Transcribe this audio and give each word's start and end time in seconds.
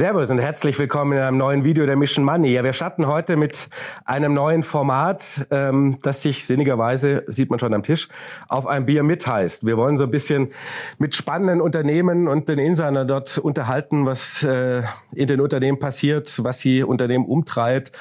Servus 0.00 0.30
und 0.30 0.38
herzlich 0.38 0.78
willkommen 0.78 1.12
in 1.12 1.18
einem 1.18 1.36
neuen 1.36 1.62
Video 1.62 1.84
der 1.84 1.94
Mission 1.94 2.24
Money. 2.24 2.54
Ja, 2.54 2.64
wir 2.64 2.72
starten 2.72 3.06
heute 3.06 3.36
mit 3.36 3.68
einem 4.06 4.32
neuen 4.32 4.62
Format, 4.62 5.46
ähm, 5.50 5.98
das 6.00 6.22
sich 6.22 6.46
sinnigerweise, 6.46 7.22
sieht 7.26 7.50
man 7.50 7.58
schon 7.58 7.74
am 7.74 7.82
Tisch, 7.82 8.08
auf 8.48 8.66
ein 8.66 8.86
Bier 8.86 9.02
mit 9.02 9.26
heißt. 9.26 9.66
Wir 9.66 9.76
wollen 9.76 9.98
so 9.98 10.04
ein 10.04 10.10
bisschen 10.10 10.52
mit 10.96 11.14
spannenden 11.14 11.60
Unternehmen 11.60 12.28
und 12.28 12.48
den 12.48 12.58
Insidern 12.58 13.06
dort 13.06 13.36
unterhalten, 13.36 14.06
was 14.06 14.42
äh, 14.42 14.84
in 15.12 15.28
den 15.28 15.38
Unternehmen 15.38 15.78
passiert, 15.78 16.42
was 16.42 16.60
sie 16.60 16.82
Unternehmen 16.82 17.26
umtreibt, 17.26 17.92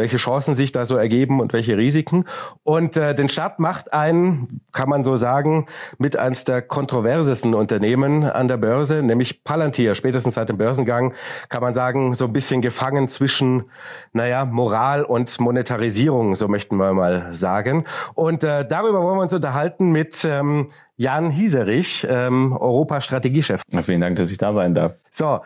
welche 0.00 0.16
Chancen 0.16 0.54
sich 0.54 0.72
da 0.72 0.84
so 0.84 0.96
ergeben 0.96 1.40
und 1.40 1.52
welche 1.52 1.76
Risiken. 1.76 2.24
Und 2.64 2.96
äh, 2.96 3.14
den 3.14 3.28
Start 3.28 3.60
macht 3.60 3.92
ein, 3.92 4.60
kann 4.72 4.88
man 4.88 5.04
so 5.04 5.14
sagen, 5.14 5.66
mit 5.98 6.16
eines 6.16 6.44
der 6.44 6.62
kontroversesten 6.62 7.54
Unternehmen 7.54 8.24
an 8.24 8.48
der 8.48 8.56
Börse, 8.56 9.02
nämlich 9.02 9.44
Palantir. 9.44 9.94
Spätestens 9.94 10.34
seit 10.34 10.48
dem 10.48 10.58
Börsengang 10.58 11.14
kann 11.48 11.62
man 11.62 11.74
sagen, 11.74 12.14
so 12.14 12.24
ein 12.24 12.32
bisschen 12.32 12.62
gefangen 12.62 13.06
zwischen, 13.06 13.64
naja, 14.12 14.44
Moral 14.44 15.04
und 15.04 15.38
Monetarisierung, 15.38 16.34
so 16.34 16.48
möchten 16.48 16.76
wir 16.76 16.92
mal 16.92 17.32
sagen. 17.32 17.84
Und 18.14 18.42
äh, 18.42 18.66
darüber 18.66 19.02
wollen 19.02 19.18
wir 19.18 19.22
uns 19.22 19.34
unterhalten 19.34 19.92
mit 19.92 20.24
ähm, 20.24 20.68
Jan 20.96 21.30
Hieserich, 21.30 22.06
ähm, 22.10 22.52
Europa-Strategiechef. 22.52 23.62
Vielen 23.82 24.00
Dank, 24.00 24.16
dass 24.16 24.30
ich 24.30 24.38
da 24.38 24.52
sein 24.52 24.74
darf. 24.74 24.94
So, 25.10 25.40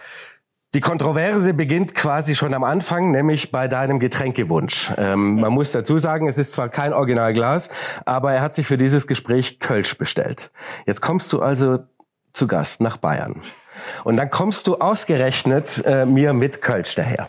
die 0.74 0.80
Kontroverse 0.80 1.54
beginnt 1.54 1.94
quasi 1.94 2.34
schon 2.34 2.52
am 2.52 2.64
Anfang, 2.64 3.12
nämlich 3.12 3.52
bei 3.52 3.68
deinem 3.68 4.00
Getränkewunsch. 4.00 4.92
Ähm, 4.98 5.36
man 5.40 5.52
muss 5.52 5.70
dazu 5.70 5.98
sagen, 5.98 6.26
es 6.26 6.36
ist 6.36 6.52
zwar 6.52 6.68
kein 6.68 6.92
Originalglas, 6.92 7.70
aber 8.04 8.32
er 8.32 8.42
hat 8.42 8.56
sich 8.56 8.66
für 8.66 8.76
dieses 8.76 9.06
Gespräch 9.06 9.60
Kölsch 9.60 9.96
bestellt. 9.96 10.50
Jetzt 10.84 11.00
kommst 11.00 11.32
du 11.32 11.40
also 11.40 11.78
zu 12.32 12.48
Gast 12.48 12.80
nach 12.80 12.96
Bayern. 12.96 13.40
Und 14.02 14.16
dann 14.16 14.30
kommst 14.30 14.66
du 14.66 14.76
ausgerechnet 14.76 15.82
äh, 15.86 16.06
mir 16.06 16.32
mit 16.32 16.60
Kölsch 16.60 16.96
daher. 16.96 17.28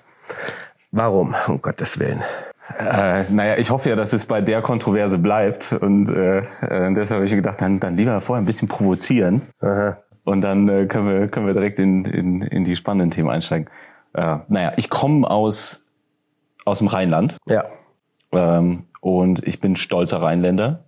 Warum, 0.92 1.36
um 1.48 1.62
Gottes 1.62 2.00
Willen? 2.00 2.24
Äh, 2.80 3.26
naja, 3.30 3.58
ich 3.58 3.70
hoffe 3.70 3.90
ja, 3.90 3.96
dass 3.96 4.12
es 4.14 4.26
bei 4.26 4.42
der 4.42 4.64
Kontroverse 4.64 5.20
bleibt. 5.20 5.72
Und 5.72 6.10
äh, 6.10 6.40
äh, 6.40 6.94
deshalb 6.94 7.20
habe 7.20 7.26
ich 7.26 7.32
gedacht, 7.32 7.62
dann, 7.62 7.80
dann 7.80 7.96
lieber 7.96 8.20
vorher 8.22 8.42
ein 8.42 8.46
bisschen 8.46 8.68
provozieren. 8.68 9.44
Aha. 9.62 9.98
Und 10.26 10.42
dann 10.42 10.68
äh, 10.68 10.86
können, 10.88 11.08
wir, 11.08 11.28
können 11.30 11.48
wir 11.48 11.54
direkt 11.54 11.80
in, 11.80 12.04
in, 12.04 12.42
in 12.42 12.66
die 12.66 12.76
spannenden 12.76 13.12
Themen 13.12 13.30
einsteigen. 13.30 13.70
Äh, 14.14 14.40
naja, 14.48 14.74
ich 14.76 14.90
komme 14.90 15.30
aus, 15.30 15.86
aus 16.66 16.80
dem 16.80 16.88
Rheinland. 16.88 17.38
Ja. 17.48 17.66
Ähm, 18.32 18.86
und 19.02 19.48
ich 19.48 19.62
bin 19.62 19.76
stolzer 19.76 20.22
Rheinländer. 20.22 20.86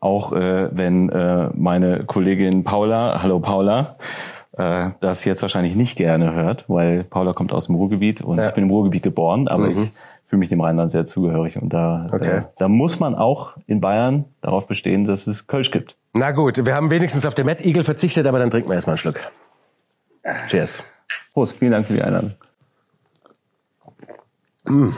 Auch 0.00 0.32
äh, 0.32 0.68
wenn 0.76 1.08
äh, 1.10 1.50
meine 1.54 2.04
Kollegin 2.04 2.64
Paula, 2.64 3.22
hallo 3.22 3.38
Paula, 3.38 3.96
äh, 4.52 4.90
das 5.00 5.24
jetzt 5.24 5.42
wahrscheinlich 5.42 5.76
nicht 5.76 5.96
gerne 5.96 6.32
hört, 6.32 6.64
weil 6.68 7.04
Paula 7.04 7.34
kommt 7.34 7.52
aus 7.52 7.66
dem 7.66 7.76
Ruhrgebiet 7.76 8.20
und 8.20 8.38
ja. 8.38 8.48
ich 8.48 8.54
bin 8.54 8.64
im 8.64 8.70
Ruhrgebiet 8.70 9.02
geboren, 9.02 9.46
aber 9.46 9.66
mhm. 9.66 9.70
ich 9.70 9.92
fühle 10.26 10.40
mich 10.40 10.48
dem 10.48 10.60
Rheinland 10.60 10.90
sehr 10.90 11.04
zugehörig 11.04 11.60
und 11.60 11.72
da, 11.72 12.06
okay. 12.12 12.38
äh, 12.38 12.42
da 12.58 12.68
muss 12.68 12.98
man 12.98 13.14
auch 13.14 13.56
in 13.66 13.80
Bayern 13.80 14.24
darauf 14.40 14.66
bestehen, 14.66 15.04
dass 15.04 15.26
es 15.26 15.46
Kölsch 15.46 15.70
gibt. 15.70 15.96
Na 16.12 16.32
gut, 16.32 16.64
wir 16.64 16.74
haben 16.74 16.90
wenigstens 16.90 17.24
auf 17.24 17.34
den 17.34 17.46
Mad 17.46 17.62
Eagle 17.62 17.84
verzichtet, 17.84 18.26
aber 18.26 18.38
dann 18.38 18.50
trinken 18.50 18.68
wir 18.68 18.74
erstmal 18.74 18.94
einen 18.94 18.98
Schluck. 18.98 19.20
Cheers. 20.48 20.84
Prost, 21.32 21.58
vielen 21.58 21.72
Dank 21.72 21.86
für 21.86 21.94
die 21.94 22.02
Einladung. 22.02 22.34
Mm. 24.64 24.90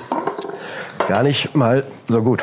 Gar 1.06 1.22
nicht 1.22 1.54
mal 1.54 1.84
so 2.08 2.22
gut. 2.22 2.42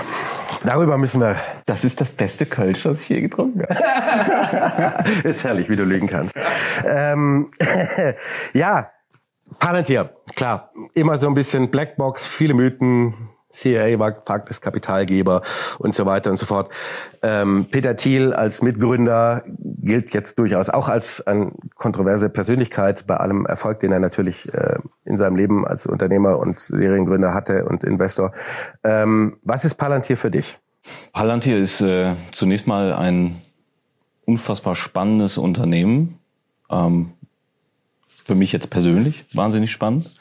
Darüber 0.63 0.97
müssen 0.97 1.21
wir. 1.21 1.37
Das 1.65 1.83
ist 1.83 2.01
das 2.01 2.11
beste 2.11 2.45
Kölsch, 2.45 2.85
was 2.85 2.99
ich 2.99 3.09
je 3.09 3.21
getrunken 3.21 3.63
habe. 3.63 5.09
ist 5.27 5.43
herrlich, 5.43 5.69
wie 5.69 5.75
du 5.75 5.83
legen 5.83 6.07
kannst. 6.07 6.35
Ähm, 6.83 7.51
ja, 8.53 8.91
Palantir, 9.57 10.13
klar, 10.35 10.71
immer 10.93 11.17
so 11.17 11.27
ein 11.27 11.33
bisschen 11.33 11.71
Blackbox, 11.71 12.27
viele 12.27 12.53
Mythen, 12.53 13.28
CIA 13.51 13.97
war 13.99 14.11
gefragtes 14.11 14.61
Kapitalgeber 14.61 15.41
und 15.79 15.95
so 15.95 16.05
weiter 16.05 16.29
und 16.29 16.37
so 16.37 16.45
fort. 16.45 16.71
Ähm, 17.21 17.67
Peter 17.71 17.95
Thiel 17.95 18.33
als 18.33 18.61
Mitgründer 18.61 19.43
gilt 19.47 20.13
jetzt 20.13 20.37
durchaus 20.37 20.69
auch 20.69 20.87
als 20.87 21.25
eine 21.25 21.51
kontroverse 21.75 22.29
Persönlichkeit 22.29 23.07
bei 23.07 23.17
allem 23.17 23.45
Erfolg, 23.45 23.79
den 23.79 23.91
er 23.91 23.99
natürlich 23.99 24.53
äh, 24.53 24.77
in 25.05 25.17
seinem 25.17 25.35
Leben 25.35 25.67
als 25.67 25.87
Unternehmer 25.87 26.37
und 26.37 26.59
Seriengründer 26.59 27.33
hatte 27.33 27.65
und 27.65 27.83
Investor. 27.83 28.31
Ähm, 28.83 29.37
was 29.43 29.65
ist 29.65 29.75
Palantir 29.75 30.17
für 30.17 30.31
dich? 30.31 30.59
Palantir 31.11 31.57
ist 31.57 31.81
äh, 31.81 32.15
zunächst 32.31 32.67
mal 32.67 32.93
ein 32.93 33.41
unfassbar 34.25 34.75
spannendes 34.75 35.37
Unternehmen. 35.37 36.19
Ähm, 36.69 37.13
für 38.07 38.35
mich 38.35 38.51
jetzt 38.51 38.69
persönlich 38.69 39.25
wahnsinnig 39.33 39.71
spannend. 39.71 40.13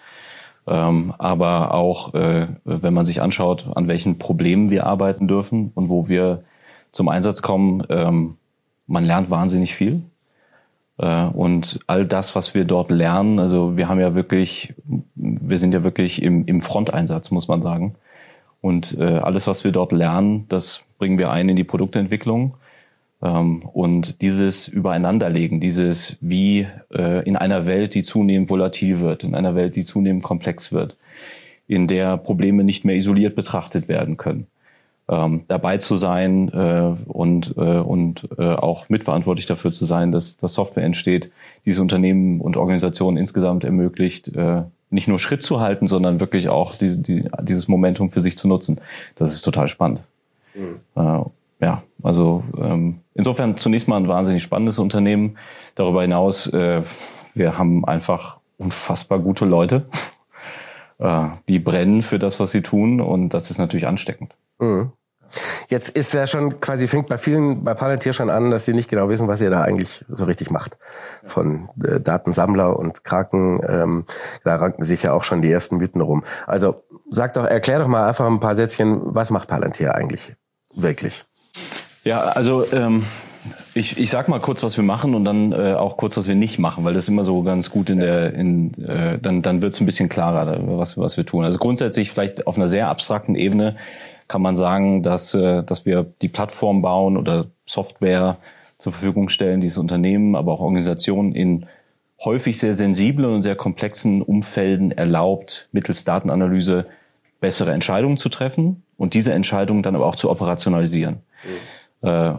Ähm, 0.69 1.15
aber 1.19 1.73
auch, 1.73 2.15
äh, 2.15 2.49
wenn 2.65 2.93
man 2.93 3.07
sich 3.07 3.23
anschaut, 3.23 3.67
an 3.75 3.89
welchen 3.89 4.19
Problemen 4.19 4.71
wir 4.71 4.87
arbeiten 4.87 5.27
dürfen 5.27 5.73
und 5.75 5.89
wo 5.89 6.09
wir 6.09 6.45
zum 6.93 7.09
Einsatz 7.09 7.41
kommen, 7.41 7.83
ähm, 7.89 8.37
man 8.87 9.05
lernt 9.05 9.31
wahnsinnig 9.31 9.75
viel. 9.75 10.03
Äh, 10.99 11.27
und 11.27 11.81
all 11.87 12.05
das, 12.05 12.35
was 12.35 12.55
wir 12.55 12.65
dort 12.65 12.91
lernen, 12.91 13.39
also 13.39 13.77
wir 13.77 13.89
haben 13.89 14.01
ja 14.01 14.15
wirklich, 14.15 14.75
wir 15.15 15.59
sind 15.59 15.73
ja 15.73 15.85
wirklich 15.85 16.23
im, 16.23 16.45
im 16.45 16.61
Fronteinsatz, 16.61 17.31
muss 17.31 17.49
man 17.49 17.63
sagen. 17.63 17.95
Und 18.61 18.99
äh, 18.99 19.19
alles, 19.19 19.47
was 19.47 19.65
wir 19.65 19.73
dort 19.73 19.93
lernen, 19.93 20.47
das 20.49 20.83
bringen 20.99 21.19
wir 21.19 21.31
ein 21.31 21.49
in 21.49 21.57
die 21.57 21.65
Produktentwicklung. 21.65 22.55
Ähm, 23.23 23.63
und 23.63 24.21
dieses 24.23 24.69
Übereinanderlegen, 24.69 25.61
dieses 25.61 26.17
wie 26.21 26.67
äh, 26.95 27.25
in 27.25 27.37
einer 27.37 27.67
Welt, 27.67 27.95
die 27.95 28.03
zunehmend 28.03 28.51
volatil 28.51 29.01
wird, 29.01 29.25
in 29.25 29.35
einer 29.35 29.55
Welt, 29.55 29.77
die 29.77 29.85
zunehmend 29.85 30.23
komplex 30.23 30.73
wird, 30.73 30.97
in 31.67 31.87
der 31.87 32.17
Probleme 32.17 32.65
nicht 32.65 32.85
mehr 32.85 32.97
isoliert 32.97 33.35
betrachtet 33.35 33.89
werden 33.89 34.17
können. 34.17 34.47
Ähm, 35.11 35.45
dabei 35.49 35.79
zu 35.79 35.97
sein 35.97 36.49
äh, 36.51 36.95
und, 37.11 37.55
äh, 37.57 37.61
und 37.61 38.29
auch 38.39 38.89
mitverantwortlich 38.89 39.47
dafür 39.47 39.73
zu 39.73 39.85
sein, 39.85 40.13
dass, 40.13 40.37
dass 40.37 40.55
Software 40.55 40.85
entsteht, 40.85 41.31
diese 41.65 41.83
Unternehmen 41.83 42.41
und 42.41 42.57
Organisationen 42.57 43.17
insgesamt 43.17 43.65
ermöglicht, 43.65 44.33
nicht 44.91 45.09
nur 45.09 45.19
Schritt 45.19 45.43
zu 45.43 45.61
halten, 45.61 45.87
sondern 45.87 46.19
wirklich 46.19 46.49
auch 46.49 46.75
die, 46.77 47.03
die, 47.03 47.25
dieses 47.43 47.69
Momentum 47.69 48.11
für 48.11 48.23
sich 48.23 48.39
zu 48.39 48.49
nutzen. 48.49 48.81
Das 49.17 49.35
ist 49.35 49.43
total 49.43 49.69
spannend. 49.69 50.01
Mhm. 50.55 51.27
Ja, 51.61 51.83
also 52.03 52.45
ähm, 52.57 53.01
insofern 53.15 53.57
zunächst 53.57 53.89
mal 53.89 53.97
ein 53.97 54.09
wahnsinnig 54.09 54.43
spannendes 54.43 54.79
Unternehmen. 54.79 55.39
Darüber 55.75 56.03
hinaus, 56.03 56.47
äh, 56.53 56.83
wir 57.35 57.59
haben 57.59 57.85
einfach 57.85 58.39
unfassbar 58.59 59.19
gute 59.19 59.45
Leute, 59.45 59.87
äh, 60.99 61.27
die 61.49 61.59
brennen 61.59 62.03
für 62.03 62.19
das, 62.19 62.39
was 62.39 62.53
sie 62.53 62.63
tun 62.63 63.01
und 63.01 63.31
das 63.31 63.51
ist 63.51 63.59
natürlich 63.59 63.87
ansteckend. 63.87 64.35
Mhm. 64.59 64.93
Jetzt 65.69 65.91
ist 65.91 66.15
ja 66.15 66.27
schon 66.27 66.59
quasi, 66.61 66.89
fängt 66.89 67.09
bei 67.09 67.19
vielen, 67.19 67.63
bei 67.63 67.75
Palantir 67.75 68.15
schon 68.15 68.31
an, 68.31 68.51
dass 68.51 68.65
sie 68.65 68.73
nicht 68.73 68.89
genau 68.89 69.11
wissen, 69.11 69.29
was 69.29 69.43
ihr 69.43 69.51
da 69.51 69.61
eigentlich 69.61 70.03
so 70.09 70.25
richtig 70.25 70.51
macht. 70.51 70.79
Von 71.25 71.69
äh, 71.85 72.01
Datensammler 72.01 72.79
und 72.79 73.05
Kraken, 73.05 73.61
ähm, 73.69 74.05
da 74.45 74.57
ranken 74.57 74.85
sich 74.85 75.03
ja 75.03 75.13
auch 75.13 75.25
schon 75.25 75.43
die 75.43 75.53
ersten 75.53 75.77
Mythen 75.77 76.01
rum. 76.01 76.25
Also 76.47 76.83
sag 77.11 77.35
doch, 77.35 77.45
erklär 77.45 77.81
doch 77.81 77.89
mal 77.89 78.09
einfach 78.09 78.27
ein 78.27 78.41
paar 78.41 78.55
Sätzchen, 78.55 79.01
was 79.03 79.31
macht 79.31 79.49
Palantir 79.49 79.95
eigentlich 79.95 80.35
wirklich? 80.75 81.27
Ja, 82.05 82.21
also 82.21 82.65
ähm, 82.73 83.05
ich, 83.75 83.99
ich 83.99 84.11
sag 84.11 84.29
mal 84.29 84.41
kurz, 84.41 84.63
was 84.63 84.77
wir 84.77 84.85
machen 84.85 85.15
und 85.15 85.25
dann 85.25 85.53
äh, 85.53 85.75
auch 85.75 85.97
kurz, 85.97 86.17
was 86.17 86.29
wir 86.29 86.35
nicht 86.35 86.59
machen, 86.59 86.85
weil 86.85 86.95
das 86.95 87.09
immer 87.09 87.25
so 87.25 87.43
ganz 87.43 87.71
gut 87.71 87.91
in 87.91 88.01
der, 88.01 88.35
in, 88.35 88.75
äh, 88.83 89.19
dann, 89.19 89.43
dann 89.43 89.63
wird 89.63 89.75
es 89.75 89.81
ein 89.81 89.87
bisschen 89.87 90.09
klarer, 90.09 90.59
was, 90.79 90.97
was 90.97 91.17
wir 91.17 91.27
tun. 91.27 91.45
Also 91.45 91.59
grundsätzlich 91.59 92.11
vielleicht 92.11 92.47
auf 92.47 92.57
einer 92.57 92.69
sehr 92.69 92.89
abstrakten 92.89 93.35
Ebene 93.35 93.77
kann 94.27 94.43
man 94.43 94.57
sagen, 94.57 95.03
dass, 95.03 95.35
äh, 95.35 95.63
dass 95.63 95.87
wir 95.87 96.07
die 96.23 96.29
Plattform 96.29 96.83
bauen 96.83 97.17
oder 97.17 97.47
Software 97.67 98.37
zur 98.79 98.93
Verfügung 98.93 99.29
stellen, 99.29 99.61
diese 99.61 99.81
Unternehmen, 99.81 100.37
aber 100.37 100.53
auch 100.53 100.61
Organisationen 100.61 101.33
in 101.33 101.67
häufig 102.25 102.59
sehr 102.59 102.75
sensiblen 102.75 103.33
und 103.33 103.43
sehr 103.43 103.57
komplexen 103.57 104.23
Umfelden 104.23 104.91
erlaubt, 104.93 105.69
mittels 105.73 106.05
Datenanalyse 106.05 106.85
bessere 107.41 107.73
Entscheidungen 107.73 108.17
zu 108.17 108.29
treffen 108.29 108.83
und 108.97 109.15
diese 109.15 109.33
Entscheidungen 109.33 109.83
dann 109.83 109.95
aber 109.95 110.07
auch 110.07 110.17
zu 110.17 110.29
operationalisieren. 110.31 111.19
Äh, 112.03 112.33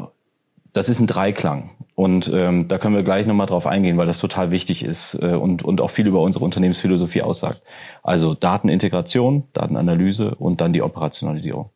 das 0.74 0.90
ist 0.90 1.00
ein 1.00 1.07
Dreiklang. 1.07 1.72
Und 1.96 2.31
ähm, 2.34 2.68
da 2.69 2.78
können 2.78 2.96
wir 2.96 3.04
gleich 3.04 3.25
nochmal 3.25 3.48
drauf 3.48 3.68
eingehen, 3.68 3.98
weil 3.98 4.07
das 4.07 4.19
total 4.19 4.51
wichtig 4.51 4.84
ist 4.84 5.16
äh, 5.16 5.34
und, 5.34 5.63
und 5.63 5.81
auch 5.81 5.90
viel 5.90 6.07
über 6.07 6.22
unsere 6.22 6.46
Unternehmensphilosophie 6.46 7.22
aussagt. 7.22 7.62
Also 8.04 8.36
Datenintegration, 8.36 9.44
Datenanalyse 9.51 10.36
und 10.36 10.62
dann 10.62 10.72
die 10.72 10.81
Operationalisierung. 10.81 11.69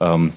Ähm, 0.00 0.32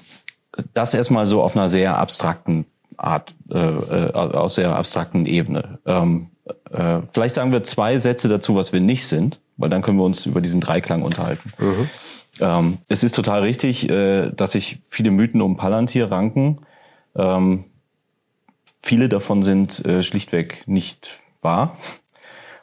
das 0.74 0.94
erstmal 0.94 1.26
so 1.26 1.42
auf 1.42 1.56
einer 1.56 1.68
sehr 1.68 1.98
abstrakten 1.98 2.66
Art, 2.96 3.34
äh, 3.50 3.58
äh, 3.58 4.12
aus 4.12 4.54
sehr 4.56 4.76
abstrakten 4.76 5.26
Ebene. 5.26 5.78
Ähm, 5.86 6.28
äh, 6.70 7.00
vielleicht 7.12 7.34
sagen 7.34 7.50
wir 7.52 7.64
zwei 7.64 7.98
Sätze 7.98 8.28
dazu, 8.28 8.54
was 8.54 8.72
wir 8.72 8.80
nicht 8.80 9.06
sind, 9.06 9.40
weil 9.56 9.70
dann 9.70 9.82
können 9.82 9.98
wir 9.98 10.04
uns 10.04 10.26
über 10.26 10.40
diesen 10.40 10.60
Dreiklang 10.60 11.02
unterhalten. 11.02 11.52
Mhm. 11.58 11.90
Ähm, 12.38 12.78
es 12.88 13.02
ist 13.02 13.14
total 13.14 13.40
richtig, 13.40 13.88
äh, 13.88 14.30
dass 14.30 14.52
sich 14.52 14.80
viele 14.88 15.10
Mythen 15.10 15.40
um 15.40 15.56
Palantir 15.56 16.10
ranken. 16.10 16.58
Ähm, 17.16 17.64
viele 18.80 19.08
davon 19.08 19.42
sind 19.42 19.84
äh, 19.84 20.02
schlichtweg 20.02 20.62
nicht 20.66 21.18
wahr. 21.42 21.76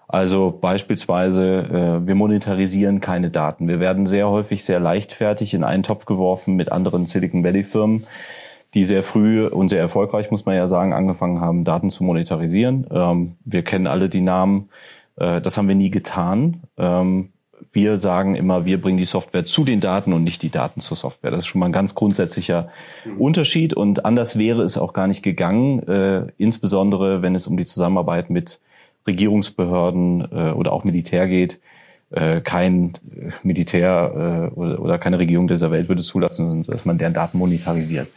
Also 0.08 0.58
beispielsweise, 0.62 2.00
äh, 2.04 2.08
wir 2.08 2.16
monetarisieren 2.16 3.02
keine 3.02 3.30
Daten. 3.30 3.68
Wir 3.68 3.80
werden 3.80 4.06
sehr 4.06 4.30
häufig 4.30 4.64
sehr 4.64 4.80
leichtfertig 4.80 5.54
in 5.54 5.64
einen 5.64 5.84
Topf 5.84 6.06
geworfen 6.06 6.56
mit 6.56 6.72
anderen 6.72 7.06
Silicon 7.06 7.44
Valley 7.44 7.64
Firmen, 7.64 8.08
die 8.74 8.86
sehr 8.86 9.04
früh 9.04 9.46
und 9.48 9.68
sehr 9.68 9.82
erfolgreich, 9.82 10.32
muss 10.32 10.46
man 10.46 10.56
ja 10.56 10.68
sagen, 10.68 10.94
angefangen 10.94 11.42
haben, 11.42 11.66
Daten 11.66 11.90
zu 11.90 12.06
monetarisieren. 12.06 12.88
Ähm, 12.90 13.36
wir 13.44 13.64
kennen 13.64 13.88
alle 13.88 14.08
die 14.08 14.22
Namen. 14.22 14.70
Äh, 15.18 15.42
das 15.42 15.58
haben 15.58 15.68
wir 15.68 15.76
nie 15.76 15.92
getan. 15.92 16.62
Ähm, 16.78 17.30
wir 17.72 17.98
sagen 17.98 18.36
immer, 18.36 18.66
wir 18.66 18.82
bringen 18.82 18.98
die 18.98 19.06
Software 19.06 19.46
zu 19.46 19.64
den 19.64 19.80
Daten 19.80 20.14
und 20.14 20.24
nicht 20.24 20.42
die 20.42 20.50
Daten 20.50 20.82
zur 20.82 20.98
Software. 20.98 21.32
Das 21.32 21.40
ist 21.40 21.48
schon 21.48 21.60
mal 21.60 21.68
ein 21.68 21.72
ganz 21.72 21.96
grundsätzlicher 21.96 22.70
mhm. 23.06 23.22
Unterschied 23.22 23.74
und 23.74 24.06
anders 24.06 24.38
wäre 24.38 24.64
es 24.64 24.78
auch 24.78 24.94
gar 24.94 25.08
nicht 25.08 25.24
gegangen, 25.24 25.88
äh, 25.88 26.28
insbesondere 26.38 27.22
wenn 27.22 27.36
es 27.36 27.48
um 27.48 27.58
die 27.58 27.66
Zusammenarbeit 27.66 28.30
mit 28.30 28.60
Regierungsbehörden 29.08 30.28
äh, 30.32 30.52
oder 30.52 30.74
auch 30.74 30.84
Militär 30.84 31.28
geht. 31.28 31.60
Äh, 32.10 32.42
kein 32.42 32.94
Militär 33.44 34.52
äh, 34.54 34.56
oder, 34.56 34.80
oder 34.80 34.98
keine 34.98 35.20
Regierung 35.20 35.48
dieser 35.48 35.72
Welt 35.72 35.90
würde 35.90 36.04
zulassen, 36.04 36.64
dass 36.64 36.86
man 36.86 36.98
deren 36.98 37.14
Daten 37.14 37.38
monetarisiert. 37.38 38.08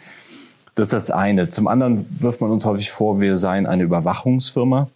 Das 0.74 0.88
ist 0.88 0.92
das 0.92 1.10
eine. 1.10 1.50
Zum 1.50 1.66
anderen 1.66 2.06
wirft 2.20 2.40
man 2.40 2.50
uns 2.50 2.64
häufig 2.64 2.90
vor, 2.90 3.20
wir 3.20 3.36
seien 3.38 3.66
eine 3.66 3.82
Überwachungsfirma. 3.82 4.88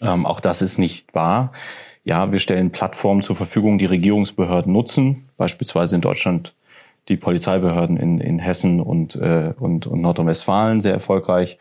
Ähm, 0.00 0.26
auch 0.26 0.40
das 0.40 0.62
ist 0.62 0.78
nicht 0.78 1.14
wahr. 1.14 1.52
Ja, 2.08 2.32
wir 2.32 2.38
stellen 2.38 2.70
Plattformen 2.70 3.20
zur 3.20 3.36
Verfügung, 3.36 3.76
die 3.76 3.84
Regierungsbehörden 3.84 4.72
nutzen, 4.72 5.28
beispielsweise 5.36 5.94
in 5.94 6.00
Deutschland 6.00 6.54
die 7.10 7.18
Polizeibehörden 7.18 7.98
in, 7.98 8.18
in 8.18 8.38
Hessen 8.38 8.80
und, 8.80 9.14
äh, 9.16 9.52
und, 9.60 9.86
und 9.86 10.00
Nordrhein-Westfalen 10.00 10.80
sehr 10.80 10.94
erfolgreich. 10.94 11.58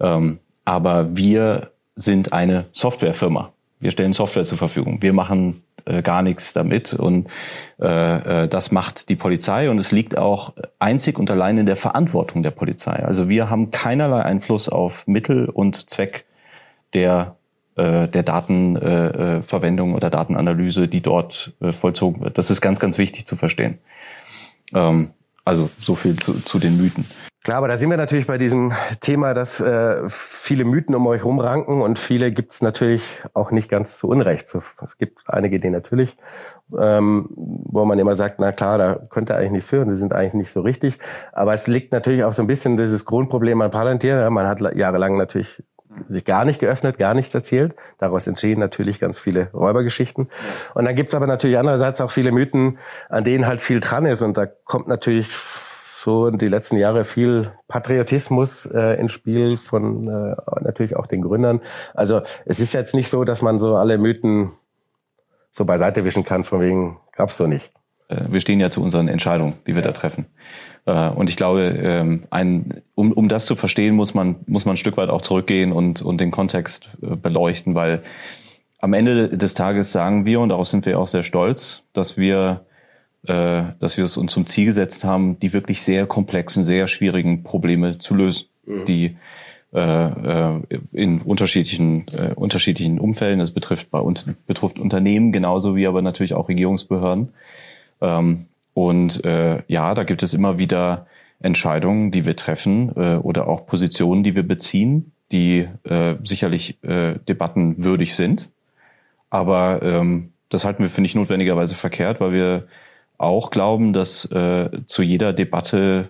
Ähm, 0.00 0.38
aber 0.64 1.14
wir 1.14 1.72
sind 1.94 2.32
eine 2.32 2.64
Softwarefirma. 2.72 3.52
Wir 3.80 3.90
stellen 3.90 4.14
Software 4.14 4.44
zur 4.44 4.56
Verfügung. 4.56 5.02
Wir 5.02 5.12
machen 5.12 5.62
äh, 5.84 6.00
gar 6.00 6.22
nichts 6.22 6.54
damit 6.54 6.94
und 6.94 7.28
äh, 7.78 8.44
äh, 8.44 8.48
das 8.48 8.72
macht 8.72 9.10
die 9.10 9.16
Polizei 9.16 9.68
und 9.68 9.76
es 9.76 9.92
liegt 9.92 10.16
auch 10.16 10.54
einzig 10.78 11.18
und 11.18 11.30
allein 11.30 11.58
in 11.58 11.66
der 11.66 11.76
Verantwortung 11.76 12.42
der 12.42 12.52
Polizei. 12.52 13.04
Also 13.04 13.28
wir 13.28 13.50
haben 13.50 13.70
keinerlei 13.72 14.22
Einfluss 14.22 14.70
auf 14.70 15.06
Mittel 15.06 15.50
und 15.50 15.90
Zweck 15.90 16.24
der 16.94 17.36
der 17.76 18.22
Datenverwendung 18.22 19.92
äh, 19.92 19.94
oder 19.94 20.10
Datenanalyse, 20.10 20.88
die 20.88 21.00
dort 21.00 21.54
äh, 21.60 21.72
vollzogen 21.72 22.22
wird. 22.22 22.36
Das 22.36 22.50
ist 22.50 22.60
ganz, 22.60 22.78
ganz 22.80 22.98
wichtig 22.98 23.26
zu 23.26 23.36
verstehen. 23.36 23.78
Ähm, 24.74 25.10
also 25.44 25.70
so 25.78 25.94
viel 25.94 26.16
zu, 26.16 26.34
zu 26.34 26.58
den 26.58 26.76
Mythen. 26.76 27.04
Klar, 27.44 27.58
aber 27.58 27.66
da 27.66 27.76
sind 27.76 27.90
wir 27.90 27.96
natürlich 27.96 28.28
bei 28.28 28.38
diesem 28.38 28.72
Thema, 29.00 29.34
dass 29.34 29.60
äh, 29.60 30.02
viele 30.06 30.64
Mythen 30.64 30.94
um 30.94 31.04
euch 31.08 31.24
rumranken 31.24 31.82
und 31.82 31.98
viele 31.98 32.30
gibt 32.30 32.52
es 32.52 32.62
natürlich 32.62 33.20
auch 33.34 33.50
nicht 33.50 33.68
ganz 33.68 33.98
zu 33.98 34.06
Unrecht. 34.06 34.54
Es 34.80 34.96
gibt 34.96 35.18
einige, 35.26 35.58
die 35.58 35.70
natürlich, 35.70 36.16
ähm, 36.78 37.26
wo 37.34 37.84
man 37.84 37.98
immer 37.98 38.14
sagt, 38.14 38.38
na 38.38 38.52
klar, 38.52 38.78
da 38.78 38.94
könnte 39.10 39.34
eigentlich 39.34 39.50
nicht 39.50 39.66
führen, 39.66 39.88
die 39.88 39.96
sind 39.96 40.12
eigentlich 40.12 40.34
nicht 40.34 40.52
so 40.52 40.60
richtig. 40.60 41.00
Aber 41.32 41.52
es 41.52 41.66
liegt 41.66 41.92
natürlich 41.92 42.22
auch 42.22 42.32
so 42.32 42.44
ein 42.44 42.46
bisschen 42.46 42.76
dieses 42.76 43.04
Grundproblem 43.04 43.60
an 43.60 43.72
Palantir. 43.72 44.30
Man 44.30 44.46
hat 44.46 44.60
jahrelang 44.76 45.16
natürlich 45.16 45.64
sich 46.08 46.24
gar 46.24 46.44
nicht 46.44 46.60
geöffnet, 46.60 46.98
gar 46.98 47.14
nichts 47.14 47.34
erzählt. 47.34 47.74
Daraus 47.98 48.26
entstehen 48.26 48.58
natürlich 48.58 49.00
ganz 49.00 49.18
viele 49.18 49.50
Räubergeschichten. 49.52 50.28
Und 50.74 50.84
dann 50.84 50.94
gibt's 50.94 51.14
aber 51.14 51.26
natürlich 51.26 51.58
andererseits 51.58 52.00
auch 52.00 52.10
viele 52.10 52.32
Mythen, 52.32 52.78
an 53.08 53.24
denen 53.24 53.46
halt 53.46 53.60
viel 53.60 53.80
dran 53.80 54.06
ist. 54.06 54.22
Und 54.22 54.36
da 54.36 54.46
kommt 54.46 54.88
natürlich 54.88 55.28
so 56.02 56.30
die 56.30 56.48
letzten 56.48 56.76
Jahre 56.78 57.04
viel 57.04 57.52
Patriotismus 57.68 58.66
äh, 58.66 58.98
ins 59.00 59.12
Spiel 59.12 59.56
von 59.56 60.08
äh, 60.08 60.34
natürlich 60.60 60.96
auch 60.96 61.06
den 61.06 61.22
Gründern. 61.22 61.60
Also 61.94 62.22
es 62.44 62.58
ist 62.58 62.74
jetzt 62.74 62.94
nicht 62.94 63.08
so, 63.08 63.24
dass 63.24 63.40
man 63.40 63.58
so 63.58 63.76
alle 63.76 63.98
Mythen 63.98 64.50
so 65.52 65.64
beiseite 65.64 66.04
wischen 66.04 66.24
kann, 66.24 66.44
von 66.44 66.60
wegen 66.60 66.98
gab's 67.12 67.36
so 67.36 67.46
nicht. 67.46 67.72
Äh, 68.08 68.24
wir 68.28 68.40
stehen 68.40 68.58
ja 68.58 68.70
zu 68.70 68.82
unseren 68.82 69.08
Entscheidungen, 69.08 69.54
die 69.66 69.74
wir 69.74 69.82
ja. 69.82 69.88
da 69.88 69.92
treffen. 69.92 70.26
Äh, 70.86 71.08
und 71.10 71.30
ich 71.30 71.36
glaube, 71.36 71.62
ähm, 71.62 72.24
ein, 72.30 72.82
um, 72.94 73.12
um 73.12 73.28
das 73.28 73.46
zu 73.46 73.56
verstehen, 73.56 73.94
muss 73.94 74.14
man, 74.14 74.36
muss 74.46 74.64
man 74.64 74.74
ein 74.74 74.78
Stück 74.78 74.96
weit 74.96 75.10
auch 75.10 75.22
zurückgehen 75.22 75.72
und, 75.72 76.02
und 76.02 76.20
den 76.20 76.30
Kontext 76.30 76.88
äh, 77.02 77.16
beleuchten, 77.16 77.74
weil 77.74 78.02
am 78.80 78.92
Ende 78.92 79.28
des 79.28 79.54
Tages 79.54 79.92
sagen 79.92 80.24
wir, 80.24 80.40
und 80.40 80.48
darauf 80.48 80.66
sind 80.66 80.86
wir 80.86 80.98
auch 80.98 81.06
sehr 81.06 81.22
stolz, 81.22 81.84
dass 81.92 82.18
wir, 82.18 82.64
dass 83.24 83.96
wir 83.96 84.02
es 84.02 84.16
uns 84.16 84.32
zum 84.32 84.48
Ziel 84.48 84.66
gesetzt 84.66 85.04
haben, 85.04 85.38
die 85.38 85.52
wirklich 85.52 85.84
sehr 85.84 86.06
komplexen, 86.06 86.64
sehr 86.64 86.88
schwierigen 86.88 87.44
Probleme 87.44 87.98
zu 87.98 88.16
lösen, 88.16 88.48
mhm. 88.66 88.84
die 88.86 89.16
in 89.70 91.20
unterschiedlichen, 91.20 92.06
unterschiedlichen 92.34 92.98
Umfällen, 92.98 93.38
das 93.38 93.52
betrifft 93.52 93.92
bei 93.92 94.00
uns, 94.00 94.26
betrifft 94.48 94.80
Unternehmen 94.80 95.30
genauso 95.30 95.76
wie 95.76 95.86
aber 95.86 96.02
natürlich 96.02 96.34
auch 96.34 96.48
Regierungsbehörden, 96.48 97.28
ähm, 98.00 98.46
und 98.74 99.24
äh, 99.24 99.62
ja, 99.66 99.94
da 99.94 100.04
gibt 100.04 100.22
es 100.22 100.34
immer 100.34 100.58
wieder 100.58 101.06
Entscheidungen, 101.40 102.10
die 102.10 102.24
wir 102.24 102.36
treffen 102.36 102.92
äh, 102.96 103.16
oder 103.16 103.48
auch 103.48 103.66
Positionen, 103.66 104.22
die 104.22 104.34
wir 104.34 104.46
beziehen, 104.46 105.12
die 105.32 105.68
äh, 105.84 106.14
sicherlich 106.24 106.82
äh, 106.82 107.14
debattenwürdig 107.28 108.14
sind. 108.14 108.50
Aber 109.30 109.82
ähm, 109.82 110.32
das 110.48 110.64
halten 110.64 110.82
wir 110.82 110.90
für 110.90 111.00
nicht 111.00 111.14
notwendigerweise 111.14 111.74
verkehrt, 111.74 112.20
weil 112.20 112.32
wir 112.32 112.68
auch 113.18 113.50
glauben, 113.50 113.92
dass 113.92 114.24
äh, 114.30 114.70
zu 114.86 115.02
jeder 115.02 115.32
Debatte 115.32 116.08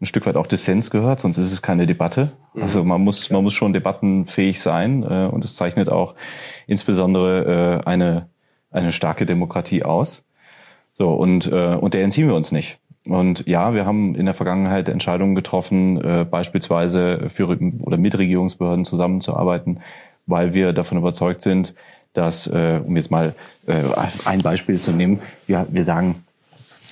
ein 0.00 0.06
Stück 0.06 0.26
weit 0.26 0.36
auch 0.36 0.46
Dissens 0.46 0.90
gehört, 0.90 1.20
sonst 1.20 1.38
ist 1.38 1.52
es 1.52 1.62
keine 1.62 1.86
Debatte. 1.86 2.32
Mhm. 2.54 2.62
Also 2.62 2.84
man 2.84 3.00
muss, 3.00 3.30
man 3.30 3.42
muss 3.42 3.54
schon 3.54 3.72
debattenfähig 3.72 4.60
sein 4.60 5.02
äh, 5.02 5.28
und 5.30 5.44
es 5.44 5.54
zeichnet 5.54 5.88
auch 5.88 6.14
insbesondere 6.66 7.80
äh, 7.84 7.88
eine, 7.88 8.28
eine 8.70 8.92
starke 8.92 9.26
Demokratie 9.26 9.82
aus. 9.82 10.22
So, 10.96 11.12
und, 11.12 11.50
äh, 11.50 11.74
und 11.74 11.94
der 11.94 12.02
entziehen 12.02 12.28
wir 12.28 12.34
uns 12.34 12.52
nicht. 12.52 12.78
Und 13.06 13.46
ja, 13.46 13.74
wir 13.74 13.84
haben 13.84 14.14
in 14.14 14.24
der 14.24 14.34
Vergangenheit 14.34 14.88
Entscheidungen 14.88 15.34
getroffen, 15.34 16.02
äh, 16.02 16.24
beispielsweise 16.24 17.28
für 17.28 17.48
oder 17.82 17.96
mit 17.98 18.16
Regierungsbehörden 18.16 18.84
zusammenzuarbeiten, 18.84 19.80
weil 20.26 20.54
wir 20.54 20.72
davon 20.72 20.98
überzeugt 20.98 21.42
sind, 21.42 21.74
dass, 22.14 22.46
äh, 22.46 22.80
um 22.82 22.96
jetzt 22.96 23.10
mal 23.10 23.34
äh, 23.66 23.82
ein 24.24 24.40
Beispiel 24.40 24.78
zu 24.78 24.92
nehmen, 24.92 25.18
wir, 25.46 25.66
wir 25.70 25.84
sagen, 25.84 26.24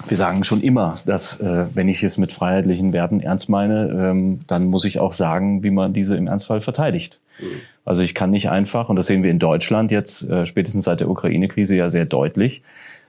wir 0.08 0.16
sagen 0.16 0.44
schon 0.44 0.60
immer, 0.60 0.99
dass 1.06 1.40
äh, 1.40 1.66
wenn 1.75 1.88
ich 1.88 2.02
es 2.02 2.19
mit 2.19 2.32
freiheitlichen 2.32 2.93
Werten 2.93 3.20
ernst 3.20 3.49
meine, 3.49 3.88
ähm, 3.88 4.40
dann 4.46 4.66
muss 4.66 4.84
ich 4.84 4.99
auch 4.99 5.12
sagen, 5.12 5.62
wie 5.62 5.71
man 5.71 5.92
diese 5.92 6.16
im 6.16 6.26
Ernstfall 6.26 6.61
verteidigt. 6.61 7.21
Mhm. 7.40 7.61
Also 7.85 8.02
ich 8.02 8.14
kann 8.14 8.30
nicht 8.30 8.50
einfach, 8.50 8.88
und 8.88 8.97
das 8.97 9.06
sehen 9.06 9.23
wir 9.23 9.30
in 9.30 9.38
Deutschland 9.38 9.90
jetzt 9.90 10.28
äh, 10.28 10.47
spätestens 10.47 10.85
seit 10.85 11.00
der 11.00 11.09
Ukraine-Krise 11.09 11.76
ja 11.76 11.88
sehr 11.88 12.04
deutlich, 12.04 12.62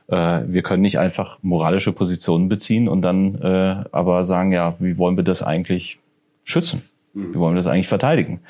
wir 0.07 0.61
können 0.63 0.81
nicht 0.81 0.99
einfach 0.99 1.39
moralische 1.41 1.93
Positionen 1.93 2.49
beziehen 2.49 2.87
und 2.87 3.01
dann 3.01 3.35
äh, 3.41 3.85
aber 3.91 4.25
sagen, 4.25 4.51
ja, 4.51 4.75
wie 4.79 4.97
wollen 4.97 5.15
wir 5.15 5.23
das 5.23 5.41
eigentlich 5.41 5.99
schützen? 6.43 6.81
Mhm. 7.13 7.33
Wie 7.33 7.39
wollen 7.39 7.55
wir 7.55 7.59
das 7.59 7.67
eigentlich 7.67 7.87
verteidigen? 7.87 8.41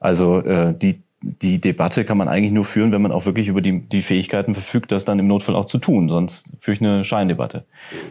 Also 0.00 0.40
äh, 0.40 0.74
die, 0.74 1.00
die 1.22 1.60
Debatte 1.60 2.04
kann 2.04 2.18
man 2.18 2.28
eigentlich 2.28 2.52
nur 2.52 2.64
führen, 2.64 2.92
wenn 2.92 3.02
man 3.02 3.12
auch 3.12 3.26
wirklich 3.26 3.48
über 3.48 3.60
die, 3.60 3.80
die 3.80 4.02
Fähigkeiten 4.02 4.54
verfügt, 4.54 4.92
das 4.92 5.04
dann 5.04 5.18
im 5.18 5.28
Notfall 5.28 5.54
auch 5.54 5.66
zu 5.66 5.78
tun. 5.78 6.08
Sonst 6.08 6.50
führe 6.60 6.74
ich 6.74 6.80
eine 6.80 7.04
Scheindebatte. 7.04 7.64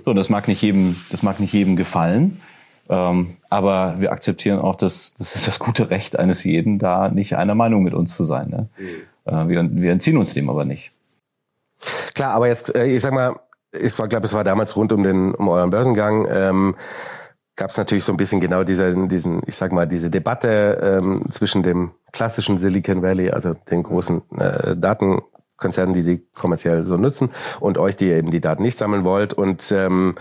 So, 0.06 0.14
das 0.14 0.30
mag 0.30 0.48
nicht 0.48 0.62
jedem, 0.62 0.96
das 1.12 1.22
mag 1.22 1.40
nicht 1.40 1.54
jedem 1.54 1.76
gefallen. 1.76 2.40
Ähm, 2.90 3.38
aber 3.50 3.96
wir 4.00 4.12
akzeptieren 4.12 4.60
auch, 4.60 4.76
dass 4.76 5.14
das 5.18 5.36
ist 5.36 5.48
das 5.48 5.60
gute 5.60 5.90
Recht 5.90 6.18
eines 6.18 6.44
jeden, 6.44 6.80
da 6.80 7.10
nicht 7.10 7.36
einer 7.36 7.56
Meinung 7.56 7.84
mit 7.84 7.94
uns 7.94 8.16
zu 8.16 8.26
sein. 8.26 8.50
Ne? 8.50 8.70
Mhm. 8.78 9.34
Äh, 9.34 9.50
wir, 9.50 9.70
wir 9.72 9.92
entziehen 9.92 10.18
uns 10.18 10.34
dem 10.34 10.50
aber 10.50 10.66
nicht. 10.66 10.92
Klar, 12.14 12.34
aber 12.34 12.48
jetzt, 12.48 12.76
äh, 12.76 12.86
ich 12.86 13.02
sag 13.02 13.14
mal, 13.14 13.40
ich 13.72 13.96
glaube, 13.96 14.26
es 14.26 14.34
war 14.34 14.44
damals 14.44 14.76
rund 14.76 14.92
um 14.92 15.04
den 15.04 15.34
um 15.34 15.48
euren 15.48 15.70
Börsengang. 15.70 16.28
Ähm, 16.30 16.76
gab 17.56 17.70
es 17.70 17.78
natürlich 17.78 18.04
so 18.04 18.14
ein 18.14 18.18
bisschen 18.18 18.40
genau 18.40 18.64
diese, 18.64 19.08
diesen, 19.08 19.42
ich 19.46 19.56
sag 19.56 19.72
mal, 19.72 19.88
diese 19.88 20.10
Debatte 20.10 20.80
ähm, 20.82 21.26
zwischen 21.30 21.64
dem 21.64 21.92
klassischen 22.12 22.58
Silicon 22.58 23.02
Valley, 23.02 23.30
also 23.30 23.54
den 23.54 23.84
großen 23.84 24.22
äh, 24.38 24.76
Datenkonzernen, 24.76 25.94
die 25.94 26.04
die 26.04 26.28
kommerziell 26.34 26.84
so 26.84 26.98
nutzen, 26.98 27.30
und 27.60 27.78
euch, 27.78 27.96
die 27.96 28.10
eben 28.10 28.32
die 28.32 28.42
Daten 28.42 28.64
nicht 28.64 28.78
sammeln 28.78 29.04
wollt. 29.04 29.34
Und 29.34 29.72
ähm, 29.72 30.16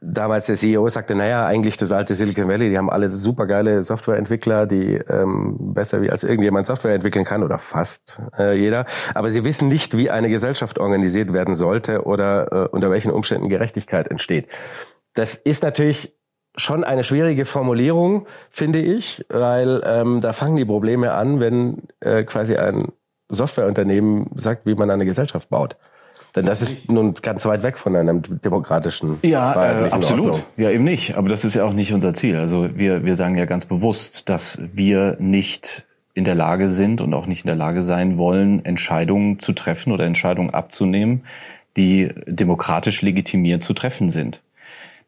damals 0.00 0.46
der 0.46 0.56
CEO 0.56 0.88
sagte, 0.88 1.14
naja, 1.14 1.46
eigentlich 1.46 1.76
das 1.76 1.92
alte 1.92 2.14
Silicon 2.14 2.48
Valley, 2.48 2.70
die 2.70 2.78
haben 2.78 2.90
alle 2.90 3.10
supergeile 3.10 3.82
Softwareentwickler, 3.82 4.66
die 4.66 4.94
ähm, 4.94 5.56
besser 5.74 6.02
wie 6.02 6.10
als 6.10 6.24
irgendjemand 6.24 6.66
Software 6.66 6.94
entwickeln 6.94 7.24
kann 7.24 7.42
oder 7.42 7.58
fast 7.58 8.20
äh, 8.38 8.56
jeder. 8.56 8.86
Aber 9.14 9.30
sie 9.30 9.44
wissen 9.44 9.68
nicht, 9.68 9.96
wie 9.96 10.10
eine 10.10 10.28
Gesellschaft 10.28 10.78
organisiert 10.78 11.32
werden 11.32 11.54
sollte 11.54 12.04
oder 12.04 12.52
äh, 12.52 12.68
unter 12.68 12.90
welchen 12.90 13.10
Umständen 13.10 13.48
Gerechtigkeit 13.48 14.08
entsteht. 14.08 14.48
Das 15.14 15.34
ist 15.34 15.62
natürlich 15.62 16.14
schon 16.56 16.84
eine 16.84 17.02
schwierige 17.02 17.44
Formulierung, 17.44 18.26
finde 18.50 18.80
ich, 18.80 19.24
weil 19.28 19.82
ähm, 19.84 20.20
da 20.20 20.32
fangen 20.32 20.56
die 20.56 20.64
Probleme 20.64 21.12
an, 21.12 21.40
wenn 21.40 21.82
äh, 22.00 22.24
quasi 22.24 22.56
ein 22.56 22.92
Softwareunternehmen 23.28 24.30
sagt, 24.34 24.66
wie 24.66 24.74
man 24.74 24.90
eine 24.90 25.04
Gesellschaft 25.04 25.48
baut. 25.48 25.76
Denn 26.36 26.46
das 26.46 26.62
ist 26.62 26.90
nun 26.90 27.14
ganz 27.14 27.46
weit 27.46 27.62
weg 27.62 27.78
von 27.78 27.94
einem 27.94 28.22
demokratischen, 28.42 29.18
ja, 29.22 29.84
äh, 29.86 29.90
absolut. 29.90 30.44
Ja, 30.56 30.70
eben 30.70 30.82
nicht. 30.82 31.16
Aber 31.16 31.28
das 31.28 31.44
ist 31.44 31.54
ja 31.54 31.64
auch 31.64 31.72
nicht 31.72 31.92
unser 31.92 32.12
Ziel. 32.12 32.36
Also 32.36 32.76
wir, 32.76 33.04
wir 33.04 33.14
sagen 33.14 33.36
ja 33.36 33.44
ganz 33.44 33.66
bewusst, 33.66 34.28
dass 34.28 34.58
wir 34.72 35.16
nicht 35.20 35.86
in 36.12 36.24
der 36.24 36.34
Lage 36.34 36.68
sind 36.68 37.00
und 37.00 37.14
auch 37.14 37.26
nicht 37.26 37.44
in 37.44 37.48
der 37.48 37.56
Lage 37.56 37.82
sein 37.82 38.18
wollen, 38.18 38.64
Entscheidungen 38.64 39.38
zu 39.38 39.52
treffen 39.52 39.92
oder 39.92 40.04
Entscheidungen 40.06 40.50
abzunehmen, 40.50 41.24
die 41.76 42.10
demokratisch 42.26 43.02
legitimiert 43.02 43.62
zu 43.62 43.74
treffen 43.74 44.10
sind. 44.10 44.40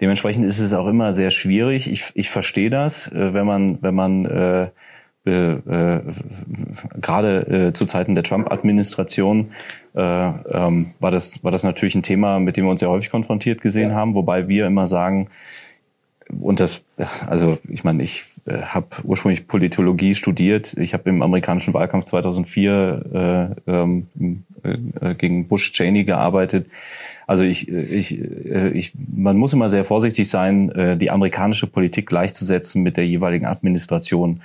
Dementsprechend 0.01 0.45
ist 0.45 0.59
es 0.59 0.73
auch 0.75 0.87
immer 0.87 1.15
sehr 1.15 1.31
schwierig. 1.31 1.91
Ich, 1.91 2.05
ich 2.15 2.29
verstehe 2.29 2.71
das, 2.71 3.11
äh, 3.11 3.35
wenn 3.35 3.47
man, 3.47 3.79
wenn 3.83 3.95
man 3.95 4.25
äh, 4.27 4.69
äh, 5.27 6.01
gerade 7.01 7.69
äh, 7.69 7.73
zu 7.73 7.87
Zeiten 7.87 8.15
der 8.15 8.25
Trump-Administration 8.25 9.53
äh, 9.95 10.01
ähm, 10.01 10.93
war 11.01 11.11
das 11.11 11.43
war 11.43 11.53
das 11.53 11.65
natürlich 11.65 11.95
ein 11.95 12.03
Thema, 12.03 12.39
mit 12.39 12.57
dem 12.57 12.65
wir 12.65 12.71
uns 12.71 12.81
ja 12.81 12.89
häufig 12.89 13.11
konfrontiert 13.11 13.61
gesehen 13.61 13.91
ja. 13.91 13.97
haben, 13.97 14.15
wobei 14.15 14.49
wir 14.49 14.67
immer 14.67 14.87
sagen 14.87 15.29
und 16.41 16.61
das 16.61 16.85
also 17.27 17.59
ich 17.69 17.85
meine 17.85 18.03
ich 18.03 18.25
äh, 18.47 18.63
habe 18.63 18.87
ursprünglich 19.03 19.49
Politologie 19.49 20.15
studiert. 20.15 20.75
Ich 20.79 20.95
habe 20.95 21.11
im 21.11 21.21
amerikanischen 21.23 21.75
Wahlkampf 21.75 22.05
2004 22.05 23.57
äh, 23.67 23.71
ähm, 23.71 24.07
äh, 24.63 25.15
gegen 25.15 25.49
Bush 25.49 25.73
Cheney 25.73 26.05
gearbeitet. 26.05 26.69
Also 27.27 27.43
ich, 27.43 27.69
ich, 27.69 28.21
äh, 28.21 28.69
ich, 28.71 28.93
man 28.95 29.37
muss 29.37 29.53
immer 29.53 29.69
sehr 29.69 29.85
vorsichtig 29.85 30.29
sein, 30.29 30.71
äh, 30.71 30.97
die 30.97 31.11
amerikanische 31.11 31.67
Politik 31.67 32.07
gleichzusetzen 32.07 32.83
mit 32.83 32.97
der 32.97 33.07
jeweiligen 33.07 33.47
Administration, 33.47 34.43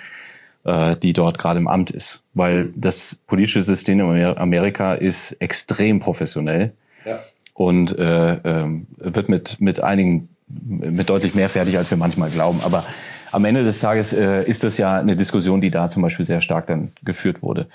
äh, 0.64 0.96
die 0.96 1.14
dort 1.14 1.38
gerade 1.38 1.60
im 1.60 1.68
Amt 1.68 1.92
ist, 1.92 2.22
weil 2.34 2.72
das 2.76 3.16
politische 3.28 3.64
System 3.64 4.00
in 4.00 4.38
Amerika 4.38 4.94
ist 4.94 5.34
extrem 5.34 6.00
professionell 6.00 6.74
ja. 7.06 7.20
und 7.54 7.98
äh, 7.98 8.34
äh, 8.34 8.82
wird 8.98 9.30
mit 9.30 9.60
mit 9.60 9.82
einigen 9.82 10.30
mit 10.48 11.10
deutlich 11.10 11.36
mehr 11.36 11.50
fertig, 11.50 11.78
als 11.78 11.90
wir 11.90 11.98
manchmal 11.98 12.30
glauben. 12.30 12.60
Aber 12.64 12.86
am 13.32 13.46
Ende 13.46 13.64
des 13.64 13.80
Tages 13.80 14.14
äh, 14.14 14.44
ist 14.44 14.64
das 14.64 14.78
ja 14.78 15.00
eine 15.00 15.16
Diskussion, 15.16 15.62
die 15.62 15.72
da 15.72 15.90
zum 15.90 16.02
Beispiel 16.02 16.26
sehr 16.26 16.42
stark 16.42 16.68
dann 16.68 16.92
geführt 17.04 17.42
wurde. 17.42 17.68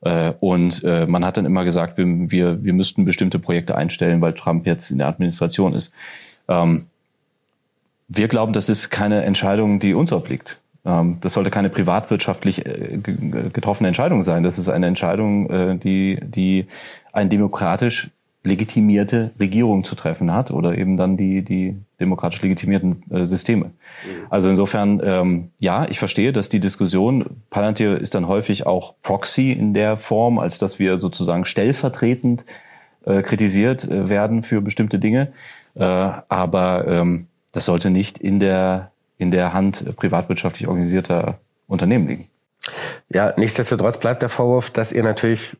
Äh, 0.00 0.32
und 0.40 0.82
äh, 0.84 1.06
man 1.06 1.24
hat 1.24 1.36
dann 1.36 1.44
immer 1.44 1.64
gesagt, 1.64 1.98
wir, 1.98 2.06
wir, 2.06 2.64
wir 2.64 2.72
müssten 2.72 3.04
bestimmte 3.04 3.38
Projekte 3.38 3.76
einstellen, 3.76 4.20
weil 4.20 4.32
Trump 4.32 4.66
jetzt 4.66 4.90
in 4.90 4.98
der 4.98 5.08
Administration 5.08 5.74
ist. 5.74 5.92
Ähm, 6.48 6.86
wir 8.08 8.28
glauben, 8.28 8.52
das 8.52 8.68
ist 8.68 8.90
keine 8.90 9.22
Entscheidung, 9.22 9.78
die 9.78 9.94
uns 9.94 10.12
obliegt. 10.12 10.58
Ähm, 10.84 11.18
das 11.20 11.34
sollte 11.34 11.50
keine 11.50 11.70
privatwirtschaftlich 11.70 12.66
äh, 12.66 12.98
getroffene 13.52 13.88
Entscheidung 13.88 14.22
sein. 14.22 14.42
Das 14.42 14.58
ist 14.58 14.68
eine 14.68 14.86
Entscheidung, 14.86 15.48
äh, 15.50 15.78
die, 15.78 16.18
die 16.22 16.66
ein 17.12 17.28
demokratisch 17.28 18.10
legitimierte 18.44 19.30
Regierung 19.38 19.84
zu 19.84 19.94
treffen 19.94 20.32
hat 20.32 20.50
oder 20.50 20.76
eben 20.76 20.96
dann 20.96 21.16
die, 21.16 21.42
die 21.42 21.76
demokratisch 22.00 22.42
legitimierten 22.42 23.04
äh, 23.10 23.26
Systeme. 23.26 23.66
Mhm. 23.66 24.26
Also 24.30 24.48
insofern, 24.48 25.00
ähm, 25.04 25.50
ja, 25.60 25.86
ich 25.88 26.00
verstehe, 26.00 26.32
dass 26.32 26.48
die 26.48 26.58
Diskussion, 26.58 27.42
Palantir 27.50 28.00
ist 28.00 28.16
dann 28.16 28.26
häufig 28.26 28.66
auch 28.66 28.94
Proxy 29.02 29.52
in 29.52 29.74
der 29.74 29.96
Form, 29.96 30.40
als 30.40 30.58
dass 30.58 30.80
wir 30.80 30.96
sozusagen 30.98 31.44
stellvertretend 31.44 32.44
kritisiert 33.04 33.88
werden 33.90 34.44
für 34.44 34.60
bestimmte 34.60 35.00
Dinge. 35.00 35.32
Aber 35.74 36.84
ähm, 36.86 37.26
das 37.50 37.64
sollte 37.64 37.90
nicht 37.90 38.16
in 38.16 38.38
der, 38.38 38.91
in 39.18 39.30
der 39.30 39.52
Hand 39.52 39.96
privatwirtschaftlich 39.96 40.68
organisierter 40.68 41.38
Unternehmen 41.66 42.08
liegen. 42.08 42.26
Ja, 43.08 43.34
nichtsdestotrotz 43.36 43.98
bleibt 43.98 44.22
der 44.22 44.28
Vorwurf, 44.28 44.70
dass 44.70 44.92
ihr 44.92 45.02
natürlich 45.02 45.56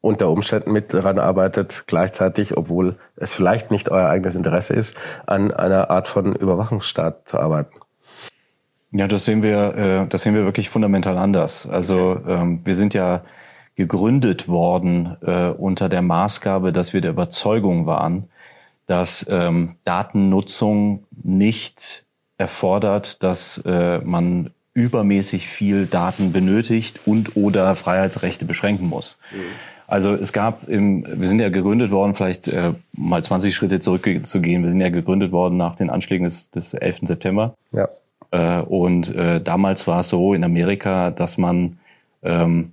unter 0.00 0.30
Umständen 0.30 0.72
mit 0.72 0.94
daran 0.94 1.18
arbeitet, 1.18 1.84
gleichzeitig, 1.86 2.56
obwohl 2.56 2.96
es 3.16 3.32
vielleicht 3.32 3.70
nicht 3.70 3.90
euer 3.90 4.08
eigenes 4.08 4.34
Interesse 4.34 4.74
ist, 4.74 4.96
an 5.26 5.52
einer 5.52 5.90
Art 5.90 6.08
von 6.08 6.34
Überwachungsstaat 6.34 7.28
zu 7.28 7.38
arbeiten. 7.38 7.80
Ja, 8.92 9.06
das 9.06 9.24
sehen 9.24 9.42
wir, 9.42 9.74
äh, 9.76 10.06
das 10.08 10.22
sehen 10.22 10.34
wir 10.34 10.44
wirklich 10.44 10.70
fundamental 10.70 11.16
anders. 11.18 11.68
Also 11.68 12.18
ähm, 12.26 12.60
wir 12.64 12.74
sind 12.74 12.94
ja 12.94 13.22
gegründet 13.76 14.48
worden 14.48 15.16
äh, 15.22 15.48
unter 15.50 15.88
der 15.88 16.02
Maßgabe, 16.02 16.72
dass 16.72 16.92
wir 16.92 17.00
der 17.00 17.12
Überzeugung 17.12 17.86
waren, 17.86 18.28
dass 18.86 19.26
ähm, 19.30 19.76
Datennutzung 19.84 21.04
nicht 21.22 22.04
erfordert, 22.40 23.22
dass 23.22 23.58
äh, 23.66 23.98
man 23.98 24.50
übermäßig 24.72 25.46
viel 25.46 25.86
Daten 25.86 26.32
benötigt 26.32 27.00
und 27.04 27.36
oder 27.36 27.76
Freiheitsrechte 27.76 28.46
beschränken 28.46 28.88
muss. 28.88 29.18
Mhm. 29.32 29.42
Also 29.86 30.14
es 30.14 30.32
gab, 30.32 30.68
im, 30.68 31.04
wir 31.06 31.28
sind 31.28 31.40
ja 31.40 31.48
gegründet 31.48 31.90
worden, 31.90 32.14
vielleicht 32.14 32.48
äh, 32.48 32.72
mal 32.92 33.22
20 33.22 33.54
Schritte 33.54 33.80
zurückzugehen, 33.80 34.62
wir 34.62 34.70
sind 34.70 34.80
ja 34.80 34.88
gegründet 34.88 35.32
worden 35.32 35.56
nach 35.56 35.74
den 35.74 35.90
Anschlägen 35.90 36.24
des, 36.24 36.50
des 36.50 36.74
11. 36.74 37.00
September. 37.02 37.54
Ja. 37.72 37.88
Äh, 38.30 38.62
und 38.62 39.14
äh, 39.14 39.40
damals 39.40 39.86
war 39.86 40.00
es 40.00 40.08
so 40.08 40.32
in 40.32 40.44
Amerika, 40.44 41.10
dass 41.10 41.36
man 41.36 41.78
ähm, 42.22 42.72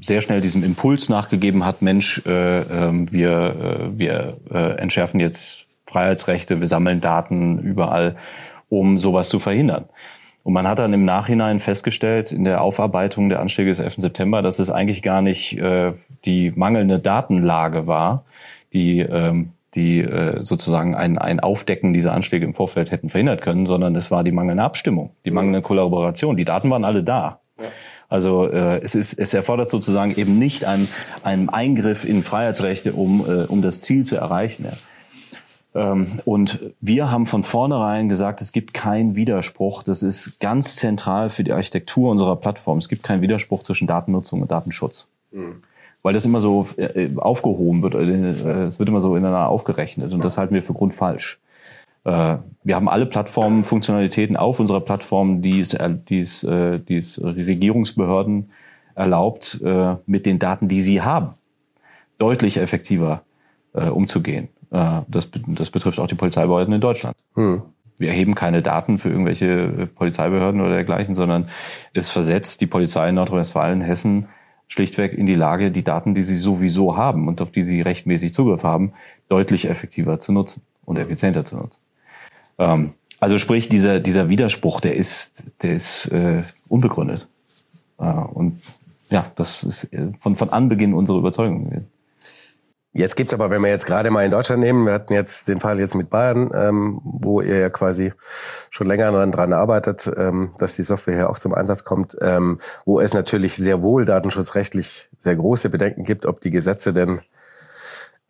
sehr 0.00 0.22
schnell 0.22 0.40
diesem 0.40 0.64
Impuls 0.64 1.08
nachgegeben 1.08 1.64
hat, 1.64 1.82
Mensch, 1.82 2.22
äh, 2.26 2.60
äh, 2.60 3.06
wir, 3.12 3.30
äh, 3.30 3.98
wir 3.98 4.36
äh, 4.50 4.78
entschärfen 4.78 5.20
jetzt 5.20 5.66
Freiheitsrechte, 5.86 6.60
wir 6.60 6.68
sammeln 6.68 7.00
Daten 7.00 7.58
überall, 7.58 8.16
um 8.68 8.98
sowas 8.98 9.28
zu 9.28 9.38
verhindern. 9.38 9.86
Und 10.44 10.54
man 10.54 10.66
hat 10.66 10.78
dann 10.78 10.92
im 10.92 11.04
Nachhinein 11.04 11.60
festgestellt, 11.60 12.32
in 12.32 12.44
der 12.44 12.62
Aufarbeitung 12.62 13.28
der 13.28 13.40
Anschläge 13.40 13.70
des 13.70 13.80
11. 13.80 13.96
September, 13.98 14.40
dass 14.40 14.58
es 14.58 14.70
eigentlich 14.70 15.02
gar 15.02 15.20
nicht 15.20 15.58
äh, 15.58 15.92
die 16.24 16.52
mangelnde 16.54 16.98
Datenlage 16.98 17.86
war, 17.86 18.24
die, 18.72 19.00
ähm, 19.00 19.50
die 19.74 20.00
äh, 20.00 20.42
sozusagen 20.42 20.94
ein, 20.94 21.18
ein 21.18 21.40
Aufdecken 21.40 21.92
dieser 21.92 22.12
Anschläge 22.14 22.46
im 22.46 22.54
Vorfeld 22.54 22.90
hätten 22.90 23.10
verhindert 23.10 23.42
können, 23.42 23.66
sondern 23.66 23.94
es 23.94 24.10
war 24.10 24.24
die 24.24 24.32
mangelnde 24.32 24.62
Abstimmung, 24.62 25.10
die 25.24 25.30
mangelnde 25.30 25.60
Kollaboration. 25.60 26.36
Die 26.36 26.46
Daten 26.46 26.70
waren 26.70 26.84
alle 26.84 27.02
da. 27.02 27.40
Ja. 27.60 27.66
Also 28.08 28.48
äh, 28.48 28.80
es, 28.82 28.94
ist, 28.94 29.18
es 29.18 29.34
erfordert 29.34 29.70
sozusagen 29.70 30.16
eben 30.16 30.38
nicht 30.38 30.64
einen, 30.64 30.88
einen 31.22 31.50
Eingriff 31.50 32.06
in 32.06 32.22
Freiheitsrechte, 32.22 32.94
um, 32.94 33.20
äh, 33.28 33.44
um 33.44 33.60
das 33.60 33.82
Ziel 33.82 34.06
zu 34.06 34.16
erreichen. 34.16 34.64
Ja. 34.64 34.72
Ähm, 35.74 36.20
und 36.24 36.60
wir 36.80 37.10
haben 37.10 37.26
von 37.26 37.42
vornherein 37.42 38.08
gesagt, 38.08 38.40
es 38.40 38.52
gibt 38.52 38.74
keinen 38.74 39.14
Widerspruch. 39.14 39.82
Das 39.82 40.02
ist 40.02 40.40
ganz 40.40 40.76
zentral 40.76 41.30
für 41.30 41.44
die 41.44 41.52
Architektur 41.52 42.10
unserer 42.10 42.36
Plattform. 42.36 42.78
Es 42.78 42.88
gibt 42.88 43.02
keinen 43.02 43.22
Widerspruch 43.22 43.62
zwischen 43.62 43.86
Datennutzung 43.86 44.42
und 44.42 44.50
Datenschutz. 44.50 45.08
Mhm. 45.30 45.62
Weil 46.02 46.14
das 46.14 46.24
immer 46.24 46.40
so 46.40 46.68
äh, 46.76 47.10
aufgehoben 47.16 47.82
wird, 47.82 47.94
äh, 47.94 48.66
es 48.66 48.78
wird 48.78 48.88
immer 48.88 49.00
so 49.00 49.16
ineinander 49.16 49.48
aufgerechnet 49.48 50.12
und 50.12 50.24
das 50.24 50.38
halten 50.38 50.54
wir 50.54 50.62
für 50.62 50.72
grundfalsch. 50.72 51.38
Äh, 52.04 52.36
wir 52.62 52.76
haben 52.76 52.88
alle 52.88 53.06
Plattformfunktionalitäten 53.06 54.36
auf 54.36 54.60
unserer 54.60 54.80
Plattform, 54.80 55.42
die 55.42 55.60
es, 55.60 55.76
die 56.08 56.20
es, 56.20 56.40
die 56.40 56.96
es 56.96 57.20
Regierungsbehörden 57.22 58.50
erlaubt, 58.94 59.60
mit 60.06 60.26
den 60.26 60.38
Daten, 60.38 60.68
die 60.68 60.80
sie 60.80 61.02
haben, 61.02 61.34
deutlich 62.18 62.56
effektiver 62.56 63.22
umzugehen. 63.72 64.48
Äh, 64.70 65.02
das, 65.08 65.30
das 65.46 65.70
betrifft 65.70 65.98
auch 65.98 66.06
die 66.06 66.14
Polizeibehörden 66.14 66.74
in 66.74 66.80
Deutschland. 66.80 67.16
Hm. 67.34 67.62
Wir 67.98 68.10
erheben 68.10 68.34
keine 68.34 68.62
Daten 68.62 68.98
für 68.98 69.10
irgendwelche 69.10 69.46
äh, 69.46 69.86
Polizeibehörden 69.86 70.60
oder 70.60 70.74
dergleichen, 70.74 71.14
sondern 71.14 71.48
es 71.94 72.10
versetzt 72.10 72.60
die 72.60 72.66
Polizei 72.66 73.08
in 73.08 73.16
Nordrhein-Westfalen, 73.16 73.80
Hessen 73.80 74.28
schlichtweg 74.68 75.14
in 75.14 75.26
die 75.26 75.34
Lage, 75.34 75.70
die 75.70 75.82
Daten, 75.82 76.14
die 76.14 76.22
sie 76.22 76.36
sowieso 76.36 76.96
haben 76.96 77.26
und 77.26 77.40
auf 77.40 77.50
die 77.50 77.62
sie 77.62 77.80
rechtmäßig 77.80 78.34
Zugriff 78.34 78.62
haben, 78.62 78.92
deutlich 79.28 79.68
effektiver 79.68 80.20
zu 80.20 80.32
nutzen 80.32 80.62
und 80.84 80.98
effizienter 80.98 81.44
zu 81.44 81.56
nutzen. 81.56 81.80
Ähm, 82.58 82.92
also 83.18 83.38
sprich, 83.38 83.68
dieser, 83.68 83.98
dieser 83.98 84.28
Widerspruch, 84.28 84.80
der 84.80 84.94
ist, 84.94 85.42
der 85.62 85.74
ist 85.74 86.06
äh, 86.12 86.42
unbegründet. 86.68 87.26
Äh, 87.98 88.04
und 88.04 88.60
ja, 89.10 89.32
das 89.36 89.64
ist 89.64 89.92
äh, 89.92 90.12
von, 90.20 90.36
von 90.36 90.50
Anbeginn 90.50 90.94
unsere 90.94 91.18
Überzeugung 91.18 91.64
gewesen. 91.64 91.88
Jetzt 92.98 93.14
gibt's 93.14 93.32
aber, 93.32 93.48
wenn 93.48 93.62
wir 93.62 93.70
jetzt 93.70 93.86
gerade 93.86 94.10
mal 94.10 94.24
in 94.24 94.32
Deutschland 94.32 94.60
nehmen, 94.60 94.84
wir 94.84 94.92
hatten 94.92 95.12
jetzt 95.12 95.46
den 95.46 95.60
Fall 95.60 95.78
jetzt 95.78 95.94
mit 95.94 96.10
Bayern, 96.10 96.50
ähm, 96.52 97.00
wo 97.04 97.40
ihr 97.40 97.56
ja 97.56 97.70
quasi 97.70 98.12
schon 98.70 98.88
länger 98.88 99.12
dran 99.28 99.52
arbeitet, 99.52 100.10
ähm, 100.16 100.50
dass 100.58 100.74
die 100.74 100.82
Software 100.82 101.14
hier 101.14 101.30
auch 101.30 101.38
zum 101.38 101.54
Einsatz 101.54 101.84
kommt, 101.84 102.16
ähm, 102.20 102.58
wo 102.84 102.98
es 102.98 103.14
natürlich 103.14 103.54
sehr 103.54 103.82
wohl 103.82 104.04
datenschutzrechtlich 104.04 105.10
sehr 105.16 105.36
große 105.36 105.70
Bedenken 105.70 106.02
gibt, 106.02 106.26
ob 106.26 106.40
die 106.40 106.50
Gesetze 106.50 106.92
denn 106.92 107.20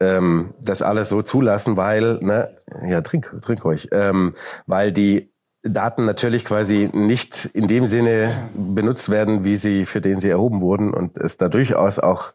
ähm, 0.01 0.53
das 0.61 0.83
alles 0.83 1.09
so 1.09 1.23
zulassen, 1.23 1.79
weil, 1.79 2.19
ne, 2.21 2.51
ja, 2.87 3.01
trink, 3.01 3.35
trink 3.41 3.65
ruhig, 3.65 3.89
ähm, 3.93 4.35
weil 4.67 4.93
die 4.93 5.33
Daten 5.63 6.05
natürlich 6.05 6.45
quasi 6.45 6.91
nicht 6.93 7.47
in 7.55 7.69
dem 7.69 7.87
Sinne 7.87 8.51
benutzt 8.55 9.09
werden, 9.09 9.45
wie 9.45 9.57
sie, 9.57 9.87
für 9.87 10.03
den 10.03 10.21
sie 10.21 10.29
erhoben 10.29 10.61
wurden 10.61 10.93
und 10.93 11.17
es 11.17 11.39
da 11.39 11.49
durchaus 11.49 11.99
auch 11.99 12.35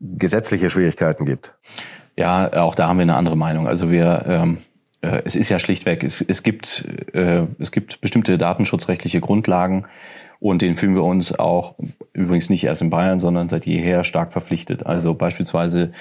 gesetzliche 0.00 0.70
Schwierigkeiten 0.70 1.24
gibt. 1.24 1.54
Ja, 2.16 2.52
auch 2.62 2.74
da 2.74 2.88
haben 2.88 2.98
wir 2.98 3.02
eine 3.02 3.16
andere 3.16 3.36
Meinung. 3.36 3.66
Also 3.66 3.90
wir, 3.90 4.24
ähm, 4.26 4.58
äh, 5.02 5.22
es 5.24 5.36
ist 5.36 5.48
ja 5.48 5.58
schlichtweg, 5.58 6.02
es, 6.02 6.20
es 6.20 6.42
gibt, 6.42 6.84
äh, 7.12 7.46
es 7.58 7.72
gibt 7.72 8.00
bestimmte 8.00 8.38
datenschutzrechtliche 8.38 9.20
Grundlagen 9.20 9.86
und 10.40 10.62
denen 10.62 10.76
fühlen 10.76 10.94
wir 10.94 11.04
uns 11.04 11.38
auch 11.38 11.74
übrigens 12.12 12.50
nicht 12.50 12.64
erst 12.64 12.82
in 12.82 12.90
Bayern, 12.90 13.20
sondern 13.20 13.48
seit 13.48 13.66
jeher 13.66 14.04
stark 14.04 14.32
verpflichtet. 14.32 14.86
Also 14.86 15.14
beispielsweise 15.14 15.92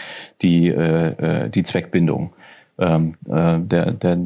die, 0.41 0.67
äh, 0.67 1.45
äh 1.45 1.49
die 1.49 1.63
Zweckbindung. 1.63 2.33
ähm, 2.77 3.15
äh, 3.29 3.59
der, 3.59 3.91
der, 3.91 4.17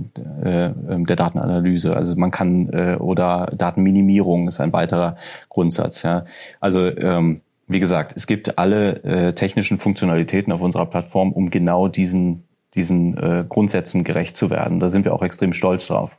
äh, 0.42 0.72
der 0.74 1.16
Datenanalyse. 1.16 1.96
Also 1.96 2.16
man 2.16 2.32
kann 2.32 2.70
äh, 2.74 2.96
oder 2.96 3.52
Datenminimierung 3.56 4.48
ist 4.48 4.60
ein 4.60 4.74
weiterer 4.74 5.18
Grundsatz. 5.50 6.02
Ja. 6.02 6.26
Also 6.60 6.88
ähm, 6.88 7.42
wie 7.70 7.80
gesagt, 7.80 8.14
es 8.18 8.28
gibt 8.28 8.58
alle 8.58 9.04
äh, 9.04 9.34
technischen 9.34 9.78
Funktionalitäten 9.78 10.52
auf 10.52 10.62
unserer 10.62 10.86
Plattform, 10.86 11.32
um 11.32 11.50
genau 11.50 11.88
diesen 11.88 12.44
diesen 12.76 13.18
äh, 13.18 13.46
Grundsätzen 13.48 14.04
gerecht 14.04 14.36
zu 14.36 14.50
werden. 14.50 14.80
Da 14.80 14.90
sind 14.90 15.06
wir 15.06 15.14
auch 15.14 15.24
extrem 15.24 15.54
stolz 15.54 15.88
drauf. 15.88 16.16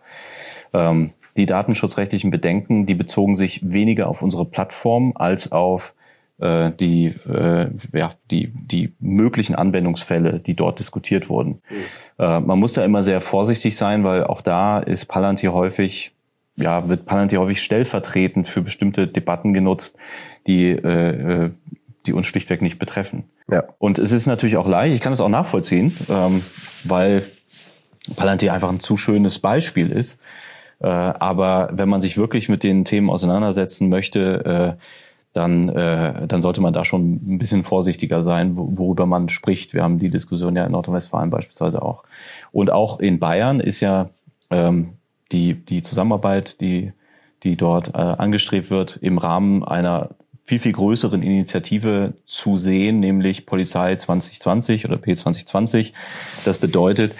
Ähm, 0.72 1.10
die 1.36 1.46
datenschutzrechtlichen 1.46 2.30
Bedenken, 2.30 2.86
die 2.86 2.94
bezogen 2.94 3.34
sich 3.34 3.60
weniger 3.70 4.08
auf 4.08 4.22
unsere 4.22 4.44
Plattform 4.44 5.12
als 5.14 5.52
auf 5.52 5.94
äh, 6.38 6.72
die, 6.72 7.14
äh, 7.28 7.68
ja, 7.92 8.10
die, 8.30 8.48
die 8.48 8.92
möglichen 8.98 9.54
Anwendungsfälle, 9.54 10.40
die 10.40 10.54
dort 10.54 10.78
diskutiert 10.78 11.28
wurden. 11.28 11.62
Mhm. 11.70 11.84
Äh, 12.18 12.40
man 12.40 12.58
muss 12.58 12.72
da 12.72 12.84
immer 12.84 13.02
sehr 13.02 13.20
vorsichtig 13.20 13.76
sein, 13.76 14.02
weil 14.04 14.24
auch 14.24 14.40
da 14.40 14.80
ist 14.80 15.06
Palantir 15.06 15.52
häufig, 15.52 16.12
ja, 16.56 16.88
wird 16.88 17.06
Palantir 17.06 17.40
häufig 17.40 17.62
stellvertretend 17.62 18.48
für 18.48 18.62
bestimmte 18.62 19.06
Debatten 19.06 19.54
genutzt, 19.54 19.96
die, 20.50 20.70
äh, 20.70 21.44
äh, 21.44 21.50
die 22.06 22.12
uns 22.12 22.26
schlichtweg 22.26 22.60
nicht 22.60 22.78
betreffen. 22.78 23.24
Ja. 23.48 23.64
Und 23.78 23.98
es 23.98 24.10
ist 24.10 24.26
natürlich 24.26 24.56
auch 24.56 24.66
leicht, 24.66 24.94
ich 24.94 25.00
kann 25.00 25.12
es 25.12 25.20
auch 25.20 25.28
nachvollziehen, 25.28 25.96
ähm, 26.08 26.42
weil 26.84 27.26
Palantir 28.16 28.52
einfach 28.52 28.70
ein 28.70 28.80
zu 28.80 28.96
schönes 28.96 29.38
Beispiel 29.38 29.90
ist. 29.90 30.18
Äh, 30.80 30.86
aber 30.88 31.70
wenn 31.72 31.88
man 31.88 32.00
sich 32.00 32.16
wirklich 32.16 32.48
mit 32.48 32.62
den 32.62 32.84
Themen 32.84 33.10
auseinandersetzen 33.10 33.88
möchte, 33.88 34.76
äh, 34.78 34.82
dann, 35.32 35.68
äh, 35.68 36.26
dann 36.26 36.40
sollte 36.40 36.60
man 36.60 36.72
da 36.72 36.84
schon 36.84 37.34
ein 37.34 37.38
bisschen 37.38 37.62
vorsichtiger 37.62 38.24
sein, 38.24 38.56
worüber 38.56 39.06
man 39.06 39.28
spricht. 39.28 39.74
Wir 39.74 39.84
haben 39.84 40.00
die 40.00 40.10
Diskussion 40.10 40.56
ja 40.56 40.64
in 40.64 40.72
Nordrhein-Westfalen 40.72 41.30
beispielsweise 41.30 41.82
auch. 41.82 42.02
Und 42.50 42.72
auch 42.72 42.98
in 42.98 43.20
Bayern 43.20 43.60
ist 43.60 43.78
ja 43.78 44.08
ähm, 44.50 44.94
die, 45.30 45.54
die 45.54 45.82
Zusammenarbeit, 45.82 46.60
die, 46.60 46.92
die 47.44 47.56
dort 47.56 47.94
äh, 47.94 47.98
angestrebt 47.98 48.70
wird, 48.70 48.98
im 49.00 49.18
Rahmen 49.18 49.62
einer 49.62 50.10
viel, 50.50 50.58
viel 50.58 50.72
größeren 50.72 51.22
Initiative 51.22 52.14
zu 52.26 52.58
sehen, 52.58 52.98
nämlich 52.98 53.46
Polizei 53.46 53.94
2020 53.94 54.84
oder 54.84 54.96
P2020. 54.96 55.92
Das 56.44 56.58
bedeutet, 56.58 57.14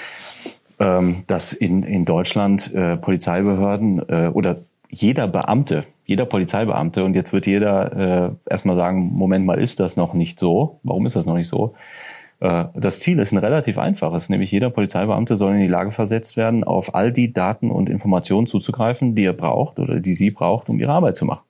ähm, 0.81 1.23
dass 1.29 1.53
in, 1.53 1.85
in 1.85 2.05
Deutschland 2.05 2.75
äh, 2.75 2.97
Polizeibehörden 2.97 4.03
äh, 4.09 4.31
oder 4.35 4.63
jeder 4.89 5.29
Beamte, 5.29 5.85
jeder 6.07 6.27
Polizeibeamte, 6.27 7.05
und 7.05 7.15
jetzt 7.15 7.33
wird 7.33 7.47
jeder 7.47 8.33
äh, 8.47 8.51
erstmal 8.51 8.75
sagen, 8.75 9.13
Moment 9.13 9.47
mal, 9.47 9.61
ist 9.61 9.79
das 9.79 9.97
noch 9.97 10.13
nicht 10.13 10.41
so? 10.41 10.81
Warum 10.83 11.07
ist 11.07 11.15
das 11.15 11.25
noch 11.25 11.37
nicht 11.37 11.47
so? 11.47 11.75
Äh, 12.41 12.65
das 12.75 12.99
Ziel 12.99 13.21
ist 13.21 13.31
ein 13.31 13.39
relativ 13.39 13.79
einfaches, 13.79 14.29
nämlich 14.29 14.51
jeder 14.51 14.71
Polizeibeamte 14.71 15.37
soll 15.37 15.55
in 15.55 15.61
die 15.61 15.69
Lage 15.69 15.93
versetzt 15.93 16.37
werden, 16.37 16.65
auf 16.65 16.97
all 16.97 17.13
die 17.13 17.33
Daten 17.33 17.71
und 17.71 17.89
Informationen 17.89 18.49
zuzugreifen, 18.49 19.15
die 19.15 19.25
er 19.25 19.35
braucht 19.35 19.79
oder 19.79 20.01
die 20.01 20.15
sie 20.15 20.33
braucht, 20.33 20.69
um 20.69 20.81
ihre 20.81 20.91
Arbeit 20.91 21.15
zu 21.15 21.27
machen. 21.27 21.43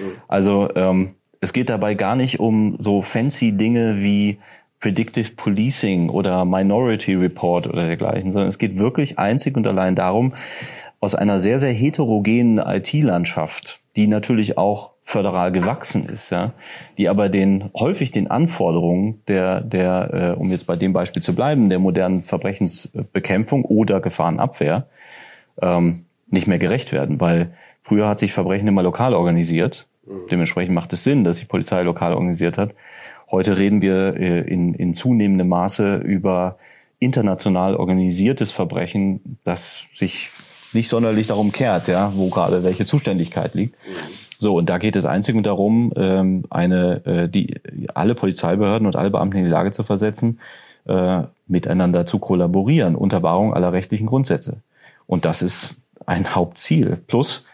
Mhm. 0.00 0.12
Also 0.28 0.68
ähm, 0.74 1.14
es 1.40 1.52
geht 1.52 1.70
dabei 1.70 1.94
gar 1.94 2.16
nicht 2.16 2.40
um 2.40 2.76
so 2.78 3.02
fancy 3.02 3.52
Dinge 3.52 4.00
wie 4.00 4.38
Predictive 4.80 5.32
Policing 5.36 6.08
oder 6.08 6.44
Minority 6.44 7.14
Report 7.14 7.66
oder 7.66 7.86
dergleichen, 7.86 8.32
sondern 8.32 8.48
es 8.48 8.58
geht 8.58 8.78
wirklich 8.78 9.18
einzig 9.18 9.56
und 9.56 9.66
allein 9.66 9.94
darum, 9.94 10.32
aus 11.00 11.14
einer 11.14 11.38
sehr, 11.38 11.58
sehr 11.58 11.72
heterogenen 11.72 12.58
IT-Landschaft, 12.58 13.80
die 13.96 14.06
natürlich 14.06 14.58
auch 14.58 14.92
föderal 15.02 15.50
gewachsen 15.50 16.08
ist, 16.08 16.30
ja, 16.30 16.52
die 16.96 17.08
aber 17.08 17.28
den 17.28 17.70
häufig 17.74 18.10
den 18.12 18.30
Anforderungen 18.30 19.22
der, 19.28 19.60
der, 19.60 20.34
äh, 20.36 20.40
um 20.40 20.50
jetzt 20.50 20.66
bei 20.66 20.76
dem 20.76 20.92
Beispiel 20.92 21.22
zu 21.22 21.34
bleiben, 21.34 21.68
der 21.68 21.78
modernen 21.78 22.22
Verbrechensbekämpfung 22.22 23.64
oder 23.64 24.00
Gefahrenabwehr 24.00 24.86
ähm, 25.60 26.04
nicht 26.28 26.46
mehr 26.46 26.58
gerecht 26.58 26.92
werden, 26.92 27.20
weil 27.20 27.54
früher 27.82 28.08
hat 28.08 28.18
sich 28.18 28.32
Verbrechen 28.32 28.68
immer 28.68 28.82
lokal 28.82 29.14
organisiert. 29.14 29.86
Mhm. 30.06 30.26
Dementsprechend 30.30 30.74
macht 30.74 30.92
es 30.92 31.04
Sinn, 31.04 31.24
dass 31.24 31.38
die 31.38 31.44
Polizei 31.44 31.82
lokal 31.82 32.14
organisiert 32.14 32.58
hat. 32.58 32.74
Heute 33.30 33.58
reden 33.58 33.82
wir 33.82 34.16
äh, 34.16 34.40
in, 34.40 34.74
in 34.74 34.94
zunehmendem 34.94 35.48
Maße 35.48 35.96
über 35.96 36.58
international 36.98 37.76
organisiertes 37.76 38.50
Verbrechen, 38.52 39.38
das 39.44 39.86
sich 39.94 40.30
nicht 40.72 40.88
sonderlich 40.88 41.26
darum 41.26 41.52
kehrt, 41.52 41.88
ja, 41.88 42.12
wo 42.14 42.28
gerade 42.28 42.62
welche 42.62 42.86
Zuständigkeit 42.86 43.54
liegt. 43.54 43.76
So, 44.38 44.56
und 44.56 44.70
da 44.70 44.78
geht 44.78 44.96
es 44.96 45.04
einzig 45.04 45.34
und 45.34 45.44
darum, 45.44 45.92
ähm, 45.96 46.44
eine, 46.50 47.04
äh, 47.04 47.28
die, 47.28 47.60
alle 47.94 48.14
Polizeibehörden 48.14 48.86
und 48.86 48.96
alle 48.96 49.10
Beamten 49.10 49.38
in 49.38 49.44
die 49.44 49.50
Lage 49.50 49.70
zu 49.72 49.82
versetzen, 49.82 50.40
äh, 50.86 51.22
miteinander 51.46 52.06
zu 52.06 52.18
kollaborieren 52.18 52.94
unter 52.94 53.22
Wahrung 53.22 53.52
aller 53.52 53.72
rechtlichen 53.72 54.06
Grundsätze. 54.06 54.62
Und 55.06 55.24
das 55.24 55.42
ist 55.42 55.76
ein 56.06 56.34
Hauptziel. 56.34 56.98
Plus 57.06 57.46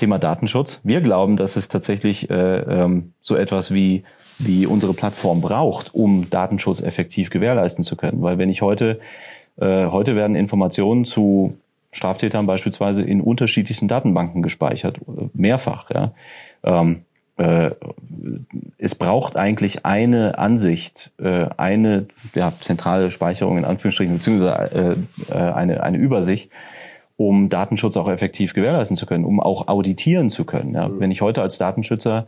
Thema 0.00 0.18
Datenschutz. 0.18 0.80
Wir 0.82 1.00
glauben, 1.00 1.36
dass 1.36 1.56
es 1.56 1.68
tatsächlich 1.68 2.30
äh, 2.30 2.34
ähm, 2.34 3.12
so 3.20 3.36
etwas 3.36 3.72
wie 3.72 4.04
wie 4.38 4.64
unsere 4.64 4.94
Plattform 4.94 5.42
braucht, 5.42 5.94
um 5.94 6.30
Datenschutz 6.30 6.80
effektiv 6.80 7.28
gewährleisten 7.28 7.84
zu 7.84 7.94
können. 7.94 8.22
Weil 8.22 8.38
wenn 8.38 8.48
ich 8.48 8.62
heute 8.62 8.98
äh, 9.58 9.86
heute 9.86 10.16
werden 10.16 10.34
Informationen 10.34 11.04
zu 11.04 11.58
Straftätern 11.92 12.46
beispielsweise 12.46 13.02
in 13.02 13.20
unterschiedlichsten 13.20 13.88
Datenbanken 13.88 14.42
gespeichert, 14.42 14.98
mehrfach. 15.34 15.90
Ja. 15.90 16.12
Ähm, 16.62 17.02
äh, 17.36 17.70
es 18.78 18.94
braucht 18.94 19.36
eigentlich 19.36 19.84
eine 19.84 20.38
Ansicht, 20.38 21.10
äh, 21.18 21.46
eine 21.56 22.06
ja, 22.34 22.52
zentrale 22.60 23.10
Speicherung 23.10 23.58
in 23.58 23.64
Anführungsstrichen, 23.64 24.14
beziehungsweise 24.14 24.96
äh, 25.30 25.34
äh, 25.34 25.52
eine, 25.52 25.82
eine 25.82 25.98
Übersicht, 25.98 26.50
um 27.20 27.50
Datenschutz 27.50 27.98
auch 27.98 28.08
effektiv 28.08 28.54
gewährleisten 28.54 28.96
zu 28.96 29.04
können, 29.04 29.26
um 29.26 29.40
auch 29.40 29.68
auditieren 29.68 30.30
zu 30.30 30.46
können. 30.46 30.72
Ja. 30.72 30.88
Wenn 30.90 31.10
ich 31.10 31.20
heute 31.20 31.42
als 31.42 31.58
Datenschützer 31.58 32.26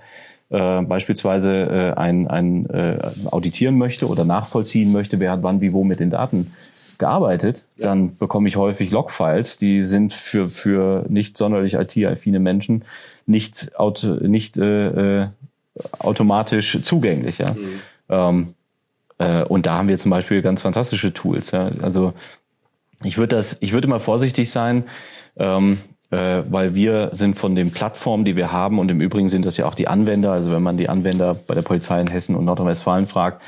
äh, 0.51 0.83
beispielsweise 0.83 1.95
äh, 1.97 1.99
ein, 1.99 2.29
ein 2.29 2.67
äh, 2.69 2.99
auditieren 3.31 3.79
möchte 3.79 4.07
oder 4.07 4.27
nachvollziehen 4.27 4.93
möchte, 4.93 5.19
wer 5.19 5.31
hat 5.31 5.43
wann 5.43 5.63
wie 5.63 5.73
wo 5.73 5.83
mit 5.83 5.99
den 5.99 6.11
Daten 6.11 6.53
gearbeitet, 6.99 7.65
ja. 7.77 7.87
dann 7.87 8.19
bekomme 8.19 8.49
ich 8.49 8.57
häufig 8.57 8.91
Logfiles, 8.91 9.57
die 9.57 9.87
sind 9.87 10.13
für, 10.13 10.51
für 10.51 11.07
nicht 11.09 11.39
sonderlich 11.39 11.73
IT-affine 11.73 12.39
Menschen 12.39 12.85
nicht, 13.25 13.75
auto, 13.79 14.09
nicht 14.09 14.59
äh, 14.59 15.23
äh, 15.23 15.29
automatisch 16.01 16.79
zugänglich. 16.83 17.39
Ja? 17.39 17.51
Mhm. 17.53 17.81
Ähm, 18.11 18.55
äh, 19.17 19.43
und 19.45 19.65
da 19.65 19.79
haben 19.79 19.89
wir 19.89 19.97
zum 19.97 20.11
Beispiel 20.11 20.43
ganz 20.43 20.61
fantastische 20.61 21.15
Tools. 21.15 21.51
Ja? 21.51 21.71
Also 21.81 22.13
ich 23.05 23.19
würde 23.19 23.37
das, 23.37 23.59
ich 23.61 23.73
würde 23.73 23.89
mal 23.89 24.01
vorsichtig 24.01 24.51
sein, 24.51 24.85
ähm, 25.37 25.79
äh, 26.11 26.43
weil 26.49 26.75
wir 26.75 27.11
sind 27.13 27.39
von 27.39 27.55
den 27.55 27.73
Plattformen, 27.73 28.25
die 28.25 28.37
wir 28.37 28.53
haben, 28.53 28.79
und 28.79 28.91
im 28.91 29.01
Übrigen 29.01 29.29
sind 29.29 29.47
das 29.47 29.57
ja 29.57 29.67
auch 29.67 29.75
die 29.75 29.89
Anwender, 29.89 30.33
also 30.33 30.51
wenn 30.51 30.63
man 30.63 30.77
die 30.77 30.89
Anwender 30.89 31.35
bei 31.35 31.55
der 31.55 31.63
Polizei 31.63 32.01
in 32.01 32.09
Hessen 32.09 32.37
und 32.37 32.45
Nordrhein-Westfalen 32.45 33.07
fragt, 33.07 33.43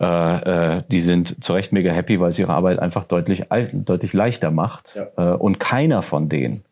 äh, 0.00 0.76
äh, 0.76 0.82
die 0.90 1.00
sind 1.00 1.42
zu 1.44 1.52
Recht 1.52 1.72
mega 1.72 1.92
happy, 1.92 2.20
weil 2.20 2.30
es 2.30 2.38
ihre 2.38 2.52
Arbeit 2.52 2.78
einfach 2.78 3.04
deutlich, 3.04 3.44
deutlich 3.72 4.12
leichter 4.12 4.50
macht. 4.50 4.96
Ja. 4.96 5.34
Äh, 5.34 5.36
und 5.36 5.60
keiner 5.60 6.02
von 6.02 6.28
denen, 6.28 6.64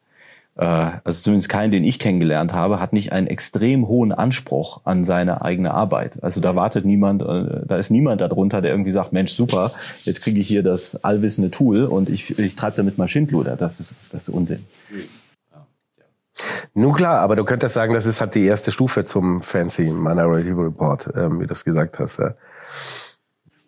also 0.64 1.22
zumindest 1.22 1.48
keinen, 1.48 1.70
den 1.72 1.84
ich 1.84 1.98
kennengelernt 1.98 2.52
habe, 2.52 2.80
hat 2.80 2.92
nicht 2.92 3.12
einen 3.12 3.26
extrem 3.26 3.88
hohen 3.88 4.12
Anspruch 4.12 4.80
an 4.84 5.04
seine 5.04 5.42
eigene 5.42 5.72
Arbeit. 5.72 6.22
Also 6.22 6.40
da 6.40 6.54
wartet 6.56 6.84
niemand, 6.84 7.22
äh, 7.22 7.66
da 7.66 7.76
ist 7.76 7.90
niemand 7.90 8.20
darunter, 8.20 8.60
der 8.60 8.70
irgendwie 8.70 8.92
sagt, 8.92 9.12
Mensch, 9.12 9.32
super, 9.32 9.70
jetzt 10.04 10.22
kriege 10.22 10.40
ich 10.40 10.46
hier 10.46 10.62
das 10.62 11.04
allwissende 11.04 11.50
Tool 11.50 11.84
und 11.84 12.08
ich, 12.08 12.38
ich 12.38 12.56
treibe 12.56 12.76
damit 12.76 12.98
mal 12.98 13.08
Schindluder. 13.08 13.56
Das 13.56 13.80
ist, 13.80 13.92
das 14.10 14.28
ist 14.28 14.34
Unsinn. 14.34 14.64
Nun 16.74 16.94
klar, 16.94 17.20
aber 17.20 17.36
du 17.36 17.44
könntest 17.44 17.74
sagen, 17.74 17.92
das 17.94 18.06
ist 18.06 18.20
halt 18.20 18.34
die 18.34 18.44
erste 18.44 18.72
Stufe 18.72 19.04
zum 19.04 19.42
Fancy 19.42 19.90
Minority 19.90 20.50
Report, 20.50 21.08
ähm, 21.14 21.40
wie 21.40 21.46
du 21.46 21.52
es 21.52 21.64
gesagt 21.64 21.98
hast. 21.98 22.18
Ja. 22.18 22.34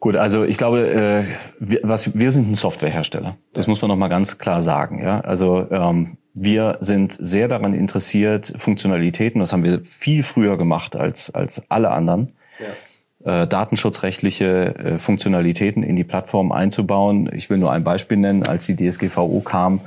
Gut, 0.00 0.16
also 0.16 0.44
ich 0.44 0.58
glaube, 0.58 0.86
äh, 0.86 1.24
wir, 1.58 1.80
was, 1.82 2.14
wir 2.14 2.32
sind 2.32 2.50
ein 2.50 2.54
Softwarehersteller. 2.54 3.36
Das 3.52 3.66
muss 3.66 3.80
man 3.80 3.88
noch 3.88 3.96
mal 3.96 4.08
ganz 4.08 4.38
klar 4.38 4.62
sagen. 4.62 5.02
Ja, 5.02 5.20
also 5.20 5.66
ähm, 5.70 6.18
wir 6.34 6.78
sind 6.80 7.12
sehr 7.12 7.48
daran 7.48 7.74
interessiert, 7.74 8.52
Funktionalitäten. 8.56 9.40
Das 9.40 9.52
haben 9.52 9.64
wir 9.64 9.80
viel 9.84 10.22
früher 10.22 10.58
gemacht 10.58 10.96
als 10.96 11.32
als 11.34 11.62
alle 11.70 11.90
anderen. 11.90 12.32
Ja. 12.58 13.42
Äh, 13.42 13.46
datenschutzrechtliche 13.46 14.74
äh, 14.74 14.98
Funktionalitäten 14.98 15.82
in 15.82 15.96
die 15.96 16.04
Plattform 16.04 16.52
einzubauen. 16.52 17.30
Ich 17.32 17.48
will 17.48 17.56
nur 17.56 17.72
ein 17.72 17.82
Beispiel 17.82 18.18
nennen. 18.18 18.42
Als 18.42 18.66
die 18.66 18.76
DSGVO 18.76 19.40
kam, 19.40 19.80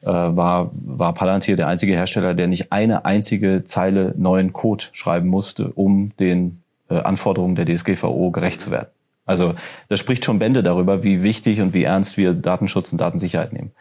äh, 0.00 0.06
war, 0.06 0.70
war 0.72 1.12
Palantir 1.12 1.56
der 1.56 1.68
einzige 1.68 1.92
Hersteller, 1.92 2.32
der 2.32 2.46
nicht 2.46 2.72
eine 2.72 3.04
einzige 3.04 3.64
Zeile 3.66 4.14
neuen 4.16 4.54
Code 4.54 4.86
schreiben 4.92 5.28
musste, 5.28 5.68
um 5.74 6.12
den 6.18 6.62
äh, 6.88 6.94
Anforderungen 6.94 7.54
der 7.54 7.66
DSGVO 7.66 8.30
gerecht 8.30 8.62
zu 8.62 8.70
werden. 8.70 8.88
Also 9.26 9.54
das 9.88 10.00
spricht 10.00 10.24
schon 10.24 10.38
Bände 10.38 10.62
darüber, 10.62 11.02
wie 11.02 11.22
wichtig 11.22 11.60
und 11.60 11.74
wie 11.74 11.84
ernst 11.84 12.16
wir 12.16 12.32
Datenschutz 12.32 12.92
und 12.92 12.98
Datensicherheit 12.98 13.52
nehmen. 13.52 13.72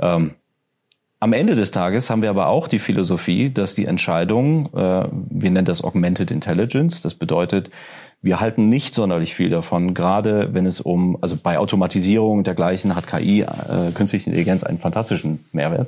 Ähm, 0.00 0.32
am 1.22 1.32
Ende 1.32 1.54
des 1.54 1.70
Tages 1.70 2.10
haben 2.10 2.20
wir 2.20 2.30
aber 2.30 2.48
auch 2.48 2.66
die 2.66 2.80
Philosophie, 2.80 3.48
dass 3.48 3.76
die 3.76 3.86
Entscheidung, 3.86 4.66
äh, 4.74 5.06
wir 5.30 5.50
nennen 5.52 5.64
das 5.64 5.84
Augmented 5.84 6.32
Intelligence, 6.32 7.00
das 7.00 7.14
bedeutet, 7.14 7.70
wir 8.22 8.40
halten 8.40 8.68
nicht 8.68 8.92
sonderlich 8.92 9.32
viel 9.32 9.48
davon, 9.48 9.94
gerade 9.94 10.52
wenn 10.52 10.66
es 10.66 10.80
um, 10.80 11.16
also 11.20 11.36
bei 11.36 11.58
Automatisierung 11.58 12.38
und 12.38 12.48
dergleichen 12.48 12.96
hat 12.96 13.06
KI, 13.06 13.42
äh, 13.42 13.92
künstliche 13.94 14.30
Intelligenz 14.30 14.64
einen 14.64 14.78
fantastischen 14.78 15.44
Mehrwert. 15.52 15.86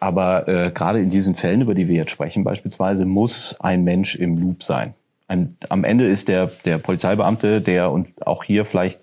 Aber 0.00 0.48
äh, 0.48 0.70
gerade 0.70 1.00
in 1.00 1.10
diesen 1.10 1.34
Fällen, 1.34 1.60
über 1.60 1.74
die 1.74 1.86
wir 1.86 1.96
jetzt 1.96 2.12
sprechen, 2.12 2.42
beispielsweise, 2.42 3.04
muss 3.04 3.54
ein 3.60 3.84
Mensch 3.84 4.16
im 4.16 4.38
Loop 4.38 4.62
sein. 4.62 4.94
Ein, 5.26 5.58
am 5.68 5.84
Ende 5.84 6.08
ist 6.08 6.26
der, 6.26 6.50
der 6.64 6.78
Polizeibeamte, 6.78 7.60
der 7.60 7.90
und 7.90 8.26
auch 8.26 8.44
hier 8.44 8.64
vielleicht 8.64 8.98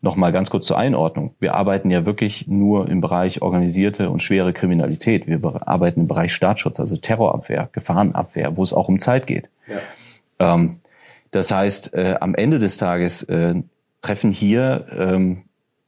noch 0.00 0.16
mal 0.16 0.32
ganz 0.32 0.50
kurz 0.50 0.66
zur 0.66 0.78
Einordnung. 0.78 1.34
Wir 1.40 1.54
arbeiten 1.54 1.90
ja 1.90 2.06
wirklich 2.06 2.46
nur 2.46 2.88
im 2.88 3.00
Bereich 3.00 3.42
organisierte 3.42 4.10
und 4.10 4.22
schwere 4.22 4.52
Kriminalität. 4.52 5.26
Wir 5.26 5.40
arbeiten 5.66 6.00
im 6.00 6.08
Bereich 6.08 6.32
Staatsschutz, 6.32 6.78
also 6.78 6.96
Terrorabwehr, 6.96 7.68
Gefahrenabwehr, 7.72 8.56
wo 8.56 8.62
es 8.62 8.72
auch 8.72 8.88
um 8.88 9.00
Zeit 9.00 9.26
geht. 9.26 9.48
Ja. 9.66 10.54
Ähm, 10.54 10.80
das 11.30 11.50
heißt, 11.50 11.94
äh, 11.94 12.16
am 12.20 12.34
Ende 12.34 12.58
des 12.58 12.76
Tages 12.76 13.22
äh, 13.24 13.56
treffen 14.00 14.30
hier 14.30 14.86
ähm, 14.96 15.42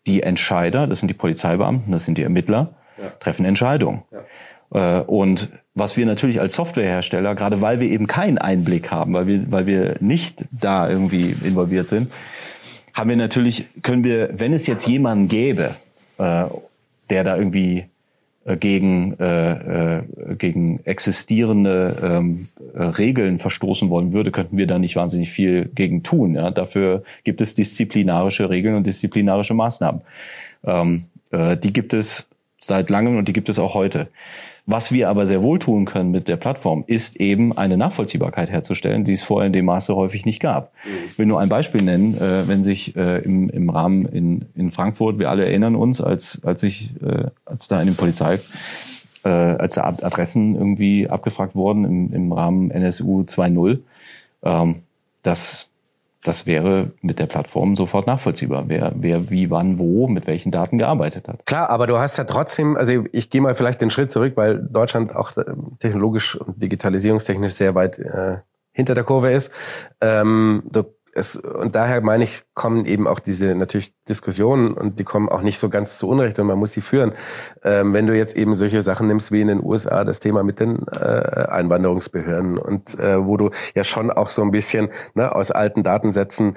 die 0.06 0.22
Entscheider, 0.22 0.86
das 0.86 1.00
sind 1.00 1.08
die 1.08 1.14
Polizeibeamten, 1.14 1.92
das 1.92 2.04
sind 2.04 2.18
die 2.18 2.22
Ermittler, 2.22 2.74
ja. 3.00 3.10
treffen 3.20 3.44
Entscheidungen. 3.44 4.02
Ja. 4.72 4.98
Äh, 4.98 5.02
und 5.02 5.50
was 5.74 5.96
wir 5.96 6.04
natürlich 6.04 6.40
als 6.40 6.54
Softwarehersteller, 6.54 7.34
gerade 7.36 7.60
weil 7.60 7.80
wir 7.80 7.88
eben 7.88 8.06
keinen 8.06 8.38
Einblick 8.38 8.90
haben, 8.90 9.12
weil 9.12 9.26
wir, 9.26 9.50
weil 9.52 9.66
wir 9.66 9.96
nicht 10.00 10.44
da 10.50 10.88
irgendwie 10.88 11.34
involviert 11.44 11.88
sind, 11.88 12.10
haben 12.94 13.11
wir 13.11 13.16
natürlich, 13.16 13.66
können 13.83 14.05
wir, 14.05 14.31
wenn 14.38 14.53
es 14.53 14.66
jetzt 14.66 14.87
jemanden 14.87 15.29
gäbe, 15.29 15.74
äh, 16.18 16.44
der 17.09 17.24
da 17.24 17.37
irgendwie 17.37 17.87
äh, 18.44 18.57
gegen, 18.57 19.18
äh, 19.18 19.98
äh, 19.98 20.03
gegen 20.38 20.81
existierende 20.85 21.96
ähm, 22.03 22.48
äh, 22.74 22.83
Regeln 22.83 23.38
verstoßen 23.38 23.90
wollen 23.90 24.12
würde, 24.12 24.31
könnten 24.31 24.57
wir 24.57 24.66
da 24.66 24.79
nicht 24.79 24.96
wahnsinnig 24.96 25.31
viel 25.31 25.70
gegen 25.74 26.03
tun. 26.03 26.35
Ja? 26.35 26.50
Dafür 26.50 27.03
gibt 27.24 27.40
es 27.40 27.55
disziplinarische 27.55 28.48
Regeln 28.48 28.76
und 28.76 28.87
disziplinarische 28.87 29.55
Maßnahmen. 29.55 30.00
Ähm, 30.64 31.05
äh, 31.31 31.57
die 31.57 31.72
gibt 31.72 31.92
es 31.94 32.29
seit 32.61 32.90
langem 32.90 33.16
und 33.16 33.29
die 33.29 33.33
gibt 33.33 33.48
es 33.48 33.59
auch 33.59 33.74
heute. 33.74 34.09
Was 34.72 34.92
wir 34.92 35.09
aber 35.09 35.26
sehr 35.26 35.42
wohl 35.42 35.59
tun 35.59 35.85
können 35.85 36.12
mit 36.12 36.28
der 36.28 36.37
Plattform, 36.37 36.85
ist 36.87 37.16
eben 37.16 37.59
eine 37.59 37.76
Nachvollziehbarkeit 37.76 38.50
herzustellen, 38.50 39.04
die 39.04 39.14
es 39.14 39.24
vorher 39.24 39.48
in 39.48 39.52
dem 39.52 39.64
Maße 39.64 39.96
häufig 39.96 40.24
nicht 40.24 40.38
gab. 40.38 40.70
Ich 41.06 41.18
will 41.18 41.26
nur 41.26 41.40
ein 41.40 41.48
Beispiel 41.48 41.83
nennen, 41.83 42.14
äh, 42.14 42.46
wenn 42.46 42.62
sich 42.62 42.94
äh, 42.94 43.18
im, 43.18 43.50
im 43.50 43.68
Rahmen 43.68 44.06
in, 44.06 44.46
in 44.54 44.70
Frankfurt, 44.70 45.18
wir 45.18 45.28
alle 45.28 45.44
erinnern 45.44 45.74
uns, 45.74 46.00
als, 46.00 46.44
als 46.44 46.62
ich, 46.62 46.90
äh, 47.02 47.30
als 47.44 47.66
da 47.66 47.80
in 47.80 47.88
den 47.88 47.96
Polizei, 47.96 48.38
äh, 49.24 49.28
als 49.28 49.74
da 49.74 49.83
Adressen 49.83 50.54
irgendwie 50.54 51.09
abgefragt 51.09 51.56
wurden 51.56 51.85
im, 51.85 52.12
im 52.12 52.33
Rahmen 52.33 52.70
NSU 52.70 53.22
2.0, 53.22 53.80
ähm, 54.44 54.76
das 55.24 55.69
das 56.22 56.46
wäre 56.46 56.92
mit 57.00 57.18
der 57.18 57.26
Plattform 57.26 57.76
sofort 57.76 58.06
nachvollziehbar, 58.06 58.64
wer, 58.68 58.92
wer 58.96 59.30
wie, 59.30 59.50
wann, 59.50 59.78
wo, 59.78 60.06
mit 60.06 60.26
welchen 60.26 60.52
Daten 60.52 60.78
gearbeitet 60.78 61.28
hat. 61.28 61.46
Klar, 61.46 61.70
aber 61.70 61.87
du 61.87 61.98
hast 61.98 62.18
ja 62.18 62.24
trotzdem, 62.24 62.76
also 62.76 63.04
ich 63.12 63.30
gehe 63.30 63.40
mal 63.40 63.54
vielleicht 63.54 63.80
den 63.80 63.90
Schritt 63.90 64.11
zurück, 64.11 64.37
weil 64.37 64.62
Deutschland 64.62 65.14
auch 65.14 65.37
äh, 65.37 65.44
technologisch 65.78 66.37
und 66.37 66.62
digitalisierungstechnisch 66.62 67.54
sehr 67.54 67.74
weit 67.74 67.98
äh, 67.98 68.38
hinter 68.72 68.94
der 68.94 69.04
Kurve 69.04 69.33
ist. 69.33 69.50
Ähm, 70.00 70.62
du 70.70 70.85
es, 71.14 71.36
und 71.36 71.74
daher 71.74 72.00
meine 72.00 72.24
ich, 72.24 72.42
kommen 72.54 72.84
eben 72.84 73.06
auch 73.06 73.18
diese 73.18 73.54
natürlich 73.54 73.94
Diskussionen 74.08 74.72
und 74.72 74.98
die 74.98 75.04
kommen 75.04 75.28
auch 75.28 75.42
nicht 75.42 75.58
so 75.58 75.68
ganz 75.68 75.98
zu 75.98 76.08
Unrecht 76.08 76.38
und 76.38 76.46
man 76.46 76.58
muss 76.58 76.72
sie 76.72 76.80
führen. 76.80 77.12
Ähm, 77.62 77.92
wenn 77.92 78.06
du 78.06 78.16
jetzt 78.16 78.36
eben 78.36 78.54
solche 78.54 78.82
Sachen 78.82 79.06
nimmst 79.06 79.32
wie 79.32 79.40
in 79.40 79.48
den 79.48 79.64
USA, 79.64 80.04
das 80.04 80.20
Thema 80.20 80.42
mit 80.42 80.60
den 80.60 80.86
äh, 80.88 80.96
Einwanderungsbehörden 80.96 82.58
und 82.58 82.98
äh, 82.98 83.24
wo 83.24 83.36
du 83.36 83.50
ja 83.74 83.84
schon 83.84 84.10
auch 84.10 84.30
so 84.30 84.42
ein 84.42 84.50
bisschen 84.50 84.90
ne, 85.14 85.34
aus 85.34 85.50
alten 85.50 85.82
Datensätzen 85.82 86.56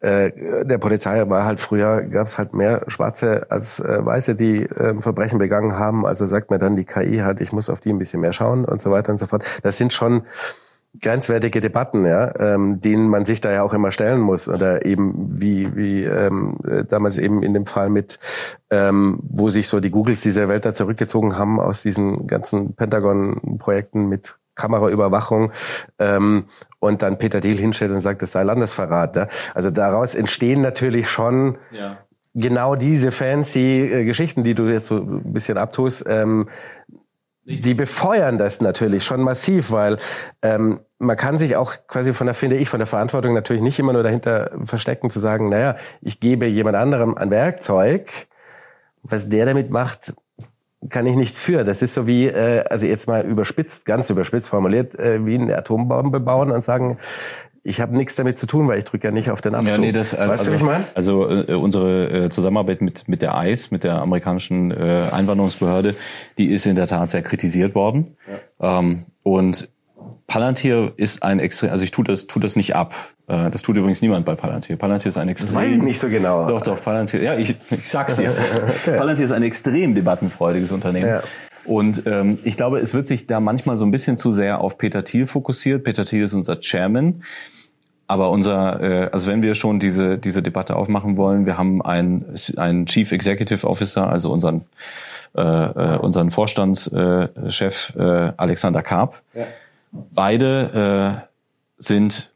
äh, 0.00 0.64
der 0.64 0.78
Polizei 0.78 1.28
war 1.28 1.44
halt 1.44 1.58
früher, 1.58 2.02
gab 2.02 2.28
es 2.28 2.38
halt 2.38 2.54
mehr 2.54 2.84
Schwarze 2.86 3.46
als 3.50 3.80
äh, 3.80 4.04
Weiße, 4.04 4.36
die 4.36 4.62
äh, 4.62 5.00
Verbrechen 5.00 5.38
begangen 5.38 5.76
haben. 5.76 6.06
Also 6.06 6.26
sagt 6.26 6.50
mir 6.50 6.58
dann 6.58 6.76
die 6.76 6.84
KI 6.84 7.18
halt, 7.18 7.40
ich 7.40 7.52
muss 7.52 7.68
auf 7.68 7.80
die 7.80 7.90
ein 7.90 7.98
bisschen 7.98 8.20
mehr 8.20 8.32
schauen 8.32 8.64
und 8.64 8.80
so 8.80 8.92
weiter 8.92 9.10
und 9.10 9.18
so 9.18 9.26
fort. 9.26 9.44
Das 9.62 9.76
sind 9.76 9.92
schon 9.92 10.22
grenzwertige 11.00 11.60
Debatten, 11.60 12.04
ja, 12.04 12.32
ähm, 12.38 12.80
denen 12.80 13.08
man 13.08 13.24
sich 13.24 13.40
da 13.40 13.52
ja 13.52 13.62
auch 13.62 13.72
immer 13.72 13.90
stellen 13.90 14.20
muss 14.20 14.48
oder 14.48 14.84
eben 14.84 15.40
wie 15.40 15.74
wie 15.76 16.04
ähm, 16.04 16.58
damals 16.88 17.18
eben 17.18 17.42
in 17.42 17.54
dem 17.54 17.66
Fall 17.66 17.88
mit, 17.90 18.18
ähm, 18.70 19.18
wo 19.22 19.50
sich 19.50 19.68
so 19.68 19.80
die 19.80 19.90
Googles 19.90 20.20
dieser 20.20 20.48
Welt 20.48 20.64
da 20.64 20.74
zurückgezogen 20.74 21.36
haben 21.36 21.60
aus 21.60 21.82
diesen 21.82 22.26
ganzen 22.26 22.74
Pentagon-Projekten 22.74 24.08
mit 24.08 24.38
Kameraüberwachung 24.58 25.52
ähm, 25.98 26.44
und 26.80 27.00
dann 27.00 27.16
Peter 27.16 27.40
Thiel 27.40 27.56
hinstellt 27.56 27.92
und 27.92 28.00
sagt, 28.00 28.20
das 28.20 28.32
sei 28.32 28.42
Landesverrat. 28.42 29.16
Ja? 29.16 29.28
Also 29.54 29.70
daraus 29.70 30.14
entstehen 30.14 30.60
natürlich 30.60 31.08
schon 31.08 31.56
ja. 31.70 31.96
genau 32.34 32.74
diese 32.74 33.10
fancy 33.10 33.80
äh, 33.80 34.04
Geschichten, 34.04 34.44
die 34.44 34.54
du 34.54 34.64
jetzt 34.64 34.88
so 34.88 34.96
ein 34.96 35.32
bisschen 35.32 35.56
abtust. 35.56 36.04
Ähm, 36.06 36.48
die 37.48 37.74
befeuern 37.74 38.36
das 38.36 38.60
natürlich 38.60 39.04
schon 39.04 39.22
massiv, 39.22 39.70
weil 39.70 39.98
ähm, 40.42 40.80
man 40.98 41.16
kann 41.16 41.38
sich 41.38 41.56
auch 41.56 41.74
quasi 41.86 42.12
von 42.12 42.26
der, 42.26 42.34
finde 42.34 42.56
ich, 42.56 42.68
von 42.68 42.78
der 42.78 42.86
Verantwortung 42.86 43.32
natürlich 43.32 43.62
nicht 43.62 43.78
immer 43.78 43.94
nur 43.94 44.02
dahinter 44.02 44.50
verstecken, 44.64 45.10
zu 45.10 45.18
sagen, 45.18 45.48
naja, 45.48 45.76
ich 46.02 46.20
gebe 46.20 46.46
jemand 46.46 46.76
anderem 46.76 47.16
ein 47.16 47.30
Werkzeug, 47.30 48.10
was 49.02 49.28
der 49.28 49.46
damit 49.46 49.70
macht, 49.70 50.12
kann 50.88 51.06
ich 51.06 51.16
nichts 51.16 51.38
für. 51.38 51.64
Das 51.64 51.82
ist 51.82 51.94
so 51.94 52.06
wie, 52.06 52.26
äh, 52.26 52.64
also 52.68 52.86
jetzt 52.86 53.08
mal 53.08 53.24
überspitzt, 53.24 53.84
ganz 53.84 54.10
überspitzt 54.10 54.48
formuliert, 54.48 54.98
äh, 54.98 55.24
wie 55.26 55.34
eine 55.34 55.56
Atombombe 55.56 56.20
bauen 56.20 56.50
und 56.50 56.62
sagen, 56.62 56.98
ich 57.64 57.80
habe 57.80 57.96
nichts 57.96 58.14
damit 58.14 58.38
zu 58.38 58.46
tun, 58.46 58.68
weil 58.68 58.78
ich 58.78 58.84
drücke 58.84 59.08
ja 59.08 59.10
nicht 59.10 59.30
auf 59.30 59.40
den 59.40 59.54
Abzug. 59.54 59.70
Ja, 59.70 59.78
nee, 59.78 59.92
das, 59.92 60.12
weißt 60.16 60.30
also, 60.30 60.44
du, 60.44 60.52
wie 60.52 60.56
ich 60.56 60.62
meine? 60.62 60.84
Also 60.94 61.28
äh, 61.28 61.54
unsere 61.54 62.26
äh, 62.26 62.30
Zusammenarbeit 62.30 62.80
mit, 62.80 63.08
mit 63.08 63.20
der 63.20 63.34
ICE, 63.44 63.68
mit 63.70 63.84
der 63.84 64.00
amerikanischen 64.00 64.70
äh, 64.70 65.08
Einwanderungsbehörde, 65.12 65.94
die 66.38 66.52
ist 66.52 66.64
in 66.64 66.76
der 66.76 66.86
Tat 66.86 67.10
sehr 67.10 67.22
kritisiert 67.22 67.74
worden. 67.74 68.16
Ja. 68.60 68.78
Ähm, 68.78 69.06
und 69.22 69.68
Palantir 70.28 70.92
ist 70.96 71.22
ein 71.22 71.40
extrem, 71.40 71.70
also 71.70 71.82
ich 71.82 71.90
tue 71.90 72.04
das, 72.04 72.26
tue 72.26 72.40
das 72.40 72.54
nicht 72.54 72.76
ab. 72.76 72.94
Äh, 73.28 73.50
das 73.50 73.62
tut 73.62 73.76
übrigens 73.76 74.02
niemand 74.02 74.26
bei 74.26 74.34
Palantir. 74.34 74.76
Palantir 74.76 75.08
ist 75.08 75.16
ein 75.16 75.26
extrem. 75.26 75.54
Das 75.54 75.56
weiß 75.56 75.72
ich 75.72 75.82
nicht 75.82 75.98
so 75.98 76.10
genau. 76.10 76.46
Doch, 76.46 76.60
doch, 76.60 76.82
Palantir, 76.82 77.22
ja, 77.22 77.36
ich, 77.36 77.56
ich 77.70 77.88
sag's 77.88 78.14
dir. 78.14 78.34
okay. 78.68 78.96
Palantir 78.98 79.24
ist 79.24 79.32
ein 79.32 79.42
extrem 79.42 79.94
debattenfreudiges 79.94 80.70
Unternehmen. 80.70 81.08
Ja. 81.08 81.22
Und 81.64 82.02
ähm, 82.06 82.38
ich 82.44 82.58
glaube, 82.58 82.78
es 82.78 82.92
wird 82.92 83.08
sich 83.08 83.26
da 83.26 83.40
manchmal 83.40 83.78
so 83.78 83.86
ein 83.86 83.90
bisschen 83.90 84.18
zu 84.18 84.32
sehr 84.32 84.60
auf 84.60 84.76
Peter 84.76 85.02
Thiel 85.02 85.26
fokussiert. 85.26 85.82
Peter 85.82 86.04
Thiel 86.04 86.24
ist 86.24 86.34
unser 86.34 86.60
Chairman. 86.60 87.22
Aber 88.06 88.30
unser, 88.30 88.80
äh, 88.82 89.08
also 89.10 89.28
wenn 89.28 89.40
wir 89.40 89.54
schon 89.54 89.80
diese, 89.80 90.18
diese 90.18 90.42
Debatte 90.42 90.76
aufmachen 90.76 91.16
wollen, 91.16 91.46
wir 91.46 91.56
haben 91.56 91.80
einen, 91.80 92.34
einen 92.56 92.84
Chief 92.84 93.12
Executive 93.12 93.66
Officer, 93.66 94.10
also 94.10 94.30
unseren, 94.30 94.66
äh, 95.36 95.40
äh, 95.40 95.98
unseren 95.98 96.30
Vorstandschef 96.30 97.94
äh, 97.96 98.32
Alexander 98.36 98.82
Karp. 98.82 99.20
Ja. 99.34 99.46
Beide 99.92 101.26
äh, 101.26 101.82
sind 101.82 102.32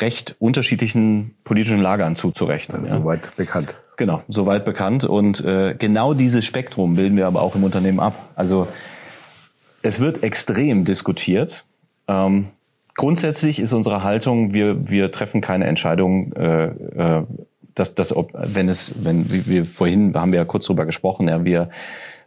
recht 0.00 0.36
unterschiedlichen 0.38 1.34
politischen 1.44 1.80
Lagern 1.80 2.14
zuzurechnen. 2.14 2.84
Ja. 2.84 2.90
Soweit 2.90 3.34
bekannt. 3.36 3.78
Genau, 3.96 4.22
soweit 4.28 4.64
bekannt. 4.64 5.04
Und 5.04 5.44
äh, 5.44 5.74
genau 5.76 6.14
dieses 6.14 6.44
Spektrum 6.44 6.94
bilden 6.94 7.16
wir 7.16 7.26
aber 7.26 7.42
auch 7.42 7.56
im 7.56 7.64
Unternehmen 7.64 7.98
ab. 7.98 8.14
Also 8.36 8.68
es 9.82 9.98
wird 9.98 10.22
extrem 10.22 10.84
diskutiert. 10.84 11.64
Ähm, 12.06 12.48
grundsätzlich 12.94 13.58
ist 13.58 13.72
unsere 13.72 14.04
Haltung, 14.04 14.52
wir, 14.52 14.88
wir 14.88 15.10
treffen 15.10 15.40
keine 15.40 15.66
Entscheidung, 15.66 16.32
äh, 16.34 16.66
äh, 16.66 17.24
dass, 17.74 17.94
dass 17.94 18.14
ob, 18.14 18.32
wenn 18.34 18.68
es, 18.68 19.04
wenn 19.04 19.32
wie 19.32 19.46
wir 19.46 19.64
vorhin 19.64 20.14
haben 20.14 20.32
wir 20.32 20.40
ja 20.40 20.44
kurz 20.44 20.66
drüber 20.66 20.86
gesprochen, 20.86 21.28
ja, 21.28 21.44
wir 21.44 21.70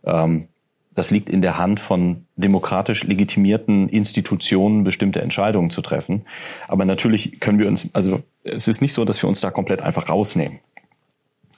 ähm, 0.03 0.47
das 0.93 1.09
liegt 1.09 1.29
in 1.29 1.41
der 1.41 1.57
Hand 1.57 1.79
von 1.79 2.25
demokratisch 2.35 3.03
legitimierten 3.03 3.87
Institutionen, 3.87 4.83
bestimmte 4.83 5.21
Entscheidungen 5.21 5.69
zu 5.69 5.81
treffen. 5.81 6.25
Aber 6.67 6.85
natürlich 6.85 7.39
können 7.39 7.59
wir 7.59 7.67
uns, 7.67 7.89
also 7.93 8.21
es 8.43 8.67
ist 8.67 8.81
nicht 8.81 8.93
so, 8.93 9.05
dass 9.05 9.21
wir 9.21 9.29
uns 9.29 9.39
da 9.39 9.51
komplett 9.51 9.81
einfach 9.81 10.09
rausnehmen. 10.09 10.59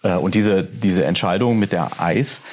Äh, 0.03 0.15
und 0.15 0.35
diese, 0.35 0.63
diese 0.63 1.05
Entscheidung 1.05 1.57
mit 1.57 1.71
der 1.71 1.99
Eis, 1.99 2.43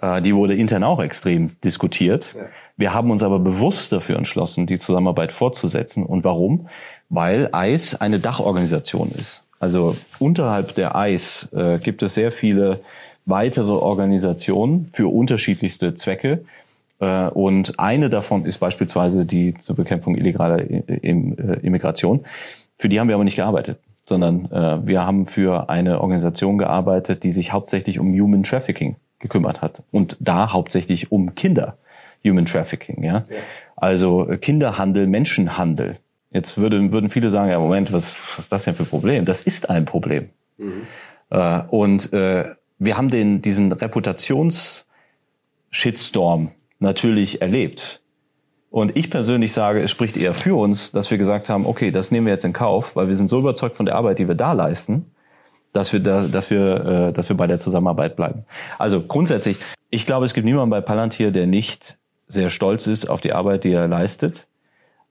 äh, 0.00 0.20
die 0.20 0.34
wurde 0.34 0.56
intern 0.56 0.82
auch 0.82 1.00
extrem 1.00 1.52
diskutiert. 1.62 2.34
Ja. 2.36 2.46
Wir 2.76 2.92
haben 2.92 3.10
uns 3.10 3.22
aber 3.22 3.38
bewusst 3.38 3.92
dafür 3.92 4.16
entschlossen, 4.16 4.66
die 4.66 4.78
Zusammenarbeit 4.78 5.32
fortzusetzen. 5.32 6.04
Und 6.04 6.24
warum? 6.24 6.68
Weil 7.08 7.48
EIS 7.52 7.94
eine 7.94 8.18
Dachorganisation 8.18 9.12
ist. 9.12 9.44
Also 9.58 9.96
unterhalb 10.18 10.74
der 10.74 10.94
EIS 10.96 11.50
äh, 11.52 11.78
gibt 11.78 12.02
es 12.02 12.14
sehr 12.14 12.32
viele 12.32 12.80
weitere 13.26 13.72
Organisationen 13.72 14.88
für 14.92 15.08
unterschiedlichste 15.08 15.94
Zwecke. 15.94 16.44
Äh, 17.00 17.28
und 17.28 17.78
eine 17.78 18.08
davon 18.08 18.44
ist 18.44 18.58
beispielsweise 18.58 19.26
die 19.26 19.54
zur 19.60 19.76
Bekämpfung 19.76 20.16
illegaler 20.16 20.60
äh, 20.60 21.58
Immigration. 21.62 22.24
Für 22.78 22.88
die 22.88 22.98
haben 22.98 23.08
wir 23.08 23.16
aber 23.16 23.24
nicht 23.24 23.36
gearbeitet, 23.36 23.78
sondern 24.04 24.46
äh, 24.46 24.86
wir 24.86 25.04
haben 25.04 25.26
für 25.26 25.68
eine 25.68 26.00
Organisation 26.00 26.56
gearbeitet, 26.56 27.24
die 27.24 27.32
sich 27.32 27.52
hauptsächlich 27.52 27.98
um 27.98 28.12
Human 28.12 28.44
Trafficking 28.44 28.96
gekümmert 29.18 29.60
hat. 29.60 29.82
Und 29.90 30.16
da 30.20 30.52
hauptsächlich 30.52 31.10
um 31.10 31.34
Kinder, 31.34 31.76
Human 32.24 32.44
Trafficking, 32.44 33.02
ja. 33.02 33.24
ja. 33.28 33.36
Also 33.76 34.26
Kinderhandel, 34.40 35.06
Menschenhandel. 35.06 35.96
Jetzt 36.30 36.58
würde, 36.58 36.92
würden 36.92 37.10
viele 37.10 37.30
sagen, 37.30 37.50
ja, 37.50 37.58
Moment, 37.58 37.92
was, 37.92 38.14
was 38.30 38.40
ist 38.40 38.52
das 38.52 38.64
denn 38.64 38.74
für 38.74 38.84
ein 38.84 38.88
Problem? 38.88 39.24
Das 39.24 39.40
ist 39.40 39.68
ein 39.70 39.84
Problem. 39.84 40.30
Mhm. 40.58 40.86
Und 41.70 42.12
äh, 42.12 42.54
wir 42.78 42.96
haben 42.96 43.10
den, 43.10 43.42
diesen 43.42 43.72
Reputations-Shitstorm 43.72 46.52
natürlich 46.78 47.42
erlebt. 47.42 48.02
Und 48.70 48.96
ich 48.96 49.10
persönlich 49.10 49.52
sage, 49.52 49.80
es 49.80 49.90
spricht 49.90 50.16
eher 50.16 50.34
für 50.34 50.56
uns, 50.56 50.92
dass 50.92 51.10
wir 51.10 51.18
gesagt 51.18 51.48
haben, 51.48 51.66
okay, 51.66 51.90
das 51.90 52.10
nehmen 52.10 52.26
wir 52.26 52.32
jetzt 52.32 52.44
in 52.44 52.52
Kauf, 52.52 52.96
weil 52.96 53.08
wir 53.08 53.16
sind 53.16 53.28
so 53.28 53.38
überzeugt 53.38 53.76
von 53.76 53.86
der 53.86 53.94
Arbeit, 53.94 54.18
die 54.18 54.28
wir 54.28 54.34
da 54.34 54.52
leisten, 54.52 55.06
dass 55.72 55.92
wir, 55.92 56.00
da, 56.00 56.26
dass 56.26 56.50
wir, 56.50 57.08
äh, 57.08 57.12
dass 57.12 57.28
wir 57.28 57.36
bei 57.36 57.46
der 57.46 57.58
Zusammenarbeit 57.58 58.16
bleiben. 58.16 58.44
Also 58.78 59.00
grundsätzlich, 59.00 59.58
ich 59.90 60.04
glaube, 60.04 60.26
es 60.26 60.34
gibt 60.34 60.44
niemanden 60.44 60.70
bei 60.70 60.80
Palantir, 60.80 61.30
der 61.30 61.46
nicht 61.46 61.96
sehr 62.28 62.50
stolz 62.50 62.86
ist 62.86 63.08
auf 63.08 63.20
die 63.20 63.32
Arbeit, 63.32 63.64
die 63.64 63.72
er 63.72 63.88
leistet. 63.88 64.46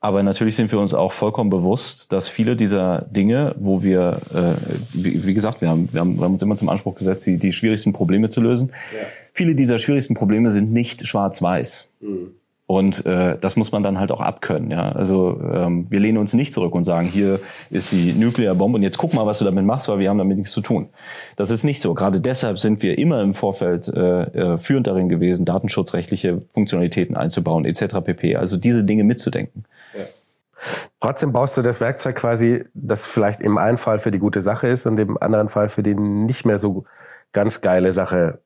Aber 0.06 0.22
natürlich 0.22 0.56
sind 0.56 0.72
wir 0.72 0.78
uns 0.78 0.94
auch 0.94 1.12
vollkommen 1.12 1.50
bewusst, 1.50 2.14
dass 2.14 2.28
viele 2.28 2.56
dieser 2.56 3.08
Dinge, 3.10 3.56
wo 3.58 3.82
wir, 3.82 4.22
äh, 4.36 4.54
wie, 4.94 5.26
wie 5.26 5.34
gesagt, 5.34 5.62
wir 5.62 5.70
haben, 5.70 5.90
wir, 5.92 6.00
haben, 6.00 6.18
wir 6.18 6.26
haben 6.26 6.34
uns 6.34 6.44
immer 6.44 6.56
zum 6.56 6.70
Anspruch 6.70 6.94
gesetzt, 6.94 7.26
die, 7.26 7.38
die 7.38 7.52
schwierigsten 7.52 7.92
Probleme 7.92 8.30
zu 8.30 8.40
lösen. 8.40 8.72
Ja. 8.94 9.08
Viele 9.34 9.56
dieser 9.56 9.80
schwierigsten 9.80 10.14
Probleme 10.14 10.52
sind 10.52 10.72
nicht 10.72 11.08
schwarz-weiß. 11.08 11.88
Mhm. 12.02 12.36
Und 12.68 13.06
äh, 13.06 13.38
das 13.40 13.56
muss 13.56 13.72
man 13.72 13.84
dann 13.84 14.00
halt 14.00 14.12
auch 14.12 14.22
abkönnen. 14.22 14.72
Ja? 14.72 14.92
Also 14.92 15.40
ähm, 15.40 15.86
wir 15.90 16.00
lehnen 16.00 16.18
uns 16.18 16.34
nicht 16.34 16.52
zurück 16.52 16.74
und 16.74 16.84
sagen, 16.84 17.08
hier 17.08 17.40
ist 17.70 17.92
die 17.92 18.14
Nuklearbombe 18.14 18.78
und 18.78 18.84
jetzt 18.84 18.98
guck 18.98 19.14
mal, 19.14 19.28
was 19.28 19.38
du 19.38 19.46
damit 19.46 19.66
machst, 19.66 19.88
weil 19.88 20.00
wir 20.00 20.10
haben 20.10 20.18
damit 20.18 20.38
nichts 20.38 20.52
zu 20.52 20.62
tun. 20.62 20.90
Das 21.36 21.52
ist 21.52 21.64
nicht 21.64 21.80
so. 21.80 21.94
Gerade 21.94 22.20
deshalb 22.20 22.58
sind 22.58 22.82
wir 22.82 22.98
immer 22.98 23.22
im 23.22 23.36
Vorfeld 23.36 23.88
äh, 23.88 24.24
äh, 24.24 24.58
führend 24.58 24.88
darin 24.88 25.10
gewesen, 25.10 25.46
datenschutzrechtliche 25.46 26.42
Funktionalitäten 26.50 27.16
einzubauen 27.16 27.66
etc. 27.66 27.98
pp. 28.04 28.36
Also 28.36 28.58
diese 28.58 28.84
Dinge 28.84 29.04
mitzudenken. 29.04 29.66
Ja. 29.96 30.06
Trotzdem 31.00 31.34
baust 31.34 31.56
du 31.58 31.62
das 31.62 31.82
Werkzeug 31.82 32.16
quasi, 32.16 32.64
das 32.74 33.06
vielleicht 33.06 33.42
im 33.42 33.60
einen 33.60 33.78
Fall 33.78 34.00
für 34.00 34.10
die 34.10 34.20
gute 34.20 34.42
Sache 34.42 34.68
ist 34.68 34.88
und 34.88 35.00
im 35.00 35.22
anderen 35.22 35.50
Fall 35.50 35.68
für 35.68 35.84
die 35.84 35.94
nicht 35.94 36.46
mehr 36.46 36.58
so 36.58 36.86
ganz 37.32 37.62
geile 37.62 37.92
Sache 37.92 38.40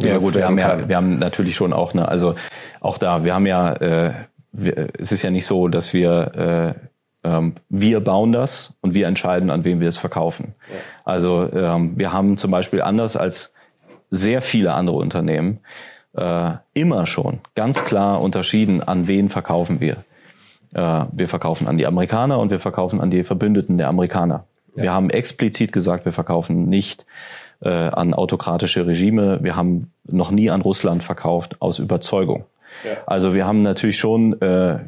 ja 0.00 0.18
gut, 0.18 0.34
wir 0.34 0.46
haben 0.46 0.58
ja, 0.58 0.88
wir 0.88 0.96
haben 0.96 1.18
natürlich 1.18 1.54
schon 1.54 1.72
auch 1.72 1.92
eine, 1.92 2.08
also 2.08 2.34
auch 2.80 2.98
da, 2.98 3.24
wir 3.24 3.34
haben 3.34 3.46
ja, 3.46 3.72
äh, 3.74 4.12
wir, 4.52 4.88
es 4.98 5.12
ist 5.12 5.22
ja 5.22 5.30
nicht 5.30 5.46
so, 5.46 5.68
dass 5.68 5.92
wir 5.92 6.74
äh, 6.74 6.88
ähm, 7.24 7.54
wir 7.68 8.00
bauen 8.00 8.32
das 8.32 8.74
und 8.82 8.94
wir 8.94 9.08
entscheiden, 9.08 9.50
an 9.50 9.64
wen 9.64 9.80
wir 9.80 9.88
es 9.88 9.98
verkaufen. 9.98 10.54
Ja. 10.70 10.78
Also 11.04 11.50
ähm, 11.52 11.98
wir 11.98 12.12
haben 12.12 12.36
zum 12.36 12.50
Beispiel 12.50 12.82
anders 12.82 13.16
als 13.16 13.52
sehr 14.10 14.42
viele 14.42 14.74
andere 14.74 14.96
Unternehmen 14.96 15.60
äh, 16.16 16.52
immer 16.74 17.06
schon 17.06 17.40
ganz 17.54 17.84
klar 17.84 18.20
unterschieden, 18.20 18.82
an 18.82 19.08
wen 19.08 19.30
verkaufen 19.30 19.80
wir. 19.80 20.04
Äh, 20.74 21.06
wir 21.10 21.28
verkaufen 21.28 21.66
an 21.66 21.78
die 21.78 21.86
Amerikaner 21.86 22.38
und 22.38 22.50
wir 22.50 22.60
verkaufen 22.60 23.00
an 23.00 23.10
die 23.10 23.24
Verbündeten 23.24 23.78
der 23.78 23.88
Amerikaner. 23.88 24.44
Ja. 24.76 24.82
Wir 24.82 24.92
haben 24.92 25.10
explizit 25.10 25.72
gesagt, 25.72 26.04
wir 26.04 26.12
verkaufen 26.12 26.68
nicht 26.68 27.06
äh, 27.64 27.68
an 27.68 28.14
autokratische 28.14 28.86
Regime. 28.86 29.38
Wir 29.42 29.56
haben 29.56 29.92
noch 30.06 30.30
nie 30.30 30.50
an 30.50 30.60
Russland 30.60 31.02
verkauft 31.02 31.56
aus 31.60 31.78
Überzeugung. 31.78 32.44
Ja. 32.84 32.96
Also 33.06 33.34
wir 33.34 33.46
haben 33.46 33.62
natürlich 33.62 33.98
schon 33.98 34.40
äh, 34.40 34.78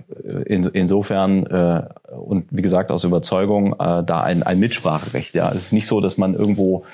in, 0.44 0.64
insofern 0.64 1.46
äh, 1.46 1.82
und 2.12 2.46
wie 2.50 2.62
gesagt 2.62 2.90
aus 2.90 3.04
Überzeugung 3.04 3.74
äh, 3.74 4.02
da 4.04 4.22
ein, 4.22 4.42
ein 4.42 4.58
Mitspracherecht. 4.58 5.34
Ja, 5.34 5.50
es 5.50 5.66
ist 5.66 5.72
nicht 5.72 5.86
so, 5.86 6.00
dass 6.00 6.18
man 6.18 6.34
irgendwo 6.34 6.84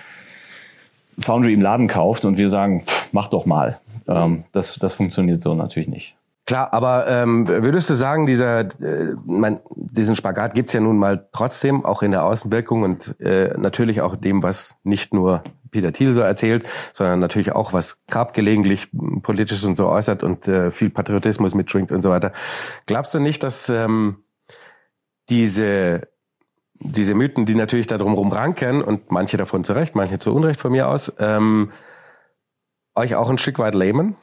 Foundry 1.19 1.55
im 1.55 1.63
Laden 1.63 1.89
kauft 1.89 2.25
und 2.25 2.37
wir 2.37 2.49
sagen, 2.49 2.83
pff, 2.85 3.13
mach 3.13 3.29
doch 3.29 3.47
mal. 3.47 3.79
Ähm, 4.09 4.45
das, 4.53 4.77
das 4.79 4.95
funktioniert 4.95 5.43
so 5.43 5.55
natürlich 5.55 5.89
nicht. 5.89 6.15
Klar, 6.45 6.73
aber 6.73 7.07
ähm, 7.07 7.47
würdest 7.47 7.89
du 7.89 7.95
sagen, 7.95 8.27
dieser, 8.27 8.61
äh, 8.61 9.15
mein, 9.25 9.61
diesen 9.77 10.17
Spagat 10.17 10.55
gibt's 10.55 10.73
ja 10.73 10.81
nun 10.81 10.99
mal 10.99 11.29
trotzdem, 11.33 11.85
auch 11.85 12.03
in 12.03 12.11
der 12.11 12.25
Außenwirkung 12.25 12.83
und 12.83 13.21
äh, 13.21 13.55
natürlich 13.57 14.01
auch 14.01 14.17
dem, 14.17 14.43
was 14.43 14.75
nicht 14.83 15.15
nur 15.15 15.45
Peter 15.71 15.93
Thiel 15.93 16.13
so 16.13 16.21
erzählt, 16.21 16.69
sondern 16.93 17.21
natürlich 17.21 17.53
auch, 17.53 17.73
was 17.73 17.97
Karp 18.09 18.35
gelegentlich 18.35 18.89
politisch 19.23 19.65
und 19.65 19.77
so 19.77 19.89
äußert 19.89 20.25
und 20.25 20.49
äh, 20.49 20.73
viel 20.73 20.91
Patriotismus 20.91 21.55
mitschwingt 21.55 21.93
und 21.93 22.03
so 22.03 22.11
weiter. 22.11 22.33
Glaubst 22.87 23.15
du 23.15 23.21
nicht, 23.21 23.43
dass 23.45 23.69
ähm, 23.69 24.25
diese 25.29 26.09
diese 26.85 27.15
Mythen, 27.15 27.47
die 27.47 27.55
natürlich 27.55 27.87
da 27.87 27.97
drumherum 27.97 28.33
ranken 28.33 28.83
und 28.83 29.11
manche 29.13 29.37
davon 29.37 29.63
zu 29.63 29.73
Recht, 29.73 29.95
manche 29.95 30.19
zu 30.19 30.35
Unrecht 30.35 30.61
von 30.61 30.73
mir 30.73 30.89
aus, 30.89 31.13
ähm, 31.19 31.71
euch 32.97 33.15
auch 33.15 33.31
ein 33.31 33.39
Stück 33.39 33.59
weit 33.59 33.77
lähmen? 33.77 34.17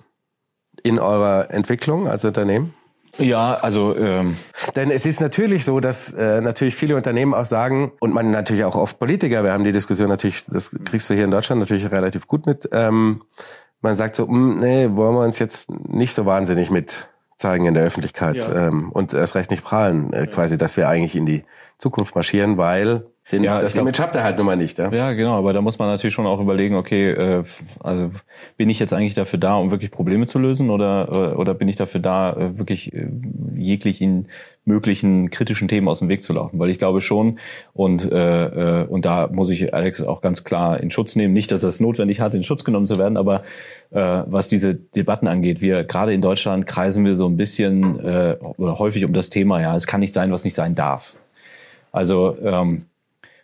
In 0.80 1.00
eurer 1.00 1.52
Entwicklung 1.52 2.08
als 2.08 2.26
Unternehmen? 2.26 2.74
Ja, 3.18 3.56
also 3.56 3.96
ähm 3.98 4.38
denn 4.76 4.92
es 4.92 5.06
ist 5.06 5.20
natürlich 5.20 5.66
so, 5.66 5.80
dass 5.80 6.14
äh, 6.14 6.42
natürlich 6.42 6.76
viele 6.76 6.96
Unternehmen 6.96 7.34
auch 7.34 7.46
sagen 7.46 7.92
und 8.00 8.14
man 8.14 8.32
natürlich 8.32 8.64
auch 8.64 8.76
oft 8.76 9.00
Politiker, 9.00 9.44
wir 9.44 9.52
haben 9.52 9.64
die 9.64 9.72
Diskussion 9.72 10.10
natürlich, 10.10 10.46
das 10.46 10.72
kriegst 10.86 11.10
du 11.10 11.16
hier 11.16 11.26
in 11.26 11.32
Deutschland 11.32 11.60
natürlich 11.60 11.92
relativ 11.92 12.28
gut 12.28 12.46
mit. 12.46 12.70
Ähm, 12.72 13.24
man 13.82 13.96
sagt 13.96 14.16
so, 14.16 14.28
mh, 14.28 14.32
hm, 14.32 14.60
nee, 14.60 14.90
wollen 14.92 15.16
wir 15.16 15.24
uns 15.24 15.40
jetzt 15.40 15.70
nicht 15.70 16.14
so 16.14 16.26
wahnsinnig 16.26 16.70
mit 16.70 17.10
zeigen 17.38 17.66
in 17.66 17.74
der 17.74 17.84
Öffentlichkeit 17.84 18.36
ja. 18.36 18.68
ähm, 18.68 18.92
und 18.92 19.14
erst 19.14 19.36
recht 19.36 19.50
nicht 19.50 19.64
prahlen, 19.64 20.14
äh, 20.14 20.28
quasi, 20.28 20.58
dass 20.58 20.78
wir 20.78 20.90
eigentlich 20.90 21.16
in 21.16 21.26
die 21.26 21.46
Zukunft 21.78 22.14
marschieren, 22.14 22.58
weil 22.58 23.06
den, 23.32 23.44
ja, 23.44 23.62
das 23.62 23.76
Image 23.76 24.00
habt 24.00 24.16
ihr 24.16 24.24
halt 24.24 24.38
nun 24.38 24.46
mal 24.46 24.58
nicht. 24.58 24.80
Ja? 24.80 24.92
ja, 24.92 25.14
genau, 25.14 25.38
aber 25.38 25.54
da 25.54 25.62
muss 25.62 25.78
man 25.78 25.88
natürlich 25.88 26.14
schon 26.14 26.26
auch 26.26 26.40
überlegen, 26.40 26.76
okay, 26.76 27.12
äh, 27.12 27.44
also 27.80 28.12
bin 28.58 28.70
ich 28.70 28.80
jetzt 28.80 28.92
eigentlich 28.92 29.14
dafür 29.14 29.38
da, 29.38 29.56
um 29.56 29.70
wirklich 29.70 29.92
Probleme 29.92 30.26
zu 30.26 30.40
lösen 30.40 30.70
oder, 30.70 31.08
äh, 31.12 31.36
oder 31.36 31.54
bin 31.54 31.68
ich 31.68 31.76
dafür 31.76 32.00
da, 32.00 32.34
äh, 32.34 32.58
wirklich 32.58 32.94
äh, 32.94 33.08
jeglichen 33.56 34.30
möglichen 34.66 35.30
kritischen 35.30 35.68
Themen 35.68 35.88
aus 35.88 36.00
dem 36.00 36.10
Weg 36.10 36.24
zu 36.24 36.34
laufen? 36.34 36.58
Weil 36.58 36.70
ich 36.70 36.80
glaube 36.80 37.02
schon, 37.02 37.40
und, 37.74 38.12
äh, 38.12 38.82
äh, 38.82 38.88
und 38.88 39.06
da 39.06 39.28
muss 39.32 39.50
ich 39.50 39.74
Alex 39.74 40.02
auch 40.02 40.22
ganz 40.22 40.44
klar 40.44 40.80
in 40.80 40.90
Schutz 40.90 41.16
nehmen, 41.16 41.34
nicht, 41.34 41.52
dass 41.52 41.62
es 41.62 41.80
notwendig 41.80 42.22
hat, 42.22 42.34
in 42.34 42.44
Schutz 42.44 42.64
genommen 42.64 42.88
zu 42.88 42.98
werden, 42.98 43.18
aber 43.18 43.44
äh, 43.92 44.24
was 44.26 44.50
diese 44.50 44.74
Debatten 44.74 45.28
angeht, 45.28 45.62
wir 45.62 45.84
gerade 45.84 46.14
in 46.14 46.22
Deutschland 46.22 46.66
kreisen 46.66 47.06
wir 47.06 47.16
so 47.16 47.28
ein 47.28 47.38
bisschen 47.38 48.00
äh, 48.00 48.38
oder 48.58 48.80
häufig 48.80 49.06
um 49.06 49.14
das 49.14 49.30
Thema, 49.30 49.62
ja, 49.62 49.76
es 49.76 49.86
kann 49.86 50.00
nicht 50.00 50.16
sein, 50.16 50.32
was 50.32 50.44
nicht 50.44 50.56
sein 50.56 50.74
darf. 50.74 51.16
Also 51.92 52.38
ähm, 52.44 52.86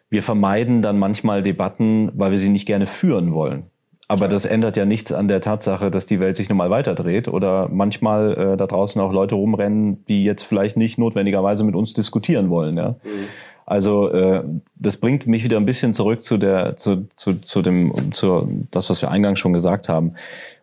wir 0.09 0.23
vermeiden 0.23 0.81
dann 0.81 0.99
manchmal 0.99 1.43
Debatten, 1.43 2.11
weil 2.13 2.31
wir 2.31 2.37
sie 2.37 2.49
nicht 2.49 2.65
gerne 2.65 2.85
führen 2.85 3.33
wollen. 3.33 3.63
Aber 4.07 4.27
das 4.27 4.45
ändert 4.45 4.77
ja 4.77 4.85
nichts 4.85 5.11
an 5.11 5.27
der 5.27 5.41
Tatsache, 5.41 5.89
dass 5.89 6.05
die 6.05 6.19
Welt 6.19 6.37
sich 6.37 6.47
nun 6.47 6.59
mal 6.59 6.69
weiterdreht 6.69 7.27
oder 7.27 7.69
manchmal 7.69 8.37
äh, 8.53 8.57
da 8.57 8.67
draußen 8.67 9.01
auch 9.01 9.11
Leute 9.11 9.33
rumrennen, 9.33 10.05
die 10.05 10.23
jetzt 10.23 10.43
vielleicht 10.43 10.77
nicht 10.77 10.99
notwendigerweise 10.99 11.63
mit 11.63 11.75
uns 11.75 11.93
diskutieren 11.93 12.51
wollen. 12.51 12.77
Ja? 12.77 12.89
Mhm. 13.03 13.27
Also 13.65 14.11
äh, 14.11 14.43
das 14.75 14.97
bringt 14.97 15.25
mich 15.25 15.43
wieder 15.43 15.57
ein 15.57 15.65
bisschen 15.65 15.93
zurück 15.93 16.21
zu 16.21 16.37
der 16.37 16.77
zu, 16.77 17.07
zu, 17.15 17.41
zu 17.41 17.63
dem 17.63 18.13
zu 18.13 18.67
das, 18.69 18.91
was 18.91 19.01
wir 19.01 19.09
eingangs 19.09 19.39
schon 19.39 19.53
gesagt 19.53 19.89
haben. 19.89 20.13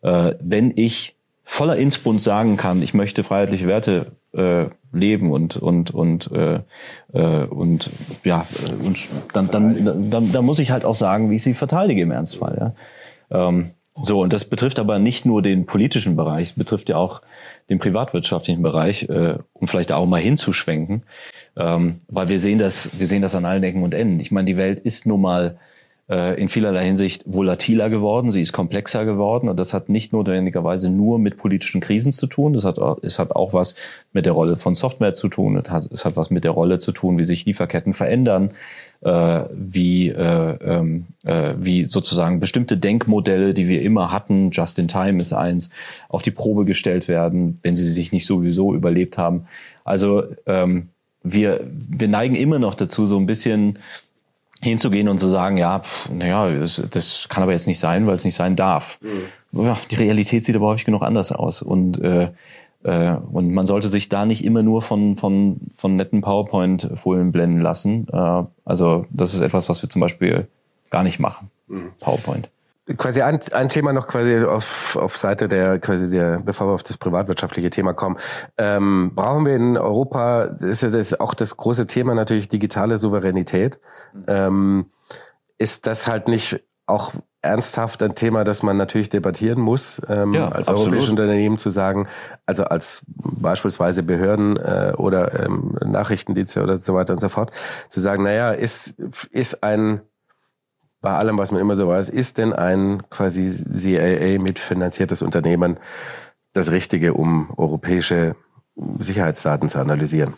Äh, 0.03 0.35
wenn 0.41 0.73
ich 0.77 1.17
voller 1.43 1.77
Innsbruck 1.77 2.21
sagen 2.21 2.57
kann, 2.57 2.81
ich 2.81 2.95
möchte 2.95 3.25
freiheitliche 3.25 3.67
Werte 3.67 4.13
äh, 4.33 4.67
leben 4.93 5.31
und 5.31 5.57
und 5.57 5.91
und 5.93 6.31
äh, 6.33 6.61
äh, 7.13 7.45
und 7.47 7.91
ja 8.25 8.47
und 8.85 9.09
dann, 9.33 9.51
dann 9.51 10.11
dann 10.11 10.33
dann 10.33 10.45
muss 10.45 10.59
ich 10.59 10.71
halt 10.71 10.85
auch 10.85 10.95
sagen, 10.95 11.31
wie 11.31 11.37
ich 11.37 11.43
sie 11.43 11.55
verteidige 11.55 12.03
im 12.03 12.11
Ernstfall. 12.11 12.75
Ja. 13.31 13.47
Ähm, 13.47 13.71
so 13.95 14.21
und 14.21 14.33
das 14.33 14.45
betrifft 14.45 14.79
aber 14.79 14.99
nicht 14.99 15.27
nur 15.27 15.43
den 15.43 15.67
politischen 15.67 16.17
Bereich, 16.17 16.51
es 16.51 16.53
betrifft 16.53 16.89
ja 16.89 16.97
auch 16.97 17.23
den 17.69 17.79
privatwirtschaftlichen 17.79 18.63
Bereich, 18.63 19.09
äh, 19.09 19.39
um 19.53 19.69
vielleicht 19.69 19.93
auch 19.93 20.07
mal 20.07 20.21
hinzuschwenken, 20.21 21.03
ähm, 21.57 22.01
weil 22.09 22.29
wir 22.29 22.41
sehen 22.41 22.59
das 22.59 22.99
wir 22.99 23.07
sehen 23.07 23.23
das 23.23 23.35
an 23.35 23.45
allen 23.45 23.63
Ecken 23.63 23.83
und 23.83 23.95
Enden. 23.95 24.21
Ich 24.21 24.31
meine, 24.31 24.47
die 24.47 24.57
Welt 24.57 24.81
ist 24.81 25.07
nun 25.07 25.21
mal 25.21 25.47
äh, 25.47 25.72
in 26.13 26.49
vielerlei 26.49 26.85
Hinsicht 26.85 27.25
volatiler 27.27 27.89
geworden, 27.89 28.33
sie 28.33 28.43
ist 28.43 28.53
komplexer 28.53 29.05
geworden 29.05 29.49
und 29.49 29.57
das 29.57 29.73
hat 29.73 29.89
nicht 29.89 30.13
notwendigerweise 30.13 30.91
nur 30.91 31.19
mit 31.19 31.39
politischen 31.39 31.81
Krisen 31.81 32.13
zu 32.13 32.27
tun, 32.27 32.53
das 32.53 32.65
hat, 32.65 32.79
es 33.03 33.19
hat 33.19 33.35
auch 33.35 33.53
was 33.53 33.77
mit 34.13 34.27
der 34.27 34.33
Rolle 34.33 34.57
von 34.57 34.75
Software 34.75 35.15
zu 35.15 35.29
tun, 35.29 35.57
es 35.57 35.71
hat, 35.71 35.91
es 35.91 36.05
hat 36.05 36.17
was 36.17 36.31
mit 36.31 36.45
der 36.45 36.51
Rolle 36.51 36.79
zu 36.79 36.93
tun, 36.93 37.19
wie 37.19 37.25
sich 37.25 37.47
Lieferketten 37.47 37.95
verändern, 37.95 38.51
äh, 39.03 39.45
wie, 39.53 40.09
äh, 40.09 40.57
ähm, 40.65 41.07
äh, 41.25 41.55
wie 41.59 41.85
sozusagen 41.85 42.41
bestimmte 42.41 42.77
Denkmodelle, 42.77 43.55
die 43.55 43.69
wir 43.69 43.83
immer 43.83 44.13
hatten, 44.13 44.51
Just 44.53 44.79
in 44.79 44.89
Time 44.89 45.19
ist 45.19 45.33
eins, 45.33 45.71
auf 46.09 46.23
die 46.23 46.31
Probe 46.31 46.65
gestellt 46.65 47.09
werden, 47.09 47.59
wenn 47.63 47.77
sie 47.77 47.89
sich 47.89 48.13
nicht 48.13 48.27
sowieso 48.27 48.75
überlebt 48.75 49.19
haben. 49.19 49.47
Also 49.85 50.25
ähm, 50.47 50.89
wir, 51.23 51.61
wir 51.65 52.09
neigen 52.09 52.37
immer 52.37 52.59
noch 52.59 52.75
dazu, 52.75 53.07
so 53.07 53.19
ein 53.19 53.27
bisschen 53.27 53.79
hinzugehen 54.63 55.09
und 55.09 55.19
zu 55.19 55.29
sagen, 55.29 55.57
ja, 55.57 55.83
naja, 56.13 56.51
das, 56.51 56.83
das 56.91 57.27
kann 57.29 57.43
aber 57.43 57.53
jetzt 57.53 57.67
nicht 57.67 57.81
sein, 57.81 58.07
weil 58.07 58.15
es 58.15 58.25
nicht 58.25 58.35
sein 58.35 58.57
darf. 58.57 58.99
Mhm. 59.01 59.65
Ja, 59.65 59.79
die 59.91 59.97
Realität 59.97 60.45
sieht 60.45 60.57
aber 60.57 60.67
häufig 60.67 60.85
genug 60.85 61.03
anders 61.03 61.33
aus. 61.33 61.63
Und, 61.63 62.01
äh, 62.01 62.31
äh, 62.85 63.17
und 63.33 63.53
man 63.53 63.67
sollte 63.67 63.89
sich 63.89 64.09
da 64.09 64.25
nicht 64.25 64.45
immer 64.45 64.63
nur 64.63 64.83
von, 64.83 65.17
von, 65.17 65.61
von 65.75 65.97
netten 65.97 66.23
PowerPoint-Folien 66.23 67.33
blenden 67.33 67.61
lassen. 67.61 68.07
Äh, 68.13 68.45
also 68.65 69.07
das 69.11 69.35
ist 69.35 69.41
etwas, 69.41 69.69
was 69.69 69.83
wir 69.83 69.91
zum 69.91 70.01
Beispiel 70.01 70.49
gar 70.91 71.03
nicht 71.03 71.19
machen. 71.19 71.51
Mhm. 71.69 71.91
PowerPoint. 72.01 72.49
Quasi 72.97 73.23
ein, 73.23 73.41
ein 73.53 73.69
Thema 73.69 73.93
noch 73.93 74.07
quasi 74.07 74.45
auf, 74.45 74.97
auf 74.97 75.17
Seite 75.17 75.49
der 75.49 75.79
quasi 75.79 76.11
der, 76.11 76.41
bevor 76.41 76.69
wir 76.69 76.73
auf 76.73 76.83
das 76.83 76.99
privatwirtschaftliche 76.99 77.71
Thema 77.71 77.93
kommen, 77.95 78.17
ähm, 78.59 79.13
brauchen 79.15 79.47
wir 79.47 79.57
in 79.57 79.77
Europa, 79.77 80.45
ist 80.61 80.83
ja 80.83 80.91
das 80.91 81.19
auch 81.19 81.35
das 81.35 81.57
große 81.57 81.87
Thema 81.87 82.15
natürlich 82.15 82.49
digitale 82.49 82.99
Souveränität. 82.99 83.81
Ähm, 84.27 84.87
ist 85.59 85.87
das 85.87 86.07
halt 86.07 86.29
nicht 86.29 86.61
auch 86.87 87.13
ernsthaft 87.43 88.03
ein 88.03 88.15
Thema, 88.15 88.45
das 88.45 88.63
man 88.63 88.77
natürlich 88.77 89.09
debattieren 89.09 89.61
muss, 89.61 90.01
ähm, 90.09 90.33
ja, 90.33 90.49
als 90.49 90.69
europäisches 90.69 91.11
Unternehmen 91.11 91.59
zu 91.59 91.71
sagen, 91.71 92.09
also 92.47 92.65
als 92.65 93.03
beispielsweise 93.07 94.05
Behörden 94.05 94.57
äh, 94.57 94.93
oder 94.97 95.45
ähm, 95.45 95.77
Nachrichtendienste 95.85 96.63
oder 96.63 96.77
so 96.77 96.95
weiter 96.95 97.13
und 97.13 97.21
so 97.21 97.29
fort, 97.29 97.51
zu 97.89 97.99
sagen, 97.99 98.23
naja, 98.23 98.53
ist, 98.53 98.97
ist 99.31 99.65
ein 99.65 100.03
bei 101.03 101.11
allem, 101.11 101.37
was 101.37 101.51
man 101.51 101.61
immer 101.61 101.75
so 101.75 101.89
weiß, 101.89 102.09
ist 102.09 102.39
denn 102.39 102.53
ein 102.53 103.03
quasi 103.11 103.49
CIA 103.49 104.41
mitfinanziertes 104.41 105.21
Unternehmen 105.21 105.77
das 106.53 106.71
Richtige, 106.71 107.15
um 107.15 107.51
europäische 107.57 108.37
Sicherheitsdaten 108.99 109.69
zu 109.69 109.79
analysieren? 109.79 110.35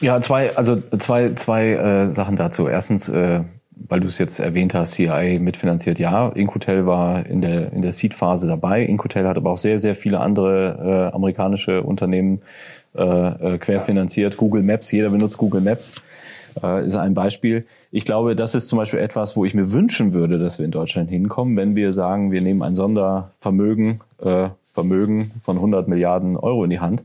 Ja, 0.00 0.20
zwei, 0.20 0.54
also 0.56 0.80
zwei, 0.98 1.32
zwei 1.34 1.70
äh, 1.70 2.12
Sachen 2.12 2.36
dazu. 2.36 2.68
Erstens, 2.68 3.08
äh, 3.08 3.40
weil 3.70 4.00
du 4.00 4.06
es 4.06 4.18
jetzt 4.18 4.40
erwähnt 4.40 4.74
hast, 4.74 4.92
CIA 4.92 5.38
mitfinanziert, 5.40 5.98
ja. 5.98 6.28
Incotel 6.28 6.86
war 6.86 7.26
in 7.26 7.40
der, 7.40 7.72
in 7.72 7.82
der 7.82 7.92
Seed-Phase 7.92 8.46
dabei. 8.46 8.82
Incotel 8.82 9.26
hat 9.26 9.36
aber 9.36 9.50
auch 9.50 9.58
sehr, 9.58 9.78
sehr 9.78 9.94
viele 9.94 10.20
andere 10.20 11.10
äh, 11.10 11.14
amerikanische 11.14 11.82
Unternehmen 11.82 12.42
äh, 12.94 13.02
äh, 13.54 13.58
querfinanziert. 13.58 14.36
Google 14.36 14.62
Maps, 14.62 14.92
jeder 14.92 15.10
benutzt 15.10 15.38
Google 15.38 15.60
Maps 15.60 15.92
äh, 16.62 16.86
ist 16.86 16.96
ein 16.96 17.14
Beispiel. 17.14 17.66
Ich 17.90 18.04
glaube, 18.04 18.36
das 18.36 18.54
ist 18.54 18.68
zum 18.68 18.78
Beispiel 18.78 19.00
etwas, 19.00 19.36
wo 19.36 19.44
ich 19.44 19.54
mir 19.54 19.72
wünschen 19.72 20.12
würde, 20.12 20.38
dass 20.38 20.58
wir 20.58 20.64
in 20.64 20.70
Deutschland 20.70 21.10
hinkommen, 21.10 21.56
wenn 21.56 21.76
wir 21.76 21.92
sagen, 21.92 22.32
wir 22.32 22.40
nehmen 22.40 22.62
ein 22.62 22.74
Sondervermögen, 22.74 24.00
äh, 24.22 24.48
Vermögen 24.72 25.32
von 25.42 25.56
100 25.56 25.86
Milliarden 25.86 26.36
Euro 26.36 26.64
in 26.64 26.70
die 26.70 26.80
Hand. 26.80 27.04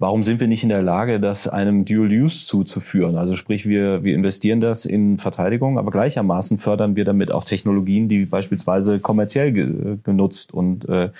Warum 0.00 0.22
sind 0.22 0.40
wir 0.40 0.48
nicht 0.48 0.62
in 0.62 0.70
der 0.70 0.80
Lage, 0.80 1.20
das 1.20 1.46
einem 1.46 1.84
Dual 1.84 2.08
Use 2.08 2.46
zuzuführen? 2.46 3.16
Also 3.16 3.36
sprich, 3.36 3.68
wir, 3.68 4.02
wir 4.02 4.14
investieren 4.14 4.62
das 4.62 4.86
in 4.86 5.18
Verteidigung, 5.18 5.78
aber 5.78 5.90
gleichermaßen 5.90 6.56
fördern 6.56 6.96
wir 6.96 7.04
damit 7.04 7.30
auch 7.30 7.44
Technologien, 7.44 8.08
die 8.08 8.24
beispielsweise 8.24 8.98
kommerziell 8.98 9.52
ge 9.52 9.98
genutzt 10.02 10.54
und, 10.54 10.88
äh, 10.88 11.10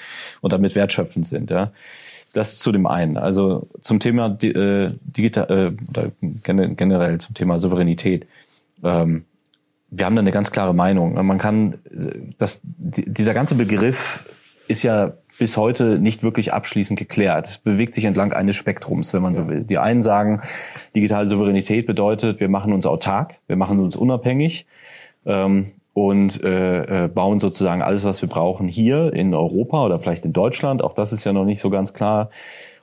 und 0.41 0.55
damit 0.55 0.75
wertschöpfend 0.75 1.27
sind. 1.27 1.51
Ja? 1.51 1.73
Das 2.33 2.59
zu 2.59 2.71
dem 2.73 2.87
einen. 2.87 3.17
Also 3.17 3.69
zum 3.81 3.99
Thema 3.99 4.37
äh, 4.43 4.93
digital 5.03 5.51
äh, 5.51 5.91
oder 5.91 6.13
generell 6.43 7.19
zum 7.19 7.35
Thema 7.35 7.59
Souveränität. 7.59 8.27
Ähm, 8.85 9.25
wir 9.91 10.07
haben 10.07 10.15
da 10.15 10.21
eine 10.21 10.31
ganz 10.31 10.53
klare 10.53 10.73
Meinung. 10.73 11.15
Man 11.27 11.39
kann 11.39 11.79
das, 12.39 12.61
dieser 12.63 13.35
ganze 13.35 13.57
Begriff 13.57 14.25
ist 14.69 14.85
ja 14.85 15.15
bis 15.41 15.57
heute 15.57 15.99
nicht 15.99 16.23
wirklich 16.23 16.53
abschließend 16.53 16.99
geklärt. 16.99 17.49
Es 17.49 17.59
bewegt 17.59 17.95
sich 17.95 18.05
entlang 18.05 18.33
eines 18.33 18.57
Spektrums, 18.57 19.13
wenn 19.15 19.23
man 19.23 19.35
so 19.35 19.49
will. 19.49 19.65
Die 19.65 19.79
einen 19.79 20.03
sagen, 20.03 20.43
digitale 20.95 21.27
Souveränität 21.27 21.87
bedeutet, 21.87 22.41
wir 22.41 22.49
machen 22.49 22.73
uns 22.73 22.87
autark, 22.87 23.35
wir 23.49 23.57
machen 23.57 23.81
uns 23.81 23.97
unabhängig. 23.97 24.67
Ähm, 25.27 25.73
und 26.01 26.43
äh, 26.43 27.05
äh, 27.05 27.09
bauen 27.09 27.41
sozusagen 27.41 27.83
alles, 27.83 28.05
was 28.05 28.23
wir 28.23 28.29
brauchen, 28.31 28.69
hier 28.69 29.13
in 29.13 29.35
Europa 29.35 29.85
oder 29.85 30.01
vielleicht 30.01 30.25
in 30.25 30.33
Deutschland. 30.33 30.81
Auch 30.83 30.95
das 30.95 31.13
ist 31.13 31.25
ja 31.25 31.35
noch 31.35 31.45
nicht 31.45 31.61
so 31.61 31.69
ganz 31.69 31.93
klar. 31.93 32.31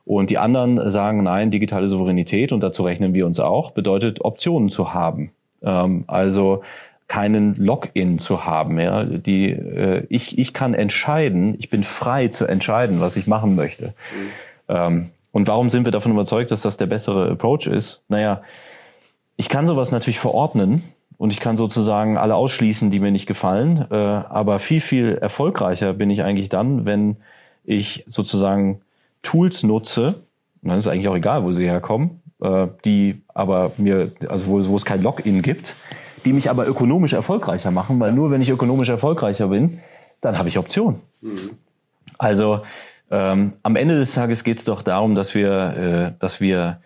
Und 0.06 0.30
die 0.30 0.38
anderen 0.38 0.91
sagen, 0.91 1.23
nein, 1.23 1.49
digitale 1.49 1.88
Souveränität, 1.88 2.51
und 2.51 2.62
dazu 2.62 2.84
rechnen 2.84 3.15
wir 3.15 3.25
uns 3.25 3.39
auch, 3.39 3.71
bedeutet 3.71 4.23
Optionen 4.23 4.69
zu 4.69 4.93
haben. 4.93 5.32
Ähm, 5.63 6.03
also 6.06 6.62
keinen 7.08 7.56
Login 7.56 8.19
zu 8.19 8.45
haben. 8.45 8.80
Ja, 8.80 9.03
die 9.03 9.49
äh, 9.49 10.06
ich 10.10 10.38
ich 10.38 10.53
kann 10.53 10.75
entscheiden, 10.75 11.56
ich 11.58 11.71
bin 11.71 11.82
frei 11.82 12.27
zu 12.27 12.45
entscheiden, 12.45 13.01
was 13.01 13.15
ich 13.15 13.25
machen 13.25 13.56
möchte. 13.56 13.88
Mhm. 13.88 14.30
Ähm, 14.67 15.10
und 15.32 15.47
warum 15.47 15.69
sind 15.69 15.86
wir 15.86 15.91
davon 15.91 16.12
überzeugt, 16.12 16.51
dass 16.51 16.62
das 16.62 16.77
der 16.77 16.86
bessere 16.86 17.32
Approach 17.32 17.65
ist? 17.65 18.03
Naja, 18.10 18.43
ich 19.38 19.49
kann 19.49 19.65
sowas 19.65 19.91
natürlich 19.91 20.19
verordnen 20.19 20.84
und 21.17 21.34
ich 21.34 21.39
kann 21.39 21.58
sozusagen 21.58 22.17
alle 22.17 22.36
ausschließen, 22.36 22.91
die 22.91 22.99
mir 22.99 23.12
nicht 23.12 23.25
gefallen. 23.25 23.86
Äh, 23.89 23.95
aber 23.95 24.60
viel, 24.60 24.82
viel 24.82 25.15
erfolgreicher 25.15 25.93
bin 25.93 26.10
ich 26.10 26.23
eigentlich 26.23 26.49
dann, 26.49 26.86
wenn 26.86 27.17
ich 27.63 28.03
sozusagen 28.08 28.82
Tools 29.23 29.63
nutze, 29.63 30.21
und 30.62 30.69
dann 30.69 30.77
ist 30.77 30.88
eigentlich 30.88 31.08
auch 31.08 31.15
egal, 31.15 31.43
wo 31.43 31.53
sie 31.53 31.65
herkommen, 31.65 32.21
äh, 32.41 32.67
die 32.86 33.21
aber 33.34 33.71
mir, 33.77 34.12
also 34.27 34.47
wo, 34.47 34.67
wo 34.67 34.75
es 34.75 34.86
kein 34.86 35.01
Login 35.01 35.41
gibt, 35.41 35.75
die 36.25 36.34
mich 36.34 36.49
aber 36.49 36.67
ökonomisch 36.67 37.13
erfolgreicher 37.13 37.71
machen, 37.71 37.99
weil 37.99 38.12
nur 38.12 38.32
wenn 38.32 38.41
ich 38.41 38.49
ökonomisch 38.49 38.89
erfolgreicher 38.89 39.47
bin, 39.47 39.80
dann 40.21 40.38
habe 40.38 40.49
ich 40.49 40.58
Optionen. 40.58 41.01
Mhm. 41.21 41.51
Also 42.17 42.62
ähm, 43.10 43.53
am 43.63 43.75
Ende 43.75 43.97
des 43.97 44.13
Tages 44.13 44.43
geht 44.43 44.58
es 44.58 44.65
doch 44.65 44.82
darum, 44.82 45.15
dass 45.15 45.34
wir, 45.34 46.13
äh, 46.15 46.19
dass 46.19 46.41
wir 46.41 46.80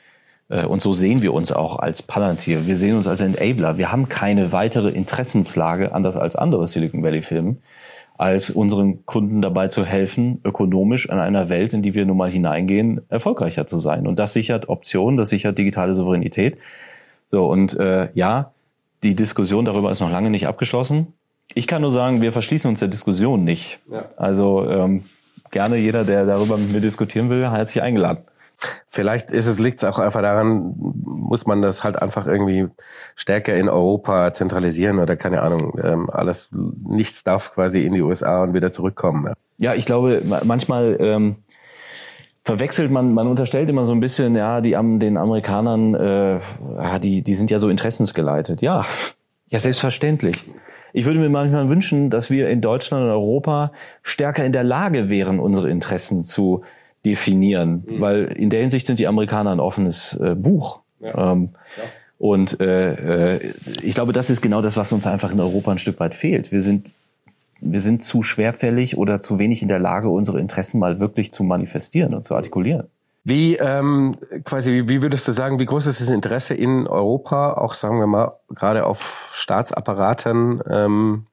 und 0.66 0.82
so 0.82 0.94
sehen 0.94 1.22
wir 1.22 1.34
uns 1.34 1.52
auch 1.52 1.80
als 1.80 2.02
Palantir. 2.02 2.68
Wir 2.68 2.76
sehen 2.76 2.98
uns 2.98 3.08
als 3.08 3.22
Enabler. 3.22 3.78
Wir 3.78 3.92
haben 3.92 4.10
keine 4.10 4.52
weitere 4.52 4.90
Interessenslage, 4.90 5.94
anders 5.94 6.18
als 6.18 6.36
andere 6.36 6.68
Silicon 6.68 7.04
Valley 7.04 7.22
Firmen, 7.22 7.62
als 8.18 8.50
unseren 8.50 9.06
Kunden 9.06 9.42
dabei 9.42 9.70
zu 9.70 9.86
helfen, 9.86 10.42
ökonomisch 10.44 11.06
in 11.06 11.18
einer 11.20 11.50
Welt, 11.50 11.74
in 11.74 11.82
die 11.82 11.94
wir 11.94 12.06
nun 12.06 12.18
mal 12.18 12.30
hineingehen, 12.30 13.02
erfolgreicher 13.10 13.66
zu 13.66 13.80
sein. 13.80 14.08
Und 14.08 14.20
das 14.20 14.34
sichert 14.34 14.68
Optionen, 14.68 15.18
das 15.18 15.30
sichert 15.30 15.58
digitale 15.58 15.94
Souveränität. 15.94 16.58
So, 17.32 17.48
und 17.48 17.80
äh, 17.80 18.10
ja, 18.14 18.52
die 19.04 19.16
Diskussion 19.16 19.66
darüber 19.66 19.92
ist 19.92 20.02
noch 20.02 20.12
lange 20.12 20.30
nicht 20.30 20.48
abgeschlossen. 20.48 21.14
Ich 21.54 21.66
kann 21.66 21.82
nur 21.82 21.92
sagen, 21.92 22.22
wir 22.22 22.34
verschließen 22.34 22.70
uns 22.70 22.80
der 22.80 22.90
Diskussion 22.90 23.44
nicht. 23.44 23.80
Ja. 23.90 24.06
Also 24.18 24.70
ähm, 24.70 25.06
gerne 25.50 25.78
jeder, 25.78 26.04
der 26.04 26.26
darüber 26.26 26.58
mit 26.58 26.72
mir 26.72 26.82
diskutieren 26.82 27.30
will, 27.30 27.50
herzlich 27.50 27.82
eingeladen. 27.82 28.24
Vielleicht 28.88 29.32
ist 29.32 29.48
es, 29.48 29.60
liegt 29.60 29.78
es 29.80 29.84
auch 29.84 30.00
einfach 30.00 30.22
daran, 30.22 30.74
muss 30.78 31.46
man 31.46 31.62
das 31.62 31.84
halt 31.84 32.02
einfach 32.02 32.28
irgendwie 32.28 32.68
stärker 33.16 33.56
in 33.56 33.70
Europa 33.70 34.34
zentralisieren 34.34 35.00
oder 35.00 35.16
keine 35.16 35.42
Ahnung, 35.42 35.80
ähm, 35.84 36.10
alles, 36.10 36.50
nichts 36.52 37.24
darf 37.24 37.54
quasi 37.54 37.86
in 37.86 37.94
die 37.94 38.02
USA 38.02 38.44
und 38.44 38.54
wieder 38.54 38.72
zurückkommen. 38.72 39.28
Ja, 39.28 39.34
ja 39.58 39.76
ich 39.76 39.86
glaube, 39.86 40.22
manchmal 40.44 40.98
ähm, 41.00 41.38
verwechselt 42.44 42.92
man, 42.92 43.14
man 43.14 43.28
unterstellt 43.28 43.70
immer 43.70 43.86
so 43.86 43.94
ein 43.94 44.00
bisschen, 44.00 44.36
ja, 44.36 44.62
die 44.62 44.72
den 44.72 45.18
Amerikanern, 45.18 45.96
äh, 45.96 46.40
die, 47.00 47.22
die 47.22 47.34
sind 47.34 47.52
ja 47.52 47.60
so 47.60 47.70
interessensgeleitet. 47.70 48.62
Ja, 48.62 48.86
ja, 49.50 49.60
selbstverständlich. 49.60 50.38
Ich 50.94 51.06
würde 51.06 51.20
mir 51.20 51.30
manchmal 51.30 51.70
wünschen, 51.70 52.10
dass 52.10 52.30
wir 52.30 52.50
in 52.50 52.62
Deutschland 52.62 53.04
und 53.04 53.10
Europa 53.10 53.72
stärker 54.02 54.44
in 54.44 54.52
der 54.52 54.64
Lage 54.64 55.10
wären, 55.10 55.40
unsere 55.40 55.70
Interessen 55.70 56.24
zu 56.24 56.64
definieren, 57.06 57.84
mhm. 57.86 58.02
weil 58.02 58.24
in 58.26 58.50
der 58.50 58.62
Hinsicht 58.62 58.88
sind 58.88 59.00
die 59.00 59.08
Amerikaner 59.08 59.52
ein 59.52 59.60
offenes 59.60 60.20
äh, 60.20 60.36
Buch. 60.36 60.82
Ja. 61.00 61.32
Ähm, 61.32 61.50
ja. 61.78 61.84
Und 62.20 62.60
äh, 62.60 63.36
äh, 63.36 63.54
ich 63.82 63.96
glaube, 63.96 64.14
das 64.14 64.30
ist 64.30 64.42
genau 64.42 64.62
das, 64.62 64.78
was 64.78 64.92
uns 64.92 65.08
einfach 65.08 65.32
in 65.32 65.40
Europa 65.40 65.72
ein 65.72 65.80
Stück 65.80 66.00
weit 66.00 66.14
fehlt. 66.14 66.52
Wir 66.52 66.62
sind 66.62 66.94
wir 67.62 67.80
sind 67.80 68.04
zu 68.04 68.24
schwerfällig 68.24 68.98
oder 68.98 69.22
zu 69.22 69.40
wenig 69.40 69.62
in 69.62 69.68
der 69.68 69.80
Lage, 69.80 70.10
unsere 70.10 70.40
Interessen 70.40 70.80
mal 70.80 71.00
wirklich 71.00 71.32
zu 71.32 71.44
manifestieren 71.44 72.14
und 72.14 72.26
zu 72.26 72.36
artikulieren. 72.36 72.88
Wie 73.24 73.56
ähm, 73.56 74.18
quasi, 74.44 74.84
wie 74.88 75.04
würdest 75.04 75.28
du 75.28 75.32
sagen, 75.32 75.60
wie 75.60 75.66
groß 75.66 75.86
ist 75.86 76.02
das 76.02 76.10
Interesse 76.10 76.56
in 76.56 76.88
Europa, 76.88 77.54
auch 77.54 77.76
sagen 77.76 78.00
wir 78.00 78.08
mal, 78.08 78.34
gerade 78.50 78.86
auf 78.86 79.30
Staatsapparaten, 79.36 80.62
ähm, 80.68 81.28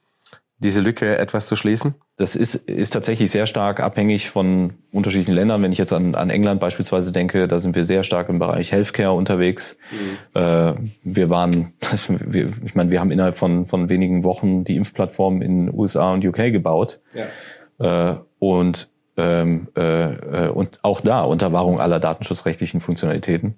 diese 0.59 0.81
Lücke 0.81 1.17
etwas 1.19 1.47
zu 1.47 1.57
schließen? 1.57 1.95
Das 2.17 2.35
ist, 2.35 2.55
ist 2.55 2.91
tatsächlich 2.91 3.31
sehr 3.31 3.47
stark 3.47 3.81
abhängig 3.81 4.31
von 4.31 4.75
unterschiedlichen 4.93 5.35
Ländern. 5.35 5.63
Wenn 5.63 5.73
ich 5.73 5.79
jetzt 5.79 5.93
an, 5.93 6.15
an 6.15 6.31
England 6.31 6.61
beispielsweise 6.61 7.13
denke, 7.13 7.47
da 7.47 7.59
sind 7.59 7.77
wir 7.77 7.85
sehr 7.85 8.03
stark 8.03 8.29
im 8.29 8.39
Bereich 8.39 8.73
Healthcare 8.73 9.13
unterwegs. 9.13 9.79
Mhm. 9.93 10.41
Äh, 10.41 10.75
wir 11.05 11.31
waren, 11.31 11.75
wir, 12.09 12.51
ich 12.65 12.75
meine, 12.75 12.91
wir 12.91 13.01
haben 13.01 13.11
innerhalb 13.11 13.39
von, 13.39 13.67
von 13.67 13.89
wenigen 13.89 14.25
Wochen 14.25 14.65
die 14.65 14.77
Impfplattform 14.77 15.43
in 15.43 15.73
USA 15.73 16.13
und 16.13 16.25
UK 16.25 16.53
gebaut. 16.53 17.01
Ja. 17.15 18.13
Äh, 18.13 18.17
und 18.41 18.91
ähm, 19.17 19.69
äh, 19.77 20.47
äh, 20.47 20.49
und 20.49 20.79
auch 20.83 21.01
da 21.01 21.23
unter 21.23 21.53
Wahrung 21.53 21.81
aller 21.81 21.99
datenschutzrechtlichen 21.99 22.81
Funktionalitäten. 22.81 23.57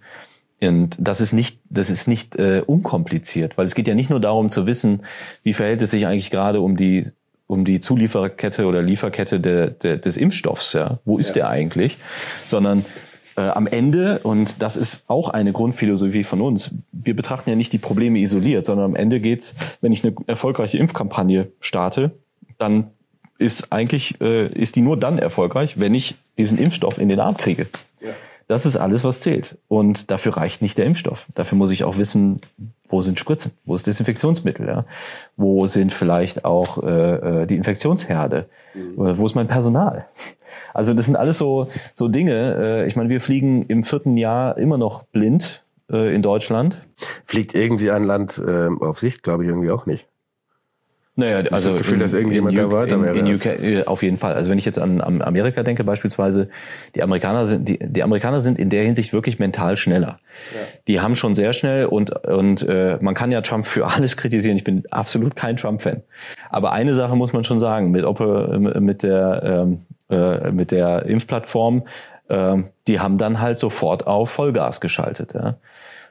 Und 0.63 0.97
das 1.01 1.21
ist 1.21 1.33
nicht, 1.33 1.61
das 1.71 1.89
ist 1.89 2.07
nicht 2.07 2.37
äh, 2.37 2.63
unkompliziert, 2.65 3.57
weil 3.57 3.65
es 3.65 3.75
geht 3.75 3.89
ja 3.89 3.95
nicht 3.95 4.11
nur 4.11 4.21
darum 4.21 4.51
zu 4.51 4.67
wissen, 4.67 5.03
wie 5.43 5.55
verhält 5.55 5.81
es 5.81 5.91
sich 5.91 6.07
eigentlich 6.07 6.31
gerade 6.31 6.61
um 6.61 6.77
die 6.77 7.07
um 7.47 7.65
die 7.65 7.81
Zulieferkette 7.81 8.65
oder 8.67 8.81
Lieferkette 8.81 9.41
de, 9.41 9.73
de, 9.73 9.99
des 9.99 10.17
Impfstoffs, 10.17 10.73
ja, 10.73 11.01
wo 11.05 11.19
ist 11.19 11.31
ja. 11.31 11.35
der 11.35 11.49
eigentlich, 11.49 11.99
sondern 12.47 12.85
äh, 13.37 13.41
am 13.41 13.67
Ende 13.67 14.21
und 14.21 14.63
das 14.63 14.77
ist 14.77 15.03
auch 15.09 15.31
eine 15.31 15.53
Grundphilosophie 15.53 16.23
von 16.23 16.43
uns. 16.43 16.73
Wir 16.93 17.17
betrachten 17.17 17.51
ja 17.51 17.57
nicht 17.57 17.73
die 17.73 17.79
Probleme 17.79 18.21
isoliert, 18.21 18.67
sondern 18.67 18.85
am 18.85 18.95
Ende 18.95 19.19
geht's, 19.19 19.57
wenn 19.81 19.91
ich 19.91 20.05
eine 20.05 20.15
erfolgreiche 20.29 20.79
Impfkampagne 20.79 21.49
starte, 21.59 22.13
dann 22.59 22.93
ist 23.39 23.73
eigentlich 23.73 24.21
äh, 24.21 24.47
ist 24.47 24.77
die 24.77 24.83
nur 24.83 24.97
dann 24.97 25.19
erfolgreich, 25.19 25.81
wenn 25.81 25.95
ich 25.95 26.15
diesen 26.39 26.57
Impfstoff 26.57 26.99
in 26.99 27.09
den 27.09 27.19
Arm 27.19 27.37
kriege. 27.37 27.67
Ja 28.01 28.11
Das 28.51 28.67
ist 28.67 28.77
alles, 28.77 29.05
was 29.05 29.21
zählt. 29.21 29.59
Und 29.69 30.11
dafür 30.11 30.37
reicht 30.37 30.61
nicht 30.61 30.77
der 30.77 30.85
Impfstoff. 30.85 31.29
Dafür 31.37 31.57
muss 31.57 31.71
ich 31.71 31.85
auch 31.85 31.99
wissen, 31.99 32.41
wo 32.89 33.01
sind 33.01 33.21
Spritzen, 33.21 33.53
wo 33.65 33.77
ist 33.77 33.87
Desinfektionsmittel, 33.87 34.67
ja? 34.67 34.87
wo 35.37 35.67
sind 35.67 35.93
vielleicht 35.93 36.45
auch 36.45 36.83
äh, 36.83 37.43
äh 37.43 37.47
die 37.47 37.55
Infektionsherde, 37.55 38.49
mhm. 38.75 39.17
wo 39.17 39.25
ist 39.25 39.37
mein 39.37 39.47
Personal. 39.47 40.07
Also 40.75 40.95
das 40.95 41.07
sind 41.07 41.17
alles 41.17 41.39
so, 41.39 41.69
so 41.95 42.09
Dinge. 42.09 42.57
Äh, 42.83 42.87
ich 42.87 42.97
meine, 42.97 43.09
wir 43.09 43.21
fliegen 43.21 43.67
im 43.67 43.85
vierten 43.85 44.17
Jahr 44.17 44.57
immer 44.59 44.79
noch 44.79 45.05
blind 45.05 45.65
äh, 45.91 46.13
in 46.15 46.23
Deutschland. 46.23 46.81
Fliegt 47.25 47.55
irgendwie 47.55 47.91
ein 47.91 48.05
Land 48.05 48.39
äh, 48.45 48.69
auf 48.81 48.99
Sicht, 48.99 49.23
glaube 49.23 49.45
ich, 49.45 49.49
irgendwie 49.49 49.71
auch 49.71 49.87
nicht. 49.87 50.07
Naja, 51.17 51.39
also 51.51 51.71
das 51.71 51.79
Gefühl, 51.79 51.95
in, 51.95 52.01
dass 52.01 52.15
irgendjemand 52.15 52.57
in, 52.57 52.63
da 52.63 52.71
weiter 52.71 52.95
in, 52.95 53.27
in 53.27 53.35
UK, 53.35 53.47
äh, 53.47 53.85
auf 53.85 54.03
jeden 54.03 54.17
Fall. 54.17 54.35
Also 54.35 54.51
wenn 54.51 54.59
ich 54.59 54.65
jetzt 54.65 54.79
an, 54.79 55.01
an 55.01 55.23
Amerika 55.23 55.63
denke 55.63 55.85
beispielsweise, 55.85 56.49
die 56.95 57.03
Amerikaner 57.03 57.47
sind 57.47 57.69
die, 57.69 57.79
die 57.79 58.03
Amerikaner 58.03 58.41
sind 58.41 58.59
in 58.59 58.71
der 58.71 58.85
Hinsicht 58.85 59.13
wirklich 59.13 59.39
mental 59.39 59.77
schneller. 59.77 60.21
Ja. 60.55 60.61
Die 60.87 61.01
haben 61.01 61.17
schon 61.17 61.35
sehr 61.35 61.53
schnell 61.53 61.87
und 61.87 62.11
und 62.27 62.63
äh, 62.63 62.99
man 63.01 63.15
kann 63.15 63.33
ja 63.33 63.41
Trump 63.43 63.67
für 63.67 63.87
alles 63.87 64.17
kritisieren. 64.17 64.57
Ich 64.57 64.65
bin 64.65 64.85
absolut 64.91 65.37
kein 65.37 65.57
Trump-Fan. 65.57 66.03
Aber 66.49 66.73
eine 66.73 66.95
Sache 66.95 67.17
muss 67.17 67.33
man 67.33 67.45
schon 67.45 67.61
sagen 67.61 67.91
mit 67.91 68.05
ob, 68.05 68.21
mit 68.21 69.03
der 69.03 69.43
ähm, 69.45 69.81
äh, 70.11 70.51
mit 70.51 70.73
der 70.73 71.07
Impfplattform, 71.07 71.85
äh, 72.29 72.57
die 72.89 72.99
haben 72.99 73.17
dann 73.17 73.41
halt 73.41 73.59
sofort 73.59 74.07
auf 74.07 74.31
Vollgas 74.31 74.81
geschaltet. 74.81 75.35
Ja. 75.35 75.57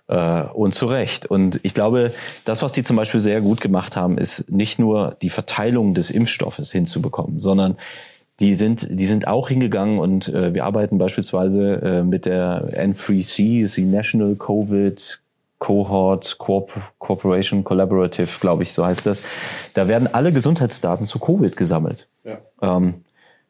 Äh, 0.09 0.41
und 0.53 0.73
zu 0.73 0.87
Recht. 0.87 1.27
Und 1.27 1.59
ich 1.61 1.75
glaube, 1.75 2.09
das, 2.43 2.63
was 2.63 2.71
die 2.71 2.83
zum 2.83 2.95
Beispiel 2.95 3.19
sehr 3.19 3.41
gut 3.41 3.61
gemacht 3.61 3.95
haben, 3.95 4.17
ist 4.17 4.49
nicht 4.49 4.79
nur 4.79 5.15
die 5.21 5.29
Verteilung 5.29 5.93
des 5.93 6.09
Impfstoffes 6.09 6.71
hinzubekommen, 6.71 7.39
sondern 7.39 7.77
die 8.39 8.55
sind, 8.55 8.87
die 8.89 9.05
sind 9.05 9.27
auch 9.27 9.49
hingegangen 9.49 9.99
und 9.99 10.29
äh, 10.29 10.53
wir 10.53 10.65
arbeiten 10.65 10.97
beispielsweise 10.97 11.73
äh, 11.83 12.03
mit 12.03 12.25
der 12.25 12.65
N3C, 12.73 13.61
ist 13.63 13.77
die 13.77 13.83
National 13.83 14.35
Covid 14.35 15.21
Cohort 15.59 16.37
Corporation 16.37 17.63
Collaborative, 17.63 18.39
glaube 18.39 18.63
ich, 18.63 18.73
so 18.73 18.83
heißt 18.83 19.05
das. 19.05 19.21
Da 19.75 19.87
werden 19.87 20.07
alle 20.11 20.31
Gesundheitsdaten 20.31 21.05
zu 21.05 21.19
Covid 21.19 21.55
gesammelt. 21.55 22.07
Ja. 22.23 22.39
Ähm, 22.61 22.87
äh, 22.89 23.08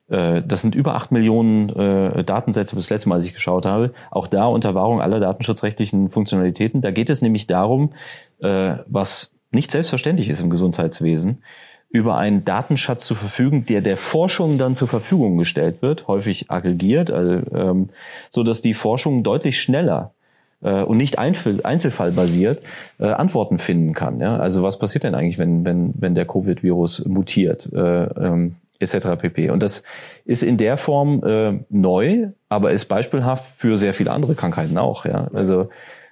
das 0.09 0.61
sind 0.61 0.73
über 0.73 0.95
acht 0.95 1.11
Millionen 1.11 1.69
äh, 1.69 2.23
Datensätze 2.23 2.75
bis 2.75 2.89
letzte 2.89 3.09
Mal, 3.09 3.15
als 3.15 3.25
ich 3.25 3.35
geschaut 3.35 3.65
habe. 3.65 3.93
Auch 4.09 4.27
da 4.27 4.45
unter 4.45 4.73
Wahrung 4.73 5.01
aller 5.01 5.19
datenschutzrechtlichen 5.19 6.09
Funktionalitäten. 6.09 6.81
Da 6.81 6.91
geht 6.91 7.09
es 7.09 7.21
nämlich 7.21 7.45
darum, 7.47 7.93
äh, 8.41 8.75
was 8.87 9.35
nicht 9.51 9.71
selbstverständlich 9.71 10.29
ist 10.29 10.41
im 10.41 10.49
Gesundheitswesen, 10.49 11.43
über 11.89 12.17
einen 12.17 12.45
Datenschatz 12.45 13.05
zu 13.05 13.15
verfügen, 13.15 13.65
der 13.65 13.81
der 13.81 13.97
Forschung 13.97 14.57
dann 14.57 14.75
zur 14.75 14.87
Verfügung 14.87 15.37
gestellt 15.37 15.81
wird, 15.81 16.07
häufig 16.07 16.51
aggregiert, 16.51 17.09
also, 17.09 17.33
ähm, 17.53 17.89
so 18.29 18.43
dass 18.43 18.61
die 18.61 18.75
Forschung 18.75 19.23
deutlich 19.23 19.59
schneller 19.59 20.13
äh, 20.61 20.83
und 20.83 20.97
nicht 20.97 21.17
einzelfallbasiert 21.17 22.61
äh, 22.99 23.07
Antworten 23.07 23.57
finden 23.57 23.93
kann. 23.93 24.19
Ja? 24.19 24.37
Also 24.37 24.61
was 24.61 24.77
passiert 24.77 25.03
denn 25.03 25.15
eigentlich, 25.15 25.39
wenn, 25.39 25.65
wenn, 25.65 25.93
wenn 25.95 26.13
der 26.13 26.25
Covid-Virus 26.25 27.05
mutiert? 27.05 27.71
Äh, 27.73 28.03
ähm, 28.03 28.55
etc. 28.79 29.17
pp. 29.17 29.49
Und 29.49 29.61
das 29.61 29.83
ist 30.25 30.43
in 30.43 30.57
der 30.57 30.77
Form 30.77 31.23
äh, 31.23 31.59
neu, 31.69 32.29
aber 32.47 32.71
ist 32.71 32.85
beispielhaft 32.85 33.45
für 33.57 33.77
sehr 33.77 33.93
viele 33.93 34.11
andere 34.11 34.35
Krankheiten 34.35 34.77
auch. 34.77 35.05
Ja? 35.05 35.29
Also 35.33 35.69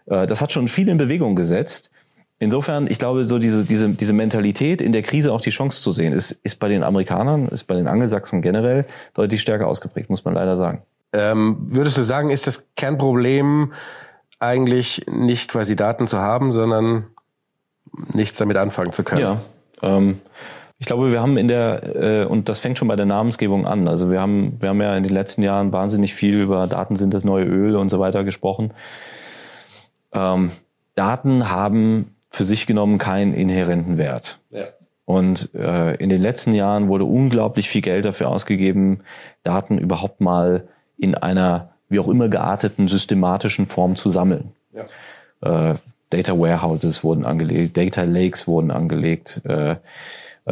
äh, 0.07 0.27
das 0.27 0.41
hat 0.41 0.51
schon 0.51 0.67
viel 0.67 0.89
in 0.89 0.97
Bewegung 0.97 1.35
gesetzt. 1.35 1.91
Insofern, 2.39 2.85
ich 2.85 2.99
glaube, 2.99 3.25
so 3.25 3.39
diese, 3.39 3.65
diese, 3.65 3.89
diese 3.89 4.13
Mentalität, 4.13 4.81
in 4.81 4.91
der 4.91 5.01
Krise 5.01 5.33
auch 5.33 5.41
die 5.41 5.49
Chance 5.49 5.81
zu 5.81 5.91
sehen, 5.91 6.13
ist, 6.13 6.31
ist 6.43 6.59
bei 6.59 6.67
den 6.67 6.83
Amerikanern, 6.83 7.47
ist 7.47 7.63
bei 7.63 7.73
den 7.73 7.87
Angelsachsen 7.87 8.43
generell 8.43 8.85
deutlich 9.15 9.41
stärker 9.41 9.67
ausgeprägt, 9.67 10.09
muss 10.11 10.23
man 10.23 10.35
leider 10.35 10.55
sagen. 10.55 10.83
Ähm, 11.13 11.57
würdest 11.59 11.97
du 11.97 12.03
sagen, 12.03 12.29
ist 12.29 12.45
das 12.45 12.69
Kernproblem 12.75 13.73
eigentlich 14.39 15.05
nicht 15.09 15.49
quasi 15.49 15.75
Daten 15.75 16.07
zu 16.07 16.19
haben, 16.19 16.53
sondern 16.53 17.07
nichts 18.13 18.37
damit 18.37 18.57
anfangen 18.57 18.93
zu 18.93 19.03
können? 19.03 19.21
Ja. 19.21 19.41
Ähm, 19.81 20.19
ich 20.79 20.85
glaube, 20.85 21.11
wir 21.11 21.21
haben 21.21 21.37
in 21.37 21.47
der, 21.47 21.95
äh, 21.95 22.25
und 22.25 22.49
das 22.49 22.59
fängt 22.59 22.77
schon 22.77 22.87
bei 22.87 22.95
der 22.95 23.07
Namensgebung 23.07 23.65
an. 23.65 23.87
Also 23.87 24.11
wir 24.11 24.21
haben, 24.21 24.57
wir 24.59 24.69
haben 24.69 24.81
ja 24.81 24.95
in 24.95 25.03
den 25.03 25.13
letzten 25.13 25.41
Jahren 25.41 25.71
wahnsinnig 25.71 26.13
viel 26.13 26.39
über 26.39 26.67
Daten 26.67 26.97
sind 26.97 27.13
das 27.13 27.23
neue 27.23 27.45
Öl 27.45 27.75
und 27.75 27.89
so 27.89 27.99
weiter 27.99 28.23
gesprochen. 28.23 28.73
Ähm, 30.13 30.51
Daten 30.95 31.49
haben 31.49 32.15
für 32.29 32.43
sich 32.43 32.67
genommen 32.67 32.99
keinen 32.99 33.33
inhärenten 33.33 33.97
Wert. 33.97 34.39
Ja. 34.51 34.65
Und 35.05 35.53
äh, 35.55 35.95
in 35.95 36.09
den 36.09 36.21
letzten 36.21 36.53
Jahren 36.53 36.89
wurde 36.89 37.05
unglaublich 37.05 37.69
viel 37.69 37.81
Geld 37.81 38.05
dafür 38.05 38.29
ausgegeben, 38.29 39.01
Daten 39.43 39.77
überhaupt 39.79 40.21
mal 40.21 40.67
in 40.97 41.15
einer 41.15 41.69
wie 41.89 41.99
auch 41.99 42.09
immer 42.09 42.27
gearteten 42.27 42.87
systematischen 42.87 43.65
Form 43.65 43.95
zu 43.95 44.09
sammeln. 44.09 44.51
Ja. 44.73 45.71
Äh, 45.71 45.75
Data 46.09 46.37
Warehouses 46.37 47.03
wurden 47.03 47.25
angelegt, 47.25 47.77
Data 47.77 48.03
Lakes 48.03 48.47
wurden 48.47 48.71
angelegt. 48.71 49.41
Äh, 49.45 49.77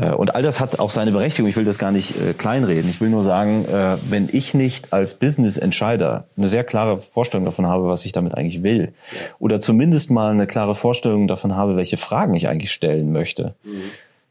und 0.02 0.36
all 0.36 0.42
das 0.42 0.60
hat 0.60 0.80
auch 0.80 0.90
seine 0.90 1.12
Berechtigung. 1.12 1.50
Ich 1.50 1.56
will 1.56 1.64
das 1.64 1.80
gar 1.80 1.92
nicht 1.92 2.20
äh, 2.20 2.34
kleinreden. 2.34 2.90
Ich 2.90 3.00
will 3.00 3.10
nur 3.10 3.24
sagen, 3.24 3.66
äh, 3.66 3.98
wenn 4.10 4.30
ich 4.32 4.54
nicht 4.54 4.92
als 4.92 5.14
Business-Entscheider 5.14 6.28
eine 6.38 6.48
sehr 6.50 6.64
klare 6.64 7.00
Vorstellung 7.00 7.46
davon 7.46 7.66
habe, 7.66 7.88
was 7.88 8.06
ich 8.06 8.12
damit 8.12 8.36
eigentlich 8.36 8.62
will, 8.62 8.94
oder 9.40 9.60
zumindest 9.60 10.12
mal 10.12 10.32
eine 10.32 10.48
klare 10.48 10.76
Vorstellung 10.76 11.28
davon 11.28 11.56
habe, 11.56 11.78
welche 11.78 11.98
Fragen 11.98 12.34
ich 12.34 12.48
eigentlich 12.50 12.72
stellen 12.72 13.12
möchte, 13.12 13.56
mhm. 13.64 13.84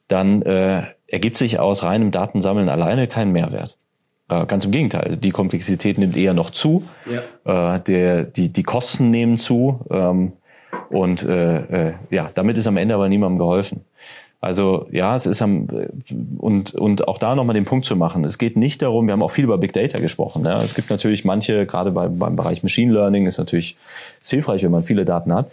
dann 0.09 0.43
äh, 0.43 0.83
ergibt 1.07 1.39
sich 1.39 1.59
aus 1.59 1.83
reinem 1.83 2.11
Datensammeln 2.11 2.69
alleine 2.69 3.09
kein 3.09 3.33
Mehrwert. 3.33 3.77
Äh, 4.29 4.47
ganz 4.47 4.65
im 4.65 4.71
Gegenteil. 4.71 5.17
Die 5.17 5.31
Komplexität 5.31 5.99
nimmt 5.99 6.17
eher 6.17 6.35
noch 6.35 6.51
zu. 6.51 6.85
Ja. 7.45 7.77
Äh, 7.77 7.81
der, 7.81 8.25
die, 8.25 8.53
die 8.53 8.63
Kosten 8.63 9.11
nehmen 9.11 9.39
zu. 9.39 9.81
Ähm, 9.91 10.33
und 10.91 11.23
äh, 11.23 11.89
äh, 11.89 11.93
ja, 12.11 12.31
damit 12.35 12.57
ist 12.57 12.67
am 12.67 12.77
Ende 12.77 12.95
aber 12.95 13.09
niemandem 13.09 13.39
geholfen. 13.39 13.85
Also 14.45 14.87
ja, 14.91 15.15
es 15.15 15.27
ist 15.27 15.41
am 15.43 15.69
und 16.39 16.75
und 16.75 17.09
auch 17.09 17.19
da 17.19 17.35
nochmal 17.35 17.55
den 17.55 17.65
Punkt 17.65 17.87
zu 17.87 17.97
machen. 17.97 18.25
Es 18.25 18.39
geht 18.39 18.57
nicht 18.57 18.83
darum, 18.83 19.07
wir 19.07 19.13
haben 19.13 19.23
auch 19.23 19.31
viel 19.31 19.45
über 19.45 19.59
Big 19.59 19.73
Data 19.73 19.99
gesprochen. 19.99 20.45
Ja. 20.45 20.63
Es 20.63 20.75
gibt 20.75 20.91
natürlich 20.91 21.25
manche, 21.25 21.67
gerade 21.67 21.91
bei, 21.91 22.09
beim 22.09 22.37
Bereich 22.37 22.63
Machine 22.63 22.93
Learning 22.93 23.27
ist 23.27 23.39
natürlich 23.39 23.77
hilfreich, 24.23 24.63
wenn 24.63 24.71
man 24.71 24.83
viele 24.83 25.05
Daten 25.05 25.33
hat. 25.33 25.51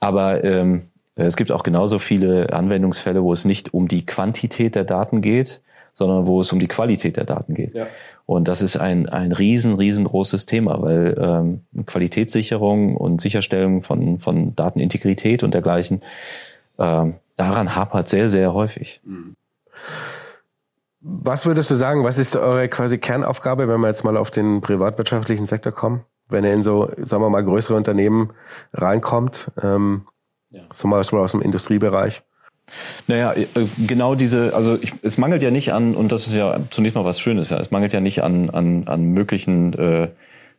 Aber 0.00 0.44
ähm, 0.44 0.82
es 1.16 1.36
gibt 1.36 1.50
auch 1.50 1.62
genauso 1.62 1.98
viele 1.98 2.52
Anwendungsfälle, 2.52 3.22
wo 3.22 3.32
es 3.32 3.44
nicht 3.44 3.74
um 3.74 3.88
die 3.88 4.06
Quantität 4.06 4.74
der 4.74 4.84
Daten 4.84 5.20
geht, 5.20 5.60
sondern 5.94 6.26
wo 6.26 6.40
es 6.40 6.52
um 6.52 6.60
die 6.60 6.68
Qualität 6.68 7.16
der 7.16 7.24
Daten 7.24 7.54
geht. 7.54 7.74
Ja. 7.74 7.86
Und 8.26 8.46
das 8.46 8.60
ist 8.60 8.76
ein, 8.76 9.08
ein 9.08 9.32
riesen, 9.32 9.74
riesengroßes 9.74 10.44
Thema, 10.44 10.82
weil 10.82 11.16
ähm, 11.18 11.84
Qualitätssicherung 11.86 12.94
und 12.94 13.22
Sicherstellung 13.22 13.82
von, 13.82 14.18
von 14.18 14.54
Datenintegrität 14.54 15.42
und 15.42 15.54
dergleichen 15.54 16.02
ähm, 16.78 17.14
daran 17.38 17.74
hapert 17.74 18.08
sehr, 18.08 18.28
sehr 18.28 18.52
häufig. 18.52 19.00
Was 21.00 21.46
würdest 21.46 21.70
du 21.70 21.76
sagen, 21.76 22.04
was 22.04 22.18
ist 22.18 22.36
eure 22.36 22.68
quasi 22.68 22.98
Kernaufgabe, 22.98 23.68
wenn 23.68 23.80
wir 23.80 23.88
jetzt 23.88 24.04
mal 24.04 24.16
auf 24.16 24.30
den 24.30 24.60
privatwirtschaftlichen 24.60 25.46
Sektor 25.46 25.72
kommen? 25.72 26.04
Wenn 26.28 26.44
ihr 26.44 26.52
in 26.52 26.62
so, 26.62 26.90
sagen 26.98 27.22
wir 27.22 27.30
mal, 27.30 27.44
größere 27.44 27.76
Unternehmen 27.76 28.30
reinkommt, 28.74 29.50
ähm, 29.62 30.06
ja. 30.50 30.62
zum 30.70 30.90
Beispiel 30.90 31.20
aus 31.20 31.32
dem 31.32 31.40
Industriebereich? 31.40 32.22
Naja, 33.06 33.32
äh, 33.32 33.46
genau 33.86 34.14
diese, 34.14 34.54
also 34.54 34.76
ich, 34.80 34.92
es 35.02 35.16
mangelt 35.16 35.42
ja 35.42 35.50
nicht 35.50 35.72
an, 35.72 35.94
und 35.94 36.12
das 36.12 36.26
ist 36.26 36.34
ja 36.34 36.60
zunächst 36.70 36.96
mal 36.96 37.04
was 37.04 37.20
Schönes, 37.20 37.48
ja, 37.48 37.58
es 37.58 37.70
mangelt 37.70 37.94
ja 37.94 38.00
nicht 38.00 38.22
an, 38.22 38.50
an, 38.50 38.86
an 38.88 39.04
möglichen 39.04 39.72
äh, 39.72 40.08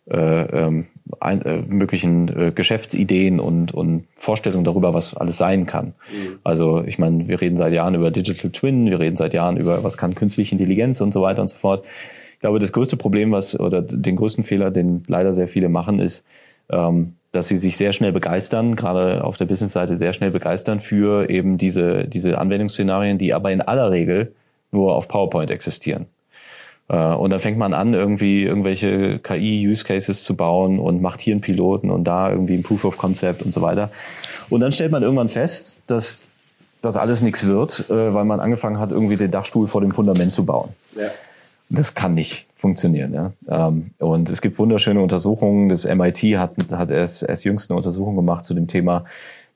äh, 0.09 0.17
ähm, 0.17 0.87
ein, 1.19 1.41
äh, 1.41 1.61
möglichen 1.67 2.27
äh, 2.27 2.51
Geschäftsideen 2.51 3.39
und, 3.39 3.73
und 3.73 4.05
Vorstellungen 4.15 4.63
darüber, 4.63 4.93
was 4.93 5.15
alles 5.15 5.37
sein 5.37 5.65
kann. 5.65 5.93
Mhm. 6.11 6.39
Also 6.43 6.83
ich 6.85 6.99
meine, 6.99 7.27
wir 7.27 7.41
reden 7.41 7.57
seit 7.57 7.73
Jahren 7.73 7.95
über 7.95 8.11
Digital 8.11 8.51
Twin, 8.51 8.89
wir 8.89 8.99
reden 8.99 9.17
seit 9.17 9.33
Jahren 9.33 9.57
über, 9.57 9.83
was 9.83 9.97
kann 9.97 10.15
künstliche 10.15 10.53
Intelligenz 10.53 11.01
und 11.01 11.13
so 11.13 11.21
weiter 11.21 11.41
und 11.41 11.49
so 11.49 11.55
fort. 11.55 11.85
Ich 12.33 12.39
glaube, 12.39 12.59
das 12.59 12.71
größte 12.71 12.95
Problem, 12.95 13.31
was 13.31 13.59
oder 13.59 13.81
den 13.81 14.15
größten 14.15 14.43
Fehler, 14.43 14.71
den 14.71 15.03
leider 15.07 15.33
sehr 15.33 15.47
viele 15.47 15.67
machen, 15.67 15.99
ist, 15.99 16.25
ähm, 16.69 17.15
dass 17.31 17.47
sie 17.47 17.57
sich 17.57 17.77
sehr 17.77 17.93
schnell 17.93 18.11
begeistern, 18.11 18.75
gerade 18.75 19.23
auf 19.23 19.37
der 19.37 19.45
Business-Seite 19.45 19.97
sehr 19.97 20.13
schnell 20.13 20.31
begeistern 20.31 20.79
für 20.79 21.29
eben 21.29 21.57
diese, 21.57 22.05
diese 22.05 22.37
Anwendungsszenarien, 22.37 23.17
die 23.17 23.33
aber 23.33 23.51
in 23.51 23.61
aller 23.61 23.91
Regel 23.91 24.33
nur 24.71 24.95
auf 24.95 25.07
PowerPoint 25.07 25.51
existieren. 25.51 26.07
Äh, 26.89 26.95
und 26.95 27.29
dann 27.29 27.39
fängt 27.39 27.57
man 27.57 27.73
an, 27.73 27.93
irgendwie 27.93 28.43
irgendwelche 28.43 29.19
KI-Use-Cases 29.19 30.23
zu 30.23 30.35
bauen 30.35 30.79
und 30.79 31.01
macht 31.01 31.21
hier 31.21 31.33
einen 31.33 31.41
Piloten 31.41 31.89
und 31.89 32.03
da 32.03 32.29
irgendwie 32.29 32.55
ein 32.55 32.63
Proof 32.63 32.85
of 32.85 32.97
Concept 32.97 33.41
und 33.41 33.53
so 33.53 33.61
weiter. 33.61 33.91
Und 34.49 34.59
dann 34.61 34.71
stellt 34.71 34.91
man 34.91 35.03
irgendwann 35.03 35.29
fest, 35.29 35.81
dass 35.87 36.23
das 36.81 36.97
alles 36.97 37.21
nichts 37.21 37.45
wird, 37.45 37.89
äh, 37.89 38.13
weil 38.13 38.25
man 38.25 38.39
angefangen 38.39 38.79
hat, 38.79 38.91
irgendwie 38.91 39.17
den 39.17 39.31
Dachstuhl 39.31 39.67
vor 39.67 39.81
dem 39.81 39.91
Fundament 39.91 40.31
zu 40.31 40.45
bauen. 40.45 40.69
Ja. 40.95 41.09
Das 41.69 41.93
kann 41.93 42.15
nicht 42.15 42.47
funktionieren. 42.55 43.13
Ja? 43.13 43.31
Ähm, 43.47 43.91
und 43.99 44.29
es 44.29 44.41
gibt 44.41 44.57
wunderschöne 44.57 45.01
Untersuchungen. 45.01 45.69
Das 45.69 45.85
MIT 45.85 46.37
hat, 46.37 46.51
hat 46.71 46.89
erst, 46.89 47.23
erst 47.23 47.43
jüngst 47.45 47.69
eine 47.69 47.77
Untersuchung 47.77 48.15
gemacht 48.15 48.45
zu 48.45 48.53
dem 48.53 48.67
Thema, 48.67 49.05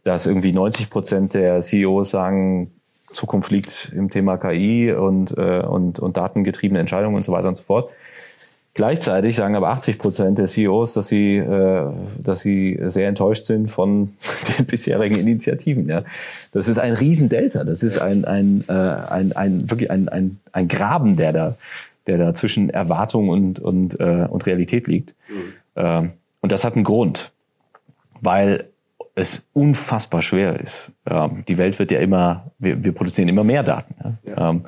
dass 0.03 0.25
irgendwie 0.27 0.53
90 0.53 0.89
Prozent 0.89 1.33
der 1.33 1.61
CEOs 1.61 2.09
sagen, 2.09 2.71
Zukunft 3.13 3.51
liegt 3.51 3.91
im 3.95 4.09
Thema 4.09 4.37
KI 4.37 4.91
und, 4.91 5.37
äh, 5.37 5.61
und, 5.61 5.99
und 5.99 6.17
datengetriebene 6.17 6.79
Entscheidungen 6.79 7.15
und 7.15 7.23
so 7.23 7.31
weiter 7.31 7.47
und 7.47 7.55
so 7.55 7.63
fort. 7.63 7.89
Gleichzeitig 8.75 9.35
sagen 9.35 9.55
aber 9.55 9.69
80 9.69 9.99
Prozent 9.99 10.39
der 10.39 10.47
CEOs, 10.47 10.93
dass 10.93 11.07
sie, 11.07 11.37
äh, 11.37 11.91
dass 12.17 12.39
sie 12.39 12.79
sehr 12.87 13.07
enttäuscht 13.07 13.45
sind 13.45 13.69
von 13.69 14.13
den 14.57 14.65
bisherigen 14.65 15.15
Initiativen. 15.15 15.87
Ja, 15.87 16.03
das 16.51 16.67
ist 16.67 16.79
ein 16.79 16.93
Riesendelta. 16.93 17.63
Das 17.63 17.83
ist 17.83 17.99
ein 17.99 18.25
ein 18.25 18.63
äh, 18.67 18.73
ein, 18.73 19.33
ein 19.33 19.69
wirklich 19.69 19.91
ein, 19.91 20.09
ein 20.09 20.39
ein 20.51 20.67
Graben, 20.67 21.17
der 21.17 21.33
da 21.33 21.55
der 22.07 22.17
da 22.17 22.33
zwischen 22.33 22.71
Erwartung 22.71 23.29
und 23.29 23.59
und 23.59 23.99
äh, 23.99 24.25
und 24.27 24.45
Realität 24.47 24.87
liegt. 24.87 25.13
Mhm. 25.29 25.53
Ähm, 25.75 26.11
und 26.41 26.51
das 26.51 26.63
hat 26.63 26.73
einen 26.73 26.83
Grund, 26.83 27.31
weil 28.21 28.69
es 29.15 29.45
unfassbar 29.53 30.21
schwer 30.21 30.59
ist. 30.59 30.91
Ähm, 31.05 31.43
die 31.47 31.57
Welt 31.57 31.77
wird 31.79 31.91
ja 31.91 31.99
immer, 31.99 32.51
wir, 32.57 32.83
wir 32.83 32.93
produzieren 32.93 33.29
immer 33.29 33.43
mehr 33.43 33.63
Daten. 33.63 33.95
Ja? 34.03 34.31
Ja. 34.31 34.49
Ähm, 34.49 34.65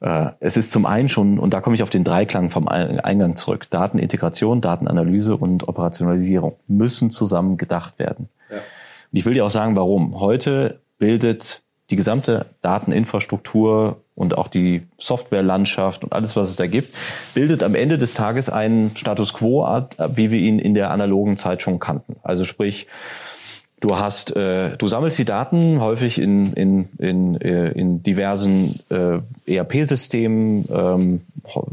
äh, 0.00 0.30
es 0.40 0.56
ist 0.56 0.72
zum 0.72 0.86
einen 0.86 1.08
schon, 1.08 1.38
und 1.38 1.52
da 1.54 1.60
komme 1.60 1.76
ich 1.76 1.82
auf 1.82 1.90
den 1.90 2.04
Dreiklang 2.04 2.50
vom 2.50 2.68
Eingang 2.68 3.36
zurück, 3.36 3.68
Datenintegration, 3.70 4.60
Datenanalyse 4.60 5.36
und 5.36 5.68
Operationalisierung 5.68 6.56
müssen 6.66 7.10
zusammen 7.10 7.56
gedacht 7.56 7.98
werden. 7.98 8.28
Ja. 8.50 8.56
Und 8.56 9.18
ich 9.18 9.26
will 9.26 9.34
dir 9.34 9.44
auch 9.44 9.50
sagen, 9.50 9.76
warum. 9.76 10.20
Heute 10.20 10.80
bildet 10.98 11.62
die 11.90 11.96
gesamte 11.96 12.46
Dateninfrastruktur 12.62 14.02
und 14.14 14.36
auch 14.36 14.48
die 14.48 14.86
Softwarelandschaft 14.98 16.02
und 16.02 16.12
alles, 16.12 16.34
was 16.34 16.48
es 16.48 16.56
da 16.56 16.66
gibt, 16.66 16.94
bildet 17.34 17.62
am 17.62 17.74
Ende 17.74 17.96
des 17.96 18.14
Tages 18.14 18.48
einen 18.48 18.96
Status 18.96 19.34
quo, 19.34 19.64
wie 20.14 20.30
wir 20.30 20.38
ihn 20.38 20.58
in 20.58 20.74
der 20.74 20.90
analogen 20.90 21.36
Zeit 21.36 21.62
schon 21.62 21.78
kannten. 21.78 22.16
Also 22.22 22.44
sprich, 22.44 22.88
Du 23.80 23.94
hast, 23.98 24.34
äh, 24.34 24.74
du 24.78 24.88
sammelst 24.88 25.18
die 25.18 25.26
Daten 25.26 25.82
häufig 25.82 26.18
in, 26.18 26.54
in, 26.54 26.88
in, 26.96 27.38
äh, 27.42 27.72
in 27.72 28.02
diversen 28.02 28.80
äh, 28.88 29.18
ERP-Systemen. 29.46 30.66
Ähm, 30.70 31.20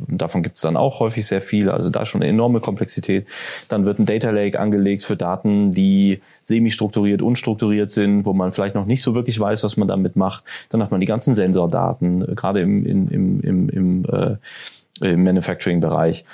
davon 0.09 0.43
gibt 0.43 0.57
es 0.57 0.63
dann 0.63 0.75
auch 0.75 0.99
häufig 0.99 1.25
sehr 1.25 1.41
viele, 1.41 1.73
also 1.73 1.89
da 1.89 2.05
schon 2.05 2.21
eine 2.21 2.29
enorme 2.29 2.59
Komplexität. 2.59 3.25
Dann 3.69 3.85
wird 3.85 3.99
ein 3.99 4.05
Data 4.05 4.31
Lake 4.31 4.59
angelegt 4.59 5.05
für 5.05 5.15
Daten, 5.15 5.73
die 5.73 6.19
semi-strukturiert, 6.43 7.21
unstrukturiert 7.21 7.89
sind, 7.89 8.25
wo 8.25 8.33
man 8.33 8.51
vielleicht 8.51 8.75
noch 8.75 8.85
nicht 8.85 9.01
so 9.01 9.15
wirklich 9.15 9.39
weiß, 9.39 9.63
was 9.63 9.77
man 9.77 9.87
damit 9.87 10.17
macht. 10.17 10.43
Dann 10.69 10.83
hat 10.83 10.91
man 10.91 10.99
die 10.99 11.07
ganzen 11.07 11.33
Sensordaten, 11.33 12.35
gerade 12.35 12.59
im, 12.59 12.85
im, 12.85 13.07
im, 13.07 13.39
im, 13.39 13.69
im, 13.69 14.05
äh, 14.11 15.07
im 15.09 15.23
Manufacturing-Bereich. 15.23 16.25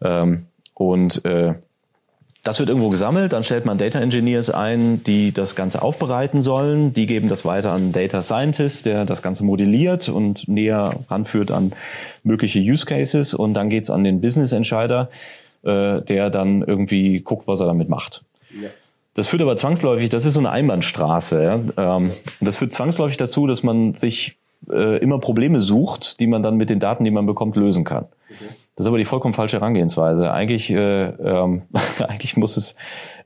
Ähm, 0.00 0.46
und 0.72 1.22
äh, 1.26 1.54
das 2.44 2.58
wird 2.60 2.68
irgendwo 2.68 2.88
gesammelt, 2.88 3.32
dann 3.32 3.42
stellt 3.42 3.66
man 3.66 3.78
Data 3.78 3.98
Engineers 3.98 4.48
ein, 4.48 5.02
die 5.04 5.32
das 5.32 5.56
Ganze 5.56 5.82
aufbereiten 5.82 6.40
sollen. 6.40 6.92
Die 6.92 7.06
geben 7.06 7.28
das 7.28 7.44
weiter 7.44 7.72
an 7.72 7.92
Data 7.92 8.22
Scientist, 8.22 8.86
der 8.86 9.04
das 9.04 9.22
Ganze 9.22 9.44
modelliert 9.44 10.08
und 10.08 10.48
näher 10.48 11.00
ranführt 11.10 11.50
an 11.50 11.72
mögliche 12.22 12.60
Use 12.60 12.86
Cases. 12.86 13.34
Und 13.34 13.54
dann 13.54 13.68
geht's 13.68 13.90
an 13.90 14.04
den 14.04 14.20
Business 14.20 14.52
Entscheider, 14.52 15.10
äh, 15.62 16.00
der 16.02 16.30
dann 16.30 16.62
irgendwie 16.62 17.20
guckt, 17.20 17.48
was 17.48 17.60
er 17.60 17.66
damit 17.66 17.88
macht. 17.88 18.22
Ja. 18.50 18.68
Das 19.14 19.26
führt 19.26 19.42
aber 19.42 19.56
zwangsläufig, 19.56 20.10
das 20.10 20.24
ist 20.24 20.34
so 20.34 20.38
eine 20.40 20.50
Einbahnstraße. 20.50 21.42
Ja? 21.42 21.96
Ähm, 21.96 22.12
das 22.40 22.56
führt 22.56 22.72
zwangsläufig 22.72 23.16
dazu, 23.16 23.48
dass 23.48 23.64
man 23.64 23.94
sich 23.94 24.36
äh, 24.70 24.98
immer 24.98 25.18
Probleme 25.18 25.60
sucht, 25.60 26.20
die 26.20 26.28
man 26.28 26.44
dann 26.44 26.56
mit 26.56 26.70
den 26.70 26.78
Daten, 26.78 27.02
die 27.02 27.10
man 27.10 27.26
bekommt, 27.26 27.56
lösen 27.56 27.82
kann. 27.82 28.06
Das 28.78 28.84
ist 28.84 28.88
aber 28.90 28.98
die 28.98 29.04
vollkommen 29.04 29.34
falsche 29.34 29.56
Herangehensweise. 29.56 30.32
Eigentlich, 30.32 30.70
äh, 30.70 31.06
ähm, 31.08 31.62
eigentlich 31.98 32.36
muss 32.36 32.56
es, 32.56 32.76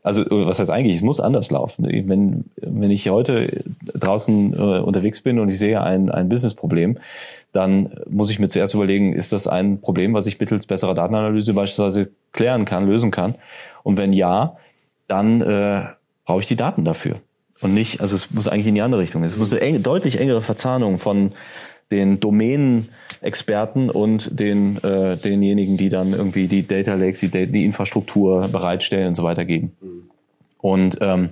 also 0.02 0.24
was 0.30 0.58
heißt 0.58 0.70
eigentlich, 0.70 0.96
es 0.96 1.02
muss 1.02 1.20
anders 1.20 1.50
laufen. 1.50 1.84
Wenn, 2.08 2.46
wenn 2.56 2.90
ich 2.90 3.10
heute 3.10 3.62
draußen 3.92 4.54
äh, 4.54 4.56
unterwegs 4.56 5.20
bin 5.20 5.38
und 5.38 5.50
ich 5.50 5.58
sehe 5.58 5.82
ein, 5.82 6.10
ein 6.10 6.30
Businessproblem, 6.30 6.96
dann 7.52 7.92
muss 8.08 8.30
ich 8.30 8.38
mir 8.38 8.48
zuerst 8.48 8.72
überlegen, 8.72 9.12
ist 9.12 9.34
das 9.34 9.46
ein 9.46 9.82
Problem, 9.82 10.14
was 10.14 10.26
ich 10.26 10.40
mittels 10.40 10.66
besserer 10.66 10.94
Datenanalyse 10.94 11.52
beispielsweise 11.52 12.08
klären 12.32 12.64
kann, 12.64 12.86
lösen 12.86 13.10
kann? 13.10 13.34
Und 13.82 13.98
wenn 13.98 14.14
ja, 14.14 14.56
dann 15.06 15.42
äh, 15.42 15.82
brauche 16.24 16.40
ich 16.40 16.46
die 16.46 16.56
Daten 16.56 16.84
dafür. 16.84 17.16
Und 17.60 17.74
nicht, 17.74 18.00
also 18.00 18.16
es 18.16 18.30
muss 18.30 18.48
eigentlich 18.48 18.68
in 18.68 18.74
die 18.74 18.80
andere 18.80 19.02
Richtung. 19.02 19.22
Es 19.22 19.36
muss 19.36 19.52
eine 19.52 19.60
eng, 19.60 19.82
deutlich 19.82 20.18
engere 20.18 20.40
Verzahnung 20.40 20.98
von 20.98 21.32
den 21.90 22.20
Domänenexperten 22.20 23.90
und 23.90 24.38
den 24.38 24.78
äh, 24.82 25.16
denjenigen, 25.16 25.76
die 25.76 25.88
dann 25.88 26.12
irgendwie 26.12 26.48
die 26.48 26.66
Data 26.66 26.94
Lakes, 26.94 27.20
die, 27.20 27.28
die 27.28 27.64
Infrastruktur 27.64 28.48
bereitstellen 28.48 29.08
und 29.08 29.14
so 29.14 29.22
weiter 29.22 29.44
geben. 29.44 29.72
Und 30.58 30.98
ähm, 31.00 31.30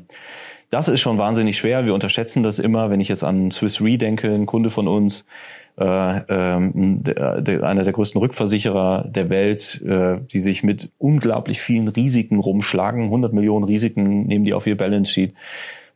das 0.71 0.89
ist 0.89 1.01
schon 1.01 1.19
wahnsinnig 1.19 1.59
schwer. 1.59 1.85
Wir 1.85 1.95
unterschätzen 1.95 2.43
das 2.43 2.59
immer, 2.59 2.91
wenn 2.91 3.01
ich 3.01 3.09
jetzt 3.09 3.25
an 3.25 3.51
Swiss 3.51 3.81
Re 3.81 3.99
denke, 3.99 4.33
ein 4.33 4.47
Kunde 4.47 4.71
von 4.71 4.87
uns, 4.87 5.27
äh, 5.79 6.19
äh, 6.19 6.71
der, 6.73 7.41
der, 7.41 7.63
einer 7.65 7.85
der 7.85 7.93
größten 7.93 8.21
Rückversicherer 8.21 9.07
der 9.09 9.31
Welt, 9.31 9.81
äh, 9.83 10.19
die 10.31 10.39
sich 10.39 10.63
mit 10.63 10.91
unglaublich 10.99 11.61
vielen 11.61 11.89
Risiken 11.89 12.39
rumschlagen. 12.39 13.05
100 13.05 13.33
Millionen 13.33 13.65
Risiken 13.65 14.27
nehmen 14.27 14.45
die 14.45 14.55
auf 14.55 14.67
ihr 14.67 14.77
Balance 14.77 15.11
Sheet. 15.11 15.35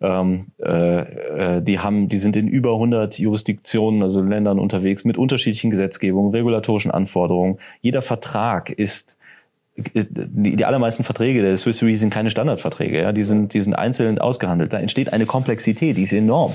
Ähm, 0.05 0.49
äh, 0.63 1.57
äh, 1.57 1.63
die 1.63 1.79
haben, 1.79 2.11
die 2.11 2.19
sind 2.19 2.37
in 2.37 2.47
über 2.47 2.75
100 2.75 3.19
Jurisdiktionen, 3.19 4.03
also 4.03 4.21
Ländern 4.21 4.59
unterwegs 4.59 5.05
mit 5.05 5.17
unterschiedlichen 5.17 5.71
Gesetzgebungen, 5.71 6.31
regulatorischen 6.33 6.91
Anforderungen. 6.91 7.59
Jeder 7.81 8.03
Vertrag 8.03 8.69
ist 8.69 9.17
die, 9.77 10.65
allermeisten 10.65 11.05
Verträge 11.05 11.43
der 11.43 11.57
Swiss 11.57 11.83
Re 11.83 11.97
sind 11.97 12.11
keine 12.11 12.31
Standardverträge, 12.31 13.01
ja, 13.01 13.13
die 13.13 13.25
sind, 13.25 13.55
die 13.55 13.63
sind 13.63 13.75
einzeln 13.75 14.19
ausgehandelt. 14.19 14.73
Da 14.73 14.79
entsteht 14.79 15.13
eine 15.13 15.27
Komplexität, 15.27 15.97
die 15.97 16.03
ist 16.03 16.13
enorm. 16.13 16.53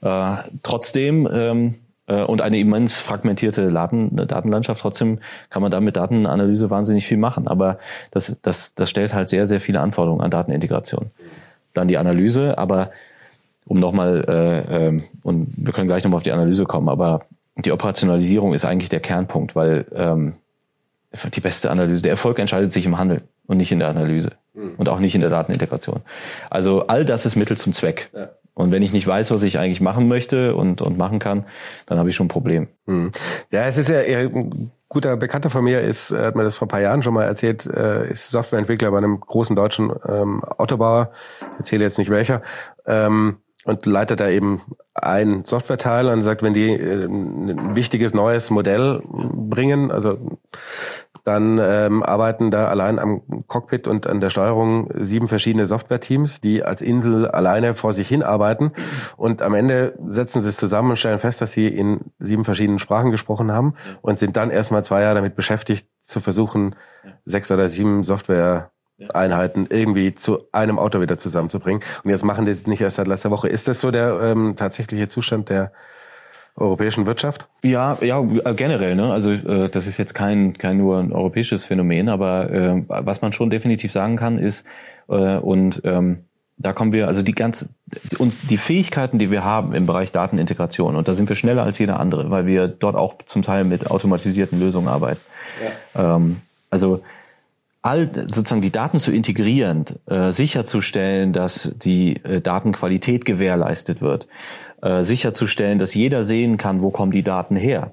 Äh, 0.00 0.36
trotzdem 0.62 1.28
ähm, 1.30 1.74
äh, 2.06 2.22
und 2.22 2.40
eine 2.40 2.58
immens 2.58 2.98
fragmentierte 2.98 3.70
Daten, 3.70 4.16
Datenlandschaft. 4.16 4.80
Trotzdem 4.80 5.20
kann 5.50 5.62
man 5.62 5.70
da 5.70 5.80
mit 5.80 5.96
Datenanalyse 5.96 6.70
wahnsinnig 6.70 7.06
viel 7.06 7.18
machen. 7.18 7.48
Aber 7.48 7.78
das, 8.10 8.40
das, 8.42 8.74
das 8.74 8.90
stellt 8.90 9.14
halt 9.14 9.28
sehr, 9.28 9.46
sehr 9.46 9.60
viele 9.60 9.80
Anforderungen 9.80 10.22
an 10.22 10.30
Datenintegration 10.30 11.10
dann 11.76 11.88
die 11.88 11.98
Analyse, 11.98 12.58
aber 12.58 12.90
um 13.66 13.80
nochmal, 13.80 14.24
äh, 14.28 14.88
äh, 14.88 15.02
und 15.22 15.48
wir 15.56 15.72
können 15.72 15.88
gleich 15.88 16.04
nochmal 16.04 16.18
auf 16.18 16.22
die 16.22 16.32
Analyse 16.32 16.64
kommen, 16.64 16.88
aber 16.88 17.22
die 17.56 17.72
Operationalisierung 17.72 18.54
ist 18.54 18.64
eigentlich 18.64 18.90
der 18.90 19.00
Kernpunkt, 19.00 19.56
weil 19.56 19.86
ähm, 19.94 20.34
die 21.34 21.40
beste 21.40 21.70
Analyse, 21.70 22.02
der 22.02 22.12
Erfolg 22.12 22.38
entscheidet 22.38 22.72
sich 22.72 22.86
im 22.86 22.98
Handel 22.98 23.22
und 23.46 23.56
nicht 23.56 23.72
in 23.72 23.78
der 23.78 23.88
Analyse 23.88 24.32
mhm. 24.54 24.74
und 24.76 24.88
auch 24.88 24.98
nicht 24.98 25.14
in 25.14 25.20
der 25.20 25.30
Datenintegration. 25.30 26.00
Also 26.50 26.86
all 26.86 27.04
das 27.04 27.26
ist 27.26 27.36
Mittel 27.36 27.56
zum 27.56 27.72
Zweck. 27.72 28.10
Ja. 28.14 28.30
Und 28.54 28.70
wenn 28.72 28.82
ich 28.82 28.92
nicht 28.92 29.06
weiß, 29.06 29.30
was 29.30 29.42
ich 29.42 29.58
eigentlich 29.58 29.82
machen 29.82 30.08
möchte 30.08 30.54
und, 30.54 30.80
und 30.80 30.96
machen 30.96 31.18
kann, 31.18 31.44
dann 31.84 31.98
habe 31.98 32.08
ich 32.08 32.16
schon 32.16 32.26
ein 32.26 32.30
Problem. 32.30 32.68
Mhm. 32.86 33.12
Ja, 33.50 33.66
es 33.66 33.76
ist 33.76 33.90
ja 33.90 34.00
guter 34.88 35.16
Bekannter 35.16 35.50
von 35.50 35.64
mir 35.64 35.80
ist, 35.80 36.12
hat 36.12 36.36
mir 36.36 36.44
das 36.44 36.56
vor 36.56 36.66
ein 36.66 36.70
paar 36.70 36.80
Jahren 36.80 37.02
schon 37.02 37.14
mal 37.14 37.24
erzählt, 37.24 37.66
äh, 37.66 38.08
ist 38.10 38.30
Softwareentwickler 38.30 38.90
bei 38.90 38.98
einem 38.98 39.20
großen 39.20 39.56
deutschen 39.56 39.92
ähm, 40.06 40.44
Autobauer, 40.44 41.10
ich 41.52 41.58
erzähle 41.58 41.84
jetzt 41.84 41.98
nicht 41.98 42.10
welcher, 42.10 42.42
ähm, 42.86 43.38
und 43.64 43.84
leitet 43.84 44.20
da 44.20 44.28
eben 44.28 44.62
ein 45.02 45.44
Softwareteil 45.44 46.08
und 46.08 46.22
sagt, 46.22 46.42
wenn 46.42 46.54
die 46.54 46.70
äh, 46.70 47.04
ein 47.04 47.74
wichtiges 47.76 48.14
neues 48.14 48.50
Modell 48.50 49.02
bringen, 49.06 49.90
also 49.90 50.16
dann 51.26 51.58
ähm, 51.60 52.04
arbeiten 52.04 52.52
da 52.52 52.68
allein 52.68 53.00
am 53.00 53.22
Cockpit 53.48 53.88
und 53.88 54.06
an 54.06 54.20
der 54.20 54.30
Steuerung 54.30 54.90
sieben 55.00 55.26
verschiedene 55.26 55.66
Softwareteams, 55.66 56.40
die 56.40 56.62
als 56.62 56.82
Insel 56.82 57.26
alleine 57.26 57.74
vor 57.74 57.92
sich 57.92 58.06
hin 58.06 58.22
arbeiten. 58.22 58.72
Und 59.16 59.42
am 59.42 59.54
Ende 59.54 59.98
setzen 60.06 60.40
sie 60.40 60.50
es 60.50 60.56
zusammen 60.56 60.90
und 60.90 60.98
stellen 60.98 61.18
fest, 61.18 61.42
dass 61.42 61.50
sie 61.50 61.66
in 61.66 62.12
sieben 62.20 62.44
verschiedenen 62.44 62.78
Sprachen 62.78 63.10
gesprochen 63.10 63.50
haben 63.50 63.74
und 64.02 64.20
sind 64.20 64.36
dann 64.36 64.50
erstmal 64.50 64.84
zwei 64.84 65.02
Jahre 65.02 65.16
damit 65.16 65.34
beschäftigt, 65.34 65.88
zu 66.02 66.20
versuchen, 66.20 66.76
sechs 67.24 67.50
oder 67.50 67.66
sieben 67.66 68.04
Software 68.04 68.70
Einheiten 69.12 69.66
irgendwie 69.68 70.14
zu 70.14 70.44
einem 70.52 70.78
Auto 70.78 71.00
wieder 71.00 71.18
zusammenzubringen. 71.18 71.82
Und 72.02 72.10
jetzt 72.10 72.24
machen 72.24 72.44
die 72.46 72.50
es 72.50 72.66
nicht 72.66 72.80
erst 72.80 72.96
seit 72.96 73.06
letzter 73.06 73.30
Woche. 73.30 73.48
Ist 73.48 73.68
das 73.68 73.80
so 73.80 73.90
der 73.90 74.20
ähm, 74.22 74.54
tatsächliche 74.56 75.08
Zustand 75.08 75.50
der 75.50 75.72
europäischen 76.56 77.04
Wirtschaft? 77.04 77.46
Ja, 77.62 77.98
ja, 78.00 78.20
äh, 78.20 78.54
generell. 78.54 78.96
Ne? 78.96 79.12
Also 79.12 79.32
äh, 79.32 79.68
das 79.68 79.86
ist 79.86 79.98
jetzt 79.98 80.14
kein 80.14 80.56
kein 80.56 80.78
nur 80.78 80.98
ein 80.98 81.12
europäisches 81.12 81.66
Phänomen, 81.66 82.08
aber 82.08 82.50
äh, 82.50 82.82
was 82.88 83.20
man 83.20 83.32
schon 83.32 83.50
definitiv 83.50 83.92
sagen 83.92 84.16
kann, 84.16 84.38
ist 84.38 84.66
äh, 85.08 85.36
und 85.36 85.82
ähm, 85.84 86.24
da 86.58 86.72
kommen 86.72 86.92
wir, 86.92 87.06
also 87.06 87.20
die 87.20 87.34
ganz 87.34 87.68
und 88.16 88.50
die 88.50 88.56
Fähigkeiten, 88.56 89.18
die 89.18 89.30
wir 89.30 89.44
haben 89.44 89.74
im 89.74 89.84
Bereich 89.84 90.10
Datenintegration, 90.12 90.96
und 90.96 91.06
da 91.06 91.12
sind 91.12 91.28
wir 91.28 91.36
schneller 91.36 91.64
als 91.64 91.78
jeder 91.78 92.00
andere, 92.00 92.30
weil 92.30 92.46
wir 92.46 92.66
dort 92.66 92.96
auch 92.96 93.16
zum 93.26 93.42
Teil 93.42 93.64
mit 93.64 93.90
automatisierten 93.90 94.58
Lösungen 94.58 94.88
arbeiten. 94.88 95.20
Ja. 95.94 96.16
Ähm, 96.16 96.40
also 96.70 97.02
all 97.86 98.10
sozusagen 98.12 98.62
die 98.62 98.72
Daten 98.72 98.98
zu 98.98 99.12
integrieren, 99.12 99.84
äh, 100.06 100.32
sicherzustellen, 100.32 101.32
dass 101.32 101.72
die 101.76 102.16
äh, 102.24 102.40
Datenqualität 102.40 103.24
gewährleistet 103.24 104.00
wird, 104.00 104.26
äh, 104.82 105.04
sicherzustellen, 105.04 105.78
dass 105.78 105.94
jeder 105.94 106.24
sehen 106.24 106.56
kann, 106.56 106.82
wo 106.82 106.90
kommen 106.90 107.12
die 107.12 107.22
Daten 107.22 107.54
her. 107.54 107.92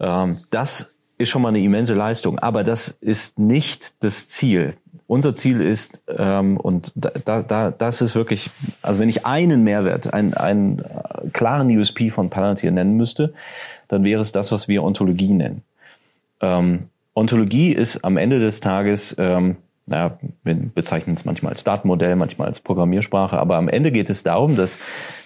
Ja. 0.00 0.24
Ähm, 0.24 0.38
das 0.50 0.98
ist 1.18 1.28
schon 1.28 1.40
mal 1.40 1.50
eine 1.50 1.60
immense 1.60 1.94
Leistung, 1.94 2.40
aber 2.40 2.64
das 2.64 2.88
ist 2.88 3.38
nicht 3.38 4.02
das 4.02 4.26
Ziel. 4.26 4.74
Unser 5.06 5.34
Ziel 5.34 5.60
ist, 5.60 6.02
ähm, 6.08 6.56
und 6.56 6.92
da, 6.96 7.42
da, 7.42 7.70
das 7.70 8.00
ist 8.00 8.16
wirklich, 8.16 8.50
also 8.80 8.98
wenn 8.98 9.08
ich 9.08 9.24
einen 9.24 9.62
Mehrwert, 9.62 10.12
einen, 10.12 10.34
einen 10.34 10.80
äh, 10.80 11.28
klaren 11.32 11.70
USP 11.70 12.10
von 12.10 12.28
Palantir 12.28 12.72
nennen 12.72 12.96
müsste, 12.96 13.34
dann 13.86 14.02
wäre 14.02 14.20
es 14.20 14.32
das, 14.32 14.50
was 14.50 14.66
wir 14.66 14.82
Ontologie 14.82 15.32
nennen. 15.32 15.62
Ähm, 16.40 16.88
Ontologie 17.14 17.72
ist 17.72 18.04
am 18.04 18.16
Ende 18.16 18.38
des 18.38 18.60
Tages, 18.60 19.14
ähm, 19.18 19.56
naja, 19.86 20.18
wir 20.44 20.54
bezeichnen 20.54 21.14
es 21.16 21.24
manchmal 21.24 21.52
als 21.52 21.64
Datenmodell, 21.64 22.16
manchmal 22.16 22.48
als 22.48 22.60
Programmiersprache, 22.60 23.36
aber 23.36 23.56
am 23.56 23.68
Ende 23.68 23.92
geht 23.92 24.08
es 24.10 24.22
darum, 24.22 24.56
dass 24.56 24.78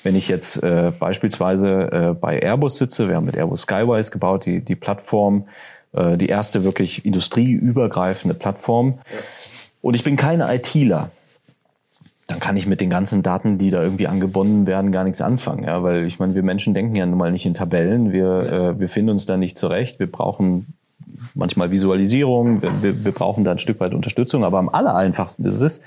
wenn 0.02 0.16
ich 0.16 0.28
jetzt 0.28 0.62
äh, 0.62 0.92
beispielsweise 0.98 1.68
äh, 1.92 2.14
bei 2.14 2.40
Airbus 2.40 2.78
sitze, 2.78 3.08
wir 3.08 3.16
haben 3.16 3.26
mit 3.26 3.36
Airbus 3.36 3.62
Skywise 3.62 4.10
gebaut, 4.10 4.46
die, 4.46 4.64
die 4.64 4.74
Plattform, 4.74 5.46
äh, 5.92 6.16
die 6.16 6.26
erste 6.26 6.64
wirklich 6.64 7.04
industrieübergreifende 7.04 8.34
Plattform. 8.34 8.98
Ja. 9.12 9.18
Und 9.82 9.94
ich 9.94 10.02
bin 10.02 10.16
kein 10.16 10.40
ITler 10.40 11.10
dann 12.26 12.40
kann 12.40 12.56
ich 12.56 12.66
mit 12.66 12.80
den 12.80 12.90
ganzen 12.90 13.22
Daten, 13.22 13.56
die 13.56 13.70
da 13.70 13.82
irgendwie 13.82 14.08
angebunden 14.08 14.66
werden, 14.66 14.90
gar 14.90 15.04
nichts 15.04 15.20
anfangen. 15.20 15.62
Ja, 15.62 15.82
weil 15.82 16.06
ich 16.06 16.18
meine, 16.18 16.34
wir 16.34 16.42
Menschen 16.42 16.74
denken 16.74 16.96
ja 16.96 17.06
nun 17.06 17.18
mal 17.18 17.30
nicht 17.30 17.46
in 17.46 17.54
Tabellen. 17.54 18.12
Wir, 18.12 18.24
ja. 18.24 18.70
äh, 18.70 18.80
wir 18.80 18.88
finden 18.88 19.10
uns 19.10 19.26
da 19.26 19.36
nicht 19.36 19.56
zurecht. 19.56 20.00
Wir 20.00 20.10
brauchen 20.10 20.74
manchmal 21.34 21.70
Visualisierung. 21.70 22.62
Wir, 22.62 22.82
wir, 22.82 23.04
wir 23.04 23.12
brauchen 23.12 23.44
da 23.44 23.52
ein 23.52 23.58
Stück 23.58 23.80
weit 23.80 23.94
Unterstützung. 23.94 24.44
Aber 24.44 24.58
am 24.58 24.68
aller 24.68 24.94
einfachsten 24.94 25.44
ist 25.44 25.60
es, 25.60 25.80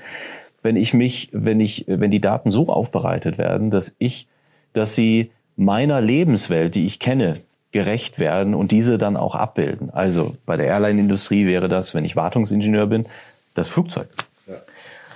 wenn 0.61 0.75
ich 0.75 0.93
mich, 0.93 1.29
wenn 1.31 1.59
ich, 1.59 1.85
wenn 1.87 2.11
die 2.11 2.21
Daten 2.21 2.49
so 2.49 2.67
aufbereitet 2.69 3.37
werden, 3.37 3.69
dass 3.69 3.95
ich, 3.99 4.27
dass 4.73 4.95
sie 4.95 5.31
meiner 5.55 6.01
Lebenswelt, 6.01 6.75
die 6.75 6.85
ich 6.85 6.99
kenne, 6.99 7.41
gerecht 7.71 8.17
werden 8.17 8.55
und 8.55 8.71
diese 8.71 8.97
dann 8.97 9.15
auch 9.15 9.35
abbilden. 9.35 9.91
Also 9.91 10.35
bei 10.45 10.57
der 10.57 10.67
Airline-Industrie 10.67 11.45
wäre 11.45 11.69
das, 11.69 11.93
wenn 11.93 12.03
ich 12.03 12.15
Wartungsingenieur 12.15 12.87
bin, 12.87 13.05
das 13.53 13.67
Flugzeug. 13.67 14.07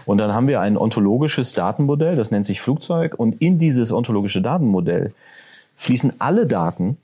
Und 0.06 0.18
dann 0.18 0.34
haben 0.34 0.48
wir 0.48 0.60
ein 0.60 0.78
ontologisches 0.78 1.54
Datenmodell, 1.54 2.16
das 2.16 2.32
nennt 2.32 2.46
sich 2.46 2.62
Flugzeug. 2.62 3.16
Und 3.18 3.42
in 3.42 3.58
dieses 3.58 3.92
ontologische 3.92 4.42
Datenmodell 4.42 5.14
fließen 5.76 6.20
alle 6.20 6.46
Daten, 6.46 6.98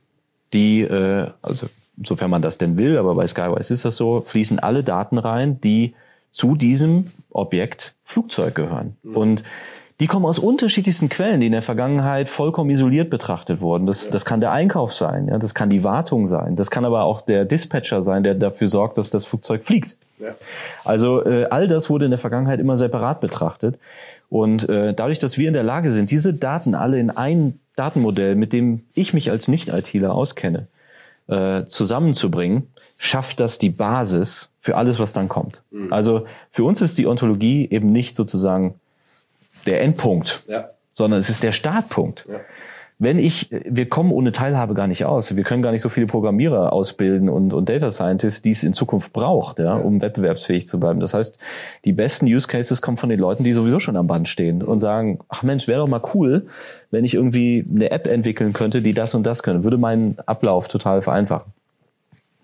die, 0.53 0.81
äh, 0.81 1.27
also 1.41 1.67
sofern 2.05 2.29
man 2.29 2.41
das 2.41 2.57
denn 2.57 2.77
will, 2.77 2.97
aber 2.97 3.15
bei 3.15 3.27
Skywise 3.27 3.73
ist 3.73 3.85
das 3.85 3.95
so, 3.95 4.21
fließen 4.21 4.59
alle 4.59 4.83
Daten 4.83 5.17
rein, 5.17 5.59
die 5.61 5.93
zu 6.31 6.55
diesem 6.55 7.11
Objekt 7.31 7.95
Flugzeug 8.03 8.55
gehören. 8.55 8.97
Mhm. 9.03 9.17
Und 9.17 9.43
die 9.99 10.07
kommen 10.07 10.25
aus 10.25 10.39
unterschiedlichsten 10.39 11.09
Quellen, 11.09 11.41
die 11.41 11.47
in 11.47 11.51
der 11.51 11.61
Vergangenheit 11.61 12.29
vollkommen 12.29 12.69
isoliert 12.69 13.09
betrachtet 13.09 13.59
wurden. 13.59 13.85
Das, 13.85 14.05
ja. 14.05 14.11
das 14.11 14.23
kann 14.23 14.39
der 14.39 14.51
Einkauf 14.53 14.93
sein, 14.93 15.27
ja, 15.27 15.37
das 15.37 15.53
kann 15.53 15.69
die 15.69 15.83
Wartung 15.83 16.25
sein, 16.25 16.55
das 16.55 16.71
kann 16.71 16.85
aber 16.85 17.03
auch 17.03 17.21
der 17.21 17.43
Dispatcher 17.43 18.01
sein, 18.01 18.23
der 18.23 18.35
dafür 18.35 18.69
sorgt, 18.69 18.97
dass 18.97 19.09
das 19.09 19.25
Flugzeug 19.25 19.63
fliegt. 19.63 19.97
Ja. 20.19 20.29
Also 20.85 21.25
äh, 21.25 21.45
all 21.49 21.67
das 21.67 21.89
wurde 21.89 22.05
in 22.05 22.11
der 22.11 22.17
Vergangenheit 22.17 22.59
immer 22.59 22.77
separat 22.77 23.19
betrachtet. 23.19 23.77
Und 24.29 24.69
äh, 24.69 24.93
dadurch, 24.93 25.19
dass 25.19 25.37
wir 25.37 25.47
in 25.47 25.53
der 25.53 25.63
Lage 25.63 25.91
sind, 25.91 26.11
diese 26.11 26.33
Daten 26.33 26.75
alle 26.75 26.99
in 26.99 27.09
ein 27.09 27.59
Datenmodell, 27.75 28.35
mit 28.35 28.53
dem 28.53 28.83
ich 28.93 29.13
mich 29.13 29.31
als 29.31 29.47
Nicht-ITler 29.47 30.13
auskenne, 30.13 30.67
äh, 31.29 31.65
zusammenzubringen, 31.65 32.73
schafft 32.97 33.39
das 33.39 33.59
die 33.59 33.69
Basis 33.69 34.49
für 34.59 34.75
alles, 34.75 34.99
was 34.99 35.13
dann 35.13 35.29
kommt. 35.29 35.63
Mhm. 35.71 35.91
Also 35.93 36.25
für 36.51 36.63
uns 36.63 36.81
ist 36.81 36.97
die 36.97 37.07
Ontologie 37.07 37.67
eben 37.69 37.91
nicht 37.91 38.15
sozusagen 38.15 38.75
der 39.65 39.81
Endpunkt, 39.81 40.41
ja. 40.47 40.69
sondern 40.93 41.19
es 41.19 41.29
ist 41.29 41.43
der 41.43 41.51
Startpunkt. 41.51 42.27
Ja. 42.29 42.39
Wenn 43.01 43.17
ich, 43.17 43.49
wir 43.49 43.87
kommen 43.87 44.11
ohne 44.11 44.33
Teilhabe 44.33 44.73
gar 44.73 44.87
nicht 44.87 45.05
aus. 45.05 45.33
Wir 45.33 45.45
können 45.45 45.61
gar 45.61 45.71
nicht 45.71 45.81
so 45.81 45.87
viele 45.87 46.05
Programmierer 46.05 46.73
ausbilden 46.73 47.29
und, 47.29 47.53
und 47.53 47.69
Data 47.69 47.91
Scientists, 47.91 48.41
die 48.41 48.51
es 48.51 48.61
in 48.61 48.73
Zukunft 48.73 49.13
braucht, 49.13 49.59
ja, 49.59 49.73
um 49.73 50.01
wettbewerbsfähig 50.01 50.67
zu 50.67 50.81
bleiben. 50.81 50.99
Das 50.99 51.13
heißt, 51.13 51.37
die 51.85 51.93
besten 51.93 52.25
Use 52.25 52.49
Cases 52.49 52.81
kommen 52.81 52.97
von 52.97 53.07
den 53.07 53.19
Leuten, 53.19 53.45
die 53.45 53.53
sowieso 53.53 53.79
schon 53.79 53.95
am 53.95 54.07
Band 54.07 54.27
stehen 54.27 54.61
und 54.61 54.81
sagen, 54.81 55.19
ach 55.29 55.43
Mensch, 55.43 55.69
wäre 55.69 55.79
doch 55.79 55.87
mal 55.87 56.01
cool, 56.13 56.47
wenn 56.91 57.05
ich 57.05 57.13
irgendwie 57.13 57.65
eine 57.73 57.89
App 57.91 58.05
entwickeln 58.05 58.51
könnte, 58.51 58.81
die 58.81 58.93
das 58.93 59.15
und 59.15 59.23
das 59.23 59.43
können. 59.43 59.63
Würde 59.63 59.77
meinen 59.77 60.17
Ablauf 60.25 60.67
total 60.67 61.01
vereinfachen. 61.01 61.53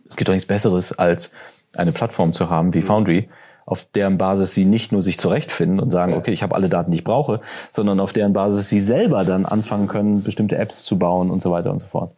Es 0.08 0.16
gibt 0.16 0.30
doch 0.30 0.34
nichts 0.34 0.48
Besseres, 0.48 0.98
als 0.98 1.32
eine 1.74 1.92
Plattform 1.92 2.32
zu 2.32 2.50
haben 2.50 2.74
wie 2.74 2.82
Foundry, 2.82 3.28
auf 3.66 3.86
deren 3.96 4.18
Basis 4.18 4.54
sie 4.54 4.66
nicht 4.66 4.92
nur 4.92 5.02
sich 5.02 5.20
zurechtfinden 5.20 5.80
und 5.80 5.90
sagen, 5.92 6.14
okay, 6.14 6.32
ich 6.32 6.44
habe 6.44 6.56
alle 6.56 6.70
Daten, 6.70 6.92
die 6.92 6.98
ich 6.98 7.04
brauche, 7.04 7.42
sondern 7.72 8.00
auf 8.00 8.14
deren 8.14 8.34
Basis 8.34 8.70
sie 8.70 8.80
selber 8.80 9.26
dann 9.26 9.46
anfangen 9.46 9.88
können, 9.88 10.24
bestimmte 10.24 10.58
Apps 10.58 10.84
zu 10.84 11.00
bauen 11.00 11.32
und 11.32 11.42
so 11.42 11.52
weiter 11.52 11.72
und 11.72 11.80
so 11.80 11.88
fort. 11.88 12.16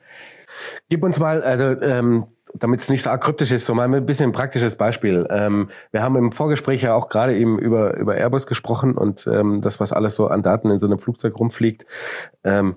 Gib 0.90 1.04
uns 1.04 1.20
mal, 1.20 1.44
also 1.44 1.66
ähm, 1.82 2.26
damit 2.54 2.82
es 2.82 2.90
nicht 2.90 3.04
so 3.04 3.10
kryptisch 3.12 3.52
ist, 3.52 3.66
so 3.66 3.74
mal 3.74 3.94
ein 3.94 4.06
bisschen 4.06 4.30
ein 4.30 4.34
praktisches 4.34 4.76
Beispiel. 4.76 5.28
Ähm, 5.30 5.70
wir 5.92 6.02
haben 6.02 6.16
im 6.16 6.32
Vorgespräch 6.32 6.82
ja 6.82 6.94
auch 6.94 7.10
gerade 7.10 7.38
eben 7.38 7.60
über, 7.60 7.98
über 7.98 8.16
Airbus 8.16 8.48
gesprochen 8.48 8.98
und 8.98 9.28
ähm, 9.28 9.62
das, 9.62 9.80
was 9.80 9.94
alles 9.94 10.16
so 10.16 10.28
an 10.28 10.44
Daten 10.44 10.70
in 10.70 10.80
so 10.80 10.88
einem 10.88 11.00
Flugzeug 11.00 11.38
rumfliegt. 11.40 11.86
Ähm, 12.44 12.76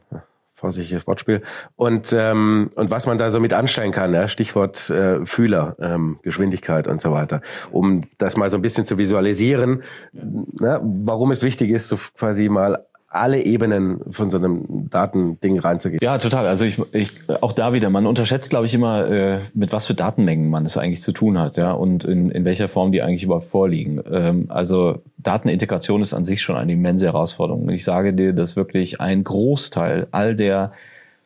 vorsichtiges 0.61 1.07
Wortspiel. 1.07 1.43
Und, 1.77 2.15
ähm, 2.17 2.71
und 2.75 2.91
was 2.91 3.07
man 3.07 3.19
da 3.19 3.31
so 3.31 3.41
mit 3.41 3.53
anstellen 3.53 3.93
kann, 3.93 4.15
ja, 4.15 4.29
Stichwort 4.29 4.91
äh, 4.91 5.25
Fühler, 5.27 5.75
ähm, 5.81 6.21
Geschwindigkeit 6.23 6.87
und 6.87 7.01
so 7.01 7.13
weiter, 7.13 7.41
um 7.71 8.05
das 8.19 8.37
mal 8.37 8.49
so 8.51 8.59
ein 8.59 8.63
bisschen 8.63 8.85
zu 8.85 8.99
visualisieren, 8.99 9.83
ne, 10.13 10.81
warum 10.83 11.31
es 11.31 11.43
wichtig 11.43 11.71
ist, 11.71 11.89
so 11.89 11.99
quasi 12.17 12.49
mal 12.49 12.87
alle 13.13 13.43
Ebenen 13.43 14.01
von 14.13 14.31
so 14.31 14.39
einem 14.39 14.89
Datending 14.89 15.59
reinzugehen. 15.59 15.99
Ja, 16.01 16.19
total. 16.19 16.47
Also 16.47 16.65
ich, 16.65 16.81
ich 16.93 17.13
auch 17.41 17.53
da 17.53 17.73
wieder, 17.73 17.91
man 17.91 18.07
unterschätzt, 18.07 18.51
glaube 18.51 18.67
ich, 18.67 18.75
immer, 18.75 19.11
äh, 19.11 19.39
mit 19.53 19.73
was 19.73 19.87
für 19.87 19.95
Datenmengen 19.95 20.49
man 20.49 20.65
es 20.65 20.77
eigentlich 20.77 21.03
zu 21.03 21.11
tun 21.11 21.37
hat, 21.37 21.57
ja, 21.57 21.73
und 21.73 22.05
in, 22.05 22.31
in 22.31 22.45
welcher 22.45 22.69
Form 22.69 22.93
die 22.93 23.03
eigentlich 23.03 23.25
überhaupt 23.25 23.47
vorliegen. 23.47 24.01
Ähm, 24.11 24.47
also 24.49 25.03
Datenintegration 25.19 26.03
ist 26.03 26.15
an 26.15 26.25
sich 26.25 26.41
schon 26.41 26.55
eine 26.55 26.73
immense 26.73 27.07
Herausforderung. 27.07 27.69
Ich 27.71 27.83
sage 27.83 28.13
dir, 28.13 28.33
dass 28.33 28.55
wirklich 28.55 29.01
ein 29.01 29.25
Großteil 29.25 30.07
all 30.13 30.37
der 30.37 30.71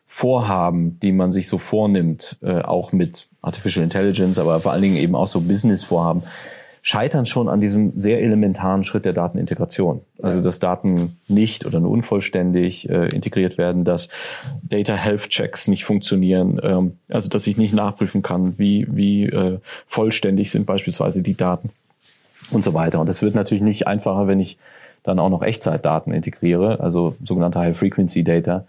Vorhaben, 0.07 0.99
die 1.01 1.11
man 1.11 1.31
sich 1.31 1.47
so 1.47 1.59
vornimmt, 1.59 2.37
äh, 2.41 2.61
auch 2.61 2.93
mit 2.93 3.27
Artificial 3.43 3.83
Intelligence, 3.83 4.39
aber 4.39 4.59
vor 4.59 4.71
allen 4.71 4.81
Dingen 4.81 4.97
eben 4.97 5.13
auch 5.13 5.27
so 5.27 5.39
Business-Vorhaben, 5.39 6.23
scheitern 6.87 7.25
schon 7.25 7.49
an 7.49 7.59
diesem 7.59 7.97
sehr 7.97 8.21
elementaren 8.21 8.83
Schritt 8.83 9.05
der 9.05 9.13
Datenintegration. 9.13 10.01
Also 10.21 10.39
dass 10.41 10.59
Daten 10.59 11.17
nicht 11.27 11.65
oder 11.65 11.79
nur 11.79 11.89
unvollständig 11.89 12.87
äh, 12.87 13.07
integriert 13.07 13.57
werden, 13.57 13.85
dass 13.85 14.07
Data 14.61 14.93
Health 14.93 15.29
Checks 15.29 15.67
nicht 15.67 15.83
funktionieren, 15.83 16.61
ähm, 16.61 16.97
also 17.09 17.27
dass 17.27 17.47
ich 17.47 17.57
nicht 17.57 17.73
nachprüfen 17.73 18.21
kann, 18.21 18.59
wie, 18.59 18.85
wie 18.87 19.25
äh, 19.25 19.57
vollständig 19.87 20.51
sind 20.51 20.67
beispielsweise 20.67 21.23
die 21.23 21.35
Daten 21.35 21.71
und 22.51 22.63
so 22.63 22.75
weiter. 22.75 23.01
Und 23.01 23.09
es 23.09 23.23
wird 23.23 23.33
natürlich 23.33 23.63
nicht 23.63 23.87
einfacher, 23.87 24.27
wenn 24.27 24.39
ich 24.39 24.59
dann 25.01 25.17
auch 25.17 25.29
noch 25.29 25.41
Echtzeitdaten 25.41 26.13
integriere, 26.13 26.81
also 26.81 27.15
sogenannte 27.23 27.57
High 27.57 27.75
Frequency 27.75 28.23
Data 28.23 28.67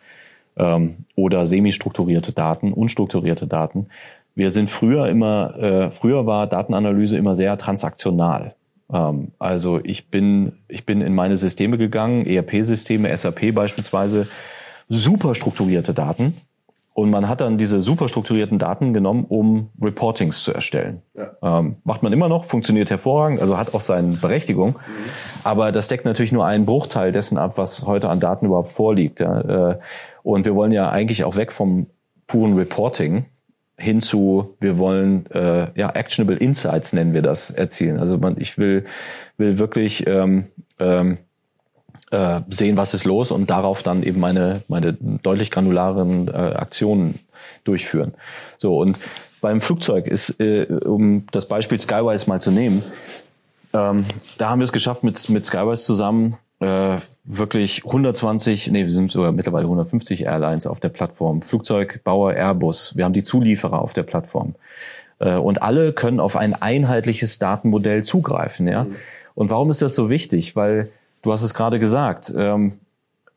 ähm, 0.56 0.96
oder 1.16 1.44
semi-strukturierte 1.44 2.32
Daten, 2.32 2.72
unstrukturierte 2.72 3.46
Daten, 3.46 3.88
wir 4.36 4.50
sind 4.50 4.70
früher 4.70 5.08
immer, 5.08 5.56
äh, 5.58 5.90
früher 5.90 6.26
war 6.26 6.46
Datenanalyse 6.46 7.16
immer 7.16 7.34
sehr 7.34 7.56
transaktional. 7.56 8.54
Ähm, 8.92 9.32
also 9.38 9.80
ich 9.82 10.10
bin, 10.10 10.52
ich 10.68 10.84
bin 10.84 11.00
in 11.00 11.14
meine 11.14 11.38
Systeme 11.38 11.78
gegangen, 11.78 12.26
ERP-Systeme, 12.26 13.16
SAP 13.16 13.52
beispielsweise, 13.52 14.28
super 14.88 15.34
strukturierte 15.34 15.94
Daten. 15.94 16.36
Und 16.92 17.10
man 17.10 17.28
hat 17.28 17.42
dann 17.42 17.58
diese 17.58 17.82
super 17.82 18.08
strukturierten 18.08 18.58
Daten 18.58 18.94
genommen, 18.94 19.26
um 19.28 19.70
Reportings 19.82 20.42
zu 20.42 20.52
erstellen. 20.52 21.02
Ja. 21.14 21.58
Ähm, 21.58 21.76
macht 21.84 22.02
man 22.02 22.12
immer 22.12 22.28
noch, 22.28 22.44
funktioniert 22.44 22.88
hervorragend, 22.88 23.40
also 23.40 23.58
hat 23.58 23.74
auch 23.74 23.82
seine 23.82 24.16
Berechtigung. 24.16 24.70
Mhm. 24.70 25.04
Aber 25.44 25.72
das 25.72 25.88
deckt 25.88 26.04
natürlich 26.04 26.32
nur 26.32 26.46
einen 26.46 26.64
Bruchteil 26.64 27.12
dessen 27.12 27.36
ab, 27.36 27.54
was 27.56 27.86
heute 27.86 28.08
an 28.08 28.20
Daten 28.20 28.46
überhaupt 28.46 28.72
vorliegt. 28.72 29.20
Ja. 29.20 29.72
Äh, 29.72 29.78
und 30.22 30.46
wir 30.46 30.54
wollen 30.54 30.72
ja 30.72 30.90
eigentlich 30.90 31.24
auch 31.24 31.36
weg 31.36 31.52
vom 31.52 31.86
puren 32.26 32.54
Reporting 32.54 33.26
hinzu, 33.78 34.56
wir 34.60 34.78
wollen 34.78 35.26
äh, 35.30 35.68
ja 35.78 35.90
actionable 35.90 36.36
Insights 36.36 36.92
nennen 36.92 37.12
wir 37.12 37.22
das 37.22 37.50
erzielen. 37.50 37.98
Also 37.98 38.18
man, 38.18 38.36
ich 38.38 38.58
will 38.58 38.86
will 39.36 39.58
wirklich 39.58 40.06
ähm, 40.06 40.46
ähm, 40.78 41.18
äh, 42.10 42.40
sehen, 42.48 42.76
was 42.76 42.94
ist 42.94 43.04
los 43.04 43.30
und 43.30 43.50
darauf 43.50 43.82
dann 43.82 44.02
eben 44.02 44.20
meine 44.20 44.62
meine 44.68 44.94
deutlich 44.94 45.50
granularen 45.50 46.28
äh, 46.28 46.32
Aktionen 46.32 47.20
durchführen. 47.64 48.14
So 48.56 48.78
und 48.78 48.98
beim 49.42 49.60
Flugzeug 49.60 50.06
ist, 50.06 50.40
äh, 50.40 50.64
um 50.64 51.26
das 51.32 51.46
Beispiel 51.46 51.78
Skywise 51.78 52.28
mal 52.28 52.40
zu 52.40 52.50
nehmen, 52.50 52.82
ähm, 53.74 54.06
da 54.38 54.48
haben 54.48 54.60
wir 54.60 54.64
es 54.64 54.72
geschafft 54.72 55.04
mit 55.04 55.28
mit 55.28 55.44
Skywise 55.44 55.84
zusammen 55.84 56.38
äh, 56.60 56.98
wirklich 57.26 57.84
120, 57.84 58.70
nee, 58.70 58.84
wir 58.84 58.90
sind 58.90 59.10
sogar 59.10 59.32
mittlerweile 59.32 59.64
150 59.64 60.24
Airlines 60.24 60.66
auf 60.66 60.80
der 60.80 60.88
Plattform, 60.88 61.42
Flugzeugbauer 61.42 62.32
Airbus, 62.32 62.96
wir 62.96 63.04
haben 63.04 63.12
die 63.12 63.24
Zulieferer 63.24 63.80
auf 63.80 63.92
der 63.92 64.04
Plattform. 64.04 64.54
Äh, 65.18 65.34
und 65.34 65.62
alle 65.62 65.92
können 65.92 66.20
auf 66.20 66.36
ein 66.36 66.54
einheitliches 66.54 67.38
Datenmodell 67.38 68.04
zugreifen. 68.04 68.68
Ja? 68.68 68.84
Mhm. 68.84 68.96
Und 69.34 69.50
warum 69.50 69.70
ist 69.70 69.82
das 69.82 69.94
so 69.94 70.08
wichtig? 70.08 70.56
Weil, 70.56 70.90
du 71.22 71.32
hast 71.32 71.42
es 71.42 71.54
gerade 71.54 71.78
gesagt, 71.78 72.32
ähm, 72.36 72.74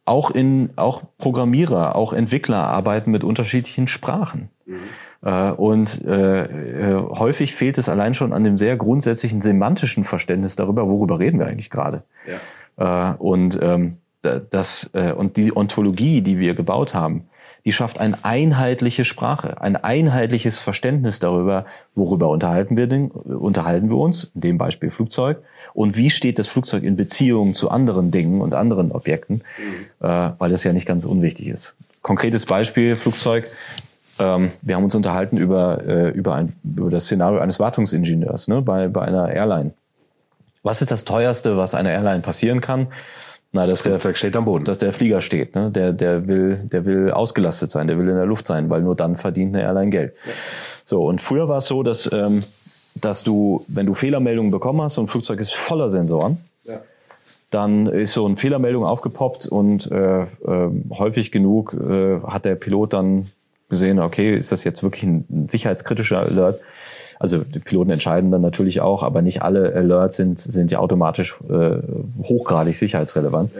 auch, 0.05 0.31
in, 0.31 0.71
auch 0.75 1.03
Programmierer, 1.17 1.95
auch 1.95 2.13
Entwickler 2.13 2.63
arbeiten 2.63 3.11
mit 3.11 3.23
unterschiedlichen 3.23 3.87
Sprachen. 3.87 4.49
Mhm. 4.65 4.79
Äh, 5.21 5.51
und 5.51 6.05
äh, 6.05 6.43
äh, 6.43 6.93
häufig 6.95 7.53
fehlt 7.53 7.77
es 7.77 7.89
allein 7.89 8.13
schon 8.13 8.33
an 8.33 8.43
dem 8.43 8.57
sehr 8.57 8.77
grundsätzlichen 8.77 9.41
semantischen 9.41 10.03
Verständnis 10.03 10.55
darüber, 10.55 10.87
worüber 10.87 11.19
reden 11.19 11.39
wir 11.39 11.47
eigentlich 11.47 11.69
gerade. 11.69 12.03
Ja. 12.27 12.37
Äh, 12.79 13.13
und 13.13 13.59
ähm, 13.61 13.97
das 14.21 14.89
äh, 14.93 15.13
und 15.13 15.37
die 15.37 15.55
Ontologie, 15.55 16.21
die 16.21 16.39
wir 16.39 16.55
gebaut 16.55 16.93
haben, 16.93 17.29
die 17.65 17.73
schafft 17.73 17.99
eine 17.99 18.23
einheitliche 18.23 19.05
Sprache, 19.05 19.61
ein 19.61 19.75
einheitliches 19.75 20.59
Verständnis 20.59 21.19
darüber, 21.19 21.65
worüber 21.93 22.29
unterhalten 22.29 22.77
wir, 22.77 22.87
denn, 22.87 23.11
unterhalten 23.11 23.89
wir 23.89 23.97
uns, 23.97 24.31
in 24.35 24.41
dem 24.41 24.57
Beispiel 24.57 24.89
Flugzeug, 24.89 25.39
und 25.73 25.97
wie 25.97 26.09
steht 26.09 26.39
das 26.39 26.47
Flugzeug 26.47 26.83
in 26.83 26.95
Beziehung 26.95 27.53
zu 27.53 27.69
anderen 27.69 28.11
Dingen 28.11 28.41
und 28.41 28.53
anderen 28.53 28.91
Objekten, 28.91 29.43
mhm. 29.57 30.05
äh, 30.05 30.31
weil 30.37 30.49
das 30.49 30.63
ja 30.63 30.73
nicht 30.73 30.87
ganz 30.87 31.05
unwichtig 31.05 31.47
ist. 31.47 31.75
Konkretes 32.01 32.45
Beispiel, 32.45 32.95
Flugzeug. 32.95 33.45
Ähm, 34.19 34.51
wir 34.61 34.75
haben 34.75 34.83
uns 34.85 34.95
unterhalten 34.95 35.37
über, 35.37 35.85
äh, 35.85 36.09
über, 36.09 36.35
ein, 36.35 36.53
über 36.63 36.89
das 36.89 37.05
Szenario 37.05 37.39
eines 37.39 37.59
Wartungsingenieurs 37.59 38.47
ne, 38.47 38.61
bei, 38.61 38.87
bei 38.87 39.01
einer 39.01 39.29
Airline. 39.29 39.71
Was 40.63 40.81
ist 40.81 40.91
das 40.91 41.05
teuerste, 41.05 41.57
was 41.57 41.75
einer 41.75 41.91
Airline 41.91 42.21
passieren 42.21 42.61
kann? 42.61 42.87
Na, 43.51 43.65
dass 43.65 43.81
der 43.81 43.93
Flugzeug 43.93 44.17
steht 44.17 44.35
am 44.35 44.45
Boden, 44.45 44.65
dass 44.65 44.77
der 44.77 44.93
Flieger 44.93 45.21
steht. 45.21 45.55
Ne? 45.55 45.71
Der, 45.71 45.91
der 45.91 46.27
will, 46.27 46.57
der 46.71 46.85
will 46.85 47.09
ausgelastet 47.09 47.71
sein, 47.71 47.87
der 47.87 47.97
will 47.97 48.07
in 48.07 48.15
der 48.15 48.27
Luft 48.27 48.45
sein, 48.45 48.69
weil 48.69 48.81
nur 48.81 48.95
dann 48.95 49.17
verdient 49.17 49.55
eine 49.55 49.65
Airline 49.65 49.89
Geld. 49.89 50.13
Ja. 50.25 50.33
So 50.85 51.03
und 51.05 51.19
früher 51.19 51.47
war 51.47 51.57
es 51.57 51.65
so, 51.65 51.81
dass 51.81 52.11
ähm, 52.11 52.43
dass 52.95 53.23
du, 53.23 53.65
wenn 53.67 53.85
du 53.85 53.93
Fehlermeldungen 53.93 54.51
bekommen 54.51 54.81
hast 54.81 54.97
und 54.97 55.05
ein 55.05 55.07
Flugzeug 55.07 55.39
ist 55.39 55.53
voller 55.53 55.89
Sensoren, 55.89 56.37
ja. 56.63 56.81
dann 57.51 57.87
ist 57.87 58.13
so 58.13 58.25
eine 58.25 58.37
Fehlermeldung 58.37 58.85
aufgepoppt 58.85 59.47
und 59.47 59.91
äh, 59.91 60.23
äh, 60.23 60.27
häufig 60.91 61.31
genug 61.31 61.73
äh, 61.73 62.19
hat 62.21 62.45
der 62.45 62.55
Pilot 62.55 62.93
dann 62.93 63.31
gesehen, 63.69 63.99
okay, 63.99 64.35
ist 64.35 64.51
das 64.51 64.63
jetzt 64.63 64.81
wirklich 64.83 65.03
ein 65.03 65.47
sicherheitskritischer 65.49 66.19
Alert? 66.19 66.59
Also 67.19 67.39
die 67.39 67.59
Piloten 67.59 67.91
entscheiden 67.91 68.31
dann 68.31 68.41
natürlich 68.41 68.79
auch, 68.79 69.03
aber 69.03 69.21
nicht 69.21 69.41
alle 69.41 69.75
Alerts 69.75 70.15
sind, 70.15 70.39
sind 70.39 70.71
ja 70.71 70.79
automatisch 70.79 71.35
äh, 71.49 71.77
hochgradig 72.23 72.77
sicherheitsrelevant. 72.77 73.51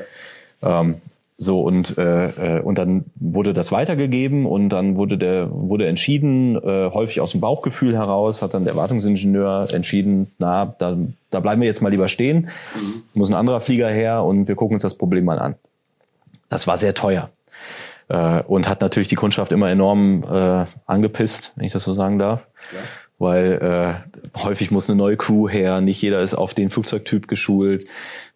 Ja. 0.64 0.82
Ähm, 0.82 0.96
so 1.38 1.62
und 1.62 1.98
äh, 1.98 2.58
äh, 2.58 2.62
und 2.62 2.78
dann 2.78 3.06
wurde 3.16 3.54
das 3.54 3.72
weitergegeben 3.72 4.46
und 4.46 4.70
dann 4.70 4.98
wurde 4.98 5.18
der 5.18 5.50
wurde 5.50 5.88
entschieden 5.88 6.58
äh, 6.58 6.92
häufig 6.92 7.22
aus 7.22 7.32
dem 7.32 7.40
Bauchgefühl 7.40 7.96
heraus 7.96 8.42
hat 8.42 8.54
dann 8.54 8.66
der 8.66 8.76
Wartungsingenieur 8.76 9.70
entschieden 9.72 10.32
na 10.38 10.76
da 10.80 10.98
da 11.32 11.40
bleiben 11.40 11.62
wir 11.62 11.68
jetzt 11.68 11.82
mal 11.82 11.90
lieber 11.90 12.10
stehen 12.10 12.50
mhm. 12.76 13.04
muss 13.14 13.30
ein 13.30 13.36
anderer 13.36 13.62
Flieger 13.62 13.90
her 13.90 14.24
und 14.26 14.50
wir 14.50 14.56
gucken 14.56 14.76
uns 14.76 14.84
das 14.84 14.96
Problem 14.96 15.24
mal 15.24 15.40
an 15.40 15.56
das 16.50 16.68
war 16.68 16.78
sehr 16.78 16.94
teuer 16.94 17.30
äh, 18.10 18.44
und 18.44 18.68
hat 18.68 18.82
natürlich 18.82 19.08
die 19.08 19.16
Kundschaft 19.16 19.54
immer 19.54 19.70
enorm 19.70 20.24
äh, 20.30 20.66
angepisst 20.88 21.54
wenn 21.56 21.66
ich 21.66 21.72
das 21.72 21.84
so 21.84 21.94
sagen 21.94 22.20
darf 22.20 22.48
ja 22.74 22.80
weil 23.20 24.04
äh, 24.36 24.40
häufig 24.40 24.72
muss 24.72 24.90
eine 24.90 24.98
neue 24.98 25.18
Crew 25.18 25.48
her, 25.48 25.82
nicht 25.82 26.02
jeder 26.02 26.22
ist 26.22 26.34
auf 26.34 26.54
den 26.54 26.70
Flugzeugtyp 26.70 27.28
geschult, 27.28 27.86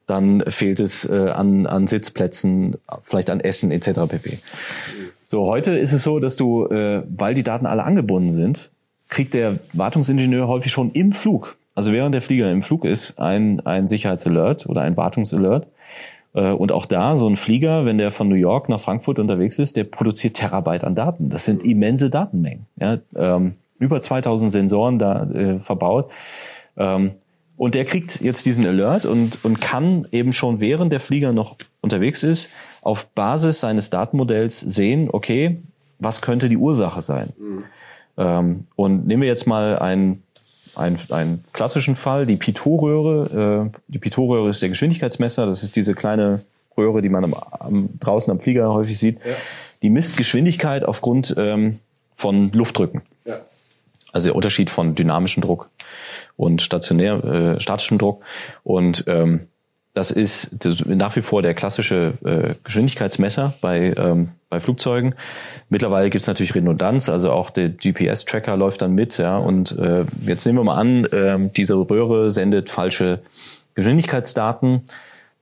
dann 0.05 0.43
fehlt 0.47 0.79
es 0.79 1.09
äh, 1.09 1.29
an, 1.29 1.65
an 1.65 1.87
Sitzplätzen, 1.87 2.75
vielleicht 3.03 3.29
an 3.29 3.39
Essen 3.39 3.71
etc. 3.71 4.01
pp. 4.07 4.39
So, 5.27 5.45
heute 5.45 5.77
ist 5.77 5.93
es 5.93 6.03
so, 6.03 6.19
dass 6.19 6.35
du, 6.35 6.67
äh, 6.67 7.03
weil 7.07 7.33
die 7.33 7.43
Daten 7.43 7.65
alle 7.65 7.83
angebunden 7.83 8.31
sind, 8.31 8.69
kriegt 9.09 9.33
der 9.33 9.59
Wartungsingenieur 9.71 10.47
häufig 10.47 10.71
schon 10.71 10.91
im 10.91 11.11
Flug, 11.11 11.55
also 11.75 11.91
während 11.91 12.13
der 12.13 12.21
Flieger 12.21 12.51
im 12.51 12.61
Flug 12.61 12.85
ist, 12.85 13.17
ein, 13.19 13.65
ein 13.65 13.87
Sicherheitsalert 13.87 14.67
oder 14.67 14.81
ein 14.81 14.97
Wartungsalert. 14.97 15.67
Äh, 16.33 16.51
und 16.51 16.71
auch 16.71 16.85
da, 16.85 17.15
so 17.17 17.27
ein 17.27 17.37
Flieger, 17.37 17.85
wenn 17.85 17.97
der 17.97 18.11
von 18.11 18.27
New 18.27 18.35
York 18.35 18.69
nach 18.69 18.79
Frankfurt 18.79 19.19
unterwegs 19.19 19.59
ist, 19.59 19.75
der 19.77 19.85
produziert 19.85 20.35
Terabyte 20.35 20.83
an 20.83 20.95
Daten. 20.95 21.29
Das 21.29 21.45
sind 21.45 21.63
immense 21.63 22.09
Datenmengen. 22.09 22.65
Ja, 22.79 22.99
ähm, 23.15 23.53
über 23.79 24.01
2000 24.01 24.51
Sensoren 24.51 24.99
da 24.99 25.23
äh, 25.23 25.59
verbaut. 25.59 26.09
Ähm, 26.77 27.11
und 27.55 27.75
der 27.75 27.85
kriegt 27.85 28.19
jetzt 28.21 28.45
diesen 28.45 28.65
Alert 28.65 29.05
und, 29.05 29.43
und 29.45 29.61
kann 29.61 30.07
eben 30.11 30.33
schon 30.33 30.59
während 30.59 30.91
der 30.91 30.99
Flieger 30.99 31.33
noch 31.33 31.55
unterwegs 31.81 32.23
ist, 32.23 32.49
auf 32.81 33.07
Basis 33.07 33.59
seines 33.59 33.89
Datenmodells 33.89 34.59
sehen, 34.59 35.09
okay, 35.11 35.61
was 35.99 36.21
könnte 36.21 36.49
die 36.49 36.57
Ursache 36.57 37.01
sein? 37.01 37.33
Mhm. 37.37 37.63
Ähm, 38.17 38.63
und 38.75 39.07
nehmen 39.07 39.21
wir 39.21 39.29
jetzt 39.29 39.47
mal 39.47 39.77
einen, 39.79 40.23
einen, 40.75 40.97
einen 41.09 41.43
klassischen 41.53 41.95
Fall, 41.95 42.25
die 42.25 42.35
Pitot-Röhre. 42.35 43.69
Äh, 43.71 43.77
die 43.87 43.99
Pitot-Röhre 43.99 44.49
ist 44.49 44.61
der 44.61 44.69
Geschwindigkeitsmesser, 44.69 45.45
das 45.45 45.63
ist 45.63 45.75
diese 45.75 45.93
kleine 45.93 46.41
Röhre, 46.75 47.01
die 47.01 47.09
man 47.09 47.23
am, 47.23 47.33
am, 47.33 47.89
draußen 47.99 48.31
am 48.31 48.39
Flieger 48.39 48.73
häufig 48.73 48.97
sieht. 48.97 49.19
Ja. 49.23 49.33
Die 49.83 49.89
misst 49.89 50.17
Geschwindigkeit 50.17 50.83
aufgrund 50.83 51.35
ähm, 51.37 51.79
von 52.15 52.51
Luftdrücken. 52.51 53.01
Also 54.13 54.29
der 54.29 54.35
Unterschied 54.35 54.69
von 54.69 54.95
dynamischem 54.95 55.41
Druck 55.41 55.69
und 56.37 56.61
stationär, 56.61 57.23
äh, 57.23 57.59
statischem 57.59 57.97
Druck. 57.97 58.23
Und 58.63 59.03
ähm, 59.07 59.47
das 59.93 60.09
ist 60.09 60.65
nach 60.87 61.15
wie 61.15 61.21
vor 61.21 61.43
der 61.43 61.53
klassische 61.53 62.13
äh, 62.25 62.55
Geschwindigkeitsmesser 62.63 63.53
bei, 63.61 63.93
ähm, 63.95 64.29
bei 64.49 64.59
Flugzeugen. 64.59 65.13
Mittlerweile 65.69 66.09
gibt's 66.09 66.25
natürlich 66.25 66.55
Redundanz, 66.55 67.09
also 67.09 67.31
auch 67.31 67.51
der 67.51 67.69
GPS-Tracker 67.69 68.57
läuft 68.57 68.81
dann 68.81 68.93
mit. 68.93 69.17
Ja, 69.19 69.37
und 69.37 69.77
äh, 69.77 70.05
jetzt 70.25 70.45
nehmen 70.45 70.59
wir 70.59 70.63
mal 70.63 70.77
an, 70.77 71.05
äh, 71.05 71.49
diese 71.55 71.75
Röhre 71.75 72.31
sendet 72.31 72.69
falsche 72.69 73.19
Geschwindigkeitsdaten. 73.75 74.81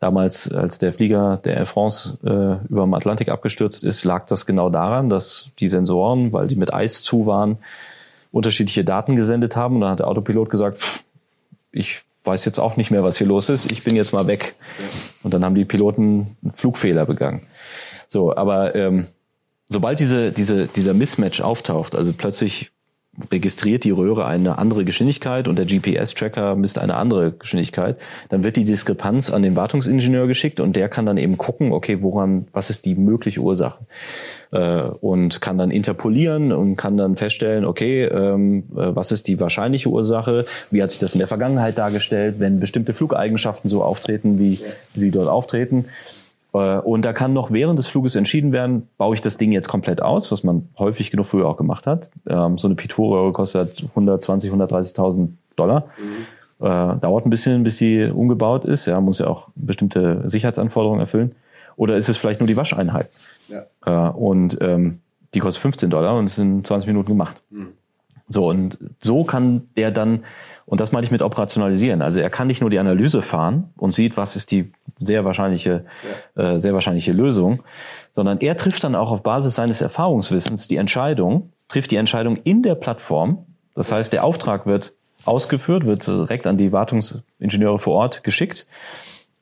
Damals, 0.01 0.51
als 0.51 0.79
der 0.79 0.93
Flieger 0.93 1.39
der 1.45 1.57
Air 1.57 1.65
France 1.67 2.17
äh, 2.23 2.67
über 2.69 2.81
dem 2.81 2.93
Atlantik 2.93 3.29
abgestürzt 3.29 3.83
ist, 3.83 4.03
lag 4.03 4.25
das 4.25 4.45
genau 4.45 4.69
daran, 4.69 5.09
dass 5.09 5.51
die 5.59 5.67
Sensoren, 5.67 6.33
weil 6.33 6.47
die 6.47 6.55
mit 6.55 6.73
Eis 6.73 7.03
zu 7.03 7.27
waren, 7.27 7.59
unterschiedliche 8.31 8.83
Daten 8.83 9.15
gesendet 9.15 9.55
haben. 9.55 9.75
Und 9.75 9.81
dann 9.81 9.91
hat 9.91 9.99
der 9.99 10.07
Autopilot 10.07 10.49
gesagt, 10.49 10.79
pff, 10.79 11.03
ich 11.71 12.03
weiß 12.23 12.45
jetzt 12.45 12.59
auch 12.59 12.77
nicht 12.77 12.91
mehr, 12.91 13.03
was 13.03 13.17
hier 13.17 13.27
los 13.27 13.49
ist. 13.49 13.71
Ich 13.71 13.83
bin 13.83 13.95
jetzt 13.95 14.13
mal 14.13 14.27
weg. 14.27 14.55
Und 15.23 15.33
dann 15.33 15.43
haben 15.43 15.55
die 15.55 15.65
Piloten 15.65 16.35
einen 16.43 16.53
Flugfehler 16.53 17.05
begangen. 17.05 17.41
So, 18.07 18.35
aber 18.35 18.75
ähm, 18.75 19.07
sobald 19.65 19.99
diese, 19.99 20.31
diese, 20.31 20.67
dieser 20.67 20.93
Mismatch 20.93 21.41
auftaucht, 21.41 21.95
also 21.95 22.13
plötzlich 22.13 22.70
registriert 23.29 23.83
die 23.83 23.91
Röhre 23.91 24.25
eine 24.25 24.57
andere 24.57 24.85
Geschwindigkeit 24.85 25.49
und 25.49 25.57
der 25.57 25.65
GPS-Tracker 25.65 26.55
misst 26.55 26.79
eine 26.79 26.95
andere 26.95 27.33
Geschwindigkeit, 27.33 27.97
dann 28.29 28.43
wird 28.43 28.55
die 28.55 28.63
Diskrepanz 28.63 29.29
an 29.29 29.41
den 29.41 29.57
Wartungsingenieur 29.57 30.27
geschickt 30.27 30.61
und 30.61 30.77
der 30.77 30.87
kann 30.87 31.05
dann 31.05 31.17
eben 31.17 31.37
gucken, 31.37 31.73
okay, 31.73 32.01
woran, 32.01 32.47
was 32.53 32.69
ist 32.69 32.85
die 32.85 32.95
mögliche 32.95 33.41
Ursache? 33.41 33.79
Äh, 34.51 34.83
und 34.83 35.41
kann 35.41 35.57
dann 35.57 35.71
interpolieren 35.71 36.53
und 36.53 36.77
kann 36.77 36.95
dann 36.95 37.17
feststellen, 37.17 37.65
okay, 37.65 38.05
ähm, 38.05 38.63
äh, 38.71 38.95
was 38.95 39.11
ist 39.11 39.27
die 39.27 39.39
wahrscheinliche 39.41 39.89
Ursache? 39.89 40.45
Wie 40.69 40.81
hat 40.81 40.91
sich 40.91 40.99
das 40.99 41.13
in 41.13 41.19
der 41.19 41.27
Vergangenheit 41.27 41.77
dargestellt, 41.77 42.35
wenn 42.39 42.61
bestimmte 42.61 42.93
Flugeigenschaften 42.93 43.69
so 43.69 43.83
auftreten, 43.83 44.39
wie 44.39 44.59
sie 44.95 45.11
dort 45.11 45.27
auftreten? 45.27 45.85
Äh, 46.53 46.77
und 46.79 47.03
da 47.03 47.13
kann 47.13 47.33
noch 47.33 47.51
während 47.51 47.79
des 47.79 47.87
Fluges 47.87 48.15
entschieden 48.15 48.51
werden, 48.51 48.87
baue 48.97 49.15
ich 49.15 49.21
das 49.21 49.37
Ding 49.37 49.51
jetzt 49.51 49.67
komplett 49.67 50.01
aus, 50.01 50.31
was 50.31 50.43
man 50.43 50.69
häufig 50.77 51.11
genug 51.11 51.27
früher 51.27 51.47
auch 51.47 51.57
gemacht 51.57 51.87
hat. 51.87 52.11
Ähm, 52.27 52.57
so 52.57 52.67
eine 52.67 52.75
Pitot-Röhre 52.75 53.31
kostet 53.31 53.83
120, 53.89 54.51
130.000 54.51 55.29
Dollar. 55.55 55.85
Mhm. 55.97 56.65
Äh, 56.65 56.97
dauert 56.99 57.25
ein 57.25 57.29
bisschen, 57.29 57.63
bis 57.63 57.77
sie 57.77 58.05
umgebaut 58.05 58.65
ist. 58.65 58.85
Ja, 58.85 59.01
muss 59.01 59.19
ja 59.19 59.27
auch 59.27 59.49
bestimmte 59.55 60.27
Sicherheitsanforderungen 60.29 60.99
erfüllen. 60.99 61.35
Oder 61.75 61.97
ist 61.97 62.09
es 62.09 62.17
vielleicht 62.17 62.39
nur 62.39 62.47
die 62.47 62.57
Wascheinheit? 62.57 63.09
Ja. 63.47 63.65
Äh, 63.85 64.11
und 64.11 64.57
ähm, 64.61 64.99
die 65.33 65.39
kostet 65.39 65.61
15 65.61 65.89
Dollar 65.89 66.17
und 66.17 66.25
es 66.25 66.35
sind 66.35 66.67
20 66.67 66.87
Minuten 66.87 67.09
gemacht. 67.09 67.41
Mhm. 67.49 67.69
So, 68.27 68.47
und 68.47 68.77
so 69.01 69.23
kann 69.23 69.69
der 69.75 69.91
dann, 69.91 70.23
und 70.65 70.79
das 70.79 70.91
meine 70.91 71.05
ich 71.05 71.11
mit 71.11 71.21
operationalisieren. 71.21 72.01
Also 72.01 72.19
er 72.19 72.29
kann 72.29 72.47
nicht 72.47 72.61
nur 72.61 72.69
die 72.69 72.79
Analyse 72.79 73.21
fahren 73.21 73.71
und 73.77 73.93
sieht, 73.93 74.17
was 74.17 74.35
ist 74.35 74.51
die 74.51 74.71
sehr 74.97 75.25
wahrscheinliche, 75.25 75.85
ja. 76.35 76.53
äh, 76.53 76.59
sehr 76.59 76.73
wahrscheinliche 76.73 77.11
Lösung, 77.11 77.63
sondern 78.13 78.39
er 78.39 78.57
trifft 78.57 78.83
dann 78.83 78.95
auch 78.95 79.11
auf 79.11 79.23
Basis 79.23 79.55
seines 79.55 79.81
Erfahrungswissens 79.81 80.67
die 80.67 80.77
Entscheidung, 80.77 81.51
trifft 81.67 81.91
die 81.91 81.95
Entscheidung 81.95 82.37
in 82.43 82.63
der 82.63 82.75
Plattform. 82.75 83.45
Das 83.75 83.91
heißt, 83.91 84.13
der 84.13 84.23
Auftrag 84.23 84.65
wird 84.65 84.93
ausgeführt, 85.25 85.85
wird 85.85 86.05
direkt 86.05 86.47
an 86.47 86.57
die 86.57 86.71
Wartungsingenieure 86.71 87.79
vor 87.79 87.95
Ort 87.95 88.23
geschickt 88.23 88.65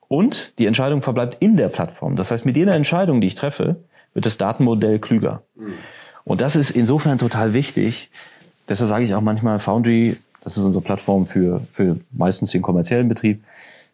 und 0.08 0.58
die 0.60 0.66
Entscheidung 0.66 1.02
verbleibt 1.02 1.38
in 1.40 1.58
der 1.58 1.70
Plattform. 1.70 2.16
Das 2.16 2.32
heißt, 2.32 2.46
mit 2.46 2.58
jeder 2.58 2.76
Entscheidung, 2.76 3.22
die 3.22 3.28
ich 3.28 3.36
treffe, 3.36 3.78
wird 4.14 4.26
das 4.26 4.38
Datenmodell 4.38 5.00
klüger. 5.00 5.44
Mhm. 5.56 5.74
Und 6.26 6.42
das 6.42 6.56
ist 6.56 6.72
insofern 6.72 7.18
total 7.18 7.54
wichtig, 7.54 8.10
Deshalb 8.70 8.90
sage 8.90 9.04
ich 9.04 9.16
auch 9.16 9.22
manchmal 9.22 9.58
Foundry, 9.58 10.18
das 10.44 10.58
ist 10.58 10.64
unsere 10.64 10.84
Plattform 10.84 11.26
für, 11.26 11.62
für 11.72 11.98
meistens 12.12 12.52
den 12.52 12.62
kommerziellen 12.62 13.10
Betrieb, 13.10 13.44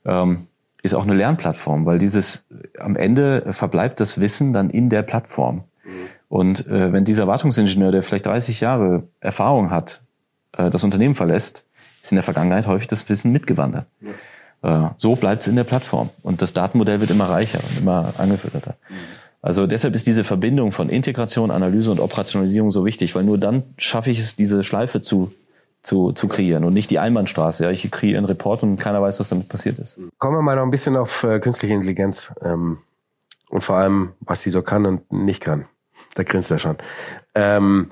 ähm, 0.06 0.48
ist 0.84 0.93
auch 0.93 1.04
eine 1.04 1.16
Lernplattform, 1.16 1.86
weil 1.86 1.98
dieses 1.98 2.46
am 2.80 2.96
Ende 2.96 3.54
verbleibt 3.54 4.00
das 4.00 4.20
Wissen 4.20 4.54
dann 4.54 4.70
in 4.70 4.89
der 4.89 5.02
Plattform. 5.02 5.64
Mhm. 5.84 5.89
Und 6.30 6.68
äh, 6.68 6.93
wenn 6.93 7.06
dieser 7.06 7.28
Wartungsingenieur, 7.28 7.91
der 7.91 8.04
vielleicht 8.04 8.26
30 8.28 8.62
Jahre 8.62 9.04
Erfahrung 9.20 9.72
hat, 9.72 10.02
äh, 10.58 10.70
das 10.70 10.84
Unternehmen 10.84 11.16
verlässt, 11.16 11.64
ist 12.04 12.12
in 12.12 12.18
der 12.18 12.24
Vergangenheit 12.24 12.68
häufig 12.68 12.88
das 12.88 13.10
Wissen 13.10 13.32
mitgewandert. 13.32 13.88
Ja. 14.62 14.88
Äh, 14.88 14.89
so 14.98 15.16
bleibt 15.16 15.41
es 15.41 15.48
in 15.48 15.56
der 15.56 15.64
Plattform 15.64 16.10
und 16.22 16.41
das 16.41 16.54
Datenmodell 16.54 17.02
wird 17.02 17.10
immer 17.10 17.30
reicher 17.30 17.60
und 17.60 17.80
immer 17.80 18.14
angefütterter. 18.18 18.76
Mhm. 18.89 18.96
Also 19.41 19.68
deshalb 19.68 19.93
ist 19.93 20.08
diese 20.08 20.24
Verbindung 20.24 20.72
von 20.72 20.89
Integration, 20.89 21.52
Analyse 21.52 21.91
und 21.91 22.00
Operationalisierung 22.00 22.72
so 22.72 22.84
wichtig, 22.84 23.14
weil 23.14 23.24
nur 23.24 23.38
dann 23.38 23.62
schaffe 23.78 24.10
ich 24.10 24.18
es, 24.20 24.36
diese 24.36 24.64
Schleife 24.64 25.02
zu 25.02 25.32
zu, 25.86 26.12
zu 26.14 26.28
kreieren 26.28 26.64
und 26.64 26.74
nicht 26.74 26.90
die 26.90 27.00
Einbahnstraße. 27.00 27.64
Ja, 27.64 27.72
ich 27.72 27.90
kreiere 27.92 28.18
einen 28.18 28.26
Report 28.26 28.64
und 28.64 28.78
keiner 28.78 29.02
weiß, 29.02 29.20
was 29.20 29.30
damit 29.30 29.50
passiert 29.50 29.78
ist. 29.78 30.00
Kommen 30.18 30.38
wir 30.38 30.42
mal 30.42 30.56
noch 30.56 30.64
ein 30.64 30.72
bisschen 30.72 30.98
auf 30.98 31.24
äh, 31.24 31.40
künstliche 31.40 31.76
Intelligenz 31.76 32.34
ähm, 32.42 32.80
und 33.50 33.62
vor 33.64 33.78
allem, 33.78 34.14
was 34.20 34.42
die 34.42 34.50
so 34.50 34.64
kann 34.64 34.86
und 34.86 35.12
nicht 35.12 35.44
kann. 35.44 35.66
Da 36.16 36.24
grinst 36.24 36.50
er 36.50 36.58
schon. 36.58 36.78
Ähm, 37.36 37.90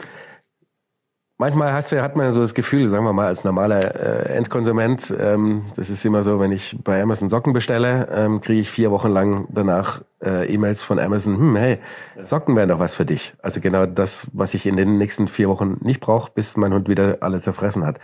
manchmal 1.37 1.73
hast 1.73 1.91
du, 1.91 2.01
hat 2.01 2.15
man 2.15 2.29
so 2.31 2.41
das 2.41 2.53
Gefühl, 2.53 2.87
sagen 2.87 3.05
wir 3.05 3.13
mal, 3.13 3.27
als 3.27 3.43
normaler 3.43 3.95
äh, 3.95 4.35
Endkonsument, 4.35 5.13
ähm, 5.19 5.65
das 5.75 5.89
ist 5.89 6.05
immer 6.05 6.23
so, 6.23 6.39
wenn 6.39 6.51
ich 6.51 6.77
bei 6.83 7.01
Amazon 7.01 7.29
Socken 7.29 7.53
bestelle, 7.53 8.07
ähm, 8.11 8.41
kriege 8.41 8.61
ich 8.61 8.69
vier 8.69 8.91
Wochen 8.91 9.09
lang 9.09 9.47
danach 9.51 10.01
äh, 10.21 10.51
E-Mails 10.53 10.81
von 10.81 10.99
Amazon, 10.99 11.37
hm, 11.37 11.55
hey, 11.55 11.79
Socken 12.23 12.55
wären 12.55 12.69
doch 12.69 12.79
was 12.79 12.95
für 12.95 13.05
dich. 13.05 13.33
Also 13.41 13.59
genau 13.61 13.85
das, 13.85 14.27
was 14.33 14.53
ich 14.53 14.65
in 14.65 14.75
den 14.75 14.97
nächsten 14.97 15.27
vier 15.27 15.49
Wochen 15.49 15.77
nicht 15.81 15.99
brauche, 15.99 16.31
bis 16.33 16.57
mein 16.57 16.73
Hund 16.73 16.87
wieder 16.87 17.17
alle 17.21 17.41
zerfressen 17.41 17.85
hat. 17.85 17.99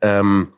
Ähm, 0.00 0.52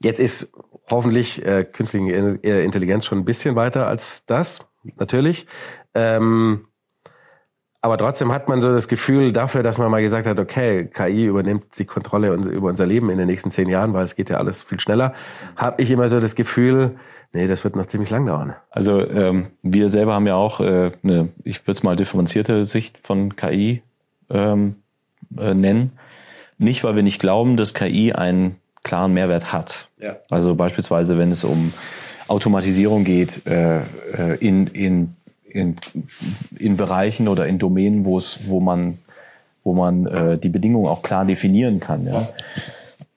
jetzt 0.00 0.20
ist 0.20 0.52
hoffentlich 0.90 1.44
äh, 1.44 1.64
künstliche 1.64 2.12
Intelligenz 2.12 3.06
schon 3.06 3.18
ein 3.18 3.24
bisschen 3.24 3.56
weiter 3.56 3.86
als 3.86 4.26
das, 4.26 4.66
natürlich. 4.96 5.46
Ähm, 5.94 6.66
aber 7.82 7.98
trotzdem 7.98 8.32
hat 8.32 8.48
man 8.48 8.62
so 8.62 8.70
das 8.70 8.86
Gefühl 8.86 9.32
dafür, 9.32 9.64
dass 9.64 9.76
man 9.76 9.90
mal 9.90 10.00
gesagt 10.00 10.28
hat, 10.28 10.38
okay, 10.38 10.86
KI 10.86 11.26
übernimmt 11.26 11.64
die 11.78 11.84
Kontrolle 11.84 12.32
über 12.32 12.68
unser 12.68 12.86
Leben 12.86 13.10
in 13.10 13.18
den 13.18 13.26
nächsten 13.26 13.50
zehn 13.50 13.68
Jahren, 13.68 13.92
weil 13.92 14.04
es 14.04 14.14
geht 14.14 14.30
ja 14.30 14.36
alles 14.36 14.62
viel 14.62 14.78
schneller, 14.78 15.14
habe 15.56 15.82
ich 15.82 15.90
immer 15.90 16.08
so 16.08 16.20
das 16.20 16.36
Gefühl, 16.36 16.96
nee, 17.32 17.48
das 17.48 17.64
wird 17.64 17.74
noch 17.74 17.86
ziemlich 17.86 18.08
lang 18.10 18.24
dauern. 18.24 18.54
Also 18.70 19.00
ähm, 19.00 19.48
wir 19.62 19.88
selber 19.88 20.14
haben 20.14 20.28
ja 20.28 20.36
auch 20.36 20.60
äh, 20.60 20.92
eine, 21.02 21.30
ich 21.42 21.66
würde 21.66 21.76
es 21.78 21.82
mal 21.82 21.96
differenzierte 21.96 22.66
Sicht 22.66 22.98
von 23.02 23.34
KI 23.34 23.82
ähm, 24.30 24.76
äh, 25.36 25.52
nennen. 25.52 25.98
Nicht, 26.58 26.84
weil 26.84 26.94
wir 26.94 27.02
nicht 27.02 27.20
glauben, 27.20 27.56
dass 27.56 27.74
KI 27.74 28.12
einen 28.12 28.60
klaren 28.84 29.12
Mehrwert 29.12 29.52
hat. 29.52 29.88
Ja. 29.98 30.18
Also 30.30 30.54
beispielsweise, 30.54 31.18
wenn 31.18 31.32
es 31.32 31.42
um 31.42 31.72
Automatisierung 32.28 33.02
geht 33.02 33.44
äh, 33.44 33.80
äh 33.80 34.36
in, 34.38 34.68
in 34.68 35.16
in, 35.52 35.76
in 36.58 36.76
Bereichen 36.76 37.28
oder 37.28 37.46
in 37.46 37.58
Domänen, 37.58 38.04
wo 38.04 38.18
es, 38.18 38.40
wo 38.48 38.60
man, 38.60 38.98
wo 39.64 39.74
man 39.74 40.06
äh, 40.06 40.38
die 40.38 40.48
Bedingungen 40.48 40.88
auch 40.88 41.02
klar 41.02 41.24
definieren 41.24 41.80
kann, 41.80 42.06
ja, 42.06 42.28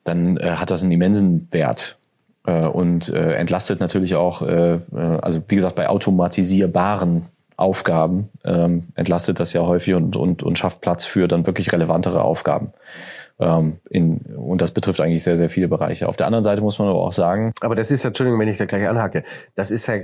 dann 0.04 0.38
äh, 0.38 0.52
hat 0.52 0.72
das 0.72 0.84
einen 0.84 0.92
immensen 0.92 1.48
Wert 1.52 1.98
äh, 2.46 2.66
und 2.66 3.10
äh, 3.10 3.34
entlastet 3.34 3.80
natürlich 3.80 4.16
auch, 4.16 4.42
äh, 4.42 4.76
äh, 4.76 4.80
also 5.22 5.42
wie 5.48 5.56
gesagt, 5.56 5.76
bei 5.76 5.90
automatisierbaren 5.90 7.26
Aufgaben 7.58 8.30
ähm, 8.44 8.88
entlastet 8.96 9.40
das 9.40 9.54
ja 9.54 9.62
häufig 9.62 9.94
und, 9.94 10.16
und, 10.18 10.44
und 10.44 10.58
schafft 10.58 10.82
Platz 10.82 11.06
für 11.06 11.28
dann 11.28 11.46
wirklich 11.46 11.72
relevantere 11.72 12.22
Aufgaben. 12.22 12.74
Ähm, 13.40 13.78
in, 13.90 14.18
und 14.18 14.62
das 14.62 14.72
betrifft 14.72 15.00
eigentlich 15.00 15.24
sehr, 15.24 15.38
sehr 15.38 15.50
viele 15.50 15.70
Bereiche. 15.70 16.10
Auf 16.10 16.18
der 16.18 16.28
anderen 16.28 16.44
Seite 16.44 16.62
muss 16.62 16.80
man 16.80 16.90
aber 16.90 17.00
auch 17.00 17.12
sagen. 17.14 17.54
Aber 17.62 17.76
das 17.76 17.92
ist, 17.92 18.04
Entschuldigung, 18.04 18.40
wenn 18.40 18.50
ich 18.50 18.58
da 18.58 18.66
gleich 18.66 18.88
anhacke, 18.88 19.24
das 19.56 19.72
ist 19.72 19.88
ja 19.88 19.96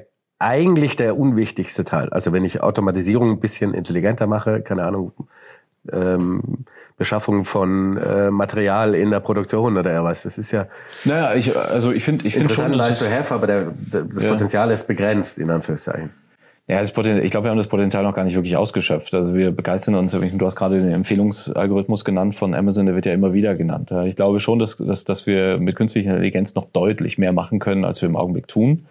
eigentlich 0.42 0.96
der 0.96 1.18
unwichtigste 1.18 1.84
Teil. 1.84 2.10
Also 2.10 2.34
wenn 2.34 2.44
ich 2.44 2.62
Automatisierung 2.62 3.32
ein 3.32 3.39
bisschen 3.39 3.74
intelligenter 3.74 4.28
mache, 4.28 4.62
keine 4.62 4.84
Ahnung, 4.84 5.14
ähm, 5.92 6.66
Beschaffung 6.98 7.46
von 7.46 7.98
äh, 7.98 8.30
Material 8.30 8.94
in 8.94 9.10
der 9.10 9.20
Produktion 9.20 9.78
oder 9.78 10.04
was. 10.04 10.24
Das 10.24 10.38
ist 10.38 10.52
ja. 10.52 10.68
Naja, 11.06 11.34
ich, 11.34 11.56
also 11.58 11.92
ich 11.92 12.04
finde, 12.04 12.28
ich 12.28 12.36
finde 12.36 12.54
schon, 12.54 12.72
nice 12.72 13.00
to 13.00 13.06
have, 13.06 13.34
aber 13.34 13.48
der, 13.48 13.72
der, 13.72 14.04
das 14.04 14.24
ja. 14.24 14.32
Potenzial 14.32 14.70
ist 14.72 14.88
begrenzt 14.88 15.39
in 15.39 15.50
Anführungszeichen. 15.50 16.12
Ja, 16.68 16.80
das 16.80 16.92
Potenzial, 16.92 17.26
ich 17.26 17.32
glaube, 17.32 17.46
wir 17.46 17.52
haben 17.52 17.58
das 17.58 17.68
Potenzial 17.68 18.04
noch 18.04 18.14
gar 18.14 18.24
nicht 18.24 18.36
wirklich 18.36 18.56
ausgeschöpft. 18.56 19.14
Also 19.14 19.34
wir 19.34 19.52
begeistern 19.52 19.96
uns, 19.96 20.12
du 20.12 20.46
hast 20.46 20.56
gerade 20.56 20.80
den 20.80 20.94
Empfehlungsalgorithmus 20.94 22.06
genannt 22.06 22.36
von 22.36 22.54
Amazon, 22.54 22.86
der 22.86 22.96
wird 22.96 23.06
ja 23.06 23.14
immer 23.14 23.34
wieder 23.34 23.56
genannt. 23.56 23.92
Ich 24.06 24.16
glaube 24.16 24.39
schon, 24.39 24.60
dass, 24.60 24.78
dass, 24.78 25.04
dass 25.04 25.26
wir 25.26 25.58
mit 25.58 25.76
künstlicher 25.76 26.12
Intelligenz 26.12 26.54
noch 26.56 26.66
deutlich 26.66 27.18
mehr 27.18 27.34
machen 27.34 27.60
können, 27.60 27.84
als 27.84 28.02
wir 28.02 28.08
im 28.08 28.16
Augenblick 28.16 28.48
tun. 28.48 28.86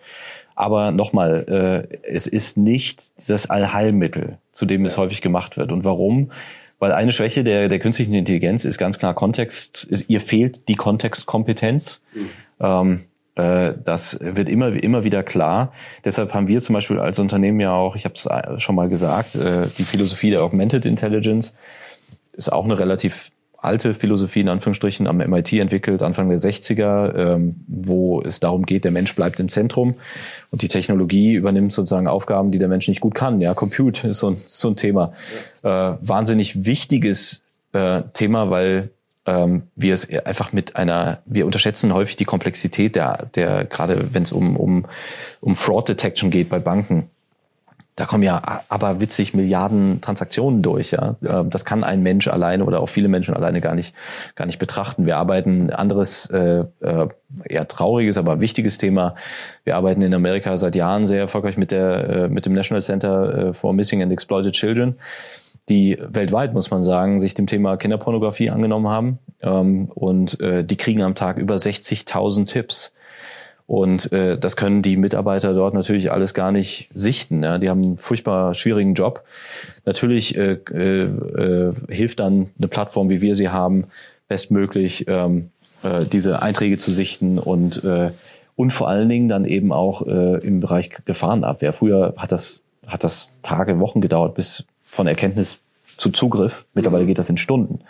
Aber 0.60 0.90
nochmal, 0.90 1.88
äh, 1.90 1.96
es 2.06 2.26
ist 2.26 2.58
nicht 2.58 3.02
das 3.30 3.48
Allheilmittel, 3.48 4.36
zu 4.52 4.66
dem 4.66 4.84
es 4.84 4.98
häufig 4.98 5.22
gemacht 5.22 5.56
wird. 5.56 5.72
Und 5.72 5.84
warum? 5.84 6.32
Weil 6.78 6.92
eine 6.92 7.12
Schwäche 7.12 7.44
der, 7.44 7.70
der 7.70 7.78
künstlichen 7.78 8.12
Intelligenz 8.12 8.66
ist 8.66 8.76
ganz 8.76 8.98
klar 8.98 9.14
Kontext, 9.14 9.84
ist, 9.84 10.10
ihr 10.10 10.20
fehlt 10.20 10.68
die 10.68 10.74
Kontextkompetenz. 10.74 12.02
Mhm. 12.12 12.28
Ähm, 12.60 13.00
äh, 13.36 13.72
das 13.82 14.18
wird 14.20 14.50
immer, 14.50 14.70
immer 14.74 15.02
wieder 15.02 15.22
klar. 15.22 15.72
Deshalb 16.04 16.34
haben 16.34 16.46
wir 16.46 16.60
zum 16.60 16.74
Beispiel 16.74 16.98
als 16.98 17.18
Unternehmen 17.18 17.60
ja 17.60 17.72
auch, 17.72 17.96
ich 17.96 18.04
habe 18.04 18.14
es 18.14 18.62
schon 18.62 18.74
mal 18.74 18.90
gesagt, 18.90 19.36
äh, 19.36 19.66
die 19.78 19.84
Philosophie 19.84 20.28
der 20.28 20.42
Augmented 20.42 20.84
Intelligence 20.84 21.56
ist 22.34 22.52
auch 22.52 22.66
eine 22.66 22.78
relativ 22.78 23.30
alte 23.62 23.94
Philosophie 23.94 24.40
in 24.40 24.48
Anführungsstrichen 24.48 25.06
am 25.06 25.18
MIT 25.18 25.52
entwickelt, 25.54 26.02
Anfang 26.02 26.28
der 26.28 26.38
60er, 26.38 27.14
ähm, 27.14 27.56
wo 27.66 28.22
es 28.22 28.40
darum 28.40 28.64
geht, 28.66 28.84
der 28.84 28.90
Mensch 28.90 29.14
bleibt 29.14 29.40
im 29.40 29.48
Zentrum 29.48 29.94
und 30.50 30.62
die 30.62 30.68
Technologie 30.68 31.34
übernimmt 31.34 31.72
sozusagen 31.72 32.08
Aufgaben, 32.08 32.50
die 32.50 32.58
der 32.58 32.68
Mensch 32.68 32.88
nicht 32.88 33.00
gut 33.00 33.14
kann. 33.14 33.40
Ja, 33.40 33.54
Compute 33.54 34.08
ist 34.08 34.20
so 34.20 34.30
ein, 34.30 34.36
so 34.46 34.68
ein 34.68 34.76
Thema. 34.76 35.12
Ja. 35.62 35.92
Äh, 35.92 35.98
wahnsinnig 36.00 36.64
wichtiges 36.64 37.44
äh, 37.72 38.02
Thema, 38.14 38.50
weil 38.50 38.90
ähm, 39.26 39.64
wir 39.76 39.94
es 39.94 40.08
einfach 40.24 40.52
mit 40.52 40.76
einer, 40.76 41.18
wir 41.26 41.46
unterschätzen 41.46 41.92
häufig 41.92 42.16
die 42.16 42.24
Komplexität 42.24 42.96
der, 42.96 43.26
der 43.34 43.64
gerade 43.64 44.14
wenn 44.14 44.22
es 44.22 44.32
um, 44.32 44.56
um, 44.56 44.86
um 45.40 45.56
Fraud 45.56 45.88
Detection 45.88 46.30
geht 46.30 46.48
bei 46.48 46.58
Banken 46.58 47.10
da 47.96 48.06
kommen 48.06 48.22
ja 48.22 48.62
aber 48.68 49.00
witzig 49.00 49.34
Milliarden 49.34 50.00
Transaktionen 50.00 50.62
durch. 50.62 50.92
Ja, 50.92 51.16
ähm, 51.26 51.50
das 51.50 51.64
kann 51.64 51.84
ein 51.84 52.02
Mensch 52.02 52.28
alleine 52.28 52.64
oder 52.64 52.80
auch 52.80 52.88
viele 52.88 53.08
Menschen 53.08 53.34
alleine 53.34 53.60
gar 53.60 53.74
nicht 53.74 53.94
gar 54.36 54.46
nicht 54.46 54.58
betrachten. 54.58 55.06
Wir 55.06 55.16
arbeiten 55.16 55.70
anderes 55.70 56.26
äh, 56.30 56.64
äh, 56.80 57.08
eher 57.44 57.68
trauriges, 57.68 58.16
aber 58.16 58.40
wichtiges 58.40 58.78
Thema. 58.78 59.16
Wir 59.64 59.76
arbeiten 59.76 60.02
in 60.02 60.14
Amerika 60.14 60.56
seit 60.56 60.76
Jahren 60.76 61.06
sehr 61.06 61.20
erfolgreich 61.20 61.56
mit 61.56 61.70
der 61.72 62.08
äh, 62.08 62.28
mit 62.28 62.46
dem 62.46 62.54
National 62.54 62.82
Center 62.82 63.48
äh, 63.48 63.52
for 63.52 63.72
Missing 63.72 64.02
and 64.02 64.12
Exploited 64.12 64.52
Children 64.54 64.96
die 65.68 65.98
weltweit, 66.00 66.52
muss 66.52 66.72
man 66.72 66.82
sagen, 66.82 67.20
sich 67.20 67.34
dem 67.34 67.46
Thema 67.46 67.76
Kinderpornografie 67.76 68.50
angenommen 68.50 68.88
haben. 68.88 69.18
Ähm, 69.40 69.88
und 69.94 70.38
die 70.40 70.76
kriegen 70.76 71.02
am 71.02 71.14
Tag 71.14 71.36
über 71.36 71.54
60.000 71.54 72.46
Tipps 72.46 72.92
und 73.70 74.10
äh, 74.10 74.36
das 74.36 74.56
können 74.56 74.82
die 74.82 74.96
Mitarbeiter 74.96 75.54
dort 75.54 75.74
natürlich 75.74 76.10
alles 76.10 76.34
gar 76.34 76.50
nicht 76.50 76.88
sichten. 76.92 77.44
Ja? 77.44 77.58
Die 77.58 77.70
haben 77.70 77.84
einen 77.84 77.98
furchtbar 77.98 78.52
schwierigen 78.52 78.94
Job. 78.94 79.22
Natürlich 79.84 80.36
äh, 80.36 80.58
äh, 80.72 81.02
äh, 81.04 81.72
hilft 81.88 82.18
dann 82.18 82.48
eine 82.58 82.66
Plattform, 82.66 83.10
wie 83.10 83.20
wir 83.20 83.36
sie 83.36 83.50
haben, 83.50 83.84
bestmöglich 84.26 85.06
ähm, 85.06 85.50
äh, 85.84 86.04
diese 86.04 86.42
Einträge 86.42 86.78
zu 86.78 86.90
sichten 86.90 87.38
und 87.38 87.84
äh, 87.84 88.10
und 88.56 88.72
vor 88.72 88.88
allen 88.88 89.08
Dingen 89.08 89.28
dann 89.28 89.44
eben 89.44 89.72
auch 89.72 90.04
äh, 90.04 90.44
im 90.44 90.58
Bereich 90.58 90.90
Gefahrenabwehr. 91.04 91.72
Früher 91.72 92.14
hat 92.16 92.32
das 92.32 92.62
hat 92.88 93.04
das 93.04 93.28
Tage, 93.42 93.78
Wochen 93.78 94.00
gedauert 94.00 94.34
bis 94.34 94.64
von 94.82 95.06
Erkenntnis 95.06 95.60
zu 95.96 96.10
Zugriff. 96.10 96.64
Mittlerweile 96.74 97.04
mhm. 97.04 97.06
geht 97.06 97.18
das 97.20 97.30
in 97.30 97.38
Stunden. 97.38 97.84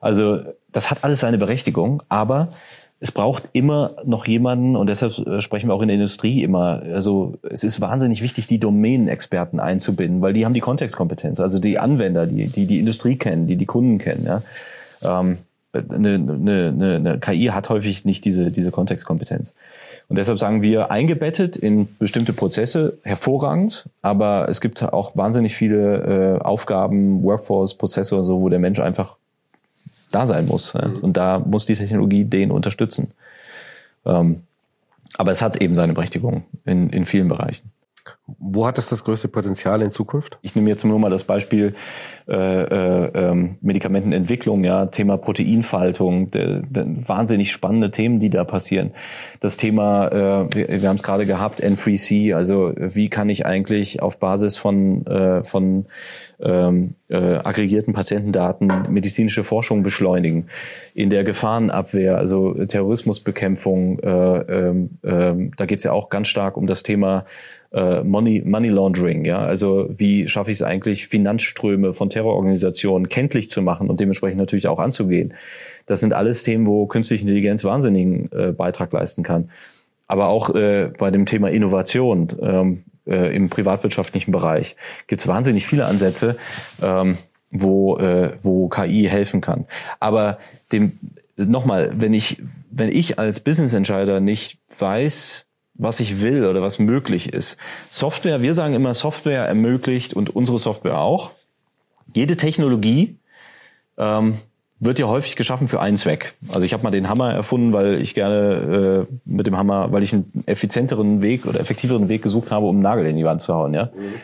Also 0.00 0.44
das 0.70 0.92
hat 0.92 1.02
alles 1.02 1.18
seine 1.18 1.36
Berechtigung, 1.36 2.04
aber 2.08 2.52
es 2.98 3.12
braucht 3.12 3.44
immer 3.52 3.96
noch 4.04 4.26
jemanden, 4.26 4.74
und 4.74 4.88
deshalb 4.88 5.18
äh, 5.18 5.40
sprechen 5.42 5.68
wir 5.68 5.74
auch 5.74 5.82
in 5.82 5.88
der 5.88 5.96
Industrie 5.96 6.42
immer, 6.42 6.82
also 6.94 7.34
es 7.42 7.62
ist 7.62 7.80
wahnsinnig 7.80 8.22
wichtig, 8.22 8.46
die 8.46 8.58
Domänenexperten 8.58 9.60
einzubinden, 9.60 10.22
weil 10.22 10.32
die 10.32 10.44
haben 10.44 10.54
die 10.54 10.60
Kontextkompetenz, 10.60 11.40
also 11.40 11.58
die 11.58 11.78
Anwender, 11.78 12.26
die 12.26 12.46
die, 12.46 12.66
die 12.66 12.78
Industrie 12.78 13.16
kennen, 13.16 13.46
die 13.46 13.56
die 13.56 13.66
Kunden 13.66 13.98
kennen. 13.98 14.26
Ja. 14.26 14.42
Ähm, 15.02 15.38
eine, 15.74 16.14
eine, 16.14 16.68
eine, 16.68 16.96
eine 16.96 17.18
KI 17.18 17.46
hat 17.46 17.68
häufig 17.68 18.06
nicht 18.06 18.24
diese, 18.24 18.50
diese 18.50 18.70
Kontextkompetenz. 18.70 19.54
Und 20.08 20.16
deshalb 20.16 20.38
sagen 20.38 20.62
wir, 20.62 20.90
eingebettet 20.90 21.56
in 21.56 21.88
bestimmte 21.98 22.32
Prozesse, 22.32 22.98
hervorragend, 23.02 23.88
aber 24.00 24.48
es 24.48 24.60
gibt 24.60 24.82
auch 24.82 25.16
wahnsinnig 25.16 25.54
viele 25.54 26.38
äh, 26.38 26.42
Aufgaben, 26.42 27.22
Workforce-Prozesse 27.24 28.16
und 28.16 28.24
so, 28.24 28.40
wo 28.40 28.48
der 28.48 28.60
Mensch 28.60 28.78
einfach 28.78 29.16
da 30.16 30.26
sein 30.26 30.46
muss. 30.46 30.74
Mhm. 30.74 30.98
Und 31.00 31.16
da 31.16 31.38
muss 31.38 31.66
die 31.66 31.76
Technologie 31.76 32.24
den 32.24 32.50
unterstützen. 32.50 33.12
Ähm, 34.04 34.42
aber 35.16 35.30
es 35.30 35.42
hat 35.42 35.60
eben 35.60 35.76
seine 35.76 35.92
Berechtigung 35.92 36.44
in, 36.64 36.90
in 36.90 37.06
vielen 37.06 37.28
Bereichen. 37.28 37.70
Wo 38.26 38.66
hat 38.66 38.78
das 38.78 38.88
das 38.88 39.04
größte 39.04 39.28
Potenzial 39.28 39.82
in 39.82 39.90
Zukunft? 39.90 40.38
Ich 40.42 40.54
nehme 40.54 40.68
jetzt 40.68 40.84
nur 40.84 40.98
mal 40.98 41.10
das 41.10 41.24
Beispiel 41.24 41.74
äh, 42.28 42.34
äh, 42.34 43.10
ähm, 43.14 43.58
Medikamentenentwicklung, 43.60 44.64
ja, 44.64 44.86
Thema 44.86 45.16
Proteinfaltung, 45.16 46.30
de, 46.30 46.62
de, 46.68 46.84
wahnsinnig 47.06 47.52
spannende 47.52 47.90
Themen, 47.90 48.18
die 48.18 48.30
da 48.30 48.44
passieren. 48.44 48.92
Das 49.40 49.56
Thema, 49.56 50.08
äh, 50.08 50.54
wir, 50.54 50.82
wir 50.82 50.88
haben 50.88 50.96
es 50.96 51.02
gerade 51.02 51.26
gehabt, 51.26 51.62
N3C, 51.62 52.34
also 52.34 52.72
wie 52.76 53.08
kann 53.08 53.28
ich 53.28 53.46
eigentlich 53.46 54.02
auf 54.02 54.18
Basis 54.18 54.56
von, 54.56 55.06
äh, 55.06 55.44
von 55.44 55.86
ähm, 56.40 56.94
äh, 57.08 57.16
aggregierten 57.16 57.94
Patientendaten 57.94 58.92
medizinische 58.92 59.44
Forschung 59.44 59.82
beschleunigen. 59.82 60.48
In 60.94 61.10
der 61.10 61.24
Gefahrenabwehr, 61.24 62.18
also 62.18 62.54
Terrorismusbekämpfung, 62.54 63.98
äh, 64.00 64.08
ähm, 64.08 64.98
äh, 65.02 65.50
da 65.56 65.66
geht 65.66 65.78
es 65.78 65.84
ja 65.84 65.92
auch 65.92 66.08
ganz 66.08 66.28
stark 66.28 66.56
um 66.56 66.66
das 66.66 66.82
Thema 66.82 67.24
äh, 67.76 68.02
Money, 68.02 68.42
Money 68.44 68.68
Laundering. 68.68 69.24
Ja? 69.24 69.38
Also 69.40 69.88
wie 69.90 70.28
schaffe 70.28 70.50
ich 70.50 70.58
es 70.58 70.62
eigentlich, 70.62 71.08
Finanzströme 71.08 71.92
von 71.92 72.10
Terrororganisationen 72.10 73.08
kenntlich 73.08 73.50
zu 73.50 73.62
machen 73.62 73.90
und 73.90 74.00
dementsprechend 74.00 74.38
natürlich 74.38 74.66
auch 74.66 74.78
anzugehen. 74.78 75.34
Das 75.84 76.00
sind 76.00 76.12
alles 76.12 76.42
Themen, 76.42 76.66
wo 76.66 76.86
künstliche 76.86 77.22
Intelligenz 77.22 77.62
wahnsinnigen 77.62 78.30
äh, 78.32 78.52
Beitrag 78.52 78.92
leisten 78.92 79.22
kann. 79.22 79.50
Aber 80.08 80.28
auch 80.28 80.54
äh, 80.54 80.90
bei 80.98 81.10
dem 81.10 81.26
Thema 81.26 81.50
Innovation. 81.50 82.28
Ähm, 82.40 82.84
äh, 83.06 83.36
im 83.36 83.50
privatwirtschaftlichen 83.50 84.32
Bereich 84.32 84.74
gibt 85.06 85.20
es 85.20 85.28
wahnsinnig 85.28 85.64
viele 85.64 85.86
Ansätze. 85.86 86.36
Ähm, 86.82 87.18
wo, 87.52 87.96
äh, 87.98 88.32
wo 88.42 88.68
KI 88.68 89.06
helfen 89.08 89.40
kann. 89.40 89.66
Aber 90.00 90.38
dem 90.72 90.98
nochmal, 91.36 91.92
wenn 91.94 92.12
ich, 92.12 92.42
wenn 92.70 92.90
ich 92.90 93.18
als 93.18 93.40
Business 93.40 93.72
Entscheider 93.72 94.20
nicht 94.20 94.58
weiß, 94.78 95.45
was 95.78 96.00
ich 96.00 96.22
will 96.22 96.44
oder 96.46 96.62
was 96.62 96.78
möglich 96.78 97.32
ist. 97.32 97.56
Software, 97.90 98.42
wir 98.42 98.54
sagen 98.54 98.74
immer, 98.74 98.94
Software 98.94 99.46
ermöglicht 99.46 100.14
und 100.14 100.34
unsere 100.34 100.58
Software 100.58 100.98
auch. 100.98 101.32
Jede 102.14 102.36
Technologie 102.36 103.16
ähm, 103.98 104.38
wird 104.78 104.98
ja 104.98 105.06
häufig 105.06 105.36
geschaffen 105.36 105.68
für 105.68 105.80
einen 105.80 105.96
Zweck. 105.96 106.34
Also 106.48 106.66
ich 106.66 106.72
habe 106.72 106.82
mal 106.82 106.90
den 106.90 107.08
Hammer 107.08 107.32
erfunden, 107.32 107.72
weil 107.72 108.00
ich 108.00 108.14
gerne 108.14 109.06
äh, 109.08 109.14
mit 109.24 109.46
dem 109.46 109.56
Hammer, 109.56 109.92
weil 109.92 110.02
ich 110.02 110.12
einen 110.12 110.44
effizienteren 110.46 111.22
Weg 111.22 111.46
oder 111.46 111.60
effektiveren 111.60 112.08
Weg 112.08 112.22
gesucht 112.22 112.50
habe, 112.50 112.66
um 112.66 112.76
einen 112.76 112.82
Nagel 112.82 113.06
in 113.06 113.16
die 113.16 113.24
Wand 113.24 113.42
zu 113.42 113.54
hauen. 113.54 113.74
Ja. 113.74 113.86
Mhm. 113.86 114.14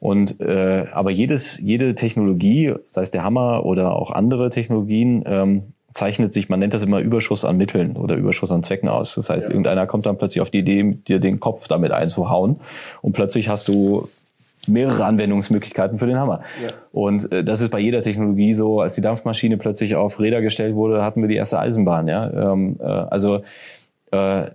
Und 0.00 0.40
äh, 0.40 0.86
aber 0.92 1.10
jedes, 1.10 1.58
jede 1.58 1.94
Technologie, 1.94 2.74
sei 2.88 3.02
es 3.02 3.10
der 3.10 3.22
Hammer 3.22 3.66
oder 3.66 3.94
auch 3.94 4.10
andere 4.10 4.48
Technologien, 4.48 5.22
ähm, 5.26 5.74
zeichnet 5.92 6.32
sich, 6.32 6.48
man 6.48 6.60
nennt 6.60 6.74
das 6.74 6.82
immer 6.82 7.00
Überschuss 7.00 7.44
an 7.44 7.56
Mitteln 7.56 7.96
oder 7.96 8.16
Überschuss 8.16 8.52
an 8.52 8.62
Zwecken 8.62 8.88
aus. 8.88 9.14
Das 9.14 9.30
heißt, 9.30 9.46
ja. 9.46 9.50
irgendeiner 9.50 9.86
kommt 9.86 10.06
dann 10.06 10.18
plötzlich 10.18 10.40
auf 10.40 10.50
die 10.50 10.58
Idee, 10.58 10.98
dir 11.06 11.18
den 11.18 11.40
Kopf 11.40 11.68
damit 11.68 11.92
einzuhauen 11.92 12.60
und 13.02 13.12
plötzlich 13.12 13.48
hast 13.48 13.68
du 13.68 14.08
mehrere 14.66 15.04
Anwendungsmöglichkeiten 15.04 15.98
für 15.98 16.06
den 16.06 16.18
Hammer. 16.18 16.42
Ja. 16.62 16.70
Und 16.92 17.30
äh, 17.32 17.42
das 17.42 17.60
ist 17.60 17.70
bei 17.70 17.78
jeder 17.80 18.00
Technologie 18.00 18.52
so. 18.52 18.80
Als 18.80 18.94
die 18.94 19.00
Dampfmaschine 19.00 19.56
plötzlich 19.56 19.96
auf 19.96 20.20
Räder 20.20 20.42
gestellt 20.42 20.74
wurde, 20.74 21.02
hatten 21.02 21.22
wir 21.22 21.28
die 21.28 21.36
erste 21.36 21.58
Eisenbahn. 21.58 22.08
Ja, 22.08 22.52
ähm, 22.52 22.76
äh, 22.78 22.84
also 22.84 23.42
äh, 24.10 24.50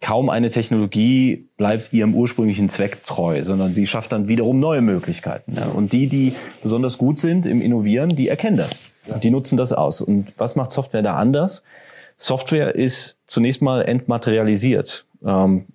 kaum 0.00 0.30
eine 0.30 0.50
Technologie 0.50 1.48
bleibt 1.56 1.92
ihrem 1.92 2.14
ursprünglichen 2.14 2.68
Zweck 2.68 3.04
treu, 3.04 3.42
sondern 3.42 3.74
sie 3.74 3.86
schafft 3.86 4.12
dann 4.12 4.28
wiederum 4.28 4.60
neue 4.60 4.80
Möglichkeiten. 4.80 5.54
Ja. 5.56 5.66
Und 5.66 5.92
die, 5.92 6.08
die 6.08 6.34
besonders 6.62 6.98
gut 6.98 7.18
sind 7.18 7.46
im 7.46 7.60
Innovieren, 7.60 8.10
die 8.10 8.28
erkennen 8.28 8.56
das. 8.56 8.80
Ja. 9.06 9.18
Die 9.18 9.30
nutzen 9.30 9.56
das 9.56 9.72
aus. 9.72 10.00
Und 10.00 10.32
was 10.38 10.56
macht 10.56 10.72
Software 10.72 11.02
da 11.02 11.16
anders? 11.16 11.64
Software 12.16 12.74
ist 12.74 13.20
zunächst 13.26 13.62
mal 13.62 13.82
entmaterialisiert. 13.82 15.04
Ähm, 15.24 15.66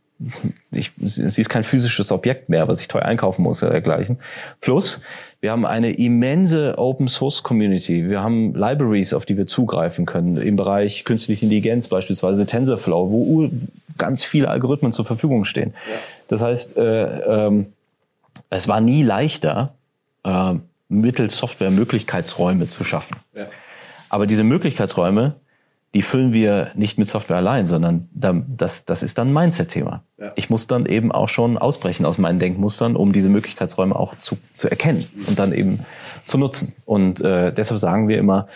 ich, 0.71 0.91
sie 1.01 1.41
ist 1.41 1.49
kein 1.49 1.63
physisches 1.63 2.11
Objekt 2.11 2.49
mehr, 2.49 2.67
was 2.67 2.81
ich 2.81 2.87
teuer 2.87 3.03
einkaufen 3.03 3.41
muss 3.41 3.63
oder 3.63 3.71
dergleichen. 3.71 4.19
Plus, 4.59 5.01
wir 5.39 5.51
haben 5.51 5.65
eine 5.65 5.91
immense 5.91 6.77
Open 6.77 7.07
Source 7.07 7.43
Community. 7.43 8.09
Wir 8.09 8.21
haben 8.21 8.53
Libraries, 8.53 9.13
auf 9.13 9.25
die 9.25 9.37
wir 9.37 9.47
zugreifen 9.47 10.05
können 10.05 10.37
im 10.37 10.57
Bereich 10.57 11.05
künstliche 11.05 11.45
Intelligenz, 11.45 11.87
beispielsweise 11.87 12.45
TensorFlow, 12.45 13.09
wo 13.09 13.49
ganz 13.97 14.23
viele 14.23 14.49
Algorithmen 14.49 14.91
zur 14.91 15.05
Verfügung 15.05 15.45
stehen. 15.45 15.73
Ja. 15.89 15.97
Das 16.27 16.41
heißt, 16.41 16.77
äh, 16.77 17.47
ähm, 17.47 17.67
es 18.49 18.67
war 18.67 18.81
nie 18.81 19.03
leichter, 19.03 19.73
äh, 20.25 20.55
mittels 20.89 21.37
Software 21.37 21.71
Möglichkeitsräume 21.71 22.67
zu 22.67 22.83
schaffen. 22.83 23.17
Ja. 23.33 23.45
Aber 24.09 24.27
diese 24.27 24.43
Möglichkeitsräume 24.43 25.35
die 25.93 26.03
füllen 26.03 26.33
wir 26.33 26.71
nicht 26.75 26.99
mit 26.99 27.07
Software 27.07 27.37
allein, 27.37 27.65
sondern 27.65 28.09
das, 28.13 28.85
das 28.85 29.01
ist 29.01 29.17
dann 29.17 29.29
ein 29.29 29.33
Mindset-Thema. 29.33 30.03
Ja. 30.17 30.31
Ich 30.35 30.49
muss 30.49 30.67
dann 30.67 30.85
eben 30.85 31.11
auch 31.11 31.29
schon 31.29 31.57
ausbrechen 31.57 32.05
aus 32.05 32.19
meinen 32.19 32.37
Denkmustern, 32.37 32.95
um 32.95 33.11
diese 33.11 33.29
Möglichkeitsräume 33.29 33.95
auch 33.95 34.15
zu, 34.19 34.37
zu 34.55 34.69
erkennen 34.69 35.07
und 35.27 35.39
dann 35.39 35.51
eben 35.51 35.79
zu 36.25 36.37
nutzen. 36.37 36.75
Und 36.85 37.21
äh, 37.21 37.51
deshalb 37.51 37.79
sagen 37.79 38.07
wir 38.07 38.19
immer, 38.19 38.47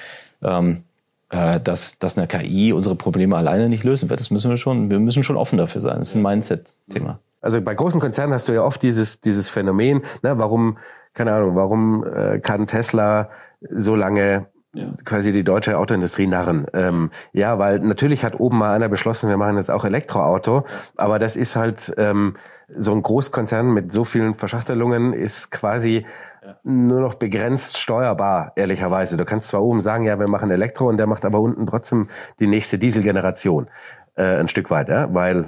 ähm, 0.43 0.83
äh, 1.29 1.59
dass, 1.59 1.97
dass 1.97 2.17
eine 2.17 2.27
KI 2.27 2.71
unsere 2.71 2.95
Probleme 2.95 3.35
alleine 3.35 3.67
nicht 3.67 3.83
lösen 3.83 4.11
wird. 4.11 4.19
Das 4.19 4.29
müssen 4.29 4.51
wir 4.51 4.57
schon, 4.57 4.91
wir 4.91 4.99
müssen 4.99 5.23
schon 5.23 5.37
offen 5.37 5.57
dafür 5.57 5.81
sein. 5.81 5.97
Das 5.97 6.09
ist 6.09 6.15
ein 6.15 6.21
Mindset-Thema. 6.21 7.17
Also 7.41 7.61
bei 7.61 7.73
großen 7.73 7.99
Konzernen 7.99 8.33
hast 8.33 8.47
du 8.47 8.53
ja 8.53 8.61
oft 8.61 8.83
dieses, 8.83 9.21
dieses 9.21 9.49
Phänomen, 9.49 10.03
ne, 10.21 10.37
warum, 10.37 10.77
keine 11.13 11.33
Ahnung, 11.33 11.55
warum 11.55 12.05
äh, 12.05 12.39
kann 12.39 12.67
Tesla 12.67 13.29
so 13.61 13.95
lange 13.95 14.47
ja. 14.75 14.91
quasi 15.05 15.31
die 15.31 15.43
deutsche 15.43 15.77
Autoindustrie 15.77 16.27
narren. 16.27 16.65
Ähm, 16.73 17.11
ja, 17.31 17.59
weil 17.59 17.79
natürlich 17.79 18.23
hat 18.23 18.39
oben 18.39 18.57
mal 18.57 18.73
einer 18.73 18.89
beschlossen, 18.89 19.29
wir 19.29 19.37
machen 19.37 19.57
jetzt 19.57 19.71
auch 19.71 19.85
Elektroauto, 19.85 20.65
aber 20.97 21.19
das 21.19 21.35
ist 21.35 21.55
halt 21.55 21.93
ähm, 21.97 22.35
so 22.75 22.91
ein 22.91 23.01
Großkonzern 23.01 23.71
mit 23.71 23.91
so 23.91 24.03
vielen 24.03 24.33
Verschachtelungen 24.33 25.13
ist 25.13 25.51
quasi 25.51 26.05
ja. 26.43 26.55
nur 26.63 27.01
noch 27.01 27.15
begrenzt 27.15 27.77
steuerbar, 27.77 28.53
ehrlicherweise. 28.55 29.17
Du 29.17 29.25
kannst 29.25 29.49
zwar 29.49 29.61
oben 29.61 29.81
sagen, 29.81 30.05
ja, 30.05 30.19
wir 30.19 30.27
machen 30.27 30.49
Elektro 30.49 30.89
und 30.89 30.97
der 30.97 31.07
macht 31.07 31.25
aber 31.25 31.39
unten 31.39 31.67
trotzdem 31.67 32.07
die 32.39 32.47
nächste 32.47 32.79
Dieselgeneration 32.79 33.67
äh, 34.15 34.39
ein 34.39 34.47
Stück 34.47 34.71
weit, 34.71 34.89
ja? 34.89 35.13
weil 35.13 35.47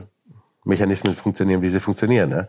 Mechanismen 0.63 1.15
funktionieren, 1.15 1.61
wie 1.61 1.69
sie 1.69 1.79
funktionieren. 1.79 2.31
Ja? 2.31 2.47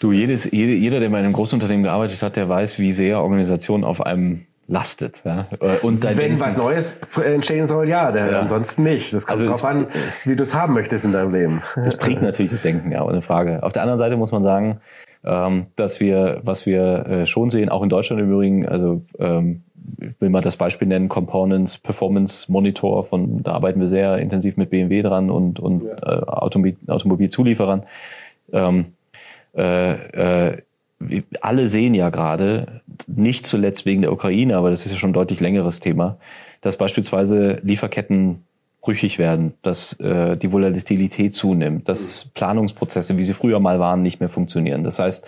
Du, 0.00 0.12
jedes, 0.12 0.50
jede, 0.50 0.72
jeder, 0.72 1.00
der 1.00 1.08
bei 1.08 1.18
einem 1.18 1.32
Großunternehmen 1.32 1.84
gearbeitet 1.84 2.22
hat, 2.22 2.36
der 2.36 2.48
weiß, 2.48 2.78
wie 2.78 2.92
sehr 2.92 3.20
Organisation 3.20 3.84
auf 3.84 4.04
einem 4.04 4.46
lastet. 4.68 5.22
Ja? 5.24 5.46
Und 5.82 6.02
Wenn 6.02 6.16
Denken, 6.16 6.40
was 6.40 6.56
Neues 6.56 6.98
entstehen 7.24 7.66
soll, 7.66 7.88
ja, 7.88 8.10
der, 8.12 8.32
ja. 8.32 8.40
ansonsten 8.40 8.82
nicht. 8.82 9.12
Das 9.12 9.26
kommt 9.26 9.40
also 9.40 9.50
drauf 9.50 9.64
an, 9.64 9.86
wie 10.24 10.36
du 10.36 10.42
es 10.42 10.54
haben 10.54 10.74
möchtest 10.74 11.04
in 11.04 11.12
deinem 11.12 11.32
Leben. 11.32 11.62
Das 11.76 11.96
prägt 11.96 12.22
natürlich 12.22 12.50
das 12.50 12.62
Denken, 12.62 12.90
ja, 12.92 13.04
ohne 13.04 13.22
Frage. 13.22 13.62
Auf 13.62 13.72
der 13.72 13.82
anderen 13.82 13.98
Seite 13.98 14.16
muss 14.16 14.32
man 14.32 14.42
sagen, 14.42 14.80
ähm, 15.24 15.66
dass 15.76 16.00
wir, 16.00 16.40
was 16.42 16.66
wir 16.66 17.06
äh, 17.06 17.26
schon 17.26 17.50
sehen, 17.50 17.68
auch 17.68 17.82
in 17.82 17.88
Deutschland 17.88 18.20
im 18.20 18.30
Übrigen, 18.30 18.66
also 18.66 19.02
ähm, 19.18 19.62
ich 20.00 20.20
will 20.20 20.30
mal 20.30 20.40
das 20.40 20.56
Beispiel 20.56 20.88
nennen, 20.88 21.08
Components 21.08 21.78
Performance 21.78 22.50
Monitor, 22.50 23.04
von 23.04 23.42
da 23.44 23.52
arbeiten 23.52 23.78
wir 23.78 23.86
sehr 23.86 24.18
intensiv 24.18 24.56
mit 24.56 24.70
BMW 24.70 25.02
dran 25.02 25.30
und, 25.30 25.60
und 25.60 25.84
ja. 25.84 25.94
äh, 25.94 26.22
Automobil, 26.26 26.76
Automobilzulieferern. 26.88 27.84
Ähm, 28.52 28.86
äh, 29.56 30.52
äh, 30.52 30.62
alle 31.40 31.68
sehen 31.68 31.94
ja 31.94 32.10
gerade, 32.10 32.80
nicht 33.06 33.46
zuletzt 33.46 33.86
wegen 33.86 34.02
der 34.02 34.12
Ukraine, 34.12 34.56
aber 34.56 34.70
das 34.70 34.86
ist 34.86 34.92
ja 34.92 34.98
schon 34.98 35.10
ein 35.10 35.14
deutlich 35.14 35.40
längeres 35.40 35.80
Thema, 35.80 36.18
dass 36.62 36.76
beispielsweise 36.76 37.60
Lieferketten 37.62 38.44
brüchig 38.80 39.18
werden, 39.18 39.54
dass 39.62 39.94
äh, 39.94 40.36
die 40.36 40.52
Volatilität 40.52 41.34
zunimmt, 41.34 41.88
dass 41.88 42.26
Planungsprozesse, 42.34 43.18
wie 43.18 43.24
sie 43.24 43.34
früher 43.34 43.60
mal 43.60 43.80
waren, 43.80 44.02
nicht 44.02 44.20
mehr 44.20 44.28
funktionieren. 44.28 44.84
Das 44.84 44.98
heißt, 44.98 45.26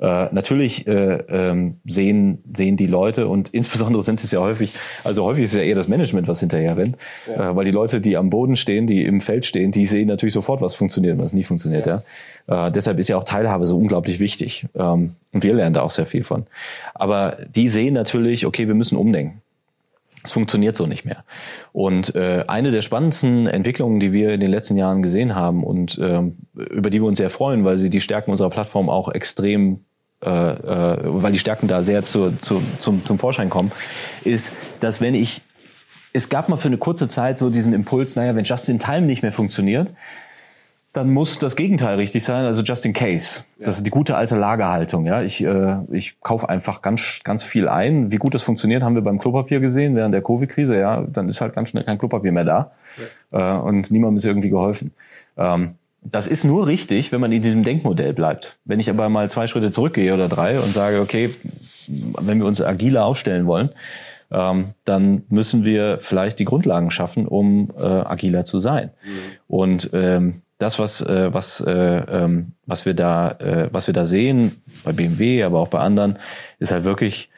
äh, 0.00 0.28
natürlich 0.32 0.86
äh, 0.86 1.18
ähm, 1.28 1.76
sehen, 1.84 2.42
sehen 2.54 2.76
die 2.76 2.86
Leute 2.86 3.28
und 3.28 3.48
insbesondere 3.52 4.02
sind 4.02 4.24
es 4.24 4.30
ja 4.30 4.40
häufig, 4.40 4.72
also 5.04 5.24
häufig 5.24 5.44
ist 5.44 5.50
es 5.50 5.56
ja 5.56 5.62
eher 5.62 5.74
das 5.74 5.88
Management, 5.88 6.26
was 6.26 6.40
hinterher 6.40 6.76
rennt, 6.76 6.96
ja. 7.26 7.50
äh, 7.50 7.56
weil 7.56 7.64
die 7.66 7.70
Leute, 7.70 8.00
die 8.00 8.16
am 8.16 8.30
Boden 8.30 8.56
stehen, 8.56 8.86
die 8.86 9.04
im 9.04 9.20
Feld 9.20 9.44
stehen, 9.44 9.72
die 9.72 9.86
sehen 9.86 10.08
natürlich 10.08 10.34
sofort, 10.34 10.62
was 10.62 10.74
funktioniert 10.74 11.18
und 11.18 11.24
was 11.24 11.32
nicht 11.32 11.46
funktioniert. 11.46 11.86
Ja. 11.86 12.02
ja. 12.48 12.68
Äh, 12.68 12.72
deshalb 12.72 12.98
ist 12.98 13.08
ja 13.08 13.18
auch 13.18 13.24
Teilhabe 13.24 13.66
so 13.66 13.76
unglaublich 13.76 14.20
wichtig 14.20 14.66
ähm, 14.74 15.16
und 15.32 15.44
wir 15.44 15.52
lernen 15.54 15.74
da 15.74 15.82
auch 15.82 15.90
sehr 15.90 16.06
viel 16.06 16.24
von. 16.24 16.46
Aber 16.94 17.36
die 17.54 17.68
sehen 17.68 17.94
natürlich, 17.94 18.46
okay, 18.46 18.66
wir 18.66 18.74
müssen 18.74 18.96
umdenken. 18.96 19.42
Es 20.22 20.32
funktioniert 20.32 20.76
so 20.76 20.86
nicht 20.86 21.04
mehr. 21.04 21.24
Und 21.72 22.14
äh, 22.14 22.44
eine 22.46 22.70
der 22.70 22.82
spannendsten 22.82 23.46
Entwicklungen, 23.46 24.00
die 24.00 24.12
wir 24.12 24.32
in 24.34 24.40
den 24.40 24.50
letzten 24.50 24.76
Jahren 24.76 25.02
gesehen 25.02 25.34
haben 25.34 25.64
und 25.64 25.98
ähm, 26.02 26.36
über 26.54 26.90
die 26.90 27.00
wir 27.00 27.08
uns 27.08 27.18
sehr 27.18 27.30
freuen, 27.30 27.64
weil 27.64 27.78
sie 27.78 27.88
die 27.88 28.02
Stärken 28.02 28.30
unserer 28.30 28.50
Plattform 28.50 28.90
auch 28.90 29.10
extrem 29.10 29.80
äh, 30.22 30.28
äh, 30.28 30.98
weil 31.04 31.32
die 31.32 31.38
Stärken 31.38 31.68
da 31.68 31.82
sehr 31.82 32.04
zu, 32.04 32.32
zu, 32.42 32.62
zum, 32.78 33.04
zum 33.04 33.18
Vorschein 33.18 33.50
kommen, 33.50 33.72
ist, 34.24 34.54
dass 34.80 35.00
wenn 35.00 35.14
ich, 35.14 35.42
es 36.12 36.28
gab 36.28 36.48
mal 36.48 36.56
für 36.56 36.68
eine 36.68 36.78
kurze 36.78 37.08
Zeit 37.08 37.38
so 37.38 37.50
diesen 37.50 37.72
Impuls, 37.72 38.16
naja, 38.16 38.34
wenn 38.34 38.44
Just 38.44 38.68
in 38.68 38.78
Time 38.78 39.02
nicht 39.02 39.22
mehr 39.22 39.32
funktioniert, 39.32 39.88
dann 40.92 41.10
muss 41.10 41.38
das 41.38 41.54
Gegenteil 41.54 41.96
richtig 41.96 42.24
sein, 42.24 42.44
also 42.44 42.62
just 42.62 42.84
in 42.84 42.92
case. 42.92 43.44
Ja. 43.58 43.66
Das 43.66 43.76
ist 43.76 43.86
die 43.86 43.90
gute 43.90 44.16
alte 44.16 44.36
Lagerhaltung. 44.36 45.06
Ja, 45.06 45.22
ich 45.22 45.42
äh, 45.42 45.76
ich 45.92 46.20
kaufe 46.20 46.48
einfach 46.48 46.82
ganz 46.82 47.20
ganz 47.22 47.44
viel 47.44 47.68
ein. 47.68 48.10
Wie 48.10 48.16
gut 48.16 48.34
das 48.34 48.42
funktioniert, 48.42 48.82
haben 48.82 48.96
wir 48.96 49.02
beim 49.02 49.20
Klopapier 49.20 49.60
gesehen 49.60 49.94
während 49.94 50.12
der 50.12 50.22
Covid-Krise. 50.22 50.76
Ja, 50.76 51.02
dann 51.02 51.28
ist 51.28 51.40
halt 51.40 51.54
ganz 51.54 51.68
schnell 51.68 51.84
kein 51.84 51.96
Klopapier 51.96 52.32
mehr 52.32 52.44
da 52.44 52.72
ja. 53.30 53.58
äh, 53.58 53.60
und 53.60 53.92
niemandem 53.92 54.16
ist 54.16 54.24
irgendwie 54.24 54.50
geholfen. 54.50 54.92
Ähm, 55.36 55.76
das 56.02 56.26
ist 56.26 56.44
nur 56.44 56.66
richtig, 56.66 57.12
wenn 57.12 57.20
man 57.20 57.32
in 57.32 57.42
diesem 57.42 57.62
Denkmodell 57.62 58.12
bleibt. 58.12 58.58
Wenn 58.64 58.80
ich 58.80 58.88
aber 58.88 59.08
mal 59.08 59.28
zwei 59.28 59.46
Schritte 59.46 59.70
zurückgehe 59.70 60.14
oder 60.14 60.28
drei 60.28 60.58
und 60.58 60.72
sage, 60.72 61.00
okay, 61.00 61.30
wenn 61.88 62.38
wir 62.38 62.46
uns 62.46 62.62
agiler 62.62 63.04
aufstellen 63.04 63.46
wollen, 63.46 63.70
ähm, 64.30 64.74
dann 64.84 65.24
müssen 65.28 65.64
wir 65.64 65.98
vielleicht 66.00 66.38
die 66.38 66.44
Grundlagen 66.44 66.90
schaffen, 66.90 67.26
um 67.26 67.70
äh, 67.78 67.82
agiler 67.82 68.44
zu 68.44 68.60
sein. 68.60 68.90
Mhm. 69.02 69.18
Und 69.48 69.90
ähm, 69.92 70.42
das, 70.58 70.78
was, 70.78 71.00
äh, 71.02 71.32
was, 71.32 71.60
äh, 71.60 71.72
ähm, 71.72 72.52
was, 72.66 72.86
wir 72.86 72.94
da, 72.94 73.32
äh, 73.32 73.68
was 73.72 73.86
wir 73.86 73.94
da 73.94 74.04
sehen, 74.04 74.62
bei 74.84 74.92
BMW, 74.92 75.42
aber 75.42 75.58
auch 75.58 75.68
bei 75.68 75.80
anderen, 75.80 76.18
ist 76.58 76.70
halt 76.70 76.84
wirklich, 76.84 77.30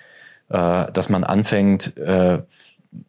äh, 0.51 0.91
dass 0.93 1.09
man 1.09 1.25
anfängt, 1.25 1.97
äh, 1.97 2.41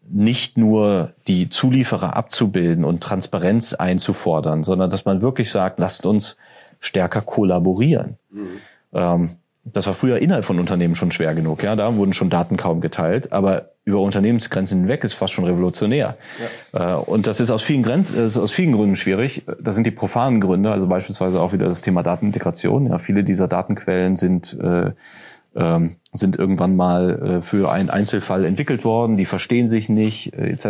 nicht 0.10 0.58
nur 0.58 1.14
die 1.28 1.50
Zulieferer 1.50 2.16
abzubilden 2.16 2.86
und 2.86 3.02
Transparenz 3.02 3.74
einzufordern, 3.74 4.64
sondern 4.64 4.90
dass 4.90 5.06
man 5.06 5.22
wirklich 5.22 5.50
sagt, 5.50 5.80
lasst 5.80 6.06
uns 6.06 6.38
stärker 6.80 7.22
kollaborieren. 7.22 8.18
Mhm. 8.32 8.48
Ähm, 8.94 9.30
das 9.66 9.88
war 9.88 9.94
früher 9.94 10.18
innerhalb 10.20 10.44
von 10.44 10.60
Unternehmen 10.60 10.96
schon 10.96 11.12
schwer 11.12 11.34
genug. 11.36 11.64
Ja, 11.64 11.76
da 11.78 11.96
wurden 11.96 12.12
schon 12.12 12.30
Daten 12.30 12.58
kaum 12.58 12.82
geteilt, 12.82 13.32
aber 13.32 13.70
über 13.86 14.02
Unternehmensgrenzen 14.02 14.82
hinweg 14.82 15.04
ist 15.06 15.14
fast 15.14 15.34
schon 15.34 15.46
revolutionär. 15.46 16.18
Ja. 16.74 16.96
Äh, 16.96 17.00
und 17.00 17.28
das 17.28 17.40
ist 17.40 17.50
aus 17.50 17.64
vielen 17.64 17.84
Grenzen, 17.84 18.26
ist 18.26 18.38
aus 18.38 18.52
vielen 18.52 18.74
Gründen 18.74 18.98
schwierig. 18.98 19.44
Das 19.62 19.76
sind 19.76 19.86
die 19.86 19.92
profanen 19.92 20.42
Gründe, 20.42 20.72
also 20.72 20.88
beispielsweise 20.88 21.42
auch 21.42 21.54
wieder 21.54 21.68
das 21.68 21.82
Thema 21.82 22.04
Datenintegration. 22.04 22.88
Ja, 22.88 23.00
viele 23.00 23.24
dieser 23.24 23.48
Datenquellen 23.48 24.18
sind 24.18 24.58
äh, 24.62 24.92
ähm, 25.56 25.98
sind 26.14 26.38
irgendwann 26.38 26.76
mal 26.76 27.40
äh, 27.40 27.42
für 27.42 27.72
einen 27.72 27.90
Einzelfall 27.90 28.46
entwickelt 28.46 28.86
worden, 28.86 29.18
die 29.18 29.26
verstehen 29.26 29.68
sich 29.68 29.90
nicht, 29.90 30.34
äh, 30.34 30.50
etc. 30.50 30.66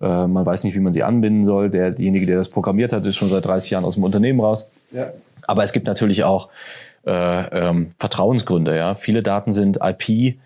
Äh, 0.00 0.26
man 0.26 0.46
weiß 0.46 0.64
nicht, 0.64 0.74
wie 0.74 0.80
man 0.80 0.92
sie 0.92 1.02
anbinden 1.02 1.44
soll. 1.44 1.70
Der, 1.70 1.90
derjenige, 1.90 2.26
der 2.26 2.38
das 2.38 2.48
programmiert 2.48 2.92
hat, 2.92 3.06
ist 3.06 3.16
schon 3.16 3.28
seit 3.28 3.44
30 3.44 3.70
Jahren 3.70 3.84
aus 3.84 3.94
dem 3.94 4.04
Unternehmen 4.04 4.40
raus. 4.40 4.68
Ja. 4.92 5.12
Aber 5.46 5.64
es 5.64 5.72
gibt 5.72 5.86
natürlich 5.86 6.24
auch 6.24 6.48
äh, 7.06 7.10
ähm, 7.10 7.90
Vertrauensgründe. 7.98 8.76
Ja, 8.76 8.94
viele 8.94 9.22
Daten 9.22 9.52
sind 9.52 9.78
IP 9.82 10.36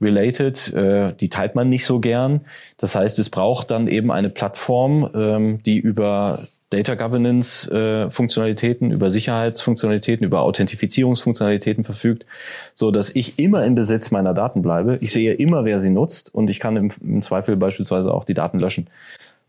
related, 0.00 0.72
äh, 0.74 1.14
die 1.14 1.28
teilt 1.28 1.54
man 1.54 1.68
nicht 1.68 1.86
so 1.86 2.00
gern. 2.00 2.42
Das 2.76 2.94
heißt, 2.94 3.18
es 3.18 3.30
braucht 3.30 3.70
dann 3.70 3.86
eben 3.86 4.10
eine 4.10 4.28
Plattform, 4.28 5.08
ähm, 5.14 5.62
die 5.64 5.78
über 5.78 6.40
Data 6.72 6.94
Governance 6.94 7.70
äh, 7.70 8.10
Funktionalitäten, 8.10 8.90
über 8.90 9.10
Sicherheitsfunktionalitäten, 9.10 10.24
über 10.24 10.40
Authentifizierungsfunktionalitäten 10.40 11.84
verfügt, 11.84 12.24
so 12.72 12.90
dass 12.90 13.10
ich 13.14 13.38
immer 13.38 13.64
im 13.64 13.74
Besitz 13.74 14.10
meiner 14.10 14.32
Daten 14.32 14.62
bleibe. 14.62 14.96
Ich 15.00 15.12
sehe 15.12 15.34
immer, 15.34 15.64
wer 15.66 15.78
sie 15.78 15.90
nutzt 15.90 16.34
und 16.34 16.48
ich 16.48 16.60
kann 16.60 16.76
im, 16.76 16.90
im 17.02 17.22
Zweifel 17.22 17.56
beispielsweise 17.56 18.12
auch 18.12 18.24
die 18.24 18.34
Daten 18.34 18.58
löschen, 18.58 18.88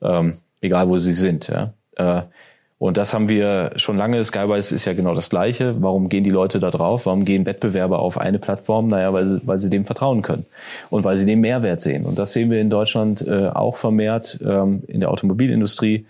ähm, 0.01 0.35
egal 0.61 0.89
wo 0.89 0.97
sie 0.97 1.13
sind. 1.13 1.47
Ja. 1.47 1.73
Äh, 1.95 2.23
und 2.77 2.97
das 2.97 3.13
haben 3.13 3.29
wir 3.29 3.71
schon 3.77 3.95
lange. 3.95 4.25
Skywise 4.25 4.75
ist 4.75 4.83
ja 4.83 4.91
genau 4.91 5.15
das 5.15 5.29
Gleiche. 5.29 5.81
Warum 5.81 6.09
gehen 6.09 6.25
die 6.25 6.29
Leute 6.29 6.59
da 6.59 6.69
drauf? 6.69 7.05
Warum 7.05 7.23
gehen 7.23 7.45
Wettbewerber 7.45 7.99
auf 7.99 8.17
eine 8.17 8.39
Plattform? 8.39 8.89
Naja, 8.89 9.13
weil 9.13 9.29
sie, 9.29 9.41
weil 9.45 9.59
sie 9.59 9.69
dem 9.69 9.85
vertrauen 9.85 10.21
können 10.21 10.45
und 10.89 11.05
weil 11.05 11.15
sie 11.15 11.25
den 11.25 11.39
Mehrwert 11.39 11.79
sehen. 11.79 12.03
Und 12.03 12.19
das 12.19 12.33
sehen 12.33 12.51
wir 12.51 12.59
in 12.59 12.69
Deutschland 12.69 13.25
äh, 13.25 13.47
auch 13.47 13.77
vermehrt 13.77 14.39
ähm, 14.45 14.83
in 14.87 14.99
der 14.99 15.11
Automobilindustrie. 15.11 16.05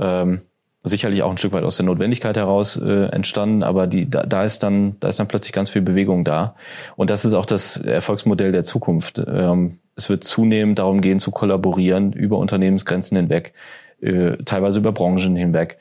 Ähm, 0.00 0.40
sicherlich 0.88 1.22
auch 1.22 1.30
ein 1.30 1.38
Stück 1.38 1.52
weit 1.52 1.64
aus 1.64 1.76
der 1.76 1.86
Notwendigkeit 1.86 2.36
heraus 2.36 2.76
äh, 2.76 3.06
entstanden, 3.06 3.62
aber 3.62 3.86
die, 3.86 4.10
da, 4.10 4.24
da 4.24 4.44
ist 4.44 4.62
dann, 4.62 4.96
da 5.00 5.08
ist 5.08 5.18
dann 5.18 5.28
plötzlich 5.28 5.52
ganz 5.52 5.70
viel 5.70 5.82
Bewegung 5.82 6.24
da. 6.24 6.54
Und 6.96 7.10
das 7.10 7.24
ist 7.24 7.34
auch 7.34 7.46
das 7.46 7.76
Erfolgsmodell 7.76 8.52
der 8.52 8.64
Zukunft. 8.64 9.22
Ähm, 9.26 9.78
es 9.96 10.08
wird 10.08 10.24
zunehmend 10.24 10.78
darum 10.78 11.00
gehen, 11.00 11.18
zu 11.18 11.30
kollaborieren 11.30 12.12
über 12.12 12.38
Unternehmensgrenzen 12.38 13.16
hinweg, 13.16 13.52
äh, 14.00 14.36
teilweise 14.44 14.78
über 14.78 14.92
Branchen 14.92 15.36
hinweg. 15.36 15.78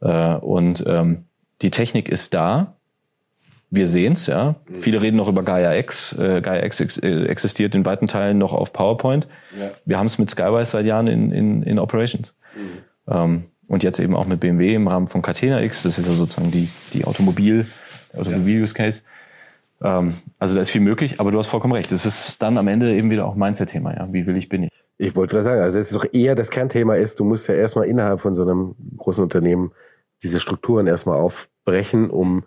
Äh, 0.00 0.34
und 0.36 0.84
ähm, 0.86 1.24
die 1.62 1.70
Technik 1.70 2.08
ist 2.08 2.34
da. 2.34 2.74
Wir 3.72 3.86
sehen's, 3.86 4.26
ja. 4.26 4.56
Mhm. 4.66 4.80
Viele 4.80 5.00
reden 5.00 5.16
noch 5.16 5.28
über 5.28 5.44
Gaia 5.44 5.74
X. 5.76 6.18
Äh, 6.18 6.40
Gaia 6.40 6.64
X 6.64 6.80
ex 6.80 6.98
äh, 6.98 7.26
existiert 7.26 7.74
in 7.76 7.84
weiten 7.84 8.08
Teilen 8.08 8.38
noch 8.38 8.52
auf 8.52 8.72
PowerPoint. 8.72 9.28
Ja. 9.58 9.70
Wir 9.84 9.98
haben 9.98 10.06
es 10.06 10.18
mit 10.18 10.28
Skywise 10.28 10.72
seit 10.72 10.86
Jahren 10.86 11.06
in, 11.06 11.30
in, 11.30 11.62
in 11.62 11.78
Operations. 11.78 12.34
Mhm. 12.56 13.12
Ähm, 13.12 13.44
und 13.70 13.84
jetzt 13.84 14.00
eben 14.00 14.16
auch 14.16 14.26
mit 14.26 14.40
BMW 14.40 14.74
im 14.74 14.88
Rahmen 14.88 15.06
von 15.06 15.22
Catena 15.22 15.62
X. 15.62 15.84
Das 15.84 15.96
ist 15.96 16.04
ja 16.04 16.12
sozusagen 16.12 16.50
die, 16.50 16.68
die 16.92 17.04
Automobil, 17.04 17.68
Automobil-Use-Case. 18.16 19.02
Ähm, 19.80 20.14
also 20.40 20.56
da 20.56 20.60
ist 20.60 20.70
viel 20.70 20.80
möglich, 20.80 21.20
aber 21.20 21.30
du 21.30 21.38
hast 21.38 21.46
vollkommen 21.46 21.74
recht. 21.74 21.92
Es 21.92 22.04
ist 22.04 22.42
dann 22.42 22.58
am 22.58 22.66
Ende 22.66 22.92
eben 22.92 23.10
wieder 23.10 23.26
auch 23.26 23.36
Mindset-Thema, 23.36 23.94
ja. 23.94 24.12
Wie 24.12 24.26
will 24.26 24.36
ich, 24.36 24.48
bin 24.48 24.64
ich. 24.64 24.70
Ich 24.98 25.14
wollte 25.14 25.30
gerade 25.30 25.44
sagen, 25.44 25.60
also 25.60 25.78
es 25.78 25.86
ist 25.86 25.94
doch 25.94 26.04
eher 26.12 26.34
das 26.34 26.50
Kernthema 26.50 26.96
ist, 26.96 27.20
du 27.20 27.24
musst 27.24 27.46
ja 27.46 27.54
erstmal 27.54 27.86
innerhalb 27.86 28.20
von 28.20 28.34
so 28.34 28.42
einem 28.42 28.74
großen 28.96 29.22
Unternehmen 29.22 29.70
diese 30.24 30.40
Strukturen 30.40 30.88
erstmal 30.88 31.20
aufbrechen, 31.20 32.10
um, 32.10 32.42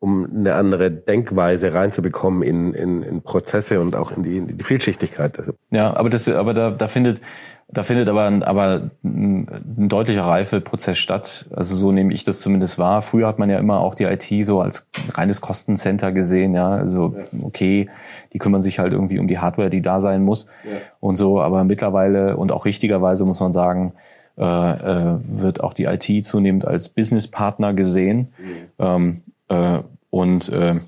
um 0.00 0.28
eine 0.32 0.54
andere 0.54 0.90
Denkweise 0.90 1.74
reinzubekommen 1.74 2.42
in, 2.42 2.72
in, 2.72 3.02
in 3.02 3.22
Prozesse 3.22 3.80
und 3.80 3.96
auch 3.96 4.12
in 4.12 4.22
die, 4.22 4.36
in 4.36 4.46
die 4.46 4.62
Vielschichtigkeit. 4.62 5.38
Also 5.38 5.54
ja, 5.70 5.94
aber 5.96 6.08
das, 6.08 6.28
aber 6.28 6.54
da, 6.54 6.70
da 6.70 6.86
findet, 6.86 7.20
da 7.66 7.82
findet 7.82 8.08
aber, 8.08 8.24
ein, 8.24 8.44
aber 8.44 8.90
ein, 9.02 9.48
ein 9.76 9.88
deutlicher 9.88 10.24
Reifeprozess 10.24 10.98
statt. 10.98 11.48
Also 11.50 11.74
so 11.74 11.90
nehme 11.90 12.14
ich 12.14 12.22
das 12.22 12.40
zumindest 12.40 12.78
wahr. 12.78 13.02
Früher 13.02 13.26
hat 13.26 13.40
man 13.40 13.50
ja 13.50 13.58
immer 13.58 13.80
auch 13.80 13.96
die 13.96 14.04
IT 14.04 14.46
so 14.46 14.60
als 14.60 14.88
reines 15.10 15.40
Kostencenter 15.40 16.12
gesehen. 16.12 16.54
Ja, 16.54 16.70
also 16.70 17.16
okay, 17.42 17.90
die 18.32 18.38
kümmern 18.38 18.62
sich 18.62 18.78
halt 18.78 18.92
irgendwie 18.92 19.18
um 19.18 19.26
die 19.26 19.38
Hardware, 19.38 19.68
die 19.68 19.82
da 19.82 20.00
sein 20.00 20.22
muss 20.24 20.46
ja. 20.64 20.78
und 21.00 21.16
so. 21.16 21.40
Aber 21.40 21.64
mittlerweile 21.64 22.36
und 22.36 22.52
auch 22.52 22.66
richtigerweise 22.66 23.24
muss 23.24 23.40
man 23.40 23.52
sagen, 23.52 23.94
äh, 24.38 24.42
äh, 24.44 25.18
wird 25.24 25.60
auch 25.60 25.72
die 25.72 25.86
IT 25.86 26.24
zunehmend 26.24 26.64
als 26.64 26.88
Businesspartner 26.88 27.74
gesehen. 27.74 28.28
Mhm. 28.38 28.54
Ähm, 28.78 29.22
äh, 29.48 29.80
und 30.10 30.48
äh, 30.48 30.80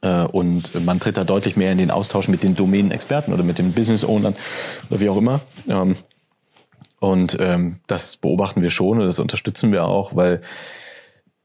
äh, 0.00 0.24
und 0.24 0.84
man 0.84 1.00
tritt 1.00 1.16
da 1.16 1.24
deutlich 1.24 1.56
mehr 1.56 1.72
in 1.72 1.78
den 1.78 1.90
Austausch 1.90 2.28
mit 2.28 2.42
den 2.42 2.54
Domänenexperten 2.54 3.32
oder 3.32 3.42
mit 3.42 3.58
den 3.58 3.72
Business 3.72 4.04
Ownern 4.04 4.36
oder 4.90 5.00
wie 5.00 5.08
auch 5.08 5.16
immer. 5.16 5.40
Ähm, 5.68 5.96
und 7.00 7.36
ähm, 7.40 7.76
das 7.86 8.16
beobachten 8.16 8.62
wir 8.62 8.70
schon 8.70 9.00
und 9.00 9.06
das 9.06 9.18
unterstützen 9.18 9.72
wir 9.72 9.84
auch, 9.84 10.16
weil 10.16 10.40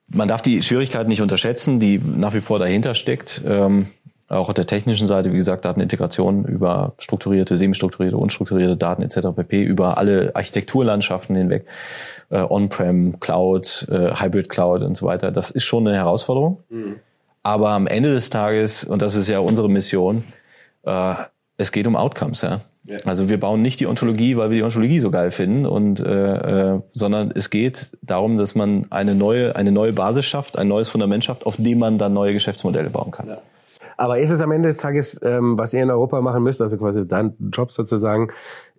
man 0.07 0.27
darf 0.27 0.41
die 0.41 0.61
Schwierigkeiten 0.61 1.09
nicht 1.09 1.21
unterschätzen, 1.21 1.79
die 1.79 1.99
nach 1.99 2.33
wie 2.33 2.41
vor 2.41 2.59
dahinter 2.59 2.95
steckt. 2.95 3.41
Ähm, 3.45 3.87
auch 4.29 4.47
auf 4.49 4.53
der 4.53 4.65
technischen 4.65 5.05
Seite, 5.05 5.31
wie 5.31 5.37
gesagt, 5.37 5.65
Datenintegration 5.65 6.45
über 6.45 6.93
strukturierte, 6.97 7.57
semi-strukturierte, 7.57 8.17
unstrukturierte 8.17 8.77
Daten 8.77 9.03
etc. 9.03 9.27
pp. 9.35 9.61
über 9.61 9.97
alle 9.97 10.31
Architekturlandschaften 10.35 11.35
hinweg, 11.35 11.65
äh, 12.33 12.45
On-Prem, 12.49 13.19
Cloud, 13.19 13.87
äh, 13.89 14.15
Hybrid 14.15 14.49
Cloud 14.49 14.81
und 14.81 14.97
so 14.97 15.05
weiter. 15.05 15.31
Das 15.31 15.51
ist 15.51 15.63
schon 15.63 15.87
eine 15.87 15.95
Herausforderung. 15.95 16.63
Mhm. 16.69 16.95
Aber 17.43 17.69
am 17.69 17.87
Ende 17.87 18.11
des 18.13 18.29
Tages, 18.29 18.83
und 18.83 19.01
das 19.01 19.15
ist 19.15 19.27
ja 19.27 19.39
unsere 19.39 19.69
Mission, 19.69 20.23
äh, 20.83 21.15
es 21.57 21.71
geht 21.71 21.85
um 21.85 21.95
Outcomes, 21.95 22.41
ja. 22.41 22.61
ja. 22.85 22.97
Also 23.05 23.29
wir 23.29 23.39
bauen 23.39 23.61
nicht 23.61 23.79
die 23.79 23.85
Ontologie, 23.85 24.35
weil 24.37 24.49
wir 24.49 24.57
die 24.57 24.63
Ontologie 24.63 24.99
so 24.99 25.11
geil 25.11 25.29
finden, 25.29 25.65
und 25.65 25.99
äh, 25.99 26.73
äh, 26.73 26.81
sondern 26.93 27.31
es 27.35 27.51
geht 27.51 27.95
darum, 28.01 28.37
dass 28.37 28.55
man 28.55 28.87
eine 28.89 29.13
neue, 29.13 29.55
eine 29.55 29.71
neue 29.71 29.93
Basis 29.93 30.25
schafft, 30.25 30.57
ein 30.57 30.67
neues 30.67 30.89
Fundament 30.89 31.23
schafft, 31.23 31.45
auf 31.45 31.57
dem 31.57 31.77
man 31.77 31.99
dann 31.99 32.13
neue 32.13 32.33
Geschäftsmodelle 32.33 32.89
bauen 32.89 33.11
kann. 33.11 33.27
Ja. 33.27 33.37
Aber 33.97 34.17
ist 34.17 34.31
es 34.31 34.41
am 34.41 34.51
Ende 34.51 34.69
des 34.69 34.77
Tages, 34.77 35.21
ähm, 35.23 35.57
was 35.57 35.73
ihr 35.73 35.83
in 35.83 35.91
Europa 35.91 36.19
machen 36.21 36.41
müsst, 36.41 36.61
also 36.61 36.77
quasi 36.77 37.07
dein 37.07 37.35
Job 37.51 37.71
sozusagen, 37.71 38.29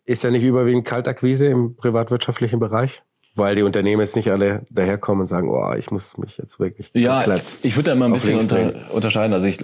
ist 0.05 0.24
ja 0.24 0.30
nicht 0.30 0.42
überwiegend 0.42 0.84
Kaltakquise 0.84 1.46
im 1.46 1.76
privatwirtschaftlichen 1.76 2.59
Bereich? 2.59 3.02
Weil 3.35 3.57
die 3.57 3.62
Unternehmen 3.62 4.01
jetzt 4.01 4.16
nicht 4.16 4.30
alle 4.30 4.62
daherkommen 4.70 5.22
und 5.22 5.26
sagen, 5.26 5.49
oh, 5.49 5.72
ich 5.76 5.91
muss 5.91 6.16
mich 6.18 6.39
jetzt 6.39 6.61
wirklich 6.61 6.91
Ja, 6.95 7.24
ich 7.62 7.76
würde 7.76 7.91
da 7.91 7.93
immer 7.93 8.07
ein 8.07 8.12
bisschen 8.12 8.39
unter, 8.39 8.72
unterscheiden. 8.93 9.32
Also 9.32 9.47
ich, 9.47 9.59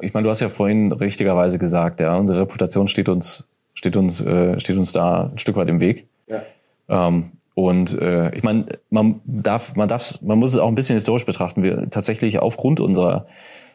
ich 0.00 0.14
meine, 0.14 0.24
du 0.24 0.30
hast 0.30 0.40
ja 0.40 0.48
vorhin 0.48 0.92
richtigerweise 0.92 1.58
gesagt, 1.58 2.00
ja, 2.00 2.16
unsere 2.16 2.40
Reputation 2.40 2.88
steht 2.88 3.08
uns, 3.08 3.48
steht 3.74 3.96
uns, 3.96 4.20
äh, 4.20 4.58
steht 4.58 4.76
uns 4.76 4.92
da 4.92 5.30
ein 5.32 5.38
Stück 5.38 5.56
weit 5.56 5.68
im 5.68 5.80
Weg. 5.80 6.08
Ja. 6.26 6.42
Ähm, 6.88 7.32
und 7.54 7.96
äh, 8.00 8.34
ich 8.34 8.42
meine, 8.42 8.66
man 8.90 9.20
darf, 9.24 9.76
man 9.76 9.88
darf, 9.88 10.20
man 10.20 10.38
muss 10.38 10.52
es 10.52 10.58
auch 10.58 10.66
ein 10.66 10.74
bisschen 10.74 10.96
historisch 10.96 11.24
betrachten. 11.24 11.62
Wir 11.62 11.88
tatsächlich 11.90 12.40
aufgrund 12.40 12.80
unserer 12.80 13.26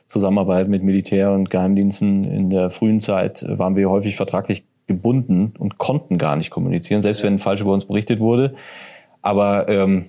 Zusammenarbeit 0.06 0.68
mit 0.68 0.84
Militär 0.84 1.32
und 1.32 1.50
Geheimdiensten 1.50 2.26
in 2.26 2.50
der 2.50 2.72
frühen 2.72 3.00
Zeit 3.00 3.46
waren 3.48 3.78
wir 3.78 3.90
häufig 3.90 4.18
vertraglich 4.18 4.66
gebunden 4.88 5.54
und 5.58 5.78
konnten 5.78 6.18
gar 6.18 6.36
nicht 6.36 6.50
kommunizieren, 6.50 7.02
selbst 7.02 7.24
wenn 7.24 7.40
falsch 7.40 7.62
über 7.62 7.72
uns 7.72 7.86
berichtet 7.86 8.20
wurde. 8.20 8.56
Aber 9.22 9.68
ähm, 9.68 10.06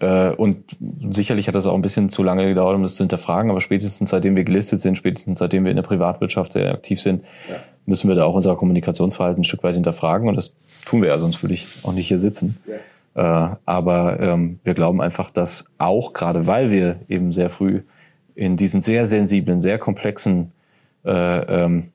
äh, 0.00 0.30
und 0.30 0.64
sicherlich 1.10 1.48
hat 1.48 1.54
das 1.54 1.66
auch 1.66 1.74
ein 1.74 1.82
bisschen 1.82 2.08
zu 2.08 2.22
lange 2.22 2.46
gedauert, 2.46 2.76
um 2.76 2.82
das 2.82 2.94
zu 2.94 3.02
hinterfragen, 3.02 3.50
aber 3.50 3.60
spätestens 3.60 4.10
seitdem 4.10 4.36
wir 4.36 4.44
gelistet 4.44 4.80
sind, 4.80 4.96
spätestens 4.96 5.40
seitdem 5.40 5.64
wir 5.64 5.70
in 5.70 5.76
der 5.76 5.82
Privatwirtschaft 5.82 6.52
sehr 6.52 6.72
aktiv 6.72 7.00
sind, 7.02 7.24
ja. 7.48 7.56
müssen 7.86 8.08
wir 8.08 8.14
da 8.14 8.24
auch 8.24 8.34
unser 8.34 8.54
Kommunikationsverhalten 8.56 9.40
ein 9.40 9.44
Stück 9.44 9.64
weit 9.64 9.74
hinterfragen 9.74 10.28
und 10.28 10.36
das 10.36 10.54
tun 10.84 11.02
wir 11.02 11.08
ja, 11.08 11.18
sonst 11.18 11.42
würde 11.42 11.54
ich 11.54 11.66
auch 11.82 11.92
nicht 11.92 12.08
hier 12.08 12.20
sitzen. 12.20 12.58
Ja. 12.66 13.50
Äh, 13.50 13.56
aber 13.66 14.20
ähm, 14.20 14.60
wir 14.62 14.74
glauben 14.74 15.00
einfach, 15.00 15.30
dass 15.30 15.64
auch 15.78 16.12
gerade 16.12 16.46
weil 16.46 16.70
wir 16.70 17.00
eben 17.08 17.32
sehr 17.32 17.50
früh 17.50 17.82
in 18.36 18.56
diesen 18.56 18.82
sehr 18.82 19.04
sensiblen, 19.04 19.58
sehr 19.58 19.78
komplexen 19.78 20.52
äh, 21.04 21.64
ähm, 21.64 21.88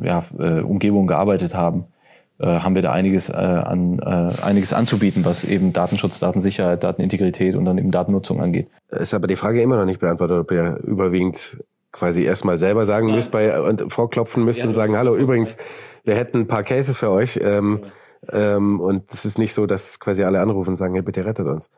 ja, 0.00 0.24
äh, 0.38 0.60
Umgebungen 0.60 1.06
gearbeitet 1.06 1.54
haben, 1.54 1.80
äh, 1.80 1.97
haben 2.46 2.74
wir 2.74 2.82
da 2.82 2.92
einiges 2.92 3.28
äh, 3.28 3.34
an 3.34 3.98
äh, 3.98 4.42
einiges 4.42 4.72
anzubieten, 4.72 5.24
was 5.24 5.44
eben 5.44 5.72
Datenschutz, 5.72 6.20
Datensicherheit, 6.20 6.84
Datenintegrität 6.84 7.56
und 7.56 7.64
dann 7.64 7.78
eben 7.78 7.90
Datennutzung 7.90 8.40
angeht. 8.40 8.68
Ist 8.90 9.14
aber 9.14 9.26
die 9.26 9.36
Frage 9.36 9.60
immer 9.60 9.76
noch 9.76 9.86
nicht 9.86 10.00
beantwortet, 10.00 10.38
ob 10.38 10.50
ihr 10.52 10.78
überwiegend 10.84 11.62
quasi 11.92 12.22
erstmal 12.22 12.56
selber 12.56 12.84
sagen 12.84 13.08
ja. 13.08 13.14
müsst 13.14 13.32
bei 13.32 13.60
und 13.60 13.92
vorklopfen 13.92 14.44
müsst 14.44 14.60
ja, 14.60 14.66
und 14.66 14.74
sagen, 14.74 14.96
hallo, 14.96 15.16
übrigens, 15.16 15.56
wir 16.04 16.14
hätten 16.14 16.40
ein 16.40 16.46
paar 16.46 16.62
Cases 16.62 16.96
für 16.96 17.10
euch. 17.10 17.38
Ähm, 17.42 17.80
ähm, 18.32 18.80
und 18.80 19.12
es 19.12 19.24
ist 19.24 19.38
nicht 19.38 19.54
so, 19.54 19.66
dass 19.66 20.00
quasi 20.00 20.24
alle 20.24 20.40
anrufen 20.40 20.70
und 20.70 20.76
sagen, 20.76 20.94
hey, 20.94 21.02
bitte 21.02 21.24
rettet 21.24 21.46
uns. 21.46 21.70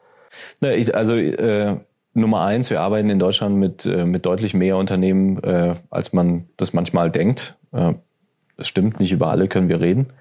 Na, 0.61 0.73
ich, 0.73 0.95
also 0.95 1.17
äh, 1.17 1.77
Nummer 2.15 2.43
eins, 2.43 2.71
wir 2.71 2.81
arbeiten 2.81 3.11
in 3.11 3.19
Deutschland 3.19 3.57
mit, 3.57 3.87
äh, 3.87 4.05
mit 4.05 4.27
deutlich 4.27 4.55
mehr 4.55 4.77
Unternehmen, 4.77 5.43
äh, 5.43 5.75
als 5.91 6.13
man 6.13 6.47
das 6.57 6.73
manchmal 6.73 7.11
denkt. 7.11 7.57
Äh, 7.73 7.95
das 8.57 8.69
stimmt, 8.69 9.01
nicht 9.01 9.13
über 9.13 9.29
alle 9.29 9.49
können 9.49 9.69
wir 9.69 9.81
reden. 9.81 10.13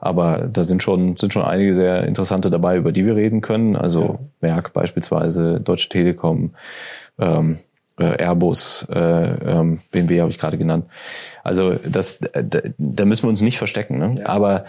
Aber 0.00 0.48
da 0.52 0.64
sind 0.64 0.82
schon, 0.82 1.16
sind 1.16 1.32
schon 1.32 1.42
einige 1.42 1.74
sehr 1.74 2.04
interessante 2.04 2.50
dabei, 2.50 2.76
über 2.76 2.92
die 2.92 3.06
wir 3.06 3.16
reden 3.16 3.40
können. 3.40 3.76
Also 3.76 4.02
ja. 4.02 4.18
Merck 4.40 4.72
beispielsweise, 4.72 5.60
Deutsche 5.60 5.88
Telekom, 5.88 6.54
ähm, 7.18 7.58
äh, 7.98 8.22
Airbus, 8.22 8.86
äh, 8.90 8.98
ähm, 8.98 9.80
BMW 9.90 10.20
habe 10.20 10.30
ich 10.30 10.38
gerade 10.38 10.58
genannt. 10.58 10.86
Also 11.44 11.74
das, 11.74 12.18
da, 12.18 12.60
da 12.78 13.04
müssen 13.04 13.24
wir 13.24 13.30
uns 13.30 13.40
nicht 13.40 13.58
verstecken. 13.58 13.98
Ne? 13.98 14.20
Ja. 14.20 14.26
Aber 14.26 14.64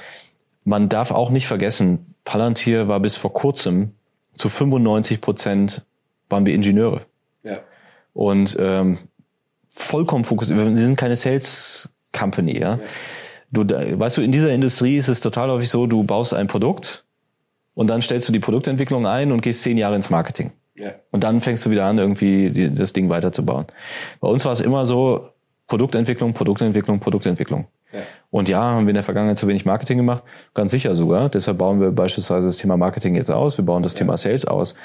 man 0.64 0.90
darf 0.90 1.12
auch 1.12 1.30
nicht 1.30 1.48
vergessen, 1.48 2.16
Palantir 2.26 2.88
war 2.88 3.00
bis 3.00 3.16
vor 3.16 3.34
kurzem 3.34 3.92
zu 4.36 4.50
95 4.50 5.22
Prozent 5.22 5.86
waren 6.30 6.46
wir 6.46 6.54
Ingenieure. 6.54 7.02
Ja. 7.44 7.60
Und 8.14 8.56
ähm, 8.60 9.00
vollkommen 9.70 10.24
fokussiert. 10.24 10.58
Wir 10.58 10.76
sind 10.76 10.96
keine 10.96 11.16
Sales 11.16 11.90
Company, 12.12 12.60
ja. 12.60 12.80
Du, 13.54 13.68
weißt 13.68 14.18
du, 14.18 14.22
in 14.22 14.32
dieser 14.32 14.50
Industrie 14.50 14.98
ist 14.98 15.08
es 15.08 15.20
total 15.20 15.50
häufig 15.52 15.70
so, 15.70 15.86
du 15.86 16.04
baust 16.04 16.34
ein 16.34 16.48
Produkt 16.48 17.06
und 17.76 17.88
dann 17.90 18.02
stellst 18.02 18.28
du 18.28 18.34
die 18.34 18.40
Produktentwicklung 18.40 19.06
ein 19.06 19.32
und 19.32 19.42
gehst 19.42 19.62
zehn 19.62 19.78
Jahre 19.78 19.96
ins 19.96 20.10
Marketing. 20.10 20.52
Ja. 20.76 20.92
Und 21.12 21.24
dann 21.24 21.40
fängst 21.40 21.64
du 21.66 21.70
wieder 21.70 21.86
an, 21.86 22.00
irgendwie 22.00 22.50
die, 22.50 22.74
das 22.74 22.94
Ding 22.94 23.10
weiterzubauen. 23.10 23.68
Bei 24.20 24.28
uns 24.28 24.44
war 24.44 24.52
es 24.52 24.60
immer 24.60 24.86
so, 24.86 25.30
Produktentwicklung, 25.68 26.34
Produktentwicklung, 26.34 27.00
Produktentwicklung. 27.00 27.68
Ja. 27.92 28.00
Und 28.32 28.50
ja, 28.50 28.60
haben 28.60 28.86
wir 28.86 28.90
in 28.90 28.96
der 28.96 29.04
Vergangenheit 29.04 29.38
zu 29.38 29.48
wenig 29.48 29.66
Marketing 29.66 29.98
gemacht, 29.98 30.24
ganz 30.54 30.72
sicher 30.72 30.96
sogar. 30.96 31.30
Deshalb 31.30 31.60
bauen 31.60 31.80
wir 31.80 31.92
beispielsweise 31.92 32.48
das 32.48 32.58
Thema 32.58 32.76
Marketing 32.76 33.16
jetzt 33.16 33.30
aus, 33.30 33.58
wir 33.58 33.66
bauen 33.66 33.84
das 33.84 33.94
ja. 33.94 34.00
Thema 34.00 34.18
Sales 34.18 34.46
aus. 34.46 34.76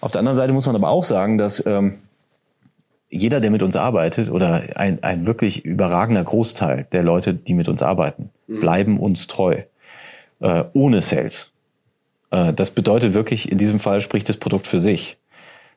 Auf 0.00 0.10
der 0.10 0.18
anderen 0.18 0.36
Seite 0.36 0.52
muss 0.52 0.66
man 0.66 0.74
aber 0.74 0.88
auch 0.88 1.04
sagen, 1.04 1.38
dass 1.38 1.64
ähm, 1.64 1.98
jeder, 3.08 3.40
der 3.40 3.50
mit 3.50 3.62
uns 3.62 3.76
arbeitet, 3.76 4.30
oder 4.30 4.62
ein, 4.74 5.02
ein 5.02 5.26
wirklich 5.26 5.64
überragender 5.64 6.24
Großteil 6.24 6.86
der 6.92 7.02
Leute, 7.02 7.34
die 7.34 7.54
mit 7.54 7.68
uns 7.68 7.82
arbeiten, 7.82 8.30
mhm. 8.46 8.60
bleiben 8.60 8.98
uns 8.98 9.26
treu. 9.26 9.62
Äh, 10.40 10.64
ohne 10.74 11.02
Sales. 11.02 11.50
Äh, 12.30 12.52
das 12.52 12.70
bedeutet 12.70 13.14
wirklich, 13.14 13.50
in 13.50 13.58
diesem 13.58 13.80
Fall 13.80 14.00
spricht 14.00 14.28
das 14.28 14.36
Produkt 14.36 14.66
für 14.66 14.80
sich. 14.80 15.16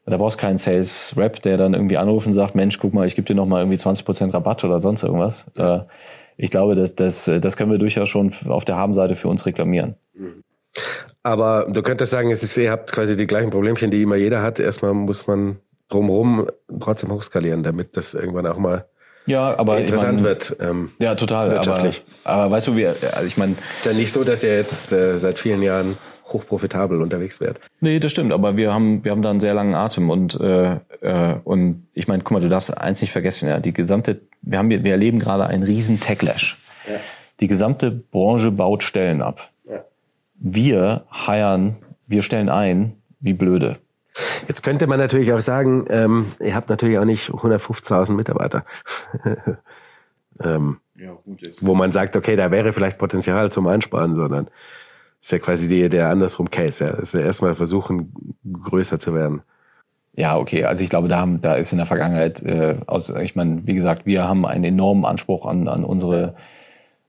Da 0.06 0.18
brauchst 0.18 0.40
du 0.40 0.42
keinen 0.42 0.58
Sales-Rep, 0.58 1.42
der 1.44 1.58
dann 1.58 1.76
irgendwie 1.76 1.98
anruft 1.98 2.26
und 2.26 2.34
sagt, 2.34 2.56
Mensch, 2.56 2.80
guck 2.80 2.94
mal, 2.94 3.06
ich 3.06 3.16
gebe 3.16 3.28
dir 3.28 3.36
noch 3.36 3.46
mal 3.46 3.60
irgendwie 3.60 3.78
20% 3.78 4.34
Rabatt 4.34 4.64
oder 4.64 4.80
sonst 4.80 5.04
irgendwas. 5.04 5.46
Äh, 5.56 5.82
ich 6.36 6.50
glaube, 6.50 6.74
das, 6.74 6.96
das, 6.96 7.26
das 7.26 7.58
können 7.58 7.70
wir 7.70 7.78
durchaus 7.78 8.10
schon 8.10 8.34
auf 8.48 8.66
der 8.66 8.76
Habenseite 8.76 9.16
für 9.16 9.28
uns 9.28 9.46
reklamieren. 9.46 9.96
Aber 11.22 11.68
du 11.70 11.82
könntest 11.82 12.12
sagen, 12.12 12.32
es 12.32 12.44
ist, 12.44 12.58
ihr 12.58 12.72
habt 12.72 12.92
quasi 12.92 13.18
die 13.18 13.28
gleichen 13.28 13.50
Problemchen, 13.50 13.92
die 13.92 14.02
immer 14.02 14.16
jeder 14.16 14.42
hat. 14.42 14.60
Erstmal 14.60 14.94
muss 14.94 15.28
man 15.28 15.58
drumherum 15.90 16.48
trotzdem 16.80 17.12
hochskalieren, 17.12 17.64
damit 17.64 17.98
das 17.98 18.14
irgendwann 18.14 18.48
auch 18.48 18.58
mal 18.58 18.86
ja, 19.26 19.60
aber 19.60 19.80
interessant 19.80 20.20
ich 20.20 20.24
mein, 20.24 20.24
wird. 20.24 20.58
Ähm, 20.60 20.92
ja, 20.98 21.14
total. 21.14 21.52
Wirtschaftlich. 21.52 22.04
Aber, 22.24 22.44
aber 22.44 22.52
weißt 22.56 22.68
du, 22.68 22.76
wie, 22.76 22.88
also 22.88 23.26
ich 23.28 23.38
meine. 23.38 23.58
Ist 23.78 23.86
ja 23.86 23.94
nicht 23.94 24.12
so, 24.12 24.24
dass 24.24 24.44
ihr 24.44 24.56
jetzt 24.56 24.92
äh, 24.92 25.18
seit 25.18 25.38
vielen 25.38 25.62
Jahren 25.62 26.00
hochprofitabel 26.34 27.02
unterwegs 27.02 27.40
wärt. 27.40 27.60
Nee, 27.80 28.00
das 28.00 28.12
stimmt, 28.12 28.32
aber 28.32 28.58
wir 28.58 28.74
haben, 28.74 29.04
wir 29.04 29.12
haben 29.12 29.22
da 29.22 29.30
einen 29.30 29.40
sehr 29.40 29.54
langen 29.54 29.76
Atem 29.76 30.10
und, 30.10 30.40
äh, 30.40 30.78
äh, 31.02 31.36
und 31.44 31.88
ich 31.94 32.08
meine, 32.08 32.24
guck 32.24 32.32
mal, 32.32 32.42
du 32.42 32.50
darfst 32.50 32.76
eins 32.76 33.02
nicht 33.02 33.12
vergessen, 33.12 33.50
ja, 33.50 33.60
die 33.60 33.74
gesamte, 33.74 34.22
wir 34.42 34.60
haben, 34.60 34.70
wir 34.70 34.92
erleben 34.92 35.20
gerade 35.20 35.48
einen 35.48 35.64
riesen 35.64 36.00
Techlash. 36.00 36.60
Ja. 36.88 37.00
Die 37.40 37.48
gesamte 37.48 37.92
Branche 37.92 38.52
baut 38.52 38.84
Stellen 38.84 39.22
ab. 39.22 39.50
Ja. 39.68 39.84
Wir 40.36 41.06
heiern, 41.12 41.78
wir 42.08 42.22
stellen 42.22 42.50
ein, 42.50 42.94
wie 43.20 43.34
blöde. 43.34 43.78
Jetzt 44.48 44.64
könnte 44.64 44.88
man 44.88 45.00
natürlich 45.00 45.34
auch 45.34 45.42
sagen, 45.42 45.86
ähm, 45.90 46.28
ihr 46.40 46.56
habt 46.56 46.70
natürlich 46.70 46.98
auch 46.98 47.06
nicht 47.06 47.30
150.000 47.30 48.14
Mitarbeiter. 48.14 48.66
ähm, 50.44 50.78
ja, 50.96 51.14
gut, 51.26 51.42
wo 51.62 51.76
man 51.76 51.92
sagt, 51.92 52.16
okay, 52.16 52.36
da 52.36 52.52
wäre 52.52 52.74
vielleicht 52.74 52.98
Potenzial 52.98 53.52
zum 53.52 53.68
Einsparen, 53.68 54.16
sondern 54.16 54.50
ist 55.22 55.32
ja 55.32 55.40
quasi 55.40 55.68
die, 55.68 55.90
der 55.90 56.10
andersrum 56.10 56.50
Case. 56.50 56.84
Ja. 56.84 56.92
Das 56.92 57.10
ist 57.10 57.14
ja 57.14 57.22
erstmal 57.22 57.56
versuchen, 57.56 58.36
größer 58.52 59.00
zu 59.00 59.14
werden. 59.14 59.42
Ja, 60.14 60.38
okay. 60.38 60.66
Also 60.66 60.84
ich 60.84 60.90
glaube, 60.90 61.08
da 61.08 61.20
haben, 61.20 61.42
da 61.42 61.56
ist 61.56 61.72
in 61.72 61.78
der 61.78 61.86
Vergangenheit, 61.88 62.42
äh, 62.44 62.78
aus, 62.88 63.10
ich 63.10 63.36
meine, 63.36 63.66
wie 63.66 63.76
gesagt, 63.76 64.06
wir 64.06 64.28
haben 64.28 64.46
einen 64.46 64.64
enormen 64.64 65.06
Anspruch 65.06 65.46
an, 65.46 65.68
an 65.68 65.84
unsere 65.84 66.36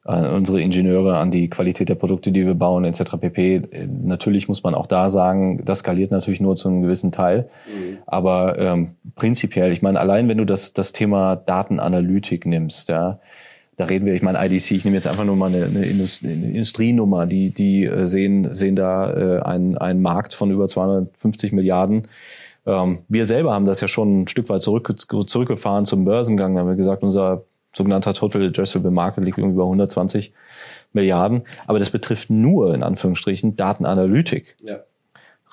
unsere 0.05 0.63
Ingenieure, 0.63 1.19
an 1.19 1.31
die 1.31 1.51
Qualität 1.51 1.91
der 1.91 1.95
Produkte, 1.95 2.33
die 2.33 2.47
wir 2.47 2.55
bauen, 2.55 2.85
etc. 2.85 3.17
pp. 3.21 3.63
Natürlich 4.03 4.49
muss 4.49 4.63
man 4.63 4.75
auch 4.75 4.87
da 4.87 5.11
sagen, 5.11 5.63
das 5.65 5.81
skaliert 5.81 6.11
natürlich 6.11 6.41
nur 6.41 6.57
zu 6.57 6.69
einem 6.69 6.81
gewissen 6.83 7.13
Teil. 7.13 7.51
Mhm. 7.67 7.99
Aber 8.07 8.59
ähm, 8.59 8.95
prinzipiell, 9.15 9.73
ich 9.73 9.83
meine, 9.83 10.01
allein 10.01 10.29
wenn 10.29 10.39
du 10.39 10.47
das, 10.47 10.73
das 10.73 10.93
Thema 10.93 11.37
Datenanalytik 11.37 12.47
nimmst, 12.47 12.89
ja, 12.89 13.21
da 13.77 13.87
reden 13.87 14.05
wir, 14.05 14.15
ich 14.15 14.23
meine 14.23 14.45
IDC, 14.45 14.73
ich 14.73 14.85
nehme 14.85 14.97
jetzt 14.97 15.07
einfach 15.07 15.25
nur 15.25 15.37
mal 15.37 15.55
eine, 15.55 15.65
eine, 15.65 15.87
Industrienummer, 15.87 17.27
die, 17.27 17.51
die 17.51 17.85
äh, 17.85 18.07
sehen, 18.07 18.55
sehen 18.55 18.77
da 18.77 19.13
äh, 19.13 19.43
einen, 19.43 19.77
einen 19.79 20.03
Markt 20.03 20.35
von 20.35 20.51
über 20.51 20.69
250 20.69 21.53
Milliarden. 21.53 22.09
Ähm, 22.67 23.01
wir 23.09 23.25
selber 23.27 23.55
haben 23.55 23.67
das 23.67 23.81
ja 23.81 23.89
schon 23.89 24.23
ein 24.23 24.29
Stück 24.29 24.49
weit 24.51 24.63
zurück, 24.63 24.95
zurückgefahren 25.27 25.87
zum 25.87 26.05
Börsengang. 26.05 26.55
Da 26.55 26.61
haben 26.61 26.69
wir 26.69 26.77
gesagt, 26.77 27.03
unser 27.03 27.45
sogenannter 27.73 28.15
Total 28.15 28.47
Addressable 28.47 28.91
Market 28.91 29.25
liegt 29.25 29.39
irgendwie 29.39 29.59
bei 29.59 29.65
120 29.65 30.33
Milliarden. 30.93 31.43
Aber 31.67 31.79
das 31.79 31.91
betrifft 31.91 32.31
nur, 32.31 32.75
in 32.75 32.83
Anführungsstrichen, 32.83 33.57
Datenanalytik. 33.57 34.57
Ja. 34.61 34.81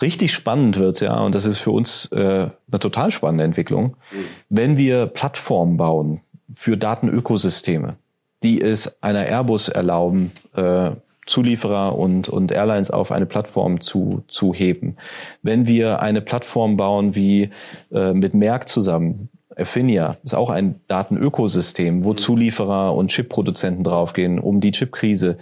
Richtig 0.02 0.34
spannend 0.34 0.78
wird's 0.78 1.00
ja, 1.00 1.20
und 1.20 1.34
das 1.34 1.46
ist 1.46 1.60
für 1.60 1.72
uns 1.72 2.12
äh, 2.12 2.18
eine 2.18 2.80
total 2.80 3.12
spannende 3.12 3.44
Entwicklung, 3.44 3.98
mhm. 4.12 4.26
wenn 4.50 4.78
wir 4.78 5.08
Plattformen 5.08 5.78
bauen 5.78 6.22
für 6.54 6.78
Datenökosysteme 6.78 7.98
die 8.44 8.62
es 8.62 9.02
einer 9.02 9.26
Airbus 9.26 9.70
erlauben, 9.70 10.32
äh, 10.56 10.92
Zulieferer 11.26 11.98
und, 11.98 12.30
und 12.30 12.54
Airlines 12.54 12.90
auf 12.90 13.12
eine 13.12 13.26
Plattform 13.26 13.82
zu, 13.82 14.24
zu 14.30 14.54
heben. 14.54 14.96
Wenn 15.42 15.68
wir 15.68 16.02
eine 16.02 16.22
Plattform 16.22 16.78
bauen 16.78 17.16
wie 17.16 17.50
äh, 17.92 18.14
mit 18.14 18.34
Merck 18.34 18.70
zusammen, 18.70 19.30
Affinia 19.58 20.18
ist 20.24 20.36
auch 20.36 20.50
ein 20.50 20.82
Datenökosystem, 20.88 22.04
wo 22.04 22.12
mhm. 22.12 22.18
Zulieferer 22.18 22.96
und 22.96 23.12
Chipproduzenten 23.12 23.84
draufgehen, 23.84 24.40
um 24.40 24.62
die 24.62 24.72
Chipkrise 24.72 25.38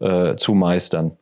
äh, 0.00 0.36
zu 0.36 0.54
meistern. 0.54 1.12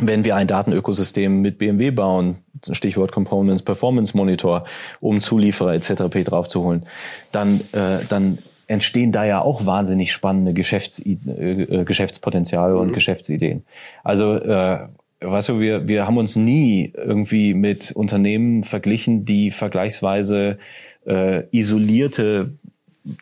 Wenn 0.00 0.24
wir 0.24 0.36
ein 0.36 0.46
Datenökosystem 0.46 1.40
mit 1.40 1.58
BMW 1.58 1.90
bauen, 1.90 2.38
Stichwort 2.70 3.10
Components 3.10 3.62
Performance 3.62 4.16
Monitor, 4.16 4.64
um 5.00 5.20
Zulieferer 5.20 5.74
etc. 5.74 6.04
draufzuholen, 6.24 6.86
dann, 7.32 7.60
äh, 7.72 7.98
dann 8.08 8.38
entstehen 8.68 9.10
da 9.10 9.24
ja 9.24 9.40
auch 9.40 9.66
wahnsinnig 9.66 10.12
spannende 10.12 10.52
Geschäfts 10.52 11.00
äh, 11.04 11.84
Geschäftspotenziale 11.84 12.74
mhm. 12.74 12.80
und 12.80 12.92
Geschäftsideen. 12.92 13.64
Also 14.04 14.34
äh, 14.34 14.86
weißt 15.20 15.50
du, 15.50 15.60
wir, 15.60 15.88
wir 15.88 16.06
haben 16.06 16.16
uns 16.16 16.36
nie 16.36 16.92
irgendwie 16.96 17.54
mit 17.54 17.92
Unternehmen 17.92 18.62
verglichen, 18.62 19.24
die 19.24 19.50
vergleichsweise 19.50 20.58
äh, 21.06 21.44
isolierte 21.50 22.52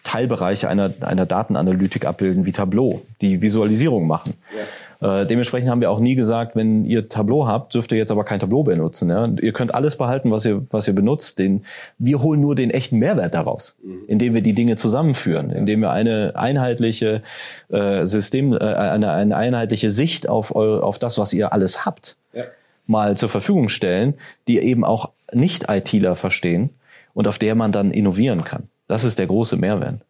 Teilbereiche 0.04 0.68
einer, 0.68 0.92
einer 1.00 1.26
Datenanalytik 1.26 2.06
abbilden, 2.06 2.46
wie 2.46 2.52
Tableau, 2.52 3.02
die 3.20 3.42
Visualisierung 3.42 4.06
machen. 4.06 4.34
Ja. 4.54 5.20
Äh, 5.20 5.26
dementsprechend 5.26 5.70
haben 5.70 5.80
wir 5.80 5.90
auch 5.90 6.00
nie 6.00 6.14
gesagt, 6.14 6.56
wenn 6.56 6.84
ihr 6.84 7.08
Tableau 7.08 7.46
habt, 7.46 7.74
dürft 7.74 7.92
ihr 7.92 7.98
jetzt 7.98 8.10
aber 8.10 8.24
kein 8.24 8.40
Tableau 8.40 8.62
benutzen. 8.62 9.10
Ja? 9.10 9.28
Ihr 9.40 9.52
könnt 9.52 9.74
alles 9.74 9.96
behalten, 9.96 10.30
was 10.30 10.44
ihr, 10.44 10.66
was 10.70 10.88
ihr 10.88 10.94
benutzt. 10.94 11.38
Den, 11.38 11.64
wir 11.98 12.22
holen 12.22 12.40
nur 12.40 12.54
den 12.54 12.70
echten 12.70 12.98
Mehrwert 12.98 13.34
daraus, 13.34 13.76
mhm. 13.82 14.04
indem 14.06 14.34
wir 14.34 14.40
die 14.40 14.54
Dinge 14.54 14.76
zusammenführen, 14.76 15.50
indem 15.50 15.80
wir 15.80 15.90
eine 15.90 16.32
einheitliche 16.34 17.22
äh, 17.68 18.06
System, 18.06 18.52
äh, 18.52 18.58
eine, 18.58 19.12
eine 19.12 19.36
einheitliche 19.36 19.90
Sicht 19.90 20.28
auf, 20.28 20.54
auf 20.54 20.98
das, 20.98 21.18
was 21.18 21.32
ihr 21.32 21.52
alles 21.52 21.84
habt, 21.84 22.16
ja. 22.32 22.44
mal 22.86 23.16
zur 23.16 23.28
Verfügung 23.28 23.68
stellen, 23.68 24.14
die 24.48 24.58
eben 24.58 24.84
auch 24.84 25.10
Nicht-ITler 25.32 26.16
verstehen 26.16 26.70
und 27.12 27.28
auf 27.28 27.38
der 27.38 27.54
man 27.54 27.72
dann 27.72 27.90
innovieren 27.90 28.44
kann. 28.44 28.68
Das 28.88 29.04
ist 29.04 29.18
der 29.18 29.26
große 29.26 29.56
Mehrwert. 29.56 30.00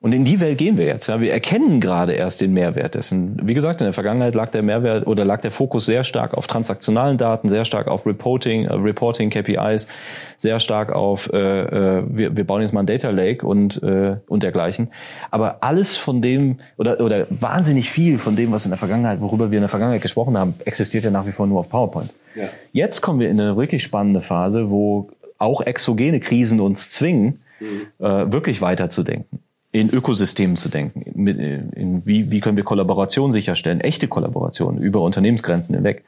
Und 0.00 0.12
in 0.12 0.24
die 0.24 0.38
Welt 0.38 0.58
gehen 0.58 0.78
wir 0.78 0.84
jetzt. 0.84 1.08
Ja. 1.08 1.20
Wir 1.20 1.32
erkennen 1.32 1.80
gerade 1.80 2.12
erst 2.12 2.40
den 2.40 2.52
Mehrwert 2.52 2.94
dessen. 2.94 3.36
Wie 3.42 3.54
gesagt, 3.54 3.80
in 3.80 3.84
der 3.84 3.92
Vergangenheit 3.92 4.36
lag 4.36 4.52
der 4.52 4.62
Mehrwert 4.62 5.08
oder 5.08 5.24
lag 5.24 5.40
der 5.40 5.50
Fokus 5.50 5.86
sehr 5.86 6.04
stark 6.04 6.34
auf 6.34 6.46
transaktionalen 6.46 7.18
Daten, 7.18 7.48
sehr 7.48 7.64
stark 7.64 7.88
auf 7.88 8.06
Reporting, 8.06 8.66
äh, 8.66 8.74
Reporting 8.74 9.28
KPIs, 9.28 9.88
sehr 10.36 10.60
stark 10.60 10.92
auf 10.92 11.28
äh, 11.32 11.38
äh, 11.38 12.04
wir, 12.06 12.36
wir 12.36 12.46
bauen 12.46 12.60
jetzt 12.62 12.72
mal 12.72 12.80
ein 12.80 12.86
Data 12.86 13.10
Lake 13.10 13.44
und 13.44 13.82
äh, 13.82 14.18
und 14.28 14.44
dergleichen. 14.44 14.92
Aber 15.32 15.64
alles 15.64 15.96
von 15.96 16.22
dem 16.22 16.58
oder 16.76 17.00
oder 17.00 17.26
wahnsinnig 17.30 17.90
viel 17.90 18.18
von 18.18 18.36
dem, 18.36 18.52
was 18.52 18.66
in 18.66 18.70
der 18.70 18.78
Vergangenheit, 18.78 19.20
worüber 19.20 19.50
wir 19.50 19.58
in 19.58 19.62
der 19.62 19.68
Vergangenheit 19.68 20.02
gesprochen 20.02 20.38
haben, 20.38 20.54
existiert 20.64 21.02
ja 21.02 21.10
nach 21.10 21.26
wie 21.26 21.32
vor 21.32 21.48
nur 21.48 21.58
auf 21.58 21.68
PowerPoint. 21.68 22.14
Ja. 22.36 22.44
Jetzt 22.72 23.00
kommen 23.00 23.18
wir 23.18 23.30
in 23.30 23.40
eine 23.40 23.56
wirklich 23.56 23.82
spannende 23.82 24.20
Phase, 24.20 24.70
wo 24.70 25.08
auch 25.38 25.60
exogene 25.60 26.20
Krisen 26.20 26.60
uns 26.60 26.90
zwingen, 26.90 27.40
mhm. 27.60 27.86
äh, 27.98 28.32
wirklich 28.32 28.60
weiterzudenken 28.60 29.40
in 29.70 29.90
Ökosystemen 29.90 30.56
zu 30.56 30.68
denken. 30.68 31.02
In, 31.02 31.72
in, 31.72 32.06
wie, 32.06 32.30
wie 32.30 32.40
können 32.40 32.56
wir 32.56 32.64
Kollaboration 32.64 33.32
sicherstellen, 33.32 33.80
echte 33.80 34.08
Kollaboration 34.08 34.78
über 34.78 35.00
Unternehmensgrenzen 35.02 35.74
hinweg. 35.74 36.04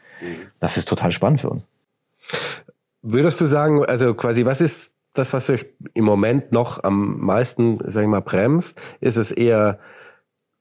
Das 0.59 0.77
ist 0.77 0.89
total 0.89 1.13
spannend 1.13 1.41
für 1.41 1.51
uns. 1.51 1.67
Würdest 3.03 3.41
du 3.41 3.47
sagen, 3.47 3.85
also 3.85 4.15
quasi, 4.15 4.45
was 4.45 4.61
ist 4.61 4.95
das, 5.15 5.33
was 5.33 5.51
euch 5.51 5.67
im 5.95 6.05
Moment 6.05 6.53
noch 6.53 6.83
am 6.85 7.19
meisten, 7.21 7.79
sag 7.85 8.03
ich 8.03 8.09
mal, 8.09 8.21
bremst? 8.21 8.81
Ist 9.01 9.17
es 9.17 9.33
eher, 9.33 9.79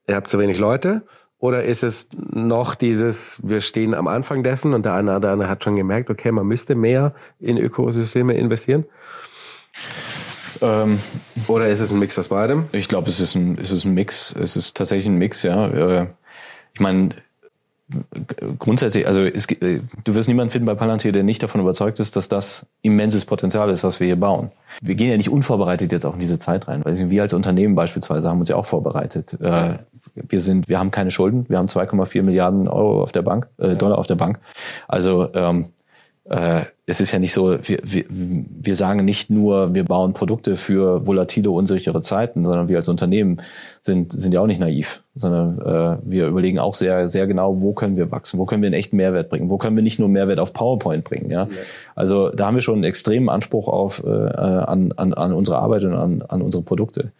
ihr 0.06 0.16
habt 0.16 0.28
zu 0.28 0.38
wenig 0.38 0.58
Leute? 0.58 1.02
Oder 1.40 1.64
ist 1.64 1.82
es 1.82 2.08
noch 2.32 2.74
dieses, 2.74 3.40
wir 3.42 3.60
stehen 3.60 3.94
am 3.94 4.06
Anfang 4.06 4.42
dessen 4.42 4.74
und 4.74 4.84
der 4.84 4.94
eine 4.94 5.16
oder 5.16 5.32
andere 5.32 5.48
hat 5.48 5.64
schon 5.64 5.74
gemerkt, 5.74 6.10
okay, 6.10 6.30
man 6.30 6.46
müsste 6.46 6.74
mehr 6.74 7.14
in 7.40 7.56
Ökosysteme 7.56 8.34
investieren? 8.34 8.84
Ähm, 10.60 11.00
Oder 11.46 11.68
ist 11.68 11.80
es 11.80 11.92
ein 11.92 11.98
Mix 11.98 12.18
aus 12.18 12.28
beidem? 12.28 12.66
Ich 12.72 12.88
glaube, 12.88 13.08
es 13.08 13.20
ist 13.20 13.34
ein, 13.34 13.58
es 13.58 13.70
ist 13.70 13.84
ein 13.84 13.94
Mix. 13.94 14.34
Es 14.36 14.56
ist 14.56 14.76
tatsächlich 14.76 15.06
ein 15.06 15.16
Mix, 15.16 15.42
ja. 15.42 15.68
Äh, 15.68 16.06
ich 16.74 16.80
meine, 16.80 17.10
grundsätzlich, 18.58 19.06
also 19.06 19.22
es, 19.24 19.50
äh, 19.50 19.80
du 20.04 20.14
wirst 20.14 20.28
niemanden 20.28 20.50
finden 20.50 20.66
bei 20.66 20.74
Palantir, 20.74 21.12
der 21.12 21.22
nicht 21.22 21.42
davon 21.42 21.60
überzeugt 21.60 21.98
ist, 21.98 22.16
dass 22.16 22.28
das 22.28 22.66
immenses 22.82 23.24
Potenzial 23.24 23.70
ist, 23.70 23.82
was 23.84 24.00
wir 24.00 24.06
hier 24.06 24.20
bauen. 24.20 24.50
Wir 24.80 24.94
gehen 24.94 25.10
ja 25.10 25.16
nicht 25.16 25.30
unvorbereitet 25.30 25.92
jetzt 25.92 26.04
auch 26.04 26.14
in 26.14 26.20
diese 26.20 26.38
Zeit 26.38 26.68
rein. 26.68 26.84
Weil 26.84 27.10
wir 27.10 27.22
als 27.22 27.32
Unternehmen 27.32 27.74
beispielsweise 27.74 28.28
haben 28.28 28.40
uns 28.40 28.48
ja 28.48 28.56
auch 28.56 28.66
vorbereitet. 28.66 29.38
Äh, 29.40 29.78
wir 30.14 30.40
sind, 30.40 30.68
wir 30.68 30.78
haben 30.78 30.90
keine 30.90 31.10
Schulden, 31.10 31.46
wir 31.48 31.58
haben 31.58 31.66
2,4 31.66 32.22
Milliarden 32.22 32.68
Euro 32.68 33.02
auf 33.02 33.12
der 33.12 33.22
Bank, 33.22 33.48
äh, 33.58 33.76
Dollar 33.76 33.98
auf 33.98 34.06
der 34.06 34.16
Bank. 34.16 34.38
Also 34.88 35.28
ähm, 35.34 35.66
äh, 36.30 36.62
es 36.86 37.00
ist 37.00 37.12
ja 37.12 37.18
nicht 37.18 37.32
so, 37.32 37.58
wir, 37.62 37.78
wir, 37.82 38.04
wir 38.08 38.76
sagen 38.76 39.04
nicht 39.04 39.30
nur, 39.30 39.74
wir 39.74 39.84
bauen 39.84 40.12
Produkte 40.12 40.56
für 40.56 41.06
volatile, 41.06 41.50
unsichere 41.50 42.00
Zeiten, 42.02 42.44
sondern 42.44 42.68
wir 42.68 42.76
als 42.76 42.88
Unternehmen 42.88 43.40
sind, 43.80 44.12
sind 44.12 44.32
ja 44.32 44.40
auch 44.40 44.46
nicht 44.46 44.60
naiv, 44.60 45.02
sondern 45.14 45.60
äh, 45.60 45.98
wir 46.04 46.28
überlegen 46.28 46.58
auch 46.58 46.74
sehr, 46.74 47.08
sehr 47.08 47.26
genau, 47.26 47.60
wo 47.60 47.72
können 47.72 47.96
wir 47.96 48.10
wachsen, 48.10 48.38
wo 48.38 48.44
können 48.44 48.62
wir 48.62 48.68
einen 48.68 48.74
echten 48.74 48.96
Mehrwert 48.96 49.28
bringen, 49.28 49.50
wo 49.50 49.58
können 49.58 49.76
wir 49.76 49.82
nicht 49.82 49.98
nur 49.98 50.08
Mehrwert 50.08 50.38
auf 50.38 50.52
PowerPoint 50.52 51.04
bringen. 51.04 51.30
Ja? 51.30 51.44
ja. 51.44 51.48
Also 51.96 52.28
da 52.30 52.46
haben 52.46 52.54
wir 52.54 52.62
schon 52.62 52.76
einen 52.76 52.84
extremen 52.84 53.28
Anspruch 53.28 53.68
auf, 53.68 54.04
äh, 54.04 54.08
an, 54.08 54.92
an, 54.92 55.14
an 55.14 55.32
unsere 55.32 55.58
Arbeit 55.58 55.84
und 55.84 55.94
an, 55.94 56.22
an 56.28 56.42
unsere 56.42 56.62
Produkte. 56.62 57.12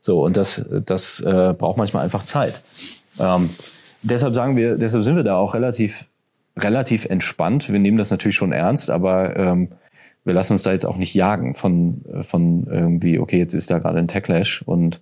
So, 0.00 0.24
und 0.24 0.36
das, 0.36 0.68
das 0.86 1.20
äh, 1.20 1.54
braucht 1.56 1.76
manchmal 1.76 2.04
einfach 2.04 2.22
Zeit. 2.22 2.62
Ähm, 3.18 3.50
deshalb 4.02 4.34
sagen 4.34 4.56
wir, 4.56 4.76
deshalb 4.76 5.04
sind 5.04 5.16
wir 5.16 5.24
da 5.24 5.36
auch 5.36 5.54
relativ 5.54 6.06
relativ 6.62 7.04
entspannt. 7.06 7.70
Wir 7.70 7.78
nehmen 7.78 7.98
das 7.98 8.10
natürlich 8.10 8.36
schon 8.36 8.52
ernst, 8.52 8.90
aber 8.90 9.36
ähm, 9.36 9.68
wir 10.24 10.34
lassen 10.34 10.54
uns 10.54 10.62
da 10.62 10.72
jetzt 10.72 10.84
auch 10.84 10.96
nicht 10.96 11.14
jagen 11.14 11.54
von, 11.54 12.02
von 12.22 12.66
irgendwie, 12.70 13.18
okay, 13.18 13.38
jetzt 13.38 13.54
ist 13.54 13.70
da 13.70 13.78
gerade 13.78 13.98
ein 13.98 14.08
Techlash 14.08 14.62
und 14.62 15.00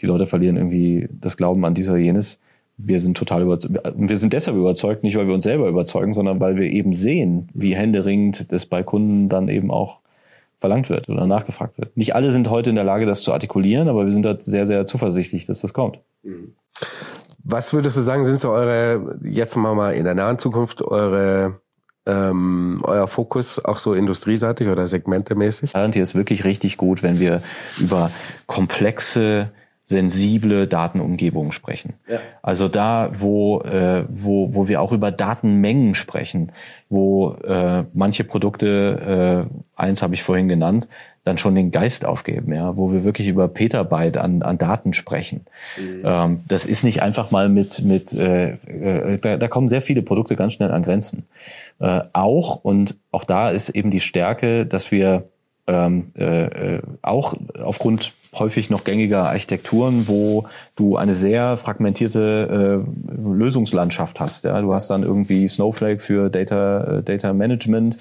die 0.00 0.06
Leute 0.06 0.26
verlieren 0.26 0.56
irgendwie 0.56 1.08
das 1.10 1.36
Glauben 1.36 1.64
an 1.64 1.74
dies 1.74 1.88
oder 1.88 1.98
jenes. 1.98 2.40
Wir 2.76 3.00
sind 3.00 3.16
total 3.16 3.42
überzeugt. 3.42 3.92
Wir 3.96 4.16
sind 4.16 4.32
deshalb 4.32 4.56
überzeugt, 4.56 5.02
nicht 5.02 5.16
weil 5.16 5.26
wir 5.26 5.34
uns 5.34 5.44
selber 5.44 5.68
überzeugen, 5.68 6.12
sondern 6.12 6.40
weil 6.40 6.56
wir 6.56 6.70
eben 6.70 6.94
sehen, 6.94 7.48
wie 7.54 7.74
händeringend 7.74 8.52
das 8.52 8.66
bei 8.66 8.82
Kunden 8.82 9.28
dann 9.28 9.48
eben 9.48 9.70
auch 9.70 9.98
verlangt 10.58 10.90
wird 10.90 11.08
oder 11.08 11.26
nachgefragt 11.26 11.78
wird. 11.78 11.96
Nicht 11.96 12.14
alle 12.14 12.30
sind 12.30 12.50
heute 12.50 12.70
in 12.70 12.76
der 12.76 12.84
Lage, 12.84 13.06
das 13.06 13.22
zu 13.22 13.32
artikulieren, 13.32 13.88
aber 13.88 14.04
wir 14.04 14.12
sind 14.12 14.22
da 14.22 14.36
sehr, 14.40 14.66
sehr 14.66 14.86
zuversichtlich, 14.86 15.46
dass 15.46 15.60
das 15.60 15.72
kommt. 15.72 15.98
Mhm. 16.22 16.54
Was 17.44 17.72
würdest 17.72 17.96
du 17.96 18.00
sagen, 18.00 18.24
sind 18.24 18.40
so 18.40 18.50
eure, 18.50 19.18
jetzt 19.22 19.56
mal 19.56 19.74
mal 19.74 19.94
in 19.94 20.04
der 20.04 20.14
nahen 20.14 20.38
Zukunft, 20.38 20.82
eure 20.82 21.60
ähm, 22.08 22.80
euer 22.84 23.06
Fokus 23.06 23.62
auch 23.64 23.78
so 23.78 23.94
industrieseitig 23.94 24.68
oder 24.68 24.86
segmentemäßig? 24.86 25.72
Hier 25.72 26.02
ist 26.02 26.14
wirklich 26.14 26.44
richtig 26.44 26.76
gut, 26.78 27.02
wenn 27.02 27.20
wir 27.20 27.42
über 27.78 28.10
komplexe 28.46 29.50
sensible 29.88 30.66
Datenumgebungen 30.66 31.50
sprechen. 31.50 31.94
Ja. 32.06 32.20
Also 32.42 32.68
da, 32.68 33.10
wo, 33.18 33.62
äh, 33.62 34.04
wo, 34.08 34.54
wo 34.54 34.68
wir 34.68 34.82
auch 34.82 34.92
über 34.92 35.10
Datenmengen 35.10 35.94
sprechen, 35.94 36.52
wo 36.90 37.32
äh, 37.32 37.84
manche 37.94 38.24
Produkte, 38.24 39.48
äh, 39.48 39.80
eins 39.80 40.02
habe 40.02 40.14
ich 40.14 40.22
vorhin 40.22 40.46
genannt, 40.46 40.88
dann 41.24 41.38
schon 41.38 41.54
den 41.54 41.70
Geist 41.70 42.04
aufgeben, 42.04 42.52
ja, 42.52 42.76
wo 42.76 42.92
wir 42.92 43.02
wirklich 43.02 43.28
über 43.28 43.48
Petabyte 43.48 44.18
an, 44.18 44.42
an 44.42 44.58
Daten 44.58 44.92
sprechen. 44.92 45.46
Mhm. 45.78 46.02
Ähm, 46.04 46.40
das 46.48 46.66
ist 46.66 46.84
nicht 46.84 47.00
einfach 47.00 47.30
mal 47.30 47.48
mit, 47.48 47.82
mit 47.82 48.12
äh, 48.12 48.52
äh, 48.52 49.18
da, 49.18 49.38
da 49.38 49.48
kommen 49.48 49.70
sehr 49.70 49.82
viele 49.82 50.02
Produkte 50.02 50.36
ganz 50.36 50.52
schnell 50.52 50.70
an 50.70 50.82
Grenzen. 50.82 51.26
Äh, 51.80 52.00
auch, 52.12 52.56
und 52.56 52.96
auch 53.10 53.24
da 53.24 53.50
ist 53.50 53.70
eben 53.70 53.90
die 53.90 54.00
Stärke, 54.00 54.66
dass 54.66 54.90
wir 54.90 55.24
ähm, 55.66 56.12
äh, 56.16 56.76
äh 56.76 56.82
auch 57.02 57.34
aufgrund 57.62 58.14
häufig 58.34 58.70
noch 58.70 58.84
gängiger 58.84 59.24
Architekturen, 59.24 60.06
wo 60.06 60.46
du 60.76 60.96
eine 60.96 61.14
sehr 61.14 61.56
fragmentierte 61.56 62.84
äh, 62.84 63.20
Lösungslandschaft 63.20 64.20
hast. 64.20 64.44
Ja? 64.44 64.60
Du 64.60 64.74
hast 64.74 64.88
dann 64.90 65.02
irgendwie 65.02 65.48
Snowflake 65.48 66.00
für 66.00 66.30
Data, 66.30 66.98
äh, 66.98 67.02
Data 67.02 67.32
Management 67.32 67.98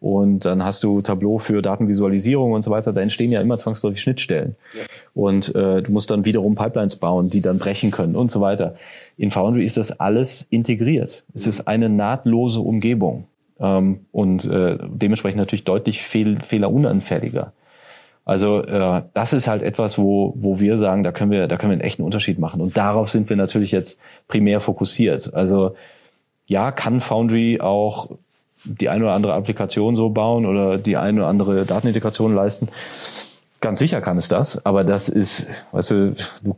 und 0.00 0.44
dann 0.44 0.64
hast 0.64 0.82
du 0.82 1.00
Tableau 1.00 1.38
für 1.38 1.62
Datenvisualisierung 1.62 2.52
und 2.52 2.62
so 2.62 2.70
weiter. 2.70 2.92
Da 2.92 3.00
entstehen 3.00 3.32
ja 3.32 3.40
immer 3.40 3.56
zwangsläufig 3.56 4.00
Schnittstellen. 4.00 4.56
Ja. 4.74 4.82
Und 5.14 5.54
äh, 5.54 5.82
du 5.82 5.92
musst 5.92 6.10
dann 6.10 6.24
wiederum 6.24 6.54
Pipelines 6.54 6.96
bauen, 6.96 7.30
die 7.30 7.40
dann 7.40 7.58
brechen 7.58 7.90
können 7.90 8.16
und 8.16 8.30
so 8.30 8.40
weiter. 8.40 8.76
In 9.16 9.30
Foundry 9.30 9.64
ist 9.64 9.76
das 9.76 9.98
alles 9.98 10.46
integriert. 10.50 11.24
Es 11.34 11.46
ist 11.46 11.66
eine 11.66 11.88
nahtlose 11.88 12.60
Umgebung 12.60 13.24
ähm, 13.60 14.06
und 14.12 14.44
äh, 14.44 14.78
dementsprechend 14.88 15.38
natürlich 15.38 15.64
deutlich 15.64 16.02
fehl, 16.02 16.40
fehlerunanfälliger. 16.42 17.52
Also 18.30 18.62
äh, 18.62 19.02
das 19.12 19.32
ist 19.32 19.48
halt 19.48 19.60
etwas, 19.60 19.98
wo, 19.98 20.34
wo 20.36 20.60
wir 20.60 20.78
sagen, 20.78 21.02
da 21.02 21.10
können 21.10 21.32
wir, 21.32 21.48
da 21.48 21.56
können 21.56 21.72
wir 21.72 21.74
einen 21.74 21.80
echten 21.80 22.04
Unterschied 22.04 22.38
machen. 22.38 22.60
Und 22.60 22.76
darauf 22.76 23.10
sind 23.10 23.28
wir 23.28 23.36
natürlich 23.36 23.72
jetzt 23.72 23.98
primär 24.28 24.60
fokussiert. 24.60 25.34
Also 25.34 25.74
ja, 26.46 26.70
kann 26.70 27.00
Foundry 27.00 27.60
auch 27.60 28.10
die 28.62 28.88
eine 28.88 29.02
oder 29.02 29.14
andere 29.14 29.34
Applikation 29.34 29.96
so 29.96 30.10
bauen 30.10 30.46
oder 30.46 30.78
die 30.78 30.96
eine 30.96 31.22
oder 31.22 31.28
andere 31.28 31.64
Datenintegration 31.64 32.32
leisten. 32.32 32.68
Ganz 33.60 33.80
sicher 33.80 34.00
kann 34.00 34.16
es 34.16 34.28
das, 34.28 34.64
aber 34.64 34.84
das 34.84 35.08
ist, 35.08 35.48
weißt 35.72 35.90
du, 35.90 36.14
du 36.44 36.56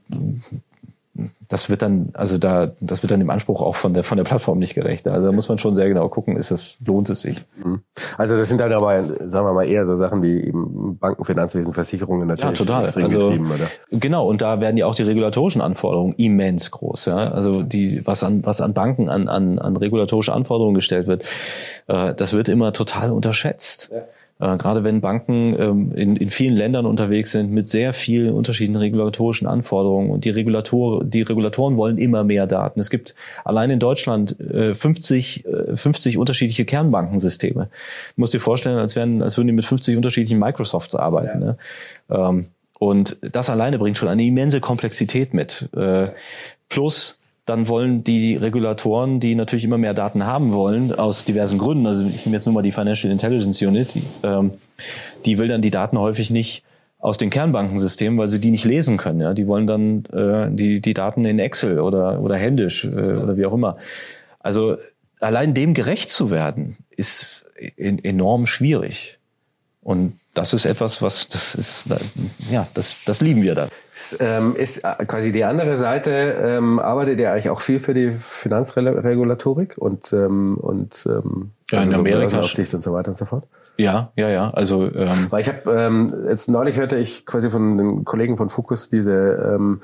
das 1.53 1.69
wird 1.69 1.83
dann, 1.83 2.09
also 2.15 2.39
da, 2.39 2.70
das 2.81 3.03
wird 3.03 3.11
dann 3.11 3.20
dem 3.20 3.29
Anspruch 3.29 3.61
auch 3.61 3.77
von 3.77 3.93
der, 3.93 4.05
von 4.05 4.16
der 4.16 4.24
Plattform 4.24 4.59
nicht 4.59 4.73
gerecht. 4.73 5.07
Also 5.07 5.27
da 5.27 5.33
muss 5.33 5.51
man 5.51 5.59
schon 5.59 5.74
sehr 5.74 5.87
genau 5.87 6.09
gucken, 6.09 6.39
ist 6.39 6.51
es, 6.51 6.79
lohnt 6.83 7.11
es 7.11 7.20
sich. 7.20 7.37
Mhm. 7.62 7.83
Also 8.16 8.39
das 8.39 8.49
sind 8.49 8.59
dann 8.59 8.73
aber, 8.73 9.03
sagen 9.03 9.47
wir 9.47 9.53
mal, 9.53 9.66
eher 9.66 9.85
so 9.85 9.95
Sachen 9.95 10.23
wie 10.23 10.41
eben 10.41 10.97
Banken, 10.97 11.27
Finanzwesen, 11.27 11.74
Versicherungen 11.74 12.27
natürlich. 12.27 12.59
Ja, 12.59 12.65
total. 12.65 12.87
Also, 12.87 13.35
genau. 13.91 14.27
Und 14.27 14.41
da 14.41 14.61
werden 14.61 14.79
ja 14.79 14.87
auch 14.87 14.95
die 14.95 15.03
regulatorischen 15.03 15.61
Anforderungen 15.61 16.15
immens 16.15 16.70
groß, 16.70 17.05
ja. 17.05 17.31
Also 17.31 17.62
die, 17.62 18.01
was 18.07 18.24
an, 18.24 18.47
was 18.47 18.62
an 18.62 18.73
Banken 18.73 19.11
an, 19.11 19.29
an, 19.29 19.59
an 19.59 19.77
regulatorische 19.77 20.33
Anforderungen 20.33 20.74
gestellt 20.74 21.07
wird, 21.07 21.23
äh, 21.87 22.15
das 22.15 22.33
wird 22.33 22.49
immer 22.49 22.73
total 22.73 23.11
unterschätzt. 23.11 23.91
Ja. 23.93 24.01
Äh, 24.40 24.56
gerade 24.56 24.84
wenn 24.84 25.00
Banken 25.00 25.54
ähm, 25.59 25.92
in, 25.94 26.16
in 26.16 26.30
vielen 26.30 26.56
Ländern 26.56 26.86
unterwegs 26.86 27.30
sind 27.32 27.52
mit 27.52 27.68
sehr 27.68 27.92
vielen 27.92 28.34
unterschiedlichen 28.34 28.76
regulatorischen 28.76 29.46
Anforderungen 29.46 30.10
und 30.10 30.24
die 30.24 30.30
Regulator, 30.30 31.04
die 31.04 31.22
Regulatoren 31.22 31.76
wollen 31.76 31.98
immer 31.98 32.24
mehr 32.24 32.46
Daten. 32.46 32.80
Es 32.80 32.90
gibt 32.90 33.14
allein 33.44 33.70
in 33.70 33.78
Deutschland 33.78 34.38
äh, 34.40 34.74
50, 34.74 35.46
äh, 35.46 35.76
50 35.76 36.18
unterschiedliche 36.18 36.64
Kernbankensysteme. 36.64 37.68
Du 38.16 38.20
musst 38.20 38.34
dir 38.34 38.40
vorstellen, 38.40 38.78
als, 38.78 38.96
wären, 38.96 39.22
als 39.22 39.36
würden 39.36 39.48
die 39.48 39.54
mit 39.54 39.64
50 39.64 39.96
unterschiedlichen 39.96 40.38
Microsofts 40.38 40.94
arbeiten. 40.94 41.40
Ja. 41.40 41.46
Ne? 41.46 41.56
Ähm, 42.10 42.46
und 42.78 43.18
das 43.22 43.48
alleine 43.48 43.78
bringt 43.78 43.96
schon 43.96 44.09
eine 44.09 44.24
immense 44.24 44.60
Komplexität 44.60 45.34
mit. 45.34 45.68
Äh, 45.76 46.09
plus 46.68 47.22
dann 47.53 47.69
wollen 47.69 48.03
die 48.03 48.35
Regulatoren, 48.35 49.20
die 49.20 49.35
natürlich 49.35 49.65
immer 49.65 49.77
mehr 49.77 49.93
Daten 49.93 50.24
haben 50.24 50.53
wollen, 50.53 50.91
aus 50.91 51.27
diversen 51.27 51.59
Gründen, 51.59 51.87
also 51.87 52.07
ich 52.07 52.24
nehme 52.24 52.37
jetzt 52.37 52.47
nur 52.47 52.55
mal 52.55 52.62
die 52.62 52.73
Financial 52.73 53.12
Intelligence 53.12 53.61
Unit, 53.61 53.95
die, 53.95 54.03
ähm, 54.23 54.53
die 55.27 55.39
will 55.39 55.49
dann 55.49 55.61
die 55.61 55.70
Daten 55.70 55.99
häufig 55.99 56.31
nicht 56.31 56.65
aus 56.99 57.19
den 57.19 57.29
Kernbankensystemen, 57.29 58.19
weil 58.19 58.29
sie 58.29 58.41
die 58.41 58.51
nicht 58.51 58.65
lesen 58.65 58.97
können. 58.97 59.20
Ja? 59.20 59.35
Die 59.35 59.47
wollen 59.47 59.66
dann 59.66 60.05
äh, 60.07 60.55
die, 60.55 60.81
die 60.81 60.95
Daten 60.95 61.27
in 61.27 61.39
Excel 61.39 61.79
oder, 61.81 62.23
oder 62.23 62.37
händisch 62.37 62.85
äh, 62.85 62.89
oder 62.89 63.37
wie 63.37 63.45
auch 63.45 63.53
immer. 63.53 63.77
Also 64.39 64.77
allein 65.20 65.53
dem 65.53 65.74
gerecht 65.74 66.09
zu 66.09 66.31
werden, 66.31 66.79
ist 66.91 67.51
enorm 67.77 68.47
schwierig. 68.47 69.19
Und 69.83 70.15
das 70.34 70.54
ist 70.54 70.64
etwas, 70.64 71.02
was 71.02 71.28
das 71.28 71.54
ist, 71.54 71.84
ja, 72.50 72.66
das, 72.72 72.96
das 73.04 73.20
lieben 73.20 73.42
wir 73.42 73.54
da. 73.54 73.68
Es, 73.92 74.16
ähm, 74.18 74.56
ist 74.56 74.78
äh, 74.78 75.04
quasi 75.04 75.30
die 75.30 75.44
andere 75.44 75.76
Seite, 75.76 76.10
ähm, 76.10 76.78
arbeitet 76.78 77.20
ihr 77.20 77.32
eigentlich 77.32 77.50
auch 77.50 77.60
viel 77.60 77.80
für 77.80 77.92
die 77.92 78.12
Finanzregulatorik 78.12 79.76
und, 79.76 80.12
ähm, 80.12 80.56
und 80.56 81.06
ähm, 81.06 81.50
ja, 81.70 81.78
also 81.78 81.90
in 81.90 81.94
so 81.94 82.00
Amerika 82.00 82.40
Aufsicht 82.40 82.72
und 82.74 82.82
so 82.82 82.94
weiter 82.94 83.10
und 83.10 83.18
so 83.18 83.26
fort? 83.26 83.44
Ja, 83.76 84.12
ja, 84.16 84.30
ja. 84.30 84.50
Also 84.50 84.84
ähm, 84.94 85.26
weil 85.30 85.42
ich 85.42 85.48
habe 85.48 85.70
ähm, 85.70 86.14
jetzt 86.28 86.48
neulich 86.48 86.76
hörte 86.76 86.96
ich 86.96 87.26
quasi 87.26 87.50
von 87.50 87.76
den 87.76 88.04
Kollegen 88.04 88.36
von 88.36 88.48
Focus 88.48 88.88
diese 88.88 89.14
ähm, 89.14 89.82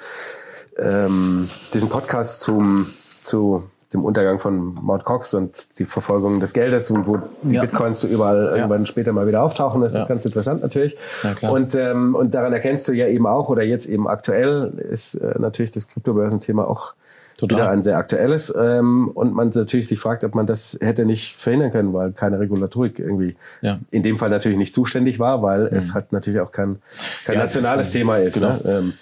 ähm, 0.79 1.49
diesen 1.75 1.89
Podcast 1.89 2.41
zum 2.41 2.87
zu 3.23 3.65
dem 3.93 4.05
Untergang 4.05 4.39
von 4.39 4.75
Mount 4.75 5.05
Cox 5.05 5.33
und 5.35 5.79
die 5.79 5.87
Verfolgung 5.87 6.41
des 6.41 6.53
Geldes 6.53 6.91
und 6.91 7.07
wo 7.07 7.19
die 7.43 7.55
ja. 7.55 7.63
Bitcoins 7.63 8.01
so 8.01 8.09
überall 8.09 8.45
ja. 8.45 8.57
irgendwann 8.57 8.87
später 8.87 9.13
mal 9.13 9.27
wieder 9.27 9.43
auftauchen. 9.43 9.81
Das 9.81 9.95
ja. 9.95 10.01
ist 10.01 10.09
ganz 10.09 10.25
interessant 10.25 10.63
natürlich. 10.63 10.97
und, 11.43 11.75
ähm, 11.75 12.15
und 12.15 12.35
daran 12.35 12.53
erkennst 12.53 12.87
du 12.89 12.93
ja 12.93 13.07
eben 13.07 13.27
auch, 13.27 13.49
oder 13.49 13.63
jetzt 13.63 13.87
eben 13.87 14.07
aktuell 14.07 14.73
ist 14.91 15.15
äh, 15.15 15.35
natürlich 15.39 15.71
das 15.71 15.89
Kryptobörsenthema 15.89 16.65
auch 16.65 16.95
Total. 17.39 17.57
wieder 17.57 17.71
ein 17.71 17.83
sehr 17.83 17.97
aktuelles. 17.97 18.53
Ähm, 18.59 19.09
und 19.15 19.33
man 19.33 19.51
natürlich 19.55 19.87
sich 19.87 19.99
fragt, 19.99 20.25
ob 20.25 20.35
man 20.35 20.45
das 20.45 20.77
hätte 20.81 21.07
nicht 21.07 21.37
verhindern 21.37 21.71
können, 21.71 21.95
weil 21.95 22.13
keine 22.13 22.41
Regulatorik 22.41 22.99
irgendwie 22.99 23.37
ja. 23.63 23.79
in 23.91 24.03
dem 24.03 24.19
Fall 24.19 24.29
natürlich 24.29 24.59
nicht 24.59 24.75
zuständig 24.75 25.19
war, 25.21 25.41
weil 25.41 25.71
mhm. 25.71 25.77
es 25.77 25.95
halt 25.95 26.13
natürlich 26.13 26.41
auch 26.41 26.51
kein, 26.51 26.79
kein 27.25 27.37
ja, 27.37 27.43
nationales 27.43 27.87
ist, 27.87 27.93
Thema 27.93 28.19
ist. 28.19 28.35
Genau. 28.35 28.49
Ne? 28.49 28.61
Ähm. 28.67 28.93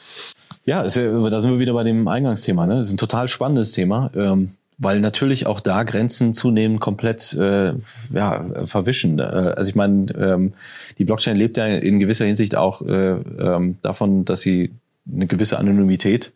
Ja, 0.66 0.82
da 0.82 0.90
sind 0.90 1.50
wir 1.50 1.58
wieder 1.58 1.72
bei 1.72 1.84
dem 1.84 2.08
Eingangsthema. 2.08 2.66
Ne? 2.66 2.78
Das 2.78 2.88
ist 2.88 2.94
ein 2.94 2.98
total 2.98 3.28
spannendes 3.28 3.72
Thema. 3.72 4.10
Ähm, 4.14 4.50
weil 4.78 5.00
natürlich 5.00 5.46
auch 5.46 5.60
da 5.60 5.84
Grenzen 5.84 6.34
zunehmend 6.34 6.80
komplett 6.80 7.32
äh, 7.34 7.72
ja, 8.10 8.44
verwischen. 8.66 9.18
Äh, 9.18 9.22
also 9.22 9.68
ich 9.68 9.74
meine, 9.74 10.06
ähm, 10.18 10.52
die 10.98 11.04
Blockchain 11.04 11.36
lebt 11.36 11.56
ja 11.56 11.66
in 11.66 11.98
gewisser 11.98 12.26
Hinsicht 12.26 12.56
auch 12.56 12.82
äh, 12.82 13.12
ähm, 13.12 13.78
davon, 13.82 14.24
dass 14.24 14.40
sie 14.40 14.72
eine 15.10 15.26
gewisse 15.26 15.58
Anonymität 15.58 16.32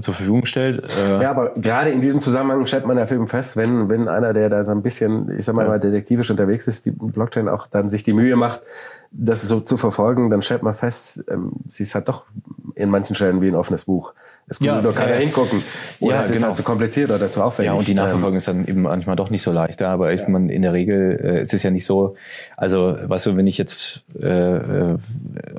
zur 0.00 0.14
Verfügung 0.14 0.44
stellt. 0.44 0.84
Äh 0.98 1.22
ja, 1.22 1.30
aber 1.30 1.54
gerade 1.56 1.90
in 1.90 2.02
diesem 2.02 2.20
Zusammenhang 2.20 2.66
stellt 2.66 2.86
man 2.86 2.98
ja 2.98 3.06
Film 3.06 3.26
fest, 3.26 3.56
wenn, 3.56 3.88
wenn 3.88 4.06
einer, 4.06 4.34
der 4.34 4.50
da 4.50 4.62
so 4.62 4.70
ein 4.70 4.82
bisschen, 4.82 5.36
ich 5.36 5.44
sag 5.44 5.54
mal, 5.54 5.66
ja. 5.66 5.78
detektivisch 5.78 6.30
unterwegs 6.30 6.68
ist, 6.68 6.84
die 6.84 6.90
Blockchain 6.90 7.48
auch 7.48 7.66
dann 7.66 7.88
sich 7.88 8.04
die 8.04 8.12
Mühe 8.12 8.36
macht, 8.36 8.62
das 9.10 9.42
so 9.42 9.60
zu 9.60 9.78
verfolgen, 9.78 10.28
dann 10.28 10.42
stellt 10.42 10.62
man 10.62 10.74
fest, 10.74 11.24
ähm, 11.28 11.52
sie 11.68 11.84
ist 11.84 11.94
halt 11.94 12.08
doch 12.08 12.24
in 12.74 12.90
manchen 12.90 13.16
Stellen 13.16 13.40
wie 13.40 13.48
ein 13.48 13.54
offenes 13.54 13.86
Buch. 13.86 14.12
Es 14.48 14.60
ja, 14.60 14.80
nur 14.80 14.94
keiner 14.94 15.14
äh, 15.14 15.20
hingucken. 15.20 15.62
Oder 16.00 16.14
ja, 16.14 16.20
es 16.20 16.28
genau. 16.28 16.38
ist 16.38 16.44
halt 16.44 16.56
zu 16.56 16.62
kompliziert 16.62 17.10
oder 17.10 17.30
zu 17.30 17.42
aufwendig. 17.42 17.72
Ja, 17.72 17.78
und 17.78 17.86
die 17.86 17.94
Nachverfolgung 17.94 18.32
ähm, 18.32 18.38
ist 18.38 18.48
dann 18.48 18.66
eben 18.66 18.82
manchmal 18.82 19.14
doch 19.16 19.28
nicht 19.28 19.42
so 19.42 19.52
leicht. 19.52 19.80
Ja, 19.80 19.92
aber 19.92 20.12
ich 20.12 20.20
ja. 20.20 20.28
man 20.28 20.48
in 20.48 20.62
der 20.62 20.72
Regel, 20.72 21.20
äh, 21.22 21.40
es 21.40 21.52
ist 21.52 21.62
ja 21.62 21.70
nicht 21.70 21.84
so, 21.84 22.16
also 22.56 22.96
weißt 23.00 23.26
du, 23.26 23.36
wenn 23.36 23.46
ich 23.46 23.58
jetzt 23.58 24.04
äh, 24.20 24.26
äh, 24.26 24.98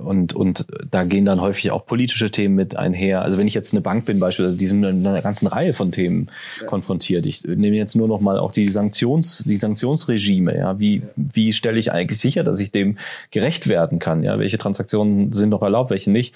und, 0.03 0.34
und 0.34 0.66
da 0.90 1.03
gehen 1.03 1.26
dann 1.26 1.40
häufig 1.40 1.70
auch 1.72 1.86
politische 1.86 2.32
Themen 2.32 2.56
mit 2.56 2.76
einher. 2.76 3.22
Also 3.22 3.38
wenn 3.38 3.48
ich 3.48 3.53
jetzt 3.53 3.74
eine 3.74 3.82
Bank 3.82 4.06
bin 4.06 4.20
beispielsweise, 4.20 4.57
die 4.57 4.66
sind 4.66 4.84
in 4.84 5.06
einer 5.06 5.22
ganzen 5.22 5.48
Reihe 5.48 5.74
von 5.74 5.91
Themen 5.91 6.28
ja. 6.60 6.66
konfrontiert. 6.66 7.28
Ich 7.28 7.44
nehme 7.44 7.76
jetzt 7.76 7.95
nur 7.95 8.07
noch 8.07 8.22
mal 8.22 8.40
auch 8.40 8.52
die 8.52 8.70
Sanktions, 8.70 9.44
die 9.45 9.57
Sanktionsregime. 9.57 10.57
Ja, 10.57 10.80
wie, 10.80 11.03
wie 11.16 11.53
stelle 11.53 11.80
ich 11.80 11.91
eigentlich 11.91 12.20
sicher, 12.20 12.44
dass 12.44 12.60
ich 12.60 12.72
dem 12.72 12.98
gerecht 13.30 13.68
werden 13.68 13.99
kann? 13.99 14.24
Ja, 14.24 14.40
welche 14.40 14.57
Transaktionen 14.57 15.32
sind 15.32 15.49
noch 15.49 15.61
erlaubt, 15.61 15.91
welche 15.91 16.10
nicht? 16.10 16.34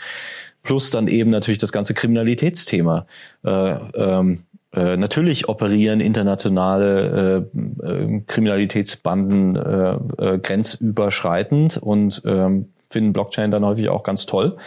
Plus 0.64 0.90
dann 0.90 1.08
eben 1.08 1.30
natürlich 1.30 1.60
das 1.60 1.72
ganze 1.72 1.94
Kriminalitätsthema. 1.94 3.06
Äh, 3.44 3.76
ähm, 3.96 4.40
äh, 4.74 4.98
natürlich 4.98 5.50
operieren 5.50 6.00
internationale 6.00 7.48
äh, 7.84 7.88
äh, 7.88 8.22
Kriminalitätsbanden 8.26 9.56
äh, 9.56 9.92
äh, 10.18 10.40
grenzüberschreitend 10.40 11.78
und 11.78 12.24
ähm, 12.26 12.70
finden 12.90 13.14
Blockchain 13.14 13.52
dann 13.52 13.66
häufig 13.66 13.90
auch 13.90 14.04
ganz 14.04 14.26
toll. 14.26 14.58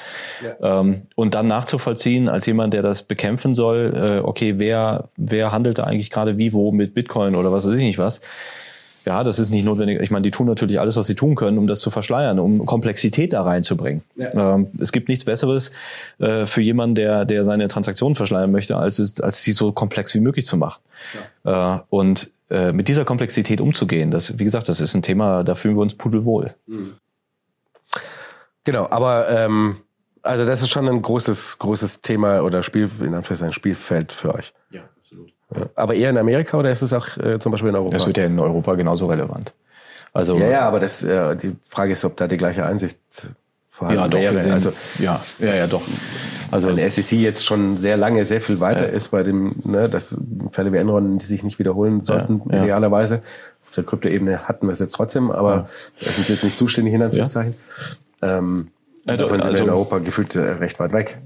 Ja. 0.45 0.81
Ähm, 0.81 1.03
und 1.15 1.35
dann 1.35 1.49
nachzuvollziehen 1.49 2.29
als 2.29 2.47
jemand, 2.47 2.75
der 2.75 2.83
das 2.83 3.03
bekämpfen 3.03 3.55
soll, 3.55 3.95
äh, 3.97 4.27
okay, 4.27 4.55
wer, 4.59 5.09
wer 5.17 5.51
handelt 5.51 5.79
da 5.79 5.85
eigentlich 5.85 6.11
gerade 6.11 6.37
wie, 6.39 6.53
wo 6.53 6.71
mit 6.73 6.95
Bitcoin 6.95 7.35
oder 7.35 7.51
was 7.53 7.67
weiß 7.67 7.75
ich 7.75 7.85
nicht 7.85 7.99
was 7.99 8.21
ja, 9.07 9.23
das 9.23 9.39
ist 9.39 9.51
nicht 9.51 9.65
notwendig. 9.65 10.01
Ich 10.01 10.11
meine, 10.11 10.23
die 10.23 10.33
tun 10.33 10.47
natürlich 10.47 10.81
alles, 10.81 10.97
was 10.97 11.07
sie 11.07 11.15
tun 11.15 11.37
können, 11.37 11.59
um 11.59 11.69
das 11.69 11.81
zu 11.81 11.91
verschleiern, 11.91 12.41
um 12.41 12.67
Komplexität 12.67 13.33
da 13.33 13.43
reinzubringen. 13.43 14.03
Ja. 14.17 14.55
Ähm, 14.55 14.67
es 14.79 14.91
gibt 14.91 15.09
nichts 15.09 15.25
Besseres 15.25 15.71
äh, 16.19 16.45
für 16.45 16.61
jemanden, 16.61 16.97
der, 16.97 17.25
der 17.25 17.45
seine 17.45 17.69
Transaktionen 17.69 18.17
verschleiern 18.17 18.51
möchte, 18.51 18.77
als, 18.77 18.99
es, 18.99 19.21
als 19.21 19.43
sie 19.43 19.53
so 19.53 19.71
komplex 19.71 20.13
wie 20.15 20.21
möglich 20.21 20.45
zu 20.45 20.57
machen. 20.57 20.83
Ja. 21.45 21.77
Äh, 21.77 21.81
und 21.89 22.33
äh, 22.51 22.73
mit 22.73 22.89
dieser 22.89 23.05
Komplexität 23.05 23.61
umzugehen, 23.61 24.11
das, 24.11 24.39
wie 24.39 24.45
gesagt, 24.45 24.69
das 24.69 24.81
ist 24.81 24.95
ein 24.95 25.03
Thema, 25.03 25.45
da 25.45 25.55
fühlen 25.55 25.77
wir 25.77 25.83
uns 25.83 25.95
pudelwohl. 25.95 26.55
Mhm. 26.67 26.95
Genau, 28.65 28.89
aber 28.91 29.29
ähm, 29.29 29.77
also 30.23 30.45
das 30.45 30.63
ist 30.63 30.71
schon 30.71 30.89
ein 30.89 31.01
großes, 31.01 31.59
großes 31.59 32.01
Thema 32.01 32.43
oder 32.43 32.65
Spiel, 32.65 32.91
in 33.01 33.15
Anführungszeichen 33.15 33.53
Spielfeld 33.53 34.13
für 34.13 34.35
euch. 34.35 34.53
Ja. 34.71 34.83
Aber 35.75 35.95
eher 35.95 36.11
in 36.11 36.19
Amerika 36.19 36.59
oder 36.59 36.71
ist 36.71 36.83
es 36.83 36.93
auch 36.93 37.17
äh, 37.19 37.39
zum 37.39 37.53
Beispiel 37.53 37.69
in 37.69 37.77
Europa? 37.77 37.95
Das 37.95 38.07
wird 38.07 38.17
ja 38.17 38.25
in 38.25 38.39
Europa 38.39 38.75
genauso 38.75 39.07
relevant. 39.07 39.53
Also 40.13 40.37
ja, 40.39 40.49
ja, 40.49 40.61
aber 40.61 40.81
das, 40.81 41.03
äh, 41.03 41.37
die 41.37 41.57
Frage 41.69 41.93
ist, 41.93 42.05
ob 42.05 42.17
da 42.17 42.27
die 42.27 42.37
gleiche 42.37 42.65
Einsicht 42.65 42.99
vorhanden 43.71 44.01
ja, 44.01 44.09
doch, 44.09 44.19
wäre. 44.19 44.41
Sehen, 44.41 44.53
also 44.53 44.73
ja, 44.99 45.21
ja, 45.39 45.55
ja, 45.55 45.67
doch. 45.67 45.83
Also 46.51 46.75
wenn 46.75 46.91
SEC 46.91 47.19
jetzt 47.19 47.45
schon 47.45 47.77
sehr 47.77 47.97
lange, 47.97 48.25
sehr 48.25 48.41
viel 48.41 48.59
weiter 48.61 48.89
ja. 48.89 48.95
ist 48.95 49.09
bei 49.09 49.23
dem, 49.23 49.57
ne, 49.65 49.89
dass 49.89 50.19
Fälle 50.53 50.73
wie 50.73 50.79
Enron 50.79 51.21
sich 51.21 51.43
nicht 51.43 51.59
wiederholen 51.59 52.03
sollten, 52.03 52.43
ja, 52.51 52.65
idealerweise. 52.65 53.21
Auf 53.67 53.73
der 53.73 53.85
Kryptoebene 53.85 54.49
hatten 54.49 54.67
wir 54.67 54.73
es 54.73 54.79
jetzt 54.79 54.95
trotzdem, 54.95 55.31
aber 55.31 55.69
ja. 56.01 56.13
sind 56.13 56.29
jetzt 56.29 56.45
nicht 56.45 56.57
zuständig 56.57 56.95
in 56.95 57.03
Anführungszeichen. 57.03 57.55
Ja. 58.23 58.39
Ähm, 58.39 58.69
ja, 59.05 59.17
davon 59.17 59.41
sind 59.41 59.49
also, 59.51 59.65
in 59.65 59.71
Europa 59.71 59.99
gefühlt 59.99 60.35
äh, 60.35 60.41
recht 60.41 60.81
weit 60.81 60.93
weg. 60.93 61.19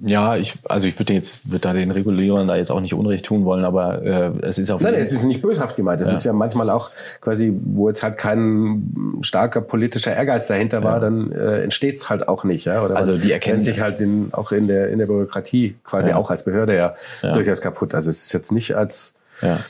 Ja, 0.00 0.36
ich, 0.36 0.54
also 0.68 0.86
ich 0.86 0.98
würde 0.98 1.12
jetzt, 1.12 1.50
würde 1.50 1.60
da 1.60 1.72
den 1.72 1.90
Regulierern 1.90 2.46
da 2.46 2.54
jetzt 2.54 2.70
auch 2.70 2.80
nicht 2.80 2.94
Unrecht 2.94 3.26
tun 3.26 3.44
wollen, 3.44 3.64
aber 3.64 4.02
äh, 4.02 4.32
es 4.42 4.58
ist 4.58 4.70
auf 4.70 4.80
Nein, 4.80 4.94
es 4.94 5.10
ist 5.10 5.24
nicht 5.24 5.42
böshaft 5.42 5.74
gemeint. 5.74 6.00
Es 6.00 6.10
ja. 6.10 6.16
ist 6.16 6.24
ja 6.24 6.32
manchmal 6.32 6.70
auch 6.70 6.90
quasi, 7.20 7.52
wo 7.64 7.88
jetzt 7.88 8.04
halt 8.04 8.16
kein 8.16 9.18
starker 9.22 9.60
politischer 9.60 10.14
Ehrgeiz 10.14 10.46
dahinter 10.46 10.84
war, 10.84 10.94
ja. 10.94 11.00
dann 11.00 11.32
äh, 11.32 11.62
entsteht 11.62 11.96
es 11.96 12.08
halt 12.08 12.28
auch 12.28 12.44
nicht. 12.44 12.64
Ja? 12.64 12.84
Oder 12.84 12.96
also 12.96 13.18
die 13.18 13.32
erkennen 13.32 13.62
sich 13.62 13.80
halt 13.80 14.00
in, 14.00 14.28
auch 14.32 14.52
in 14.52 14.68
der 14.68 14.90
in 14.90 14.98
der 14.98 15.06
Bürokratie 15.06 15.74
quasi 15.82 16.10
ja. 16.10 16.16
auch 16.16 16.30
als 16.30 16.44
Behörde 16.44 16.76
ja, 16.76 16.94
durchaus 17.32 17.60
kaputt. 17.60 17.94
Also 17.94 18.10
es 18.10 18.24
ist 18.24 18.32
jetzt 18.32 18.52
nicht 18.52 18.76
als 18.76 19.14
ja, 19.42 19.64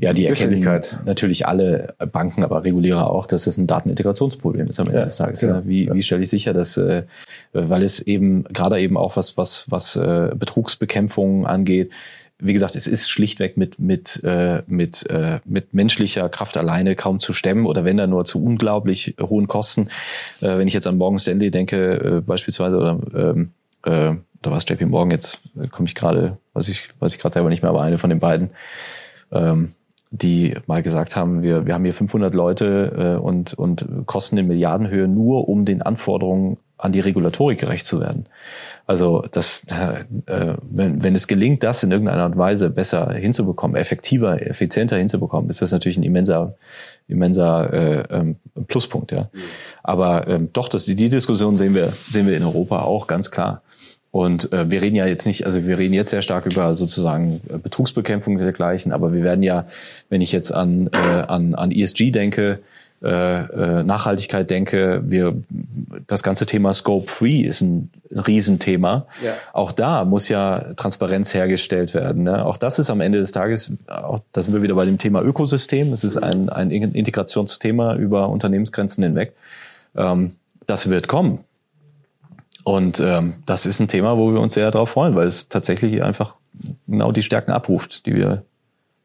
ja 0.00 0.12
die 0.12 0.26
erkennen 0.26 0.82
natürlich 1.04 1.46
alle 1.46 1.94
Banken, 2.12 2.44
aber 2.44 2.64
Regulierer 2.64 3.10
auch, 3.10 3.26
dass 3.26 3.46
es 3.46 3.56
ein 3.56 3.66
Datenintegrationsproblem 3.66 4.68
ist 4.68 4.80
am 4.80 4.88
Ende 4.88 5.00
ja, 5.00 5.04
des 5.04 5.16
Tages. 5.16 5.40
Genau. 5.40 5.60
Wie, 5.64 5.86
ja. 5.86 5.94
wie 5.94 6.02
stelle 6.02 6.22
ich 6.22 6.30
sicher, 6.30 6.52
dass, 6.52 6.76
äh, 6.76 7.04
weil 7.52 7.82
es 7.82 8.00
eben 8.00 8.44
gerade 8.44 8.80
eben 8.80 8.96
auch 8.96 9.16
was, 9.16 9.36
was, 9.36 9.70
was 9.70 9.96
äh, 9.96 10.30
Betrugsbekämpfung 10.34 11.46
angeht, 11.46 11.90
wie 12.40 12.52
gesagt, 12.52 12.76
es 12.76 12.86
ist 12.86 13.10
schlichtweg 13.10 13.56
mit, 13.56 13.80
mit, 13.80 14.22
äh, 14.22 14.62
mit, 14.66 15.08
äh, 15.10 15.40
mit 15.44 15.74
menschlicher 15.74 16.28
Kraft 16.28 16.56
alleine 16.56 16.94
kaum 16.94 17.18
zu 17.18 17.32
stemmen 17.32 17.66
oder 17.66 17.84
wenn 17.84 17.96
dann 17.96 18.10
nur 18.10 18.24
zu 18.24 18.42
unglaublich 18.42 19.16
hohen 19.20 19.48
Kosten. 19.48 19.88
Äh, 20.40 20.58
wenn 20.58 20.68
ich 20.68 20.74
jetzt 20.74 20.86
an 20.86 20.98
Morgan 20.98 21.18
Stanley 21.18 21.50
denke, 21.50 21.94
äh, 21.94 22.20
beispielsweise, 22.20 22.76
oder, 22.76 23.00
ähm, 23.14 23.50
äh, 24.42 24.46
oder 24.46 24.56
was 24.56 24.68
JP 24.68 24.86
Morgan, 24.86 25.10
jetzt 25.10 25.40
äh, 25.60 25.68
komme 25.68 25.88
ich 25.88 25.94
gerade, 25.94 26.38
weiß 26.54 26.68
ich, 26.68 26.88
weiß 27.00 27.14
ich 27.14 27.20
gerade 27.20 27.34
selber 27.34 27.48
nicht 27.48 27.62
mehr, 27.62 27.70
aber 27.70 27.82
eine 27.82 27.98
von 27.98 28.10
den 28.10 28.20
beiden, 28.20 28.50
ähm, 29.32 29.74
die 30.10 30.56
mal 30.66 30.82
gesagt 30.82 31.16
haben, 31.16 31.42
wir, 31.42 31.66
wir 31.66 31.74
haben 31.74 31.84
hier 31.84 31.94
500 31.94 32.34
Leute 32.34 33.16
äh, 33.18 33.20
und, 33.20 33.54
und 33.54 33.86
kosten 34.06 34.38
in 34.38 34.46
Milliardenhöhe 34.46 35.06
nur, 35.06 35.48
um 35.48 35.64
den 35.64 35.82
Anforderungen 35.82 36.56
an 36.78 36.92
die 36.92 37.00
Regulatorik 37.00 37.58
gerecht 37.58 37.86
zu 37.86 38.00
werden. 38.00 38.26
Also 38.86 39.24
das, 39.32 39.64
äh, 39.64 40.54
wenn, 40.62 41.02
wenn 41.02 41.14
es 41.14 41.26
gelingt, 41.26 41.62
das 41.62 41.82
in 41.82 41.90
irgendeiner 41.90 42.22
Art 42.22 42.32
und 42.32 42.38
Weise 42.38 42.70
besser 42.70 43.12
hinzubekommen, 43.12 43.76
effektiver, 43.76 44.40
effizienter 44.40 44.96
hinzubekommen, 44.96 45.50
ist 45.50 45.60
das 45.60 45.72
natürlich 45.72 45.98
ein 45.98 46.04
immenser, 46.04 46.54
immenser 47.08 47.72
äh, 47.72 48.04
ähm, 48.10 48.36
Pluspunkt. 48.68 49.12
Ja. 49.12 49.22
Mhm. 49.32 49.38
Aber 49.82 50.28
ähm, 50.28 50.50
doch, 50.52 50.68
das, 50.68 50.84
die 50.84 50.94
Diskussion 51.08 51.58
sehen 51.58 51.74
wir, 51.74 51.92
sehen 52.08 52.28
wir 52.28 52.36
in 52.36 52.44
Europa 52.44 52.82
auch 52.82 53.08
ganz 53.08 53.30
klar. 53.30 53.60
Und 54.10 54.52
äh, 54.52 54.70
wir 54.70 54.80
reden 54.80 54.96
ja 54.96 55.06
jetzt 55.06 55.26
nicht, 55.26 55.44
also 55.44 55.66
wir 55.66 55.78
reden 55.78 55.92
jetzt 55.92 56.10
sehr 56.10 56.22
stark 56.22 56.46
über 56.46 56.74
sozusagen 56.74 57.40
äh, 57.48 57.58
Betrugsbekämpfung 57.58 58.38
dergleichen, 58.38 58.92
aber 58.92 59.12
wir 59.12 59.22
werden 59.22 59.42
ja, 59.42 59.66
wenn 60.08 60.20
ich 60.20 60.32
jetzt 60.32 60.50
an, 60.50 60.88
äh, 60.92 60.96
an, 60.96 61.54
an 61.54 61.70
ESG 61.70 62.10
denke, 62.10 62.60
äh, 63.00 63.08
äh, 63.08 63.84
Nachhaltigkeit 63.84 64.50
denke, 64.50 65.02
wir 65.04 65.36
das 66.08 66.24
ganze 66.24 66.46
Thema 66.46 66.72
Scope 66.72 67.06
3 67.06 67.46
ist 67.46 67.60
ein 67.60 67.90
Riesenthema. 68.10 69.06
Ja. 69.22 69.34
Auch 69.52 69.70
da 69.70 70.04
muss 70.04 70.28
ja 70.28 70.74
Transparenz 70.74 71.32
hergestellt 71.32 71.94
werden. 71.94 72.24
Ne? 72.24 72.44
Auch 72.44 72.56
das 72.56 72.80
ist 72.80 72.90
am 72.90 73.00
Ende 73.00 73.18
des 73.20 73.30
Tages, 73.30 73.70
auch 73.86 74.18
da 74.32 74.42
sind 74.42 74.52
wir 74.52 74.62
wieder 74.62 74.74
bei 74.74 74.84
dem 74.84 74.98
Thema 74.98 75.22
Ökosystem. 75.22 75.92
Es 75.92 76.02
ist 76.02 76.16
ein, 76.16 76.48
ein 76.48 76.72
Integrationsthema 76.72 77.94
über 77.94 78.30
Unternehmensgrenzen 78.30 79.04
hinweg. 79.04 79.32
Ähm, 79.96 80.32
das 80.66 80.90
wird 80.90 81.06
kommen. 81.06 81.44
Und 82.68 83.00
ähm, 83.00 83.42
das 83.46 83.64
ist 83.64 83.80
ein 83.80 83.88
Thema, 83.88 84.18
wo 84.18 84.30
wir 84.30 84.40
uns 84.40 84.52
sehr 84.52 84.70
darauf 84.70 84.90
freuen, 84.90 85.16
weil 85.16 85.26
es 85.26 85.48
tatsächlich 85.48 86.02
einfach 86.02 86.34
genau 86.86 87.12
die 87.12 87.22
Stärken 87.22 87.50
abruft, 87.50 88.04
die 88.04 88.14
wir, 88.14 88.42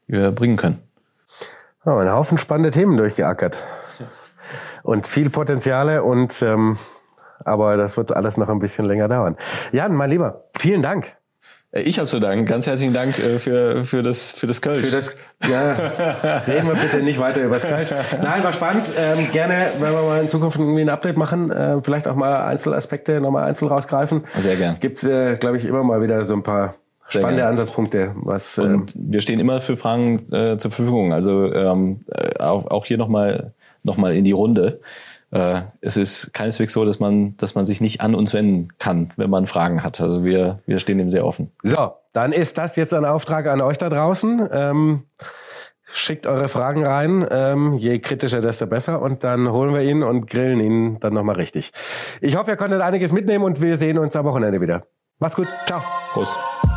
die 0.10 0.14
wir 0.16 0.32
bringen 0.32 0.58
können. 0.58 0.80
Oh, 1.86 1.92
ein 1.92 2.12
Haufen 2.12 2.38
spannende 2.38 2.72
Themen 2.72 2.98
durchgeackert. 2.98 3.64
Und 4.84 5.08
viel 5.08 5.30
Potenziale 5.30 6.04
und 6.04 6.42
ähm, 6.42 6.78
aber 7.46 7.78
das 7.78 7.96
wird 7.96 8.14
alles 8.14 8.36
noch 8.36 8.50
ein 8.50 8.60
bisschen 8.60 8.84
länger 8.84 9.08
dauern. 9.08 9.38
Jan, 9.72 9.96
mein 9.96 10.10
Lieber, 10.10 10.44
vielen 10.58 10.82
Dank. 10.82 11.16
Äh, 11.74 11.82
ich 11.82 11.98
habe 11.98 12.08
zu 12.08 12.20
danken. 12.20 12.46
Ganz 12.46 12.68
herzlichen 12.68 12.94
Dank 12.94 13.20
äh, 13.20 13.40
für, 13.40 13.84
für 13.84 14.04
das, 14.04 14.32
für 14.32 14.48
das 14.48 14.62
Kölsch. 14.62 14.82
Für 14.82 14.92
das, 14.92 15.16
ja, 15.50 15.74
reden 16.48 16.68
wir 16.68 16.76
bitte 16.76 17.02
nicht 17.02 17.20
weiter 17.20 17.42
über 17.42 17.56
das 17.56 17.64
Kölsch. 17.64 17.92
Nein, 18.22 18.44
war 18.44 18.54
spannend. 18.54 18.88
Ähm, 18.98 19.32
gerne, 19.32 19.72
wenn 19.80 19.92
wir 19.92 20.04
mal 20.04 20.22
in 20.22 20.30
Zukunft 20.30 20.58
irgendwie 20.58 20.82
ein 20.82 20.90
Update 20.90 21.18
machen, 21.18 21.52
äh, 21.52 21.82
vielleicht 21.82 22.08
auch 22.08 22.16
mal 22.16 22.46
Einzelaspekte 22.46 23.20
nochmal 23.20 23.46
einzeln 23.46 23.68
rausgreifen. 23.68 24.24
Sehr 24.38 24.56
gern. 24.56 24.78
Gibt 24.80 25.04
äh, 25.04 25.36
glaube 25.36 25.58
ich, 25.58 25.66
immer 25.66 25.84
mal 25.84 26.02
wieder 26.02 26.24
so 26.24 26.36
ein 26.36 26.44
paar 26.44 26.76
spannende 27.10 27.46
Ansatzpunkte. 27.46 28.12
Was, 28.16 28.58
Und 28.58 28.66
ähm, 28.66 28.86
wir 28.96 29.22
stehen 29.22 29.40
immer 29.40 29.62
für 29.62 29.78
Fragen 29.78 30.26
äh, 30.32 30.58
zur 30.58 30.72
Verfügung. 30.72 31.14
Also 31.14 31.52
ähm, 31.52 32.02
äh, 32.08 32.40
auch, 32.40 32.68
auch 32.68 32.86
hier 32.86 32.98
nochmal 32.98 33.54
noch 33.84 33.98
mal 33.98 34.16
in 34.16 34.24
die 34.24 34.32
Runde 34.32 34.80
äh, 35.34 35.64
es 35.82 35.98
ist 35.98 36.32
keineswegs 36.34 36.74
so, 36.74 36.86
dass 36.86 37.00
man, 37.00 37.36
dass 37.38 37.56
man 37.56 37.66
sich 37.66 37.82
nicht 37.82 38.02
an 38.02 38.14
uns 38.14 38.34
wenden 38.36 38.70
kann, 38.78 39.10
wenn 39.16 39.32
man 39.32 39.48
Fragen 39.48 39.84
hat. 39.84 40.00
Also 40.00 40.24
wir, 40.24 40.60
wir 40.68 40.78
stehen 40.78 41.00
dem 41.00 41.10
sehr 41.10 41.26
offen. 41.26 41.52
So, 41.64 41.94
dann 42.14 42.32
ist 42.32 42.60
das 42.60 42.76
jetzt 42.76 42.94
ein 42.94 43.04
Auftrag 43.04 43.48
an 43.48 43.60
euch 43.60 43.80
da 43.80 43.90
draußen. 43.90 44.48
Ähm, 44.52 45.04
schickt 45.92 46.28
eure 46.28 46.50
Fragen 46.50 46.86
rein. 46.86 47.26
Ähm, 47.32 47.74
je 47.74 47.98
kritischer, 47.98 48.42
desto 48.42 48.68
besser. 48.68 49.02
Und 49.02 49.24
dann 49.24 49.52
holen 49.52 49.74
wir 49.74 49.82
ihn 49.82 50.04
und 50.04 50.30
grillen 50.30 50.60
ihn 50.60 51.00
dann 51.00 51.14
nochmal 51.14 51.36
richtig. 51.36 51.74
Ich 52.22 52.38
hoffe, 52.38 52.52
ihr 52.52 52.58
konntet 52.58 52.82
einiges 52.82 53.12
mitnehmen 53.12 53.44
und 53.44 53.60
wir 53.60 53.76
sehen 53.76 53.98
uns 53.98 54.16
am 54.16 54.26
Wochenende 54.26 54.62
wieder. 54.62 54.86
Macht's 55.18 55.36
gut. 55.36 55.48
Ciao. 55.66 55.82
Prost. 56.12 56.73